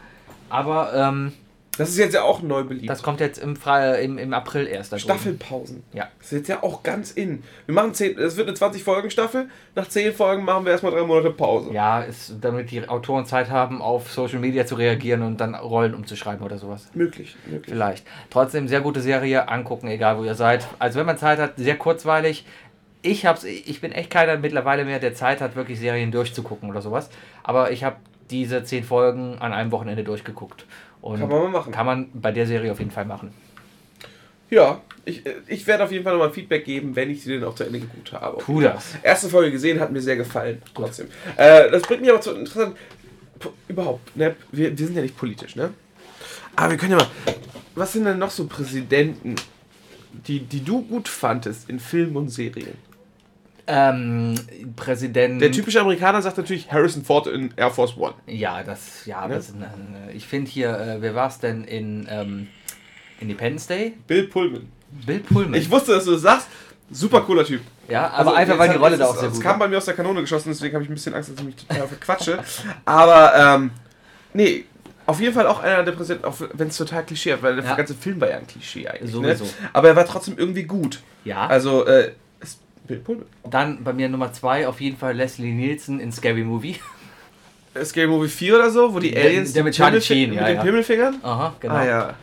Aber 0.48 0.92
ähm, 0.94 1.32
Das 1.78 1.88
ist 1.88 1.96
jetzt 1.96 2.12
ja 2.12 2.22
auch 2.22 2.42
neu 2.42 2.64
beliebt. 2.64 2.90
das 2.90 3.02
kommt 3.02 3.20
jetzt 3.20 3.38
im, 3.38 3.56
Fre 3.56 3.98
im, 4.00 4.18
im 4.18 4.34
April 4.34 4.66
erst. 4.66 4.98
Staffelpausen. 5.00 5.82
Ja. 5.94 6.08
Das 6.18 6.26
ist 6.26 6.38
jetzt 6.38 6.48
ja 6.48 6.62
auch 6.62 6.82
ganz 6.82 7.12
in. 7.12 7.42
Wir 7.64 7.74
machen 7.74 7.94
10, 7.94 8.18
es 8.18 8.36
wird 8.36 8.48
eine 8.48 8.56
20-Folgen-Staffel. 8.56 9.48
Nach 9.74 9.88
10 9.88 10.12
Folgen 10.12 10.44
machen 10.44 10.66
wir 10.66 10.72
erstmal 10.72 10.92
drei 10.92 11.02
Monate 11.02 11.30
Pause. 11.30 11.72
Ja, 11.72 12.02
ist, 12.02 12.34
damit 12.42 12.70
die 12.70 12.86
Autoren 12.86 13.24
Zeit 13.24 13.48
haben, 13.48 13.80
auf 13.80 14.12
Social 14.12 14.38
Media 14.38 14.66
zu 14.66 14.74
reagieren 14.74 15.22
und 15.22 15.40
dann 15.40 15.54
Rollen 15.54 15.94
umzuschreiben 15.94 16.44
oder 16.44 16.58
sowas. 16.58 16.90
Möglich, 16.92 17.36
möglich. 17.46 17.74
Vielleicht. 17.74 18.06
Trotzdem 18.28 18.68
sehr 18.68 18.82
gute 18.82 19.00
Serie, 19.00 19.48
angucken, 19.48 19.88
egal 19.88 20.18
wo 20.18 20.24
ihr 20.24 20.34
seid. 20.34 20.66
Also 20.78 20.98
wenn 20.98 21.06
man 21.06 21.16
Zeit 21.16 21.38
hat, 21.38 21.54
sehr 21.56 21.76
kurzweilig. 21.76 22.44
Ich 23.00 23.24
hab's, 23.24 23.44
ich 23.44 23.80
bin 23.80 23.92
echt 23.92 24.10
keiner 24.10 24.36
mittlerweile 24.36 24.84
mehr, 24.84 25.00
der 25.00 25.14
Zeit 25.14 25.40
hat, 25.40 25.56
wirklich 25.56 25.80
Serien 25.80 26.12
durchzugucken 26.12 26.68
oder 26.68 26.82
sowas. 26.82 27.08
Aber 27.42 27.72
ich 27.72 27.82
habe 27.82 27.96
diese 28.30 28.62
zehn 28.62 28.84
Folgen 28.84 29.38
an 29.38 29.52
einem 29.52 29.72
Wochenende 29.72 30.04
durchgeguckt. 30.04 30.66
Und 31.02 31.18
Kann 31.18 31.28
man 31.28 31.42
mal 31.42 31.48
machen. 31.50 31.72
Kann 31.72 31.86
man 31.86 32.08
bei 32.14 32.32
der 32.32 32.46
Serie 32.46 32.72
auf 32.72 32.78
jeden 32.78 32.92
Fall 32.92 33.04
machen. 33.04 33.34
Ja, 34.48 34.80
ich, 35.04 35.26
äh, 35.26 35.34
ich 35.48 35.66
werde 35.66 35.84
auf 35.84 35.90
jeden 35.90 36.04
Fall 36.04 36.12
nochmal 36.12 36.30
Feedback 36.30 36.64
geben, 36.64 36.94
wenn 36.94 37.10
ich 37.10 37.24
sie 37.24 37.30
denn 37.32 37.44
auch 37.44 37.54
zu 37.54 37.64
Ende 37.64 37.80
geguckt 37.80 38.12
habe. 38.12 38.42
Tu 38.42 38.60
das. 38.60 38.94
Erste 39.02 39.28
Folge 39.28 39.50
gesehen, 39.50 39.80
hat 39.80 39.90
mir 39.90 40.00
sehr 40.00 40.16
gefallen. 40.16 40.62
Trotzdem. 40.74 41.08
Äh, 41.36 41.70
das 41.70 41.82
bringt 41.82 42.02
mich 42.02 42.10
aber 42.10 42.20
zu 42.20 42.32
interessant. 42.32 42.76
Überhaupt, 43.66 44.16
ne? 44.16 44.36
Wir, 44.52 44.78
wir 44.78 44.86
sind 44.86 44.94
ja 44.96 45.02
nicht 45.02 45.16
politisch, 45.16 45.56
ne? 45.56 45.70
Aber 46.54 46.70
wir 46.70 46.78
können 46.78 46.92
ja 46.92 46.98
mal. 46.98 47.08
Was 47.74 47.94
sind 47.94 48.04
denn 48.04 48.18
noch 48.18 48.30
so 48.30 48.46
Präsidenten, 48.46 49.34
die, 50.12 50.40
die 50.40 50.62
du 50.62 50.82
gut 50.82 51.08
fandest 51.08 51.68
in 51.68 51.80
Filmen 51.80 52.16
und 52.16 52.28
Serien? 52.28 52.76
Ähm, 53.66 54.34
Präsident. 54.76 55.40
Der 55.40 55.52
typische 55.52 55.80
Amerikaner 55.80 56.20
sagt 56.20 56.36
natürlich 56.36 56.70
Harrison 56.72 57.04
Ford 57.04 57.26
in 57.28 57.52
Air 57.56 57.70
Force 57.70 57.96
One. 57.96 58.14
Ja, 58.26 58.62
das, 58.62 59.06
ja, 59.06 59.26
Ne? 59.28 59.34
das 59.34 59.52
eine, 59.54 60.12
ich 60.12 60.26
finde 60.26 60.50
hier, 60.50 60.70
äh, 60.78 61.00
wer 61.00 61.14
war 61.14 61.28
es 61.28 61.38
denn 61.38 61.64
in 61.64 62.06
ähm, 62.10 62.48
Independence 63.20 63.66
Day? 63.68 63.94
Bill 64.06 64.24
Pullman. 64.26 64.68
Bill 65.06 65.20
Pullman. 65.20 65.54
Ich 65.54 65.70
wusste, 65.70 65.92
dass 65.92 66.04
du 66.04 66.12
das 66.12 66.22
sagst. 66.22 66.48
Super 66.90 67.22
cooler 67.22 67.44
Typ. 67.44 67.62
ja, 67.88 68.08
aber 68.10 68.36
Also, 68.36 68.52
einfach, 68.52 68.58
weil 68.58 68.68
die 68.70 68.76
Rolle 68.76 68.94
es 68.94 68.98
da 68.98 69.06
auch 69.06 69.16
sehr 69.16 69.28
Es 69.28 69.34
gut 69.36 69.42
kam 69.42 69.52
war. 69.52 69.60
bei 69.60 69.68
mir 69.68 69.78
aus 69.78 69.86
der 69.86 69.94
Kanone 69.94 70.20
geschossen, 70.20 70.50
deswegen 70.50 70.74
habe 70.74 70.84
ich 70.84 70.90
ein 70.90 70.94
bisschen 70.94 71.14
Angst, 71.14 71.30
dass 71.30 71.38
ich 71.38 71.44
mich 71.44 71.56
total 71.56 71.88
verquatsche. 71.88 72.38
Aber, 72.84 73.32
ähm, 73.34 73.70
nee, 74.34 74.64
auf 75.06 75.18
jeden 75.20 75.32
Fall 75.32 75.46
auch 75.46 75.60
einer 75.62 75.84
der 75.84 75.92
Präsidenten, 75.92 76.26
auch 76.26 76.36
wenn 76.52 76.68
es 76.68 76.76
total 76.76 77.02
Klischee 77.04 77.32
hat, 77.32 77.42
weil 77.42 77.56
der 77.56 77.64
Ja. 77.64 77.74
ganze 77.76 77.94
Film 77.94 78.20
war 78.20 78.28
ja 78.28 78.36
ein 78.36 78.46
Klischee 78.46 78.86
eigentlich. 78.88 79.10
Sowieso. 79.10 79.44
Ne? 79.44 79.50
Aber 79.72 79.88
er 79.88 79.96
war 79.96 80.04
trotzdem 80.04 80.36
irgendwie 80.36 80.64
gut. 80.64 81.00
Ja. 81.24 81.46
Also, 81.46 81.86
äh, 81.86 82.12
Bill 82.86 82.98
Pullman. 82.98 83.26
Dann 83.50 83.82
bei 83.84 83.92
mir 83.92 84.08
Nummer 84.08 84.32
zwei 84.32 84.66
auf 84.68 84.80
jeden 84.80 84.96
Fall 84.96 85.14
Leslie 85.14 85.52
Nielsen 85.52 86.00
in 86.00 86.10
Scary 86.12 86.44
Movie. 86.44 86.76
Scary 87.84 88.06
Movie 88.06 88.28
4 88.28 88.54
oder 88.56 88.70
so, 88.70 88.92
wo 88.92 88.98
die 88.98 89.12
Der- 89.12 89.24
Aliens 89.24 89.52
der 89.52 89.62
die 89.62 89.64
mit 89.66 89.74
Charlie 89.74 90.00
Sheen, 90.00 90.30
mit 90.30 90.38
ja, 90.40 90.46
den 90.46 90.56
ja. 90.56 90.62
Pimmelfingern? 90.62 91.16
Aha, 91.22 91.54
genau. 91.58 91.74
Ah 91.74 91.84
ja, 91.86 92.14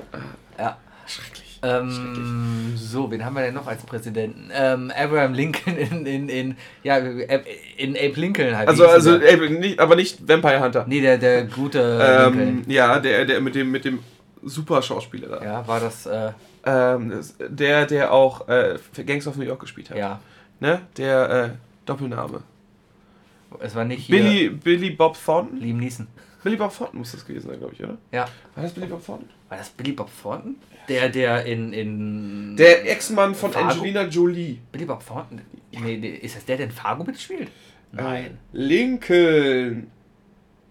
Ja. 0.60 0.78
schrecklich. 1.07 1.60
Ähm, 1.64 2.74
so, 2.78 3.10
wen 3.12 3.26
haben 3.26 3.34
wir 3.36 3.41
denn 3.41 3.53
noch 3.55 3.68
als 3.68 3.82
Präsidenten? 3.84 4.49
Ähm, 4.53 4.91
Abraham 4.95 5.34
Lincoln 5.34 5.76
in, 5.78 6.05
in, 6.05 6.30
in, 6.30 6.55
ja, 6.84 6.97
äh, 6.99 7.41
in 7.78 7.95
Abe 7.97 8.14
Lincoln 8.20 8.55
halt. 8.55 8.70
Also, 8.70 8.88
also 8.88 9.18
ey, 9.18 9.49
nicht, 9.49 9.80
aber 9.80 9.95
nicht 9.95 10.26
Vampire 10.28 10.62
Hunter. 10.62 10.86
Nee, 10.88 11.01
der, 11.01 11.18
der 11.18 11.45
gute 11.45 11.99
ähm, 12.01 12.38
Lincoln. 12.39 12.64
ja, 12.72 12.99
der, 12.99 13.26
der 13.26 13.41
mit 13.41 13.55
dem, 13.55 13.72
mit 13.72 13.84
dem 13.86 13.99
super 14.43 14.82
Schauspieler 14.82 15.39
da. 15.39 15.43
Ja, 15.43 15.68
war 15.68 15.80
das, 15.80 16.05
äh, 16.05 16.32
Ähm, 16.66 17.12
der, 17.49 17.86
der 17.88 18.14
auch 18.14 18.47
äh, 18.47 18.78
Gangs 19.05 19.26
of 19.28 19.36
New 19.36 19.43
York 19.45 19.60
gespielt 19.62 19.89
hat. 19.89 19.97
ja. 19.97 20.20
Ne? 20.60 20.82
Der 20.97 21.30
äh, 21.30 21.49
Doppelname. 21.86 22.43
Es 23.60 23.76
war 23.76 23.86
nicht 23.86 24.05
hier 24.05 24.18
Billy, 24.18 24.49
Billy 24.49 24.89
Bob 24.91 25.18
Thornton? 25.24 25.60
Liam 25.60 25.78
Neeson. 25.78 26.07
Billy 26.43 26.55
Bob 26.55 26.76
Thornton 26.76 26.99
muss 26.99 27.12
das 27.12 27.26
gewesen 27.26 27.49
sein, 27.49 27.60
glaube 27.60 27.74
ich, 27.74 27.84
oder? 27.84 27.97
Ja. 28.12 28.28
War 28.55 28.64
das 28.64 28.74
Billy 28.74 28.88
Bob 28.88 29.05
Thornton? 29.05 29.30
War 29.49 29.57
das 29.57 29.70
Billy 29.70 29.91
Bob 29.91 30.10
Thornton? 30.22 30.55
Der, 30.88 31.10
der 31.10 31.45
in, 31.45 31.74
in. 31.74 32.55
Der 32.55 32.89
Ex-Mann 32.89 33.36
von 33.36 33.51
Fargo? 33.51 33.70
Angelina 33.70 34.03
Jolie. 34.03 34.60
Billy 34.72 34.86
Bob 34.86 35.05
Thornton? 35.05 35.41
Nee, 35.72 35.97
nee, 35.97 36.10
ist 36.10 36.36
das 36.36 36.45
der, 36.45 36.57
der 36.57 36.68
in 36.68 36.72
Fargo 36.72 37.03
mitspielt? 37.03 37.49
Nein. 37.91 38.26
Äh, 38.26 38.57
Lincoln. 38.57 39.91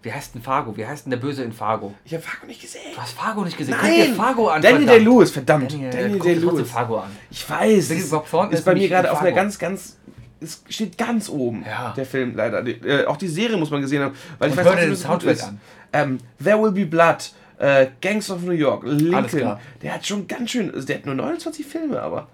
Wie 0.01 0.13
heißt 0.13 0.33
denn 0.33 0.41
Fargo? 0.41 0.75
Wie 0.77 0.85
heißt 0.87 1.05
denn 1.05 1.11
der 1.11 1.17
Böse 1.17 1.43
in 1.43 1.51
Fargo? 1.51 1.93
Ich 2.05 2.13
habe 2.13 2.23
Fargo 2.23 2.45
nicht 2.47 2.61
gesehen. 2.61 2.81
Du 2.95 3.01
hast 3.01 3.11
Fargo 3.13 3.43
nicht 3.43 3.57
gesehen. 3.57 3.75
Nein! 3.81 3.91
Guck 3.97 4.05
dir 4.07 4.15
Fargo 4.15 4.47
an. 4.47 4.61
Danny. 4.61 4.85
Day-Lewis, 4.85 5.31
verdammt. 5.31 5.71
Daniel, 5.73 5.89
Danny 5.91 6.19
Day-Lewis. 6.19 6.71
Fargo 6.71 6.99
an. 6.99 7.09
Ich 7.29 7.49
weiß. 7.49 7.89
Ist 7.91 8.13
ist 8.51 8.65
bei 8.65 8.73
mir 8.73 8.87
gerade 8.87 9.11
auf 9.11 9.19
einer 9.21 9.33
ganz, 9.33 9.59
ganz. 9.59 9.97
Es 10.41 10.63
steht 10.69 10.97
ganz 10.97 11.27
oben, 11.27 11.65
Ja. 11.67 11.93
der 11.97 12.05
Film 12.05 12.33
leider. 12.33 12.63
Die, 12.63 12.71
äh, 12.71 13.05
auch 13.07 13.17
die 13.17 13.27
Serie 13.27 13.57
muss 13.57 13.71
man 13.71 13.81
gesehen 13.81 14.01
haben. 14.03 14.15
Weil 14.37 14.49
ich 14.51 14.57
Und 14.57 14.63
weiß 14.63 14.73
hör 14.73 14.75
dir 14.81 14.87
nicht, 14.87 15.01
gut 15.01 15.11
Soundtrack 15.11 15.33
ist. 15.33 15.43
an. 15.43 15.59
Ähm, 15.91 16.17
There 16.41 16.61
Will 16.63 16.71
Be 16.71 16.85
Blood, 16.85 17.33
äh, 17.57 17.87
Gangs 17.99 18.31
of 18.31 18.41
New 18.43 18.53
York, 18.53 18.83
Lincoln. 18.85 19.27
klar. 19.27 19.59
Der 19.81 19.95
hat 19.95 20.07
schon 20.07 20.25
ganz 20.29 20.51
schön. 20.51 20.73
Also 20.73 20.87
der 20.87 20.95
hat 20.99 21.05
nur 21.05 21.15
29 21.15 21.65
Filme, 21.65 22.01
aber. 22.01 22.29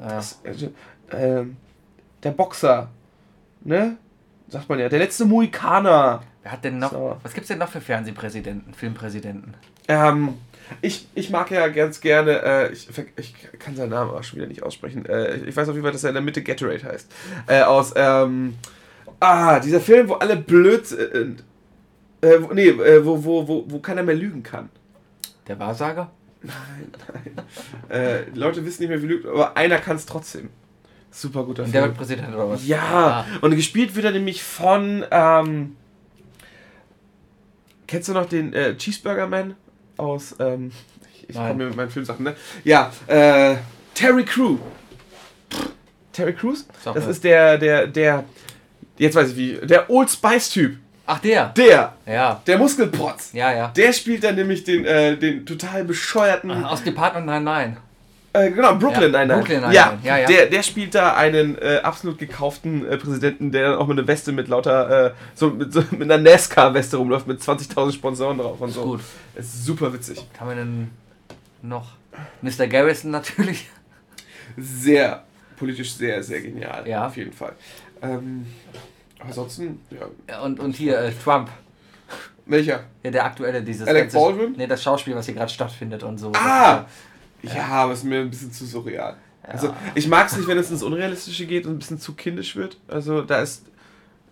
Ja. 0.00 0.08
Das, 0.08 0.40
ähm, 1.12 1.56
der 2.24 2.30
Boxer. 2.32 2.88
Ne? 3.62 3.96
Sagt 4.48 4.68
man 4.68 4.80
ja. 4.80 4.88
Der 4.88 4.98
letzte 4.98 5.24
Mohikaner. 5.24 6.22
Wer 6.46 6.52
hat 6.52 6.62
denn 6.64 6.78
noch. 6.78 6.92
So. 6.92 7.16
Was 7.24 7.34
gibt's 7.34 7.48
denn 7.48 7.58
noch 7.58 7.68
für 7.68 7.80
Fernsehpräsidenten, 7.80 8.72
Filmpräsidenten? 8.72 9.54
Ähm, 9.88 10.34
ich, 10.80 11.08
ich 11.16 11.30
mag 11.30 11.50
ja 11.50 11.66
ganz 11.66 12.00
gerne, 12.00 12.40
äh, 12.40 12.72
ich, 12.72 12.88
ich 13.16 13.34
kann 13.58 13.74
seinen 13.74 13.90
Namen 13.90 14.10
aber 14.10 14.22
schon 14.22 14.36
wieder 14.38 14.46
nicht 14.46 14.62
aussprechen. 14.62 15.04
Äh, 15.06 15.38
ich 15.38 15.56
weiß 15.56 15.68
auf 15.68 15.74
jeden 15.74 15.82
Fall, 15.82 15.90
dass 15.90 16.04
er 16.04 16.10
in 16.10 16.14
der 16.14 16.22
Mitte 16.22 16.44
Gatorade 16.44 16.84
heißt. 16.84 17.10
Äh, 17.48 17.62
aus, 17.62 17.94
ähm, 17.96 18.54
ah, 19.18 19.58
dieser 19.58 19.80
Film, 19.80 20.08
wo 20.08 20.14
alle 20.14 20.36
blöd 20.36 20.86
sind. 20.86 21.42
Äh, 22.20 22.36
wo- 22.40 22.52
nee, 22.54 22.68
äh, 22.68 23.04
wo, 23.04 23.24
wo, 23.24 23.48
wo, 23.48 23.64
wo 23.66 23.78
keiner 23.80 24.04
mehr 24.04 24.14
lügen 24.14 24.44
kann. 24.44 24.68
Der 25.48 25.58
Wahrsager? 25.58 26.12
Nein, 26.42 26.54
nein. 27.88 28.00
äh, 28.00 28.18
die 28.32 28.38
Leute 28.38 28.64
wissen 28.64 28.82
nicht 28.82 28.90
mehr, 28.90 29.02
wie 29.02 29.06
lügt, 29.06 29.26
aber 29.26 29.56
einer 29.56 29.78
kann 29.78 29.96
es 29.96 30.06
trotzdem. 30.06 30.50
Super 31.10 31.42
guter 31.42 31.64
Und 31.64 31.74
der 31.74 31.82
Film. 31.82 31.90
wird 31.90 31.98
Präsident 31.98 32.28
oder 32.32 32.48
was? 32.50 32.64
Ja, 32.68 32.82
Ah. 32.82 33.24
und 33.40 33.56
gespielt 33.56 33.96
wird 33.96 34.04
er 34.04 34.12
nämlich 34.12 34.44
von, 34.44 35.04
ähm, 35.10 35.74
kennst 37.86 38.08
du 38.08 38.12
noch 38.12 38.26
den 38.26 38.52
äh, 38.52 38.76
Cheeseburger 38.76 39.26
Man 39.26 39.54
aus, 39.96 40.34
ähm, 40.40 40.72
ich, 41.14 41.30
ich 41.30 41.36
Nein. 41.36 41.48
komme 41.48 41.62
mir 41.64 41.68
mit 41.68 41.76
meinen 41.76 41.90
Filmsachen, 41.90 42.24
ne? 42.24 42.34
Ja, 42.64 42.90
äh, 43.06 43.56
Terry 43.94 44.24
Crew. 44.24 44.58
Terry 46.12 46.32
Crews? 46.34 46.66
Sag 46.82 46.94
Das 46.94 47.04
mal. 47.04 47.10
ist 47.10 47.24
der, 47.24 47.58
der, 47.58 47.86
der, 47.86 48.24
jetzt 48.98 49.14
weiß 49.14 49.30
ich 49.32 49.36
wie, 49.36 49.66
der 49.66 49.88
Old 49.90 50.10
Spice 50.10 50.50
Typ. 50.50 50.76
Ach, 51.08 51.18
der! 51.20 51.46
Der, 51.56 51.94
Ja. 52.06 52.42
der 52.46 52.58
Muskelprotz. 52.58 53.30
Ja, 53.32 53.52
ja. 53.52 53.68
Der 53.68 53.92
spielt 53.92 54.24
dann 54.24 54.34
nämlich 54.34 54.64
den, 54.64 54.84
äh, 54.84 55.16
den 55.16 55.46
total 55.46 55.84
bescheuerten, 55.84 56.50
Aus 56.64 56.82
Department 56.82 57.26
99. 57.26 57.76
äh, 58.44 58.50
genau, 58.50 58.74
Brooklyn, 58.76 59.12
Ja, 59.12 59.24
nein. 59.24 59.28
Brooklyn 59.38 59.62
ja, 59.72 59.90
Nine-Nine, 59.92 59.98
ja, 60.04 60.18
ja. 60.18 60.26
Der, 60.26 60.46
der 60.46 60.62
spielt 60.62 60.94
da 60.94 61.14
einen 61.14 61.56
äh, 61.58 61.80
absolut 61.82 62.18
gekauften 62.18 62.86
äh, 62.86 62.96
Präsidenten, 62.96 63.50
der 63.52 63.70
dann 63.70 63.78
auch 63.78 63.86
mit 63.86 63.98
einer 63.98 64.06
Weste 64.08 64.32
mit 64.32 64.48
lauter, 64.48 65.06
äh, 65.06 65.12
so, 65.34 65.50
mit, 65.50 65.72
so 65.72 65.82
mit 65.90 66.02
einer 66.10 66.18
NASCAR-Weste 66.18 66.96
rumläuft, 66.96 67.26
mit 67.26 67.40
20.000 67.40 67.92
Sponsoren 67.92 68.38
drauf 68.38 68.60
und 68.60 68.70
so. 68.70 68.82
Gut. 68.82 69.00
Es 69.34 69.46
ist 69.46 69.64
super 69.64 69.92
witzig. 69.92 70.24
Haben 70.38 70.48
wir 70.48 70.56
denn 70.56 70.90
noch? 71.62 71.92
Mr. 72.42 72.66
Garrison 72.66 73.10
natürlich. 73.10 73.68
Sehr, 74.56 75.24
politisch 75.58 75.92
sehr, 75.94 76.22
sehr 76.22 76.40
genial. 76.40 76.86
Ja. 76.88 77.06
Auf 77.06 77.16
jeden 77.16 77.32
Fall. 77.32 77.52
Ähm, 78.02 78.46
ansonsten, 79.20 79.80
ja. 79.90 80.06
Ja, 80.28 80.40
Und, 80.42 80.60
und 80.60 80.76
hier 80.76 80.98
äh, 80.98 81.12
Trump. 81.12 81.50
Welcher? 82.46 82.84
Ja, 83.02 83.10
der 83.10 83.24
aktuelle, 83.24 83.62
dieses 83.62 83.88
Alec 83.88 84.04
ganze- 84.04 84.16
Baldwin? 84.18 84.54
Nee, 84.56 84.66
das 84.68 84.82
Schauspiel, 84.82 85.16
was 85.16 85.26
hier 85.26 85.34
gerade 85.34 85.50
stattfindet 85.52 86.02
und 86.04 86.18
so. 86.18 86.30
Ah! 86.34 86.84
Ja, 87.42 87.66
aber 87.68 87.92
es 87.92 88.00
ist 88.00 88.04
mir 88.04 88.20
ein 88.20 88.30
bisschen 88.30 88.52
zu 88.52 88.64
surreal. 88.66 89.16
Also, 89.42 89.72
ich 89.94 90.08
mag 90.08 90.26
es 90.26 90.36
nicht, 90.36 90.48
wenn 90.48 90.58
es 90.58 90.70
ins 90.70 90.82
Unrealistische 90.82 91.46
geht 91.46 91.66
und 91.66 91.74
ein 91.74 91.78
bisschen 91.78 92.00
zu 92.00 92.14
kindisch 92.14 92.56
wird. 92.56 92.78
Also, 92.88 93.22
da 93.22 93.40
ist. 93.40 93.64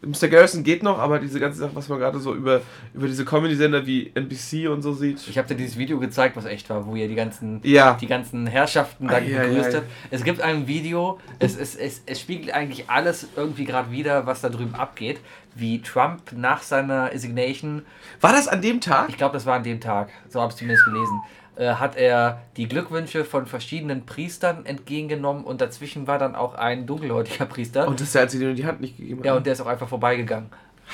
Mr. 0.03 0.29
Garrison 0.29 0.65
geht 0.65 0.83
noch, 0.83 0.99
aber 0.99 1.19
diese 1.19 1.41
ganze 1.41 1.61
Sache, 1.61 1.71
was 1.75 1.89
man 1.89 1.99
gerade 1.99 2.19
so 2.19 2.35
über, 2.35 2.61
über 2.93 3.07
diese 3.07 3.25
Comedy-Sender 3.25 3.87
wie 3.87 4.11
NBC 4.15 4.69
und 4.69 4.83
so 4.83 4.93
sieht. 4.93 5.27
Ich 5.27 5.39
habe 5.39 5.49
dir 5.49 5.55
dieses 5.55 5.79
Video 5.79 5.99
gezeigt, 5.99 6.37
was 6.37 6.45
echt 6.45 6.69
war, 6.69 6.85
wo 6.87 6.95
ihr 6.95 7.09
die 7.09 7.15
ganzen, 7.15 7.61
Ja. 7.63 7.95
die 7.99 8.07
ganzen 8.07 8.47
Herrschaften 8.47 9.09
da 9.09 9.15
ei, 9.15 9.21
begrüßt 9.21 9.71
ei. 9.71 9.77
habt. 9.79 9.87
Es 10.11 10.23
gibt 10.23 10.43
ein 10.43 10.67
Video, 10.67 11.19
es, 11.39 11.57
es, 11.57 11.75
es, 11.75 12.03
es 12.05 12.21
spiegelt 12.21 12.53
eigentlich 12.53 12.91
alles 12.91 13.29
irgendwie 13.35 13.65
gerade 13.65 13.91
wieder, 13.93 14.27
was 14.27 14.43
da 14.43 14.51
drüben 14.51 14.75
abgeht. 14.75 15.21
Wie 15.55 15.81
Trump 15.81 16.21
nach 16.37 16.63
seiner 16.63 17.11
Resignation 17.11 17.81
War 18.21 18.33
das 18.33 18.47
an 18.47 18.61
dem 18.61 18.83
Tag? 18.83 19.09
ich 19.09 19.17
glaube, 19.17 19.33
das 19.33 19.47
war 19.47 19.55
an 19.57 19.63
dem 19.63 19.81
Tag, 19.81 20.11
so 20.29 20.39
habe 20.43 20.51
ich 20.53 20.59
zumindest 20.59 20.85
gelesen, 20.85 21.23
hat 21.57 21.97
er 21.97 22.43
die 22.57 22.67
Glückwünsche 22.67 23.25
von 23.25 23.47
verschiedenen 23.47 24.07
Priestern 24.07 24.67
entgegengenommen 24.67 25.45
und 25.45 25.61
dazwischen 25.61 26.07
war 26.07 26.19
dann 26.19 26.35
auch 26.35 26.55
ein 26.55 26.87
dunkelhäutiger 26.87 27.47
Priester. 27.47 27.87
Und 27.87 28.01
das 28.01 28.09
ist 28.09 28.15
der 28.15 28.23
Einzige, 28.23 28.47
der 28.47 28.55
die 28.55 28.67
Hand 28.67 28.81
nicht 28.81 28.97
gegeben 28.97 29.21
hat. 29.21 29.27
ja, 29.27 29.35
und 29.35 29.47
der 29.47 29.53
ist 29.53 29.61
auch 29.61 29.67
einfach 29.67 29.89
vorbeigegangen. 29.89 30.51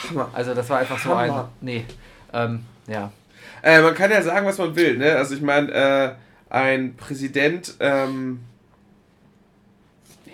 Hammer. 0.08 0.28
Also 0.32 0.54
das 0.54 0.68
war 0.68 0.78
einfach 0.78 0.98
so 0.98 1.14
ein. 1.14 1.30
Hammer. 1.30 1.48
Nee. 1.60 1.84
Ähm, 2.32 2.64
ja. 2.86 3.10
Äh, 3.62 3.80
man 3.80 3.94
kann 3.94 4.10
ja 4.10 4.22
sagen, 4.22 4.46
was 4.46 4.58
man 4.58 4.74
will, 4.76 4.96
ne? 4.98 5.16
Also 5.16 5.34
ich 5.34 5.42
meine, 5.42 5.72
äh, 5.72 6.12
ein 6.50 6.96
Präsident, 6.96 7.74
ähm, 7.80 8.40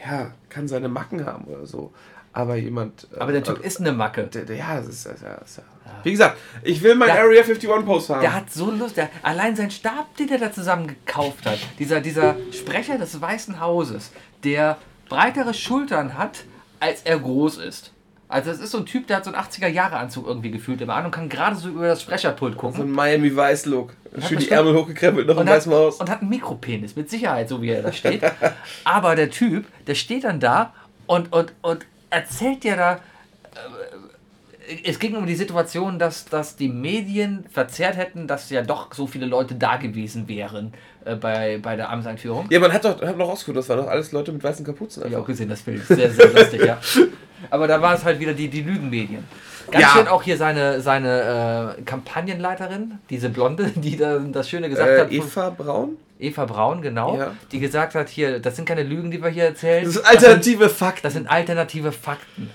ja, 0.04 0.32
kann 0.48 0.68
seine 0.68 0.88
Macken 0.88 1.24
haben 1.24 1.44
oder 1.44 1.66
so. 1.66 1.92
Aber 2.32 2.56
jemand. 2.56 3.08
äh, 3.14 3.20
Aber 3.20 3.32
der 3.32 3.42
Typ 3.42 3.62
äh, 3.62 3.66
ist 3.66 3.80
eine 3.80 3.92
Macke. 3.92 4.24
der, 4.24 4.44
der, 4.44 4.56
ja, 4.56 4.76
das 4.76 4.88
ist, 4.88 5.06
das 5.06 5.14
ist 5.14 5.56
ja. 5.56 5.62
Wie 6.02 6.12
gesagt, 6.12 6.38
ich 6.62 6.82
will 6.82 6.94
mein 6.94 7.08
Der- 7.08 7.20
Area 7.22 7.42
51 7.42 7.68
Post 7.84 8.10
haben. 8.10 8.20
Der 8.20 8.34
hat 8.34 8.52
so 8.52 8.70
Lust, 8.70 8.96
der, 8.96 9.08
allein 9.22 9.56
sein 9.56 9.70
Stab, 9.70 10.16
den 10.16 10.28
er 10.30 10.38
da 10.38 10.52
zusammen 10.52 10.86
gekauft 10.86 11.44
hat, 11.46 11.58
dieser, 11.78 12.00
dieser 12.00 12.36
Sprecher 12.52 12.98
des 12.98 13.20
Weißen 13.20 13.60
Hauses, 13.60 14.12
der 14.44 14.76
breitere 15.08 15.54
Schultern 15.54 16.16
hat, 16.16 16.44
als 16.80 17.02
er 17.02 17.18
groß 17.18 17.58
ist. 17.58 17.92
Also 18.28 18.50
es 18.50 18.58
ist 18.58 18.72
so 18.72 18.78
ein 18.78 18.86
Typ, 18.86 19.06
der 19.06 19.18
hat 19.18 19.24
so 19.24 19.32
einen 19.32 19.40
80er-Jahre-Anzug 19.40 20.26
irgendwie 20.26 20.50
gefühlt 20.50 20.80
immer 20.80 20.94
an 20.94 21.04
und 21.04 21.10
kann 21.12 21.28
gerade 21.28 21.54
so 21.54 21.68
über 21.68 21.86
das 21.86 22.02
Sprecherpult 22.02 22.54
so 22.54 22.58
gucken. 22.60 22.80
ein 22.82 22.90
Miami 22.90 23.34
Weiß 23.34 23.66
Look. 23.66 23.94
Schön 24.26 24.38
die 24.38 24.50
Ärmel 24.50 24.74
hochgekrempelt, 24.74 25.28
noch 25.28 25.36
ein 25.36 25.46
weißes 25.46 25.72
Haus. 25.72 25.96
und 26.00 26.10
hat 26.10 26.22
einen 26.22 26.30
Mikropenis, 26.30 26.96
mit 26.96 27.08
Sicherheit, 27.08 27.48
so 27.48 27.62
wie 27.62 27.68
er 27.70 27.82
da 27.82 27.92
steht. 27.92 28.22
Aber 28.84 29.14
der 29.14 29.30
Typ, 29.30 29.66
der 29.86 29.94
steht 29.94 30.24
dann 30.24 30.40
da 30.40 30.72
und, 31.06 31.32
und, 31.32 31.52
und 31.62 31.86
erzählt 32.10 32.64
dir 32.64 32.76
da. 32.76 33.00
Es 34.84 34.98
ging 34.98 35.14
um 35.16 35.26
die 35.26 35.34
Situation, 35.36 35.98
dass, 35.98 36.24
dass 36.24 36.56
die 36.56 36.68
Medien 36.68 37.44
verzerrt 37.52 37.96
hätten, 37.96 38.26
dass 38.26 38.50
ja 38.50 38.62
doch 38.62 38.92
so 38.92 39.06
viele 39.06 39.26
Leute 39.26 39.54
da 39.54 39.76
gewesen 39.76 40.26
wären 40.28 40.72
äh, 41.04 41.14
bei, 41.14 41.58
bei 41.62 41.76
der 41.76 41.90
Amtseinführung. 41.90 42.46
Ja, 42.50 42.58
man 42.58 42.72
hat 42.72 42.84
doch, 42.84 43.00
hat 43.00 43.16
noch 43.16 43.28
rausgefunden, 43.28 43.60
das 43.60 43.68
waren 43.68 43.78
doch 43.78 43.88
alles 43.88 44.12
Leute 44.12 44.32
mit 44.32 44.42
weißen 44.42 44.64
Kapuzen. 44.66 45.02
Ich 45.06 45.12
auch 45.14 45.18
Einfach. 45.18 45.26
gesehen, 45.28 45.48
das 45.48 45.60
Bild. 45.62 45.86
Sehr, 45.86 46.10
sehr 46.10 46.32
lustig, 46.32 46.64
ja. 46.64 46.78
Aber 47.50 47.68
da 47.68 47.80
war 47.80 47.94
es 47.94 48.04
halt 48.04 48.18
wieder 48.18 48.32
die, 48.32 48.48
die 48.48 48.62
Lügenmedien. 48.62 49.22
Ganz 49.70 49.82
Ja. 49.82 49.88
schön 49.90 50.08
auch 50.08 50.22
hier 50.22 50.36
seine, 50.36 50.80
seine 50.80 51.76
äh, 51.78 51.82
Kampagnenleiterin, 52.26 52.98
diese 53.10 53.28
Blonde, 53.28 53.70
die 53.76 53.96
da 53.96 54.18
das 54.18 54.48
Schöne 54.48 54.68
gesagt 54.68 54.90
hat. 55.00 55.12
Äh, 55.12 55.18
von- 55.20 55.26
Eva 55.28 55.50
Braun? 55.50 55.96
Eva 56.18 56.44
Braun, 56.46 56.80
genau, 56.80 57.18
Ja. 57.18 57.34
die 57.52 57.58
gesagt 57.60 57.94
hat, 57.94 58.08
hier, 58.08 58.38
das 58.40 58.56
sind 58.56 58.64
keine 58.66 58.82
Lügen, 58.82 59.10
die 59.10 59.22
wir 59.22 59.28
hier 59.28 59.44
erzählen. 59.44 59.84
Das 59.84 59.96
ist 59.96 60.02
alternative 60.06 60.64
Das 60.64 60.72
Fakten. 60.72 60.96
sind, 60.96 61.04
das 61.04 61.12
sind 61.12 61.26
alternative 61.28 61.92
Fakten. 61.92 62.50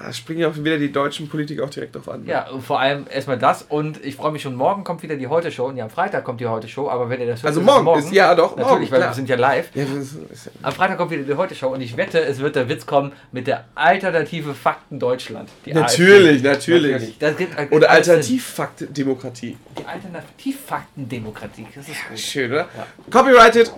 Da 0.00 0.12
springen 0.12 0.40
ja 0.40 0.48
auch 0.48 0.56
wieder 0.56 0.78
die 0.78 0.90
deutschen 0.90 1.28
Politiker 1.28 1.64
auch 1.64 1.70
direkt 1.70 1.94
drauf 1.96 2.08
an. 2.08 2.22
ne? 2.24 2.30
Ja, 2.30 2.48
und 2.50 2.62
vor 2.62 2.80
allem 2.80 3.06
erstmal 3.12 3.38
das 3.38 3.62
und 3.62 4.02
ich 4.04 4.16
freue 4.16 4.32
mich 4.32 4.40
schon, 4.42 4.54
morgen 4.54 4.84
kommt 4.84 5.02
wieder 5.02 5.16
die 5.16 5.26
Heute-Show 5.26 5.66
und 5.66 5.76
ja, 5.76 5.84
am 5.84 5.90
Freitag 5.90 6.24
kommt 6.24 6.40
die 6.40 6.46
Heute-Show, 6.46 6.88
aber 6.88 7.10
wenn 7.10 7.20
ihr 7.20 7.26
das 7.26 7.42
hört, 7.42 7.48
Also 7.48 7.60
ist 7.60 7.66
es 7.66 7.82
morgen 7.82 7.98
ist- 8.00 8.12
ja, 8.12 8.34
doch, 8.34 8.56
Natürlich, 8.56 8.68
morgen, 8.70 8.90
weil 8.92 8.98
klar. 9.00 9.10
wir 9.10 9.14
sind 9.14 9.28
ja 9.28 9.36
live. 9.36 9.68
Ja, 9.74 9.84
das 9.84 10.14
ja 10.46 10.50
Am 10.62 10.72
Freitag 10.72 10.96
kommt 10.98 11.10
wieder 11.10 11.22
die 11.24 11.34
Heute-Show 11.34 11.68
und 11.68 11.80
ich 11.80 11.96
wette, 11.96 12.20
es 12.20 12.38
wird 12.38 12.56
der 12.56 12.68
Witz 12.68 12.86
kommen 12.86 13.12
mit 13.32 13.46
der 13.46 13.64
Alternative 13.74 14.54
Fakten 14.54 14.98
Deutschland. 14.98 15.48
Die 15.66 15.72
Natürlich, 15.74 16.36
AfD. 16.46 16.48
natürlich. 16.48 17.18
Das 17.18 17.36
gibt, 17.36 17.58
äh, 17.58 17.66
Oder. 17.70 17.90
Alternativfakt-Demokratie. 17.90 19.56
Die 19.78 19.84
Alternativfakten-Demokratie. 19.86 21.66
Das 21.74 21.88
ist 21.88 22.08
gut. 22.08 22.18
Schön, 22.18 22.52
oder? 22.52 22.68
Copyrighted. 23.10 23.70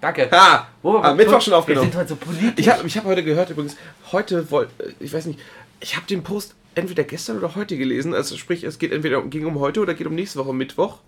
Danke. 0.00 0.28
Ha! 0.30 0.66
Wo 0.82 0.94
wir 0.94 1.04
Am 1.04 1.16
Mittwoch 1.16 1.40
schon 1.40 1.52
Wir 1.52 1.58
aufgenommen. 1.58 1.90
sind 1.90 1.98
heute 2.00 2.08
so 2.10 2.16
politisch. 2.16 2.52
Ich 2.56 2.68
habe 2.70 2.86
ich 2.86 2.96
hab 2.96 3.04
heute 3.04 3.22
gehört 3.22 3.50
übrigens, 3.50 3.76
heute 4.12 4.50
wollte, 4.50 4.72
ich 4.98 5.12
weiß 5.12 5.26
nicht, 5.26 5.38
ich 5.80 5.96
habe 5.96 6.06
den 6.06 6.22
Post 6.22 6.54
entweder 6.74 7.04
gestern 7.04 7.36
oder 7.38 7.54
heute 7.54 7.76
gelesen. 7.76 8.14
Also 8.14 8.36
sprich, 8.36 8.64
es 8.64 8.78
geht 8.78 8.92
entweder 8.92 9.20
ging 9.22 9.44
um 9.46 9.58
heute 9.60 9.80
oder 9.80 9.92
geht 9.94 10.06
um 10.06 10.14
nächste 10.14 10.38
Woche 10.38 10.54
Mittwoch. 10.54 10.98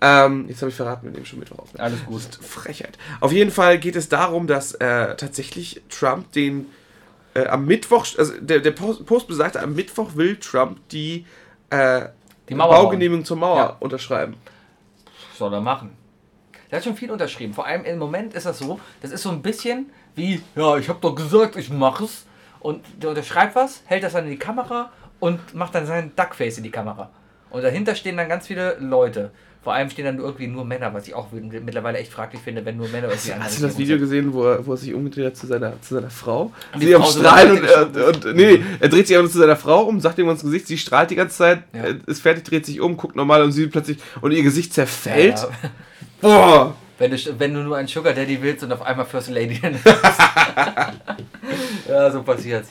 Ähm, 0.00 0.46
jetzt 0.48 0.62
habe 0.62 0.70
ich 0.70 0.74
verraten, 0.76 1.04
wir 1.04 1.10
nehmen 1.12 1.26
schon 1.26 1.38
Mittwoch 1.40 1.58
auf. 1.58 1.68
Alles 1.78 2.04
gut. 2.06 2.22
Frechheit. 2.40 2.96
Auf 3.20 3.32
jeden 3.32 3.50
Fall 3.50 3.78
geht 3.78 3.96
es 3.96 4.08
darum, 4.08 4.46
dass 4.46 4.72
äh, 4.74 5.16
tatsächlich 5.16 5.82
Trump 5.90 6.32
den 6.32 6.66
äh, 7.34 7.46
am 7.46 7.66
Mittwoch, 7.66 8.06
also 8.16 8.32
der, 8.40 8.60
der 8.60 8.70
Post, 8.70 9.04
Post 9.04 9.28
besagte, 9.28 9.60
am 9.60 9.74
Mittwoch 9.74 10.14
will 10.14 10.36
Trump 10.36 10.78
die, 10.90 11.26
äh, 11.68 12.06
Die 12.48 12.54
Mauer 12.54 12.70
bauen. 12.70 12.84
Baugenehmigung 12.84 13.24
zur 13.24 13.36
Mauer 13.36 13.56
Ja. 13.56 13.76
unterschreiben. 13.80 14.34
soll 15.36 15.52
er 15.52 15.60
machen. 15.60 15.90
Der 16.70 16.78
hat 16.78 16.84
schon 16.84 16.96
viel 16.96 17.10
unterschrieben. 17.10 17.52
Vor 17.54 17.66
allem 17.66 17.84
im 17.84 17.98
Moment 17.98 18.34
ist 18.34 18.46
das 18.46 18.58
so, 18.58 18.78
das 19.02 19.10
ist 19.10 19.22
so 19.22 19.30
ein 19.30 19.42
bisschen 19.42 19.90
wie, 20.14 20.40
ja, 20.56 20.76
ich 20.76 20.88
habe 20.88 20.98
doch 21.00 21.14
gesagt, 21.14 21.56
ich 21.56 21.70
mache 21.70 22.04
es. 22.04 22.24
Und 22.60 22.84
der 23.02 23.10
unterschreibt 23.10 23.54
was, 23.56 23.82
hält 23.86 24.02
das 24.02 24.12
dann 24.12 24.24
in 24.24 24.30
die 24.32 24.38
Kamera 24.38 24.92
und 25.18 25.54
macht 25.54 25.74
dann 25.74 25.86
seinen 25.86 26.12
Duckface 26.14 26.58
in 26.58 26.64
die 26.64 26.70
Kamera. 26.70 27.10
Und 27.50 27.62
dahinter 27.62 27.94
stehen 27.94 28.16
dann 28.16 28.28
ganz 28.28 28.46
viele 28.46 28.76
Leute. 28.78 29.30
Vor 29.62 29.74
allem 29.74 29.90
stehen 29.90 30.04
dann 30.06 30.18
irgendwie 30.18 30.46
nur 30.46 30.64
Männer, 30.64 30.94
was 30.94 31.06
ich 31.06 31.14
auch 31.14 31.26
mittlerweile 31.32 31.98
echt 31.98 32.10
fraglich 32.12 32.40
finde, 32.40 32.64
wenn 32.64 32.76
nur 32.78 32.88
Männer 32.88 33.08
irgendwie 33.08 33.28
der 33.28 33.42
Hast 33.44 33.58
du 33.58 33.62
das 33.66 33.76
Video 33.76 33.96
sind. 33.98 34.00
gesehen, 34.00 34.32
wo 34.32 34.44
er, 34.44 34.64
wo 34.66 34.72
er 34.72 34.76
sich 34.78 34.94
umgedreht 34.94 35.26
hat 35.26 35.36
zu 35.36 35.46
seiner, 35.46 35.80
zu 35.82 35.94
seiner 35.96 36.08
Frau? 36.08 36.50
Und 36.72 36.80
Sie 36.80 36.94
am 36.94 37.02
Strahlen 37.02 37.60
und, 37.60 37.68
Seite 37.68 38.06
und, 38.06 38.24
nee, 38.36 38.56
nee, 38.56 38.64
er 38.80 38.88
dreht 38.88 39.06
sich 39.06 39.16
einfach 39.16 39.24
nur 39.24 39.32
zu 39.32 39.38
seiner 39.38 39.56
Frau 39.56 39.82
um, 39.82 40.00
sagt 40.00 40.18
ihm 40.18 40.30
ins 40.30 40.42
Gesicht, 40.42 40.66
sie 40.66 40.78
strahlt 40.78 41.10
die 41.10 41.16
ganze 41.16 41.36
Zeit, 41.36 41.62
Ja. 41.74 41.84
ist 42.06 42.22
fertig, 42.22 42.44
dreht 42.44 42.64
sich 42.64 42.80
um, 42.80 42.96
guckt 42.96 43.16
normal 43.16 43.42
und 43.42 43.52
sie 43.52 43.66
plötzlich 43.66 43.98
und 44.22 44.30
ihr 44.32 44.42
Gesicht 44.42 44.72
zerfällt. 44.72 45.36
Ja, 45.36 45.48
Boah! 46.20 46.74
wenn, 47.00 47.10
du, 47.10 47.16
wenn 47.38 47.54
du 47.54 47.60
nur 47.60 47.76
einen 47.78 47.88
Sugar 47.88 48.12
Daddy 48.12 48.40
willst 48.42 48.62
und 48.62 48.70
auf 48.72 48.82
einmal 48.82 49.06
First 49.06 49.30
Lady. 49.30 49.58
ja, 51.88 52.10
so 52.10 52.22
passiert's. 52.22 52.68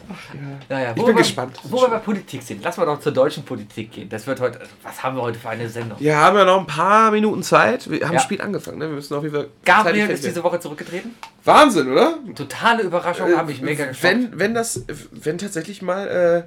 Naja, 0.70 0.91
Ich 0.91 1.04
bin 1.04 1.08
wir, 1.08 1.14
gespannt. 1.16 1.58
Wo 1.64 1.82
wir 1.82 1.89
bei 1.89 1.97
Politik 1.97 2.43
sind, 2.43 2.64
lass 2.64 2.78
mal 2.78 2.86
doch 2.86 3.00
zur 3.00 3.12
deutschen 3.12 3.43
Politik 3.43 3.91
gehen. 3.91 4.08
Das 4.08 4.28
wird 4.28 4.39
heute. 4.39 4.60
Was 4.84 5.02
haben 5.02 5.18
wir 5.18 5.24
heute 5.24 5.39
für 5.39 5.50
eine 5.50 5.68
Sendung? 5.68 6.00
Wir 6.00 6.16
haben 6.16 6.38
ja 6.38 6.45
noch 6.45 6.60
ein 6.60 6.68
paar 6.68 7.10
Minuten 7.10 7.41
Zeit. 7.41 7.89
Wir 7.89 8.06
haben 8.06 8.14
Ja. 8.14 8.20
spät 8.20 8.41
angefangen, 8.41 8.78
ne? 8.78 8.88
Wir 8.88 8.95
müssen 8.95 9.16
auf 9.16 9.24
jeden 9.24 9.36
Fall. 9.36 9.47
Gabriel 9.66 10.12
ist 10.12 10.24
diese 10.24 10.43
Woche 10.43 10.60
zurückgetreten. 10.60 11.16
Wahnsinn, 11.43 11.91
oder? 11.91 12.20
Totale 12.36 12.84
Überraschung, 12.84 13.36
habe 13.36 13.52
ich 13.52 13.64
mega 13.64 13.86
geschockt. 13.86 14.04
wenn, 14.04 14.38
wenn 14.38 14.54
das, 14.54 14.86
wenn 15.12 15.39
tatsächlich 15.39 15.82
mal 15.82 16.08
äh, 16.08 16.43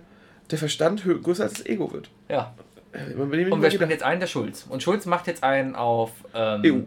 der 0.52 0.58
Verstand 0.58 1.02
größer 1.04 1.42
als 1.42 1.54
das 1.54 1.66
Ego 1.66 1.92
wird. 1.92 2.10
Ja. 2.28 2.54
Äh, 2.92 3.14
Und 3.14 3.32
spielt 3.32 3.72
gedacht. 3.72 3.90
jetzt 3.90 4.02
einen? 4.02 4.20
Der 4.20 4.26
Schulz. 4.26 4.66
Und 4.68 4.82
Schulz 4.82 5.06
macht 5.06 5.26
jetzt 5.26 5.42
einen 5.42 5.74
auf. 5.74 6.10
Ähm, 6.34 6.62
EU. 6.64 6.80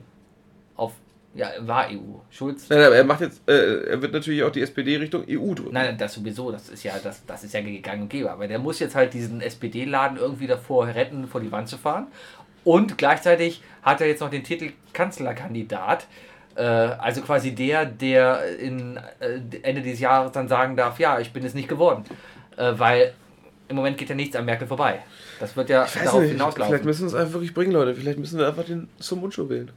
Auf. 0.80 0.94
Ja, 1.34 1.50
war 1.62 1.88
EU. 1.90 2.20
Schulz. 2.30 2.70
Nein, 2.70 2.80
aber 2.80 2.96
er 2.96 3.04
macht 3.04 3.22
jetzt, 3.22 3.42
äh, 3.50 3.90
er 3.90 4.02
wird 4.02 4.14
natürlich 4.14 4.44
auch 4.44 4.52
die 4.52 4.62
SPD 4.62 4.98
Richtung 4.98 5.24
EU 5.28 5.54
drücken. 5.54 5.74
Nein, 5.74 5.98
das 5.98 6.14
sowieso, 6.14 6.52
das 6.52 6.70
ist 6.70 6.84
ja, 6.84 6.94
das, 7.04 7.26
das 7.26 7.44
ist 7.44 7.54
ja 7.54 7.62
gegangen 7.62 8.04
und 8.04 8.10
gäbe. 8.10 8.32
Aber 8.32 8.48
der 8.48 8.60
muss 8.60 8.80
jetzt 8.80 8.96
halt 8.96 9.14
diesen 9.14 9.42
SPD-Laden 9.42 10.18
irgendwie 10.18 10.48
davor 10.48 10.88
retten, 10.88 11.28
vor 11.28 11.42
die 11.42 11.52
Wand 11.52 11.68
zu 11.68 11.78
fahren. 11.78 12.08
Und 12.64 12.98
gleichzeitig 12.98 13.62
hat 13.82 14.00
er 14.00 14.08
jetzt 14.08 14.22
noch 14.22 14.30
den 14.30 14.44
Titel 14.44 14.72
Kanzlerkandidat. 14.94 16.08
Äh, 16.56 16.62
also 16.64 17.22
quasi 17.22 17.54
der, 17.54 17.86
der 17.86 18.58
in, 18.58 18.98
äh, 19.20 19.40
Ende 19.64 19.82
dieses 19.82 20.00
Jahres 20.00 20.32
dann 20.32 20.48
sagen 20.48 20.76
darf, 20.78 21.00
ja, 21.00 21.20
ich 21.20 21.34
bin 21.34 21.44
es 21.44 21.54
nicht 21.54 21.68
geworden. 21.68 22.06
Weil 22.58 23.14
im 23.68 23.76
Moment 23.76 23.98
geht 23.98 24.10
ja 24.10 24.16
nichts 24.16 24.36
an 24.36 24.46
Merkel 24.46 24.68
vorbei. 24.68 25.00
Das 25.40 25.56
wird 25.56 25.70
ja 25.70 25.86
Ich 25.86 25.94
darauf 25.94 26.22
nicht, 26.22 26.32
hinauslaufen. 26.32 26.66
vielleicht 26.72 26.86
müssen 26.86 27.02
wir 27.02 27.08
es 27.08 27.14
einfach 27.16 27.34
wirklich 27.34 27.54
bringen, 27.54 27.72
Leute. 27.72 27.96
Vielleicht 27.96 28.20
müssen 28.20 28.38
wir 28.40 28.48
einfach 28.48 28.64
den 28.66 28.88
zum 29.00 29.20
Mundschuh 29.22 29.50
wählen. 29.50 29.72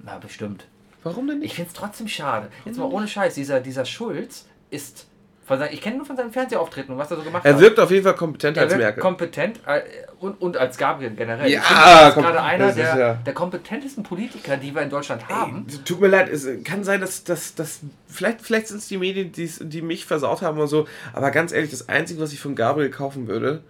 Na, 0.00 0.18
bestimmt. 0.18 0.66
Warum 1.02 1.26
denn 1.26 1.36
Ich 1.38 1.42
nicht? 1.42 1.54
finde 1.56 1.68
es 1.68 1.74
trotzdem 1.74 2.08
schade. 2.08 2.48
Jetzt 2.64 2.78
mal 2.78 2.84
ohne 2.86 3.06
Scheiß, 3.08 3.34
dieser, 3.34 3.60
dieser 3.60 3.84
Schulz 3.84 4.46
ist. 4.70 5.06
Von 5.46 5.58
sein, 5.58 5.68
ich 5.72 5.80
kenne 5.82 5.98
nur 5.98 6.06
von 6.06 6.16
seinem 6.16 6.32
Fernsehauftreten 6.32 6.92
und 6.94 6.98
was 6.98 7.10
er 7.10 7.18
so 7.18 7.22
gemacht 7.22 7.44
Er 7.44 7.52
hat. 7.54 7.60
wirkt 7.60 7.78
auf 7.78 7.90
jeden 7.90 8.02
Fall 8.02 8.14
kompetenter 8.14 8.62
Er 8.62 8.66
als 8.66 8.76
Merkel. 8.76 9.00
kompetent 9.02 9.60
äh, 9.66 9.82
und, 10.20 10.40
und 10.40 10.56
als 10.56 10.78
Gabriel 10.78 11.10
generell. 11.10 11.50
Ja, 11.50 11.60
er 11.60 12.08
ist 12.08 12.14
gerade 12.14 12.40
einer 12.42 12.58
das 12.68 12.76
ist 12.76 12.82
der, 12.82 12.96
ja- 12.98 13.14
der 13.26 13.34
kompetentesten 13.34 14.02
Politiker, 14.04 14.56
die 14.56 14.74
wir 14.74 14.80
in 14.80 14.88
Deutschland 14.90 15.28
haben. 15.28 15.66
Ey, 15.70 15.76
tut 15.84 16.00
mir 16.00 16.08
leid, 16.08 16.30
es 16.30 16.48
kann 16.64 16.82
sein, 16.82 17.00
dass, 17.02 17.24
dass, 17.24 17.54
dass 17.54 17.80
vielleicht, 18.08 18.40
vielleicht 18.40 18.68
sind 18.68 18.78
es 18.78 18.88
die 18.88 18.96
Medien, 18.96 19.32
die 19.32 19.82
mich 19.82 20.06
versaut 20.06 20.40
haben 20.40 20.56
oder 20.56 20.66
so, 20.68 20.86
aber 21.12 21.30
ganz 21.30 21.52
ehrlich, 21.52 21.70
das 21.70 21.88
Einzige, 21.90 22.20
was 22.22 22.32
ich 22.32 22.40
von 22.40 22.54
Gabriel 22.54 22.88
kaufen 22.90 23.26
würde, 23.28 23.62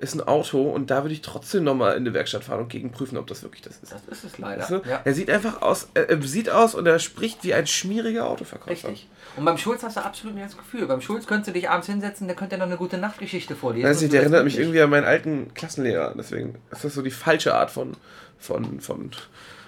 ist 0.00 0.14
ein 0.14 0.20
Auto 0.20 0.62
und 0.62 0.90
da 0.90 1.02
würde 1.02 1.12
ich 1.12 1.22
trotzdem 1.22 1.64
nochmal 1.64 1.96
in 1.96 2.04
die 2.04 2.14
Werkstatt 2.14 2.44
fahren 2.44 2.60
und 2.60 2.68
gegenprüfen, 2.68 3.18
ob 3.18 3.26
das 3.26 3.42
wirklich 3.42 3.62
das 3.62 3.78
ist. 3.78 3.92
Das 3.92 4.02
ist 4.10 4.24
es 4.24 4.38
leider. 4.38 4.60
Weißt 4.62 4.70
du? 4.70 4.82
Ja, 4.88 5.00
Er 5.04 5.12
sieht 5.14 5.28
einfach 5.28 5.60
aus, 5.60 5.88
er, 5.94 6.08
er 6.08 6.22
sieht 6.22 6.50
aus 6.50 6.74
und 6.76 6.86
er 6.86 6.98
spricht 7.00 7.42
wie 7.42 7.52
ein 7.52 7.66
schmieriger 7.66 8.26
Autoverkäufer. 8.28 8.88
richtig. 8.90 9.08
Und 9.36 9.44
beim 9.44 9.58
Schulz 9.58 9.82
hast 9.82 9.96
du 9.96 10.04
absolut 10.04 10.34
nicht 10.36 10.46
das 10.46 10.56
Gefühl. 10.56 10.86
Beim 10.86 11.00
Schulz 11.00 11.26
könntest 11.26 11.48
du 11.48 11.52
dich 11.52 11.68
abends 11.68 11.88
hinsetzen, 11.88 12.28
der 12.28 12.36
könnte 12.36 12.54
dir 12.54 12.60
noch 12.60 12.66
eine 12.66 12.76
gute 12.76 12.96
Nachtgeschichte 12.98 13.56
vorlesen. 13.56 13.88
Weiß 13.88 14.00
nicht, 14.00 14.12
der 14.12 14.22
erinnert 14.22 14.44
mich 14.44 14.56
irgendwie 14.58 14.80
an 14.80 14.90
meinen 14.90 15.04
alten 15.04 15.52
Klassenlehrer, 15.54 16.14
deswegen 16.16 16.54
ist 16.70 16.84
das 16.84 16.94
so 16.94 17.02
die 17.02 17.10
falsche 17.10 17.54
Art 17.54 17.70
von, 17.72 17.96
von, 18.38 18.80
von 18.80 19.10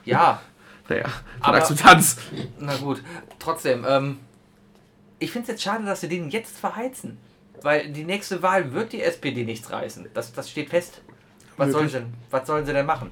Ja, 0.05 0.41
Naja, 0.89 1.05
von 1.09 1.13
Aber- 1.41 1.57
Akzeptanz. 1.59 2.17
Na 2.59 2.77
gut, 2.77 3.03
trotzdem, 3.41 3.85
ähm, 3.89 4.19
ich 5.19 5.31
finde 5.33 5.45
es 5.47 5.49
jetzt 5.53 5.63
schade, 5.63 5.85
dass 5.85 6.01
sie 6.01 6.09
den 6.09 6.31
jetzt 6.31 6.57
verheizen. 6.59 7.19
Weil 7.63 7.89
die 7.89 8.05
nächste 8.05 8.43
Wahl 8.43 8.73
wird 8.73 8.93
die 8.93 9.03
SPD 9.03 9.45
nichts 9.45 9.71
reißen. 9.71 10.09
Das, 10.15 10.33
das 10.33 10.49
steht 10.51 10.71
fest. 10.71 11.03
Was 11.57 11.73
sollen, 11.73 11.89
sie, 11.89 11.99
denn- 11.99 12.15
was 12.31 12.47
sollen 12.47 12.65
sie 12.65 12.73
denn 12.73 12.87
machen? 12.87 13.11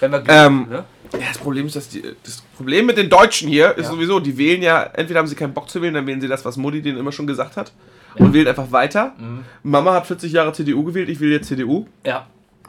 Wenn 0.00 0.12
wir 0.12 0.22
Ähm, 0.28 0.66
ne? 0.68 0.84
Ja, 1.12 1.18
das 1.28 1.38
Problem 1.38 1.66
ist, 1.66 1.74
dass 1.74 1.88
die, 1.88 2.02
das 2.22 2.42
Problem 2.56 2.86
mit 2.86 2.98
den 2.98 3.08
Deutschen 3.08 3.48
hier 3.48 3.76
ist 3.76 3.86
Ja. 3.86 3.90
sowieso, 3.92 4.20
die 4.20 4.36
wählen 4.38 4.62
ja, 4.62 4.82
entweder 4.82 5.18
haben 5.20 5.26
sie 5.26 5.34
keinen 5.34 5.54
Bock 5.54 5.68
zu 5.70 5.80
wählen, 5.82 5.94
dann 5.94 6.06
wählen 6.06 6.20
sie 6.20 6.28
das, 6.28 6.44
was 6.44 6.56
Mutti 6.56 6.82
denen 6.82 6.98
immer 6.98 7.10
schon 7.12 7.26
gesagt 7.26 7.56
hat 7.56 7.72
und 8.16 8.32
wählen 8.32 8.46
einfach 8.46 8.70
weiter. 8.70 9.14
Mhm. 9.18 9.44
Mama 9.64 9.94
hat 9.94 10.06
40 10.06 10.30
Jahre 10.32 10.52
CDU 10.52 10.84
gewählt, 10.84 11.08
ich 11.08 11.18
will 11.18 11.32
jetzt 11.32 11.48
CDU. 11.48 11.86
Ja, 12.06 12.26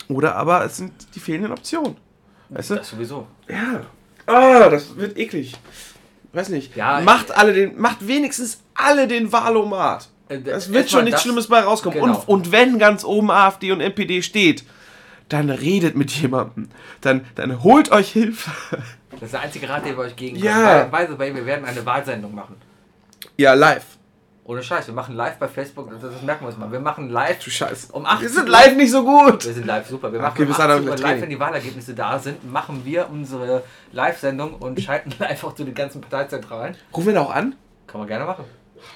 Oder 0.07 0.35
aber 0.37 0.63
es 0.65 0.77
sind 0.77 0.91
die 1.13 1.19
fehlenden 1.19 1.51
Optionen. 1.51 1.97
Weißt 2.49 2.71
du? 2.71 2.75
das 2.77 2.89
sowieso. 2.89 3.27
Ja. 3.47 3.81
Ah, 4.25 4.69
das 4.69 4.95
wird 4.95 5.17
eklig. 5.17 5.53
Weiß 6.33 6.49
nicht. 6.49 6.75
Ja, 6.75 7.01
macht 7.01 7.31
alle 7.35 7.53
den, 7.53 7.79
macht 7.79 8.07
wenigstens 8.07 8.61
alle 8.73 9.07
den 9.07 9.31
Wahlomat. 9.31 10.09
Äh, 10.29 10.37
Es 10.49 10.71
wird 10.71 10.89
schon 10.89 11.03
nichts 11.03 11.21
Schlimmes 11.21 11.47
bei 11.47 11.59
rauskommen. 11.61 11.99
Genau. 11.99 12.15
Und, 12.19 12.27
und 12.27 12.51
wenn 12.51 12.79
ganz 12.79 13.03
oben 13.03 13.29
AfD 13.31 13.71
und 13.71 13.81
NPD 13.81 14.21
steht, 14.21 14.63
dann 15.27 15.49
redet 15.49 15.95
mit 15.95 16.09
jemandem. 16.11 16.69
Dann, 17.01 17.25
dann 17.35 17.63
holt 17.63 17.91
euch 17.91 18.11
Hilfe. 18.11 18.49
Das 19.11 19.23
ist 19.23 19.33
der 19.33 19.41
einzige 19.41 19.67
Rat, 19.69 19.85
den 19.85 19.95
wir 19.97 20.03
euch 20.03 20.15
geben 20.15 20.37
Ja. 20.37 20.87
können. 20.87 20.91
By 20.91 21.11
the 21.13 21.19
way, 21.19 21.35
wir 21.35 21.45
werden 21.45 21.65
eine 21.65 21.85
Wahlsendung 21.85 22.33
machen. 22.33 22.55
Ja, 23.37 23.53
live. 23.53 23.85
Ohne 24.45 24.63
Scheiß, 24.63 24.87
wir 24.87 24.95
machen 24.95 25.15
live 25.15 25.37
bei 25.37 25.47
Facebook, 25.47 25.91
das, 25.91 26.01
das 26.01 26.23
merken 26.23 26.43
wir 26.43 26.47
uns 26.47 26.57
mal. 26.57 26.71
Wir 26.71 26.79
machen 26.79 27.09
live 27.11 27.37
Du 27.43 27.51
Scheiße. 27.51 27.91
um 27.93 28.03
18 28.07 28.21
Wir 28.21 28.29
sind 28.29 28.49
live 28.49 28.75
nicht 28.75 28.89
so 28.91 29.03
gut. 29.05 29.45
Wir 29.45 29.53
sind 29.53 29.67
live, 29.67 29.87
super. 29.87 30.11
Wir 30.11 30.19
machen 30.19 30.31
Okay, 30.33 30.41
um 30.41 30.47
bis 30.47 30.55
18 30.59 30.67
dann 30.69 30.77
Uhr 30.85 30.89
mit 30.89 30.89
live, 30.99 31.01
Training. 31.01 31.21
wenn 31.21 31.29
die 31.29 31.39
Wahlergebnisse 31.39 31.93
da 31.93 32.17
sind, 32.17 32.51
machen 32.51 32.81
wir 32.83 33.07
unsere 33.11 33.63
Live-Sendung 33.91 34.55
und 34.55 34.81
schalten 34.81 35.13
live 35.19 35.43
auch 35.43 35.53
zu 35.53 35.63
den 35.65 35.75
ganzen 35.75 36.01
Parteizentralen. 36.01 36.75
Rufen 36.95 37.05
wir 37.07 37.13
da 37.13 37.21
auch 37.21 37.35
an? 37.35 37.55
Kann 37.85 37.99
man 37.99 38.07
gerne 38.07 38.25
machen. 38.25 38.45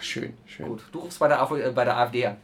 Schön, 0.02 0.34
schön. 0.46 0.68
Gut, 0.68 0.82
du 0.92 1.00
rufst 1.00 1.20
bei 1.20 1.28
der, 1.28 1.42
AfD, 1.42 1.62
äh, 1.62 1.72
bei 1.72 1.86
der 1.86 1.98
AfD 1.98 2.26
an. 2.28 2.38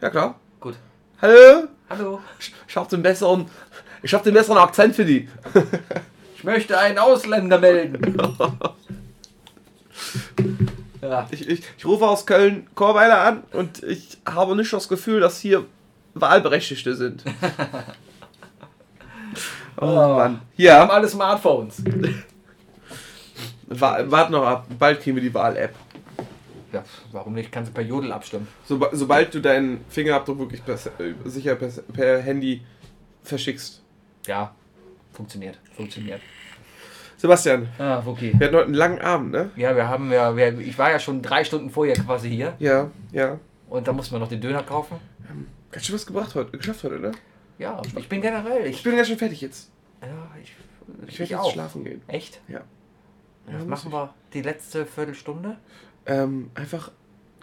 Ja, 0.00 0.10
klar. 0.10 0.34
Gut. 0.60 0.74
Hallo? 1.20 1.64
Hallo, 1.88 2.20
Ich, 2.38 2.54
ich 2.68 2.76
hab 2.76 2.88
den 2.88 3.02
besseren, 3.02 3.46
ich 4.02 4.12
hab 4.14 4.22
den 4.22 4.34
besseren 4.34 4.58
Akzent 4.58 4.94
für 4.96 5.04
die. 5.04 5.28
ich 6.36 6.44
möchte 6.44 6.78
einen 6.78 6.98
Ausländer 6.98 7.58
melden. 7.58 8.16
ja, 11.02 11.26
Ich, 11.30 11.48
ich, 11.48 11.62
ich 11.76 11.84
rufe 11.84 12.06
aus 12.06 12.26
Köln 12.26 12.66
Chorweiler 12.74 13.20
an 13.20 13.44
und 13.52 13.82
ich 13.82 14.18
habe 14.26 14.56
nicht 14.56 14.72
das 14.72 14.88
Gefühl, 14.88 15.20
dass 15.20 15.38
hier 15.38 15.64
Wahlberechtigte 16.14 16.94
sind. 16.94 17.24
oh 19.80 19.86
Mann. 19.86 20.40
wir 20.56 20.74
haben 20.74 20.88
Ja, 20.88 20.94
alle 20.94 21.08
Smartphones. 21.08 21.82
wa 23.66 23.98
wart 24.06 24.30
noch 24.30 24.44
ab. 24.44 24.66
Bald 24.78 25.00
kriegen 25.00 25.16
wir 25.16 25.22
die 25.22 25.34
Wahl-App. 25.34 25.74
Ja, 26.72 26.84
warum 27.12 27.34
nicht? 27.34 27.52
Kannst 27.52 27.70
du 27.70 27.74
per 27.74 27.82
Jodel 27.84 28.12
abstimmen. 28.12 28.48
Soba 28.64 28.88
sobald 28.92 29.34
du 29.34 29.40
deinen 29.40 29.84
Fingerabdruck 29.88 30.38
wirklich 30.38 30.64
per, 30.64 30.74
äh, 30.74 31.14
sicher 31.24 31.54
per, 31.56 31.68
per 31.68 32.20
Handy 32.22 32.62
verschickst. 33.22 33.82
Ja, 34.26 34.54
funktioniert. 35.12 35.58
Funktioniert. 35.76 36.20
Sebastian, 37.16 37.68
Ah, 37.78 38.02
okay. 38.04 38.32
wir 38.36 38.46
hatten 38.46 38.56
heute 38.56 38.64
einen 38.66 38.74
langen 38.74 39.00
Abend, 39.00 39.30
ne? 39.30 39.50
Ja, 39.56 39.76
wir 39.76 39.86
haben 39.86 40.10
ja, 40.10 40.36
wir, 40.36 40.58
ich 40.58 40.76
war 40.78 40.90
ja 40.90 40.98
schon 40.98 41.22
drei 41.22 41.44
Stunden 41.44 41.70
vorher 41.70 41.94
quasi 41.94 42.28
hier 42.30 42.54
Ja, 42.58 42.90
ja. 43.12 43.38
und 43.68 43.86
da 43.86 43.92
mussten 43.92 44.14
wir 44.14 44.18
noch 44.18 44.28
den 44.28 44.40
Döner 44.40 44.62
kaufen. 44.64 44.96
Ganz 45.70 45.86
schön 45.86 45.94
was 45.94 46.04
gebracht 46.06 46.34
heute, 46.34 46.56
geschafft 46.58 46.82
heute, 46.84 46.98
ne? 46.98 47.12
Ja, 47.58 47.80
ich 47.96 48.08
bin 48.08 48.20
generell, 48.22 48.66
Ich 48.66 48.76
ich, 48.78 48.82
bin 48.82 48.96
ganz 48.96 49.06
schön 49.08 49.18
fertig 49.18 49.40
jetzt. 49.40 49.70
ja, 50.00 50.08
ich, 50.42 50.52
Ich 51.06 51.18
werde 51.20 51.32
jetzt 51.34 51.52
schlafen 51.52 51.84
gehen. 51.84 52.02
Echt? 52.08 52.40
Ja. 52.48 52.62
Was 53.46 53.52
Ja, 53.52 53.58
muss 53.60 53.68
machen 53.68 53.92
wir 53.92 54.14
die 54.32 54.42
letzte 54.42 54.84
Viertelstunde? 54.84 55.58
Ähm, 56.06 56.50
einfach, 56.54 56.90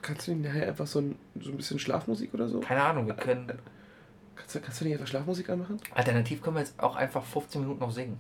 kannst 0.02 0.28
du 0.28 0.32
nicht 0.34 0.46
nachher 0.46 0.68
einfach 0.68 0.88
so 0.88 1.00
ein, 1.00 1.16
so 1.40 1.52
ein 1.52 1.58
bisschen 1.58 1.80
Schlafmusik 1.80 2.34
oder 2.34 2.48
so? 2.48 2.60
Keine 2.60 2.84
Ahnung, 2.84 3.08
wir 3.08 3.14
können. 3.14 3.52
Kannst 4.36 4.56
du, 4.56 4.60
kannst 4.60 4.82
du 4.82 4.86
nicht 4.86 4.94
einfach 4.94 5.08
Schlafmusik 5.08 5.50
anmachen? 5.50 5.80
Alternativ 5.94 6.42
können 6.42 6.56
wir 6.56 6.62
jetzt 6.62 6.80
auch 6.80 6.96
einfach 6.96 7.24
15 7.24 7.62
Minuten 7.62 7.80
noch 7.80 7.92
singen. 7.92 8.18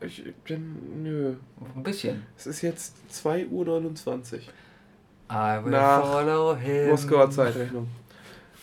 Ich 0.00 0.24
bin, 0.44 1.02
nö. 1.02 1.34
Ein 1.76 1.82
bisschen. 1.82 2.24
Es 2.36 2.46
ist 2.46 2.62
jetzt 2.62 2.96
2.29 3.12 3.50
Uhr. 3.50 4.40
I 5.30 5.64
will 5.64 5.70
Nach 5.70 6.02
follow 6.02 6.56
him. 6.56 6.88
Moskauer 6.90 7.30
Zeitrechnung. 7.30 7.88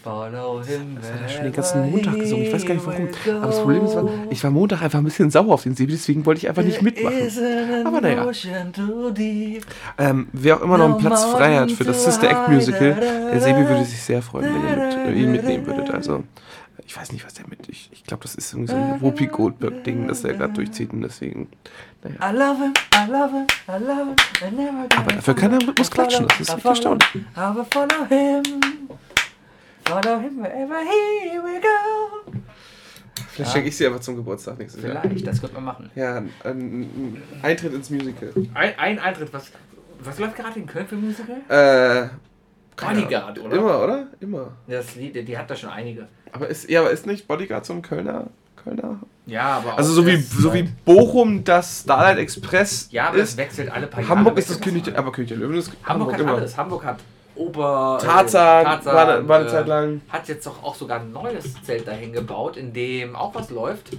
Follow 0.03 0.63
him. 0.63 0.95
Das 0.95 1.11
hat 1.11 1.21
er 1.21 1.29
schon 1.29 1.43
den 1.43 1.53
ganzen 1.53 1.91
Montag 1.91 2.15
gesungen. 2.15 2.45
Ich 2.45 2.53
weiß 2.53 2.65
gar 2.65 2.73
nicht 2.75 2.85
warum. 2.85 3.09
Aber 3.41 3.47
das 3.47 3.59
Problem 3.59 3.85
ist, 3.85 3.95
war, 3.95 4.09
ich 4.29 4.43
war 4.43 4.51
Montag 4.51 4.81
einfach 4.81 4.99
ein 4.99 5.03
bisschen 5.03 5.31
sauer 5.31 5.53
auf 5.53 5.63
den 5.63 5.75
Sebi, 5.75 5.93
deswegen 5.93 6.25
wollte 6.25 6.39
ich 6.39 6.49
einfach 6.49 6.63
nicht 6.63 6.81
mitmachen. 6.81 7.17
Aber 7.85 8.01
naja. 8.01 8.25
Ähm, 9.97 10.27
wer 10.31 10.57
auch 10.57 10.61
immer 10.61 10.77
noch 10.77 10.85
einen 10.85 10.97
Platz 10.97 11.25
frei 11.25 11.57
hat 11.57 11.71
für 11.71 11.83
das 11.83 12.03
Sister 12.05 12.29
Act 12.29 12.49
Musical, 12.49 12.95
der 12.95 13.41
Sebi 13.41 13.67
würde 13.67 13.85
sich 13.85 14.01
sehr 14.01 14.21
freuen, 14.21 14.53
wenn 14.53 14.69
ihr 14.69 14.85
mit, 14.85 14.95
äh, 14.95 15.21
ihn 15.21 15.31
mitnehmen 15.31 15.65
würdet. 15.65 15.89
Also, 15.91 16.23
ich 16.85 16.95
weiß 16.95 17.11
nicht, 17.11 17.25
was 17.25 17.33
der 17.33 17.47
mit. 17.49 17.67
Ich, 17.67 17.89
ich 17.91 18.03
glaube, 18.05 18.23
das 18.23 18.35
ist 18.35 18.53
irgendwie 18.53 18.71
so 18.71 18.77
ein 18.77 19.01
Whoopi 19.01 19.27
Goldberg-Ding, 19.27 20.07
das 20.07 20.21
der 20.21 20.35
gerade 20.35 20.53
durchzieht 20.53 20.93
und 20.93 21.01
deswegen. 21.01 21.49
Naja. 22.03 22.31
I 22.31 22.37
love 22.37 22.63
him, 22.63 22.73
I 22.93 23.11
love 23.11 23.31
him, 23.33 23.47
I 23.67 23.83
love 23.83 24.05
him. 24.05 24.15
I 24.41 24.51
never 24.55 24.87
Aber 24.95 25.11
dafür 25.13 25.35
kann 25.35 25.51
er 25.51 25.67
Rhythmus 25.67 25.91
klatschen, 25.91 26.27
das 26.27 26.39
ist 26.39 26.53
echt 26.55 26.65
erstaunlich. 26.65 27.13
Will 27.13 27.65
follow 27.71 28.05
him. 28.07 28.43
Follow 29.88 30.19
him 30.19 30.43
wherever 30.43 30.79
he 30.81 31.38
will 31.39 31.61
go. 31.61 32.31
Vielleicht 33.29 33.51
schenke 33.53 33.69
ich 33.69 33.77
sie 33.77 33.85
einfach 33.88 33.99
zum 34.01 34.15
Geburtstag 34.15 34.57
nächstes 34.57 34.83
Jahr. 34.83 35.01
Vielleicht, 35.01 35.27
das 35.27 35.39
könnte 35.39 35.55
man 35.55 35.65
machen. 35.65 35.89
Ja, 35.95 36.17
ein, 36.17 36.31
ein 36.43 37.21
Eintritt 37.41 37.73
ins 37.73 37.89
Musical. 37.89 38.31
Ein, 38.53 38.73
ein 38.77 38.99
Eintritt, 38.99 39.31
was, 39.31 39.51
was 39.99 40.19
läuft 40.19 40.35
gerade 40.35 40.59
in 40.59 40.65
Köln 40.65 40.88
für 40.88 40.95
Musical? 40.95 41.38
Äh. 41.47 42.09
Bodyguard, 42.75 43.39
oder? 43.39 43.55
Immer, 43.55 43.83
oder? 43.83 44.07
Immer. 44.19 44.51
Das 44.67 44.95
Lied, 44.95 45.27
die 45.27 45.38
hat 45.38 45.49
da 45.49 45.55
schon 45.55 45.69
einige. 45.69 46.07
Aber 46.31 46.47
ist, 46.47 46.69
ja, 46.69 46.81
aber 46.81 46.91
ist 46.91 47.07
nicht 47.07 47.27
Bodyguard 47.27 47.65
so 47.65 47.73
ein 47.73 47.81
Kölner? 47.81 48.27
Kölner? 48.55 48.99
Ja, 49.25 49.57
aber 49.57 49.77
Also 49.77 49.91
auch 49.91 49.95
so 49.95 50.07
wie, 50.07 50.17
so 50.17 50.53
wie 50.53 50.63
Bochum 50.63 51.43
das 51.43 51.81
Starlight 51.81 52.17
Express 52.17 52.88
Ja, 52.91 53.07
aber 53.09 53.17
es 53.17 53.29
ist. 53.31 53.38
wechselt 53.38 53.71
alle 53.71 53.88
paar 53.88 54.01
Jahre. 54.01 54.15
Hamburg 54.15 54.38
ist 54.38 54.49
das 54.49 54.59
König 54.61 54.95
aber 54.97 55.11
König 55.11 55.29
der 55.29 55.38
Löwen 55.38 55.57
ist 55.57 55.71
Hamburg, 55.83 56.13
hat 56.13 56.21
alles. 56.25 56.57
Hamburg 56.57 56.83
hat 56.85 56.99
Ober... 57.38 57.99
Tarzan, 58.01 58.61
äh, 58.61 58.63
Tarzan, 58.65 58.95
war, 58.95 59.27
war 59.27 59.39
eine 59.39 59.47
äh, 59.47 59.51
Zeit 59.51 59.67
lang. 59.67 60.01
Hat 60.09 60.27
jetzt 60.27 60.45
doch 60.45 60.63
auch 60.63 60.75
sogar 60.75 60.99
ein 60.99 61.11
neues 61.11 61.61
Zelt 61.63 61.88
dahin 61.88 62.13
gebaut, 62.13 62.57
in 62.57 62.73
dem 62.73 63.15
auch 63.15 63.33
was 63.35 63.49
läuft. 63.49 63.95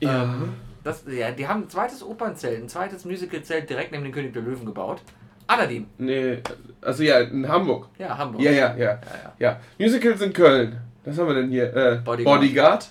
Ja. 0.00 0.24
Ähm, 0.24 0.54
das, 0.84 1.04
ja, 1.08 1.30
die 1.30 1.46
haben 1.46 1.62
ein 1.62 1.68
zweites 1.68 2.02
Opernzelt, 2.02 2.62
ein 2.62 2.68
zweites 2.68 3.04
Musicalzelt 3.04 3.68
direkt 3.68 3.92
neben 3.92 4.04
dem 4.04 4.12
König 4.12 4.32
der 4.32 4.42
Löwen 4.42 4.64
gebaut. 4.64 5.02
Aladdin. 5.46 5.86
Nee, 5.96 6.38
also 6.82 7.02
ja, 7.02 7.20
in 7.20 7.48
Hamburg. 7.48 7.88
Ja, 7.98 8.16
Hamburg. 8.16 8.42
Ja, 8.42 8.50
ja, 8.50 8.76
ja. 8.76 8.76
ja. 8.76 9.00
Ja, 9.38 9.60
Musicals 9.78 10.20
in 10.20 10.32
Köln. 10.32 10.78
Was 11.04 11.18
haben 11.18 11.26
wir 11.28 11.34
denn 11.34 11.50
hier? 11.50 11.74
Äh, 11.74 11.96
Bodyguard. 12.04 12.40
Bodyguard. 12.40 12.88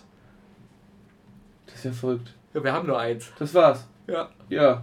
Das 1.68 1.76
ist 1.76 1.86
ja 1.86 1.91
verrückt. 1.91 2.34
Ja, 2.53 2.63
wir 2.63 2.74
haben 2.74 2.88
nur 2.88 2.99
eins. 2.99 3.32
Das 3.38 3.53
war's. 3.53 3.88
Ja. 4.07 4.30
Ja. 4.49 4.82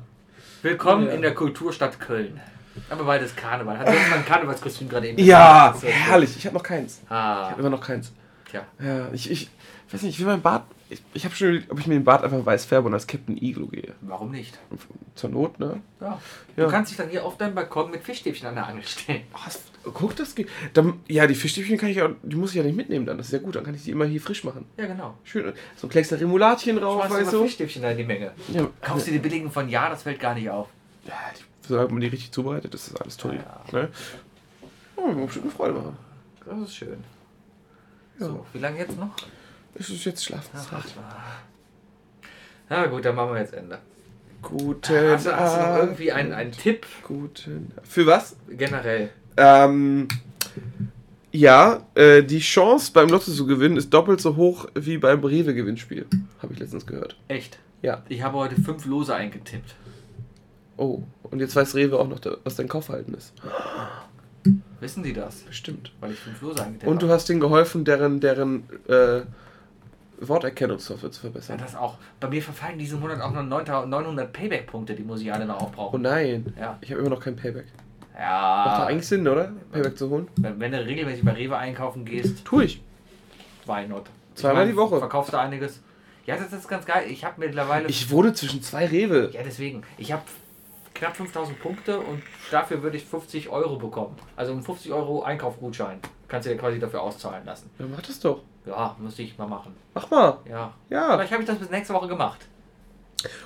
Willkommen 0.63 1.09
Ja. 1.09 1.13
in 1.15 1.23
der 1.23 1.35
Kulturstadt 1.35 1.99
Köln. 1.99 2.41
Aber 2.91 3.21
ist 3.21 3.37
Karneval. 3.37 3.79
Hat 3.79 3.87
mal 3.87 3.95
ein 4.19 4.25
Karnevalskostüm 4.25 4.89
gerade 4.89 5.09
eben. 5.09 5.19
Ja, 5.19 5.75
ja 5.83 5.89
herrlich. 5.89 6.37
Ich 6.37 6.45
habe 6.47 6.55
noch 6.57 6.63
keins. 6.63 7.01
Ich 7.05 7.11
Ah, 7.11 7.51
habe 7.51 7.61
immer 7.61 7.71
noch 7.71 7.81
keins. 7.81 8.13
tja. 8.51 8.63
Ja, 8.81 9.09
ich, 9.13 9.31
ich 9.31 9.51
weiß 9.91 10.03
nicht, 10.03 10.15
ich 10.15 10.21
will 10.21 10.27
mein 10.27 10.43
Bart. 10.43 10.65
Ich, 10.91 11.03
ich 11.15 11.25
habe 11.25 11.35
schon 11.35 11.49
überlegt, 11.49 11.71
ob 11.73 11.81
ich 11.81 11.87
mir 11.87 11.95
den 11.95 12.05
Bart 12.05 12.23
einfach 12.25 12.45
weiß 12.45 12.67
färbe 12.67 12.89
und 12.89 12.95
als 12.95 13.07
Captain 13.07 13.43
Iglo 13.43 13.67
gehe. 13.69 13.95
Warum 14.03 14.31
nicht? 14.31 14.59
Zur 15.15 15.31
Not, 15.31 15.59
ne? 15.59 15.81
Ja. 16.01 16.21
Ja. 16.57 16.65
Du 16.67 16.71
kannst 16.71 16.91
dich 16.91 16.99
dann 16.99 17.09
hier 17.09 17.25
auf 17.25 17.39
deinem 17.39 17.55
Balkon 17.55 17.91
mit 17.91 18.03
Fischstäbchen 18.03 18.47
an 18.49 18.55
der 18.55 18.67
Angel 18.67 18.83
stellen. 18.85 19.23
Oh, 19.87 19.91
guck, 19.93 20.15
das 20.17 20.35
geht. 20.35 20.49
Dann, 20.75 21.01
ja, 21.09 21.27
die 21.27 21.35
Fischstäbchen 21.35 21.79
kann 21.79 21.89
ich 21.89 21.97
ja, 21.97 22.11
die 22.23 22.37
muss 22.37 22.51
ich 22.51 22.57
ja 22.57 22.63
nicht 22.63 22.77
mitnehmen 22.77 23.07
dann. 23.07 23.17
Das 23.17 23.27
ist 23.29 23.33
ja 23.33 23.39
gut, 23.39 23.57
dann 23.57 23.65
kann 23.65 23.75
ich 23.75 23.83
die 23.85 23.91
immer 23.93 24.05
hier 24.05 24.21
frisch 24.21 24.45
machen. 24.45 24.67
Ja, 24.77 24.87
genau. 24.87 25.15
Schön. 25.25 25.53
So 25.77 25.87
ein 25.87 25.91
Kleckster 25.91 26.21
Remolatchen 26.21 26.77
drauf, 26.77 27.07
Schmeißt 27.07 27.21
weißt 27.23 27.33
du 27.33 27.37
du? 27.39 27.45
Fischstäbchen 27.45 27.83
da 27.83 27.91
in 27.91 27.97
die 27.99 28.05
Menge. 28.05 28.33
Ja, 28.53 28.69
Kaufst 28.83 29.07
du 29.07 29.11
die 29.11 29.19
billigen 29.19 29.51
von 29.51 29.69
Ja, 29.71 29.89
das 29.89 30.03
fällt 30.03 30.21
gar 30.21 30.35
nicht 30.35 30.51
auf. 30.51 30.69
ja, 31.07 31.13
die, 31.39 31.43
solange 31.67 31.91
man 31.91 32.01
die 32.01 32.09
richtig 32.09 32.33
zubereitet, 32.33 32.75
ist 32.75 32.93
das 32.93 33.01
alles 33.01 33.17
toll. 33.17 33.39
Ne? 33.73 33.89
Oh, 34.97 35.09
mir 35.09 35.25
bestimmt 35.25 35.47
eine 35.47 35.55
Freude 35.55 35.75
machen. 35.75 35.97
Das 36.47 36.59
ist 36.61 36.77
schön. 36.77 37.05
Ja. 38.19 38.27
So, 38.27 38.47
wie 38.53 38.59
lange 38.59 38.79
jetzt 38.79 38.99
noch? 38.99 39.15
Es 39.75 39.91
ist 39.91 40.05
jetzt 40.05 40.25
Schlafenszeit. 40.25 40.85
Na 42.69 42.87
gut, 42.87 43.05
dann 43.05 43.15
machen 43.15 43.35
wir 43.35 43.41
jetzt 43.41 43.55
Ende. 43.55 43.79
Guten 44.43 45.11
Hast 45.11 45.27
du, 45.27 45.35
hast 45.35 45.57
du 45.57 45.61
noch 45.61 45.77
irgendwie 45.79 46.13
einen, 46.13 46.33
einen 46.33 46.53
Tipp 46.53 46.87
Guten. 47.03 47.73
Für 47.83 48.07
was? 48.07 48.37
generell? 48.49 49.11
Ähm, 49.37 50.07
ja, 51.33 51.87
äh, 51.95 52.23
die 52.23 52.41
Chance 52.41 52.93
beim 52.93 53.09
Lotto 53.09 53.33
zu 53.33 53.47
gewinnen 53.47 53.77
ist 53.77 53.93
doppelt 53.93 54.21
so 54.21 54.37
hoch 54.37 54.69
wie 54.75 54.99
beim 54.99 55.25
Rewe-Gewinnspiel. 55.25 56.07
Habe 56.41 56.53
ich 56.53 56.59
letztens 56.59 56.87
gehört. 56.87 57.17
Echt? 57.29 57.59
Ja. 57.83 58.03
Ich 58.09 58.23
habe 58.23 58.37
heute 58.39 58.61
fünf 58.61 58.85
Lose 58.85 59.15
eingetippt. 59.15 59.75
Oh, 60.77 61.03
und 61.25 61.41
jetzt 61.41 61.55
weiß 61.57 61.75
Rewe 61.75 61.99
auch 61.99 62.09
noch, 62.09 62.21
was 62.45 62.57
dein 62.57 62.69
Kaufverhalten 62.69 63.15
ist. 63.15 63.33
Wissen 64.81 65.03
die 65.03 65.13
das? 65.13 65.37
Bestimmt. 65.43 65.93
Weil 66.01 66.13
ich 66.13 66.19
fünf 66.19 66.41
Lose 66.43 66.63
eingetippt 66.63 66.91
Und 66.91 67.01
du 67.03 67.09
hast 67.09 67.29
denen 67.29 67.41
geholfen, 67.41 67.85
deren, 67.85 68.21
deren 68.21 68.65
äh, 68.89 69.23
Worterkennungssoftware 70.21 71.11
zu 71.11 71.27
Ja, 71.27 71.31
verbessern. 71.33 71.59
das 71.59 71.75
auch. 71.75 71.97
Bei 72.21 72.29
mir 72.29 72.43
verfallen 72.43 72.79
diesen 72.79 73.01
Monat 73.01 73.21
auch 73.21 73.33
noch 73.33 73.43
900 73.43 73.89
900 73.89 74.33
Payback-Punkte, 74.33 74.95
die 74.95 75.03
muss 75.03 75.21
ich 75.23 75.33
alle 75.33 75.47
noch 75.47 75.61
Oh 75.61 75.65
aufbrauchen. 75.65 76.03
nein, 76.03 76.53
Ja. 76.59 76.79
ich 76.81 76.91
habe 76.91 77.01
immer 77.01 77.11
noch 77.11 77.21
kein 77.21 77.37
Payback. 77.37 77.67
Macht 78.13 78.17
doch 78.17 78.21
Ja, 78.21 78.87
eigentlich 78.87 79.09
Sinn, 79.09 79.27
oder? 79.27 79.53
Payback 79.73 79.97
zu 79.99 80.09
holen? 80.11 80.29
wenn, 80.37 80.61
wenn 80.61 80.73
du 80.73 80.85
regelmäßig 80.85 81.25
bei 81.25 81.33
Rewe 81.33 81.57
einkaufen 81.57 82.05
gehst, 82.05 82.45
Tu 82.45 82.61
ich. 82.61 82.83
why 83.67 83.87
not? 83.89 84.05
Zweimal 84.35 84.67
die 84.69 84.77
Woche. 84.77 84.99
Verkaufst 84.99 85.33
du 85.33 85.39
einiges? 85.39 85.81
Ja, 86.27 86.37
das 86.37 86.53
ist 86.53 86.69
ganz 86.69 86.85
geil. 86.87 87.05
Ich 87.11 87.25
habe 87.25 87.35
mittlerweile. 87.41 87.87
Ich 87.89 88.11
wohne 88.11 88.33
zwischen 88.33 88.63
zwei 88.63 88.87
Rewe. 88.87 89.31
ja, 89.33 89.43
deswegen. 89.45 89.83
Ich 89.99 90.13
habe 90.13 90.23
knapp 90.95 91.17
5000 91.17 91.61
Punkte 91.61 91.99
und 91.99 92.23
dafür 92.51 92.83
würde 92.83 92.97
ich 92.97 93.05
50 93.05 93.49
Euro 93.51 93.77
bekommen. 93.77 94.17
Also 94.37 94.53
um 94.53 94.63
50 94.63 94.93
Euro 94.93 95.23
Einkaufgutschein. 95.23 95.99
Kannst 96.29 96.47
du 96.47 96.53
dir 96.53 96.59
quasi 96.59 96.79
dafür 96.79 97.03
auszahlen 97.03 97.45
lassen. 97.45 97.71
Ja, 97.79 97.87
mach 97.91 98.01
das 98.03 98.19
doch. 98.21 98.41
Ja, 98.67 98.97
müsste 98.99 99.23
ich 99.23 99.37
mal 99.37 99.47
machen. 99.47 99.75
Mach 99.93 100.11
mal. 100.11 100.39
Ja. 100.49 100.73
Ja. 100.89 101.13
Vielleicht 101.17 101.33
habe 101.33 101.43
ich 101.43 101.49
das 101.49 101.59
bis 101.59 101.71
nächste 101.71 101.93
Woche 101.95 102.09
gemacht. 102.09 102.47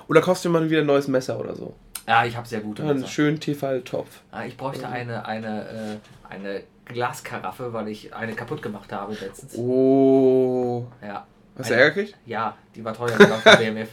Oder 0.09 0.20
kaufst 0.20 0.45
du 0.45 0.51
mal 0.51 0.69
wieder 0.70 0.81
ein 0.83 0.87
neues 0.87 1.09
Messer 1.09 1.39
oder 1.41 1.55
so. 1.57 1.75
Ja, 2.07 2.25
ich 2.25 2.37
habe 2.37 2.47
sehr 2.49 2.61
gute 2.61 2.83
Einen 2.83 3.01
Messer. 3.01 3.09
schönen 3.09 3.39
Tefal-Topf. 3.41 4.09
Ah, 4.31 4.45
Ich 4.45 4.57
bräuchte 4.57 4.89
eine, 4.89 5.27
eine, 5.27 6.01
äh, 6.31 6.33
eine 6.33 6.62
Glaskaraffe, 6.87 7.73
weil 7.73 7.89
ich 7.89 8.15
eine 8.15 8.35
kaputt 8.35 8.62
gemacht 8.62 8.93
habe 8.93 9.12
letztens. 9.15 9.57
Oh. 9.57 10.87
Ja. 11.03 11.27
Hast 11.59 11.70
du 11.70 11.75
Ärger 11.75 11.91
gekriegt? 11.95 12.16
Ja, 12.25 12.57
die 12.75 12.85
war 12.85 12.95
teuer, 12.95 13.16
die 13.19 13.29
war 13.29 13.39
von 13.39 13.57
BMF. 13.59 13.89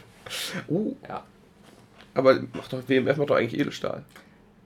Oh. 0.67 0.93
Ja. 1.07 1.23
Aber 2.15 2.39
macht 2.53 2.73
doch, 2.73 2.81
WMF 2.87 3.17
macht 3.17 3.29
doch 3.29 3.35
eigentlich 3.35 3.59
Edelstahl. 3.59 4.03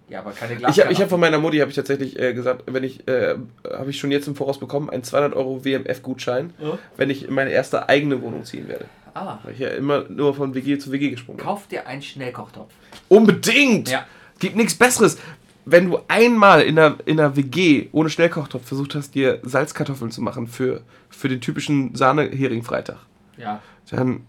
Ja, 0.07 0.19
aber 0.21 0.31
keine 0.31 0.53
Ich 0.53 0.59
Glaskaraffe. 0.59 0.83
habe 0.85 0.93
ich 0.93 1.01
hab 1.01 1.09
von 1.09 1.19
meiner 1.19 1.37
Mutti 1.39 1.57
habe 1.57 1.69
ich 1.69 1.75
tatsächlich 1.75 2.17
äh, 2.17 2.33
gesagt, 2.33 2.63
wenn 2.65 2.83
ich 2.83 3.07
äh, 3.07 3.35
habe 3.71 3.89
ich 3.89 3.99
schon 3.99 4.09
jetzt 4.11 4.27
im 4.27 4.35
Voraus 4.35 4.59
bekommen 4.59 4.89
einen 4.89 5.03
200 5.03 5.35
Euro 5.35 5.63
WMF-Gutschein, 5.65 6.53
Ja. 6.59 6.79
wenn 6.97 7.09
ich 7.09 7.27
in 7.27 7.33
meine 7.33 7.51
erste 7.51 7.89
eigene 7.89 8.21
Wohnung 8.21 8.43
ziehen 8.45 8.67
werde. 8.67 8.85
Ah, 9.13 9.39
Weil 9.43 9.53
ich 9.53 9.59
ja 9.59 9.69
immer 9.69 10.05
nur 10.09 10.33
von 10.33 10.53
WG 10.55 10.77
zu 10.77 10.91
WG 10.91 11.09
gesprungen 11.09 11.39
kauf 11.39 11.67
dir 11.67 11.85
einen 11.87 12.01
Schnellkochtopf. 12.01 12.71
Unbedingt! 13.07 13.89
Ja. 13.89 14.05
Gibt 14.39 14.55
nichts 14.55 14.75
Besseres. 14.75 15.17
Wenn 15.65 15.89
du 15.91 15.99
einmal 16.07 16.61
in 16.61 16.79
einer, 16.79 16.95
in 17.05 17.19
einer 17.19 17.35
WG 17.35 17.89
ohne 17.91 18.09
Schnellkochtopf 18.09 18.65
versucht 18.65 18.95
hast, 18.95 19.13
dir 19.13 19.39
Salzkartoffeln 19.43 20.09
zu 20.09 20.21
machen 20.21 20.47
für, 20.47 20.81
für 21.09 21.27
den 21.29 21.41
typischen 21.41 21.93
Sahne-Hering-Freitag, 21.95 22.97
Ja. 23.37 23.61
dann 23.91 24.21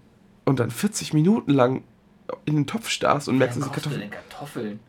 und 0.45 0.59
dann 0.61 0.71
40 0.71 1.15
Minuten 1.15 1.53
lang 1.53 1.83
in 2.45 2.57
den 2.57 2.67
Topf 2.67 2.89
starrst 2.89 3.29
und 3.29 3.39
merkst, 3.39 3.61
Warum 3.61 3.73
dass 3.73 3.83
die 3.83 3.89
Kartoffeln. 3.91 4.11
denn 4.11 4.21
Kartoffeln? 4.31 4.81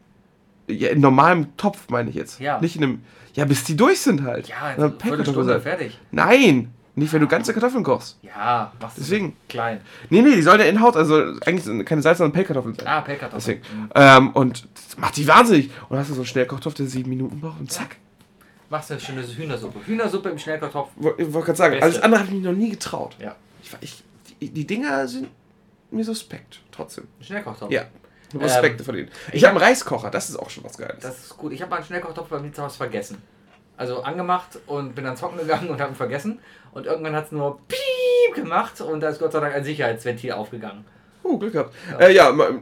Ja, 0.67 0.89
in 0.89 1.01
normalem 1.01 1.57
Topf 1.57 1.89
meine 1.89 2.09
ich 2.09 2.15
jetzt. 2.15 2.39
Ja. 2.39 2.59
Nicht 2.61 2.75
in 2.75 2.83
einem. 2.83 3.01
Ja, 3.33 3.45
bis 3.45 3.63
die 3.63 3.75
durch 3.77 3.99
sind 4.01 4.23
halt. 4.23 4.47
Ja, 4.49 4.73
Dann 4.75 4.83
also 4.91 4.99
Viertelstunde 4.99 5.61
fertig. 5.61 5.99
Nein! 6.11 6.73
Nicht, 6.93 7.13
wenn 7.13 7.21
du 7.21 7.27
ganze 7.27 7.53
Kartoffeln 7.53 7.85
kochst. 7.85 8.19
Ja, 8.21 8.73
machst 8.81 8.97
du 8.97 9.01
Deswegen. 9.01 9.37
klein. 9.47 9.79
Nee, 10.09 10.21
nee, 10.21 10.35
die 10.35 10.41
sollen 10.41 10.59
ja 10.59 10.65
in 10.65 10.81
Haut, 10.81 10.97
also 10.97 11.15
eigentlich 11.45 11.85
keine 11.85 12.01
Salz, 12.01 12.17
sondern 12.17 12.33
Pellkartoffeln 12.33 12.75
sein. 12.75 12.85
Ah, 12.85 12.99
Pellkartoffeln. 12.99 13.61
Deswegen. 13.61 13.83
Mhm. 13.83 13.89
Ähm, 13.95 14.29
und 14.31 14.67
das 14.75 14.97
macht 14.97 15.15
die 15.15 15.25
wahnsinnig. 15.25 15.71
Und 15.87 15.97
hast 15.97 16.09
du 16.09 16.13
so 16.15 16.19
einen 16.21 16.27
Schnellkochtopf, 16.27 16.73
der 16.73 16.87
sieben 16.87 17.09
Minuten 17.09 17.39
braucht 17.39 17.61
und 17.61 17.71
zack. 17.71 17.95
Machst 18.69 18.89
du 18.89 18.95
eine 18.95 19.01
schöne 19.01 19.23
Hühnersuppe. 19.25 19.79
Hühnersuppe 19.85 20.29
im 20.29 20.37
Schnellkochtopf. 20.37 20.89
Ich 21.17 21.31
wollte 21.33 21.45
gerade 21.45 21.57
sagen, 21.57 21.71
Beste. 21.71 21.83
alles 21.85 22.01
andere 22.01 22.19
habe 22.21 22.29
ich 22.29 22.35
mich 22.35 22.43
noch 22.43 22.53
nie 22.57 22.69
getraut. 22.71 23.15
Ja. 23.19 23.35
Ich, 23.63 23.71
ich, 23.79 24.03
die, 24.41 24.49
die 24.49 24.67
Dinger 24.67 25.07
sind 25.07 25.29
mir 25.91 26.03
suspekt, 26.03 26.59
trotzdem. 26.81 27.07
Schnellkochtopf. 27.21 27.71
Ja. 27.71 27.85
Respekt 28.39 28.81
vor 28.81 28.93
denen. 28.93 29.09
Ich 29.33 29.43
habe 29.43 29.57
einen 29.57 29.63
Reiskocher, 29.63 30.09
das 30.09 30.29
ist 30.29 30.37
auch 30.37 30.49
schon 30.49 30.63
was 30.63 30.77
Geiles. 30.77 30.99
Das 31.01 31.17
ist 31.17 31.37
gut. 31.37 31.51
Ich 31.51 31.61
habe 31.61 31.71
meinen 31.71 31.83
Schnellkochtopf 31.83 32.29
bei 32.29 32.39
mir 32.39 32.51
zu 32.51 32.63
Hause 32.63 32.77
vergessen. 32.77 33.21
Also 33.77 34.03
angemacht 34.03 34.59
und 34.67 34.95
bin 34.95 35.03
dann 35.03 35.17
zocken 35.17 35.39
gegangen 35.39 35.69
und 35.69 35.81
habe 35.81 35.91
ihn 35.91 35.95
vergessen. 35.95 36.39
Und 36.73 36.85
irgendwann 36.85 37.15
hat 37.15 37.25
es 37.25 37.31
nur 37.31 37.59
piep 37.67 38.35
gemacht 38.35 38.79
und 38.79 39.01
da 39.01 39.09
ist 39.09 39.19
Gott 39.19 39.33
sei 39.33 39.39
Dank 39.39 39.55
ein 39.55 39.63
Sicherheitsventil 39.63 40.31
aufgegangen. 40.31 40.85
Oh, 41.23 41.37
Glück 41.37 41.53
gehabt. 41.53 41.73
Ja, 41.99 42.07
äh, 42.07 42.13
ja 42.13 42.31
mein, 42.31 42.61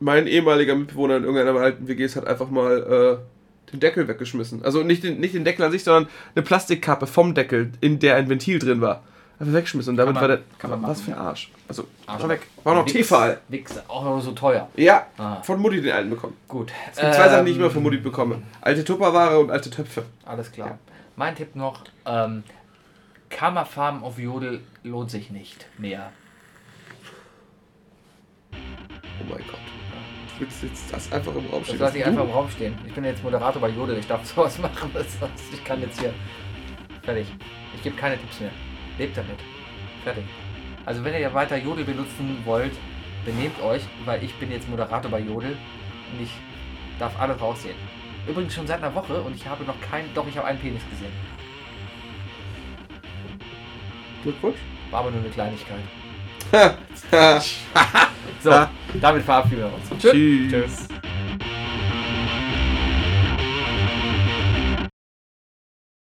mein 0.00 0.26
ehemaliger 0.26 0.74
Mitbewohner 0.74 1.16
in 1.16 1.24
irgendeiner 1.24 1.58
alten 1.58 1.88
WGs 1.88 2.16
hat 2.16 2.26
einfach 2.26 2.50
mal 2.50 3.20
äh, 3.20 3.70
den 3.72 3.80
Deckel 3.80 4.08
weggeschmissen. 4.08 4.64
Also 4.64 4.82
nicht 4.82 5.04
den, 5.04 5.20
nicht 5.20 5.34
den 5.34 5.44
Deckel 5.44 5.64
an 5.64 5.72
sich, 5.72 5.84
sondern 5.84 6.08
eine 6.34 6.44
Plastikkappe 6.44 7.06
vom 7.06 7.34
Deckel, 7.34 7.72
in 7.80 7.98
der 7.98 8.16
ein 8.16 8.28
Ventil 8.28 8.58
drin 8.58 8.80
war. 8.80 9.04
Einfach 9.40 9.54
weggeschmissen. 9.54 9.90
Und 9.92 9.96
damit 9.96 10.14
man- 10.14 10.20
war 10.22 10.28
der. 10.28 10.40
kann 10.58 10.70
man 10.70 10.82
was 10.82 10.98
machen, 10.98 11.12
für 11.12 11.12
ein 11.20 11.26
Arsch. 11.26 11.50
Also, 11.68 11.84
Arsch 12.06 12.22
war 12.22 12.28
weg. 12.30 12.40
War 12.64 12.74
noch 12.74 12.84
Tefal. 12.86 13.40
Nix, 13.48 13.78
auch 13.88 14.02
noch 14.04 14.20
so 14.20 14.32
teuer. 14.32 14.68
Ja, 14.76 15.06
Ah. 15.16 15.36
von 15.42 15.60
Mutti 15.60 15.80
den 15.80 15.92
alten 15.92 16.10
bekommen. 16.10 16.36
Gut. 16.48 16.72
Es 16.92 16.98
gibt 16.98 17.14
zwei 17.14 17.28
Sachen, 17.28 17.46
die 17.46 17.52
ich 17.52 17.58
immer 17.58 17.70
von 17.70 17.82
Mutti 17.82 17.98
bekomme: 17.98 18.42
alte 18.60 18.84
Tupperware 18.84 19.38
und 19.38 19.50
alte 19.50 19.70
Töpfe. 19.70 20.04
Alles 20.26 20.50
klar. 20.50 20.78
Mein 21.16 21.36
Tipp 21.36 21.54
noch: 21.54 21.84
ähm, 22.04 22.42
Kammerfarm 23.30 24.02
auf 24.02 24.18
Jodel 24.18 24.60
lohnt 24.82 25.10
sich 25.10 25.30
nicht 25.30 25.66
mehr. 25.78 26.10
Oh 28.52 29.24
mein 29.28 29.38
Gott. 29.38 29.58
Du 30.34 30.44
willst 30.44 30.62
jetzt 30.62 30.92
das 30.92 31.12
einfach 31.12 31.34
im 31.34 31.46
Raum 31.46 31.60
Das 31.60 31.66
stehen. 31.68 31.78
lasse 31.80 31.98
ich 31.98 32.04
einfach 32.06 32.22
im 32.24 32.30
Raum 32.30 32.48
stehen. 32.50 32.78
Ich 32.86 32.92
bin 32.94 33.04
jetzt 33.04 33.22
Moderator 33.24 33.60
bei 33.60 33.68
Jodel. 33.70 33.98
Ich 33.98 34.06
darf 34.06 34.24
sowas 34.34 34.58
machen. 34.58 34.90
Das 34.94 35.06
ich 35.52 35.64
kann 35.64 35.80
jetzt 35.80 36.00
hier. 36.00 36.12
Fertig. 37.02 37.26
Ich 37.74 37.82
gebe 37.82 37.96
keine 37.96 38.16
Tipps 38.18 38.40
mehr. 38.40 38.50
Lebt 38.98 39.16
damit. 39.16 39.38
Fertig. 40.04 40.24
Also 40.84 41.04
wenn 41.04 41.14
ihr 41.14 41.20
ja 41.20 41.34
weiter 41.34 41.56
Jodel 41.56 41.84
benutzen 41.84 42.38
wollt, 42.44 42.72
benehmt 43.24 43.60
euch, 43.62 43.82
weil 44.04 44.22
ich 44.24 44.34
bin 44.34 44.50
jetzt 44.50 44.68
Moderator 44.68 45.10
bei 45.10 45.20
Jodel 45.20 45.56
und 46.12 46.22
ich 46.22 46.30
darf 46.98 47.18
alles 47.20 47.40
raussehen. 47.40 47.76
Übrigens 48.26 48.54
schon 48.54 48.66
seit 48.66 48.82
einer 48.82 48.94
Woche 48.94 49.20
und 49.20 49.34
ich 49.34 49.46
habe 49.46 49.64
noch 49.64 49.80
keinen, 49.80 50.12
doch 50.14 50.26
ich 50.26 50.36
habe 50.36 50.48
einen 50.48 50.58
Penis 50.58 50.82
gesehen. 50.90 51.12
Glückwunsch. 54.22 54.58
War 54.90 55.00
aber 55.00 55.10
nur 55.10 55.20
eine 55.20 55.30
Kleinigkeit. 55.30 55.80
So, 58.40 58.52
damit 59.00 59.24
verabschieden 59.24 59.62
wir 59.62 59.74
uns. 59.74 60.00
Tschüss. 60.00 60.12
Tschüss. 60.50 60.88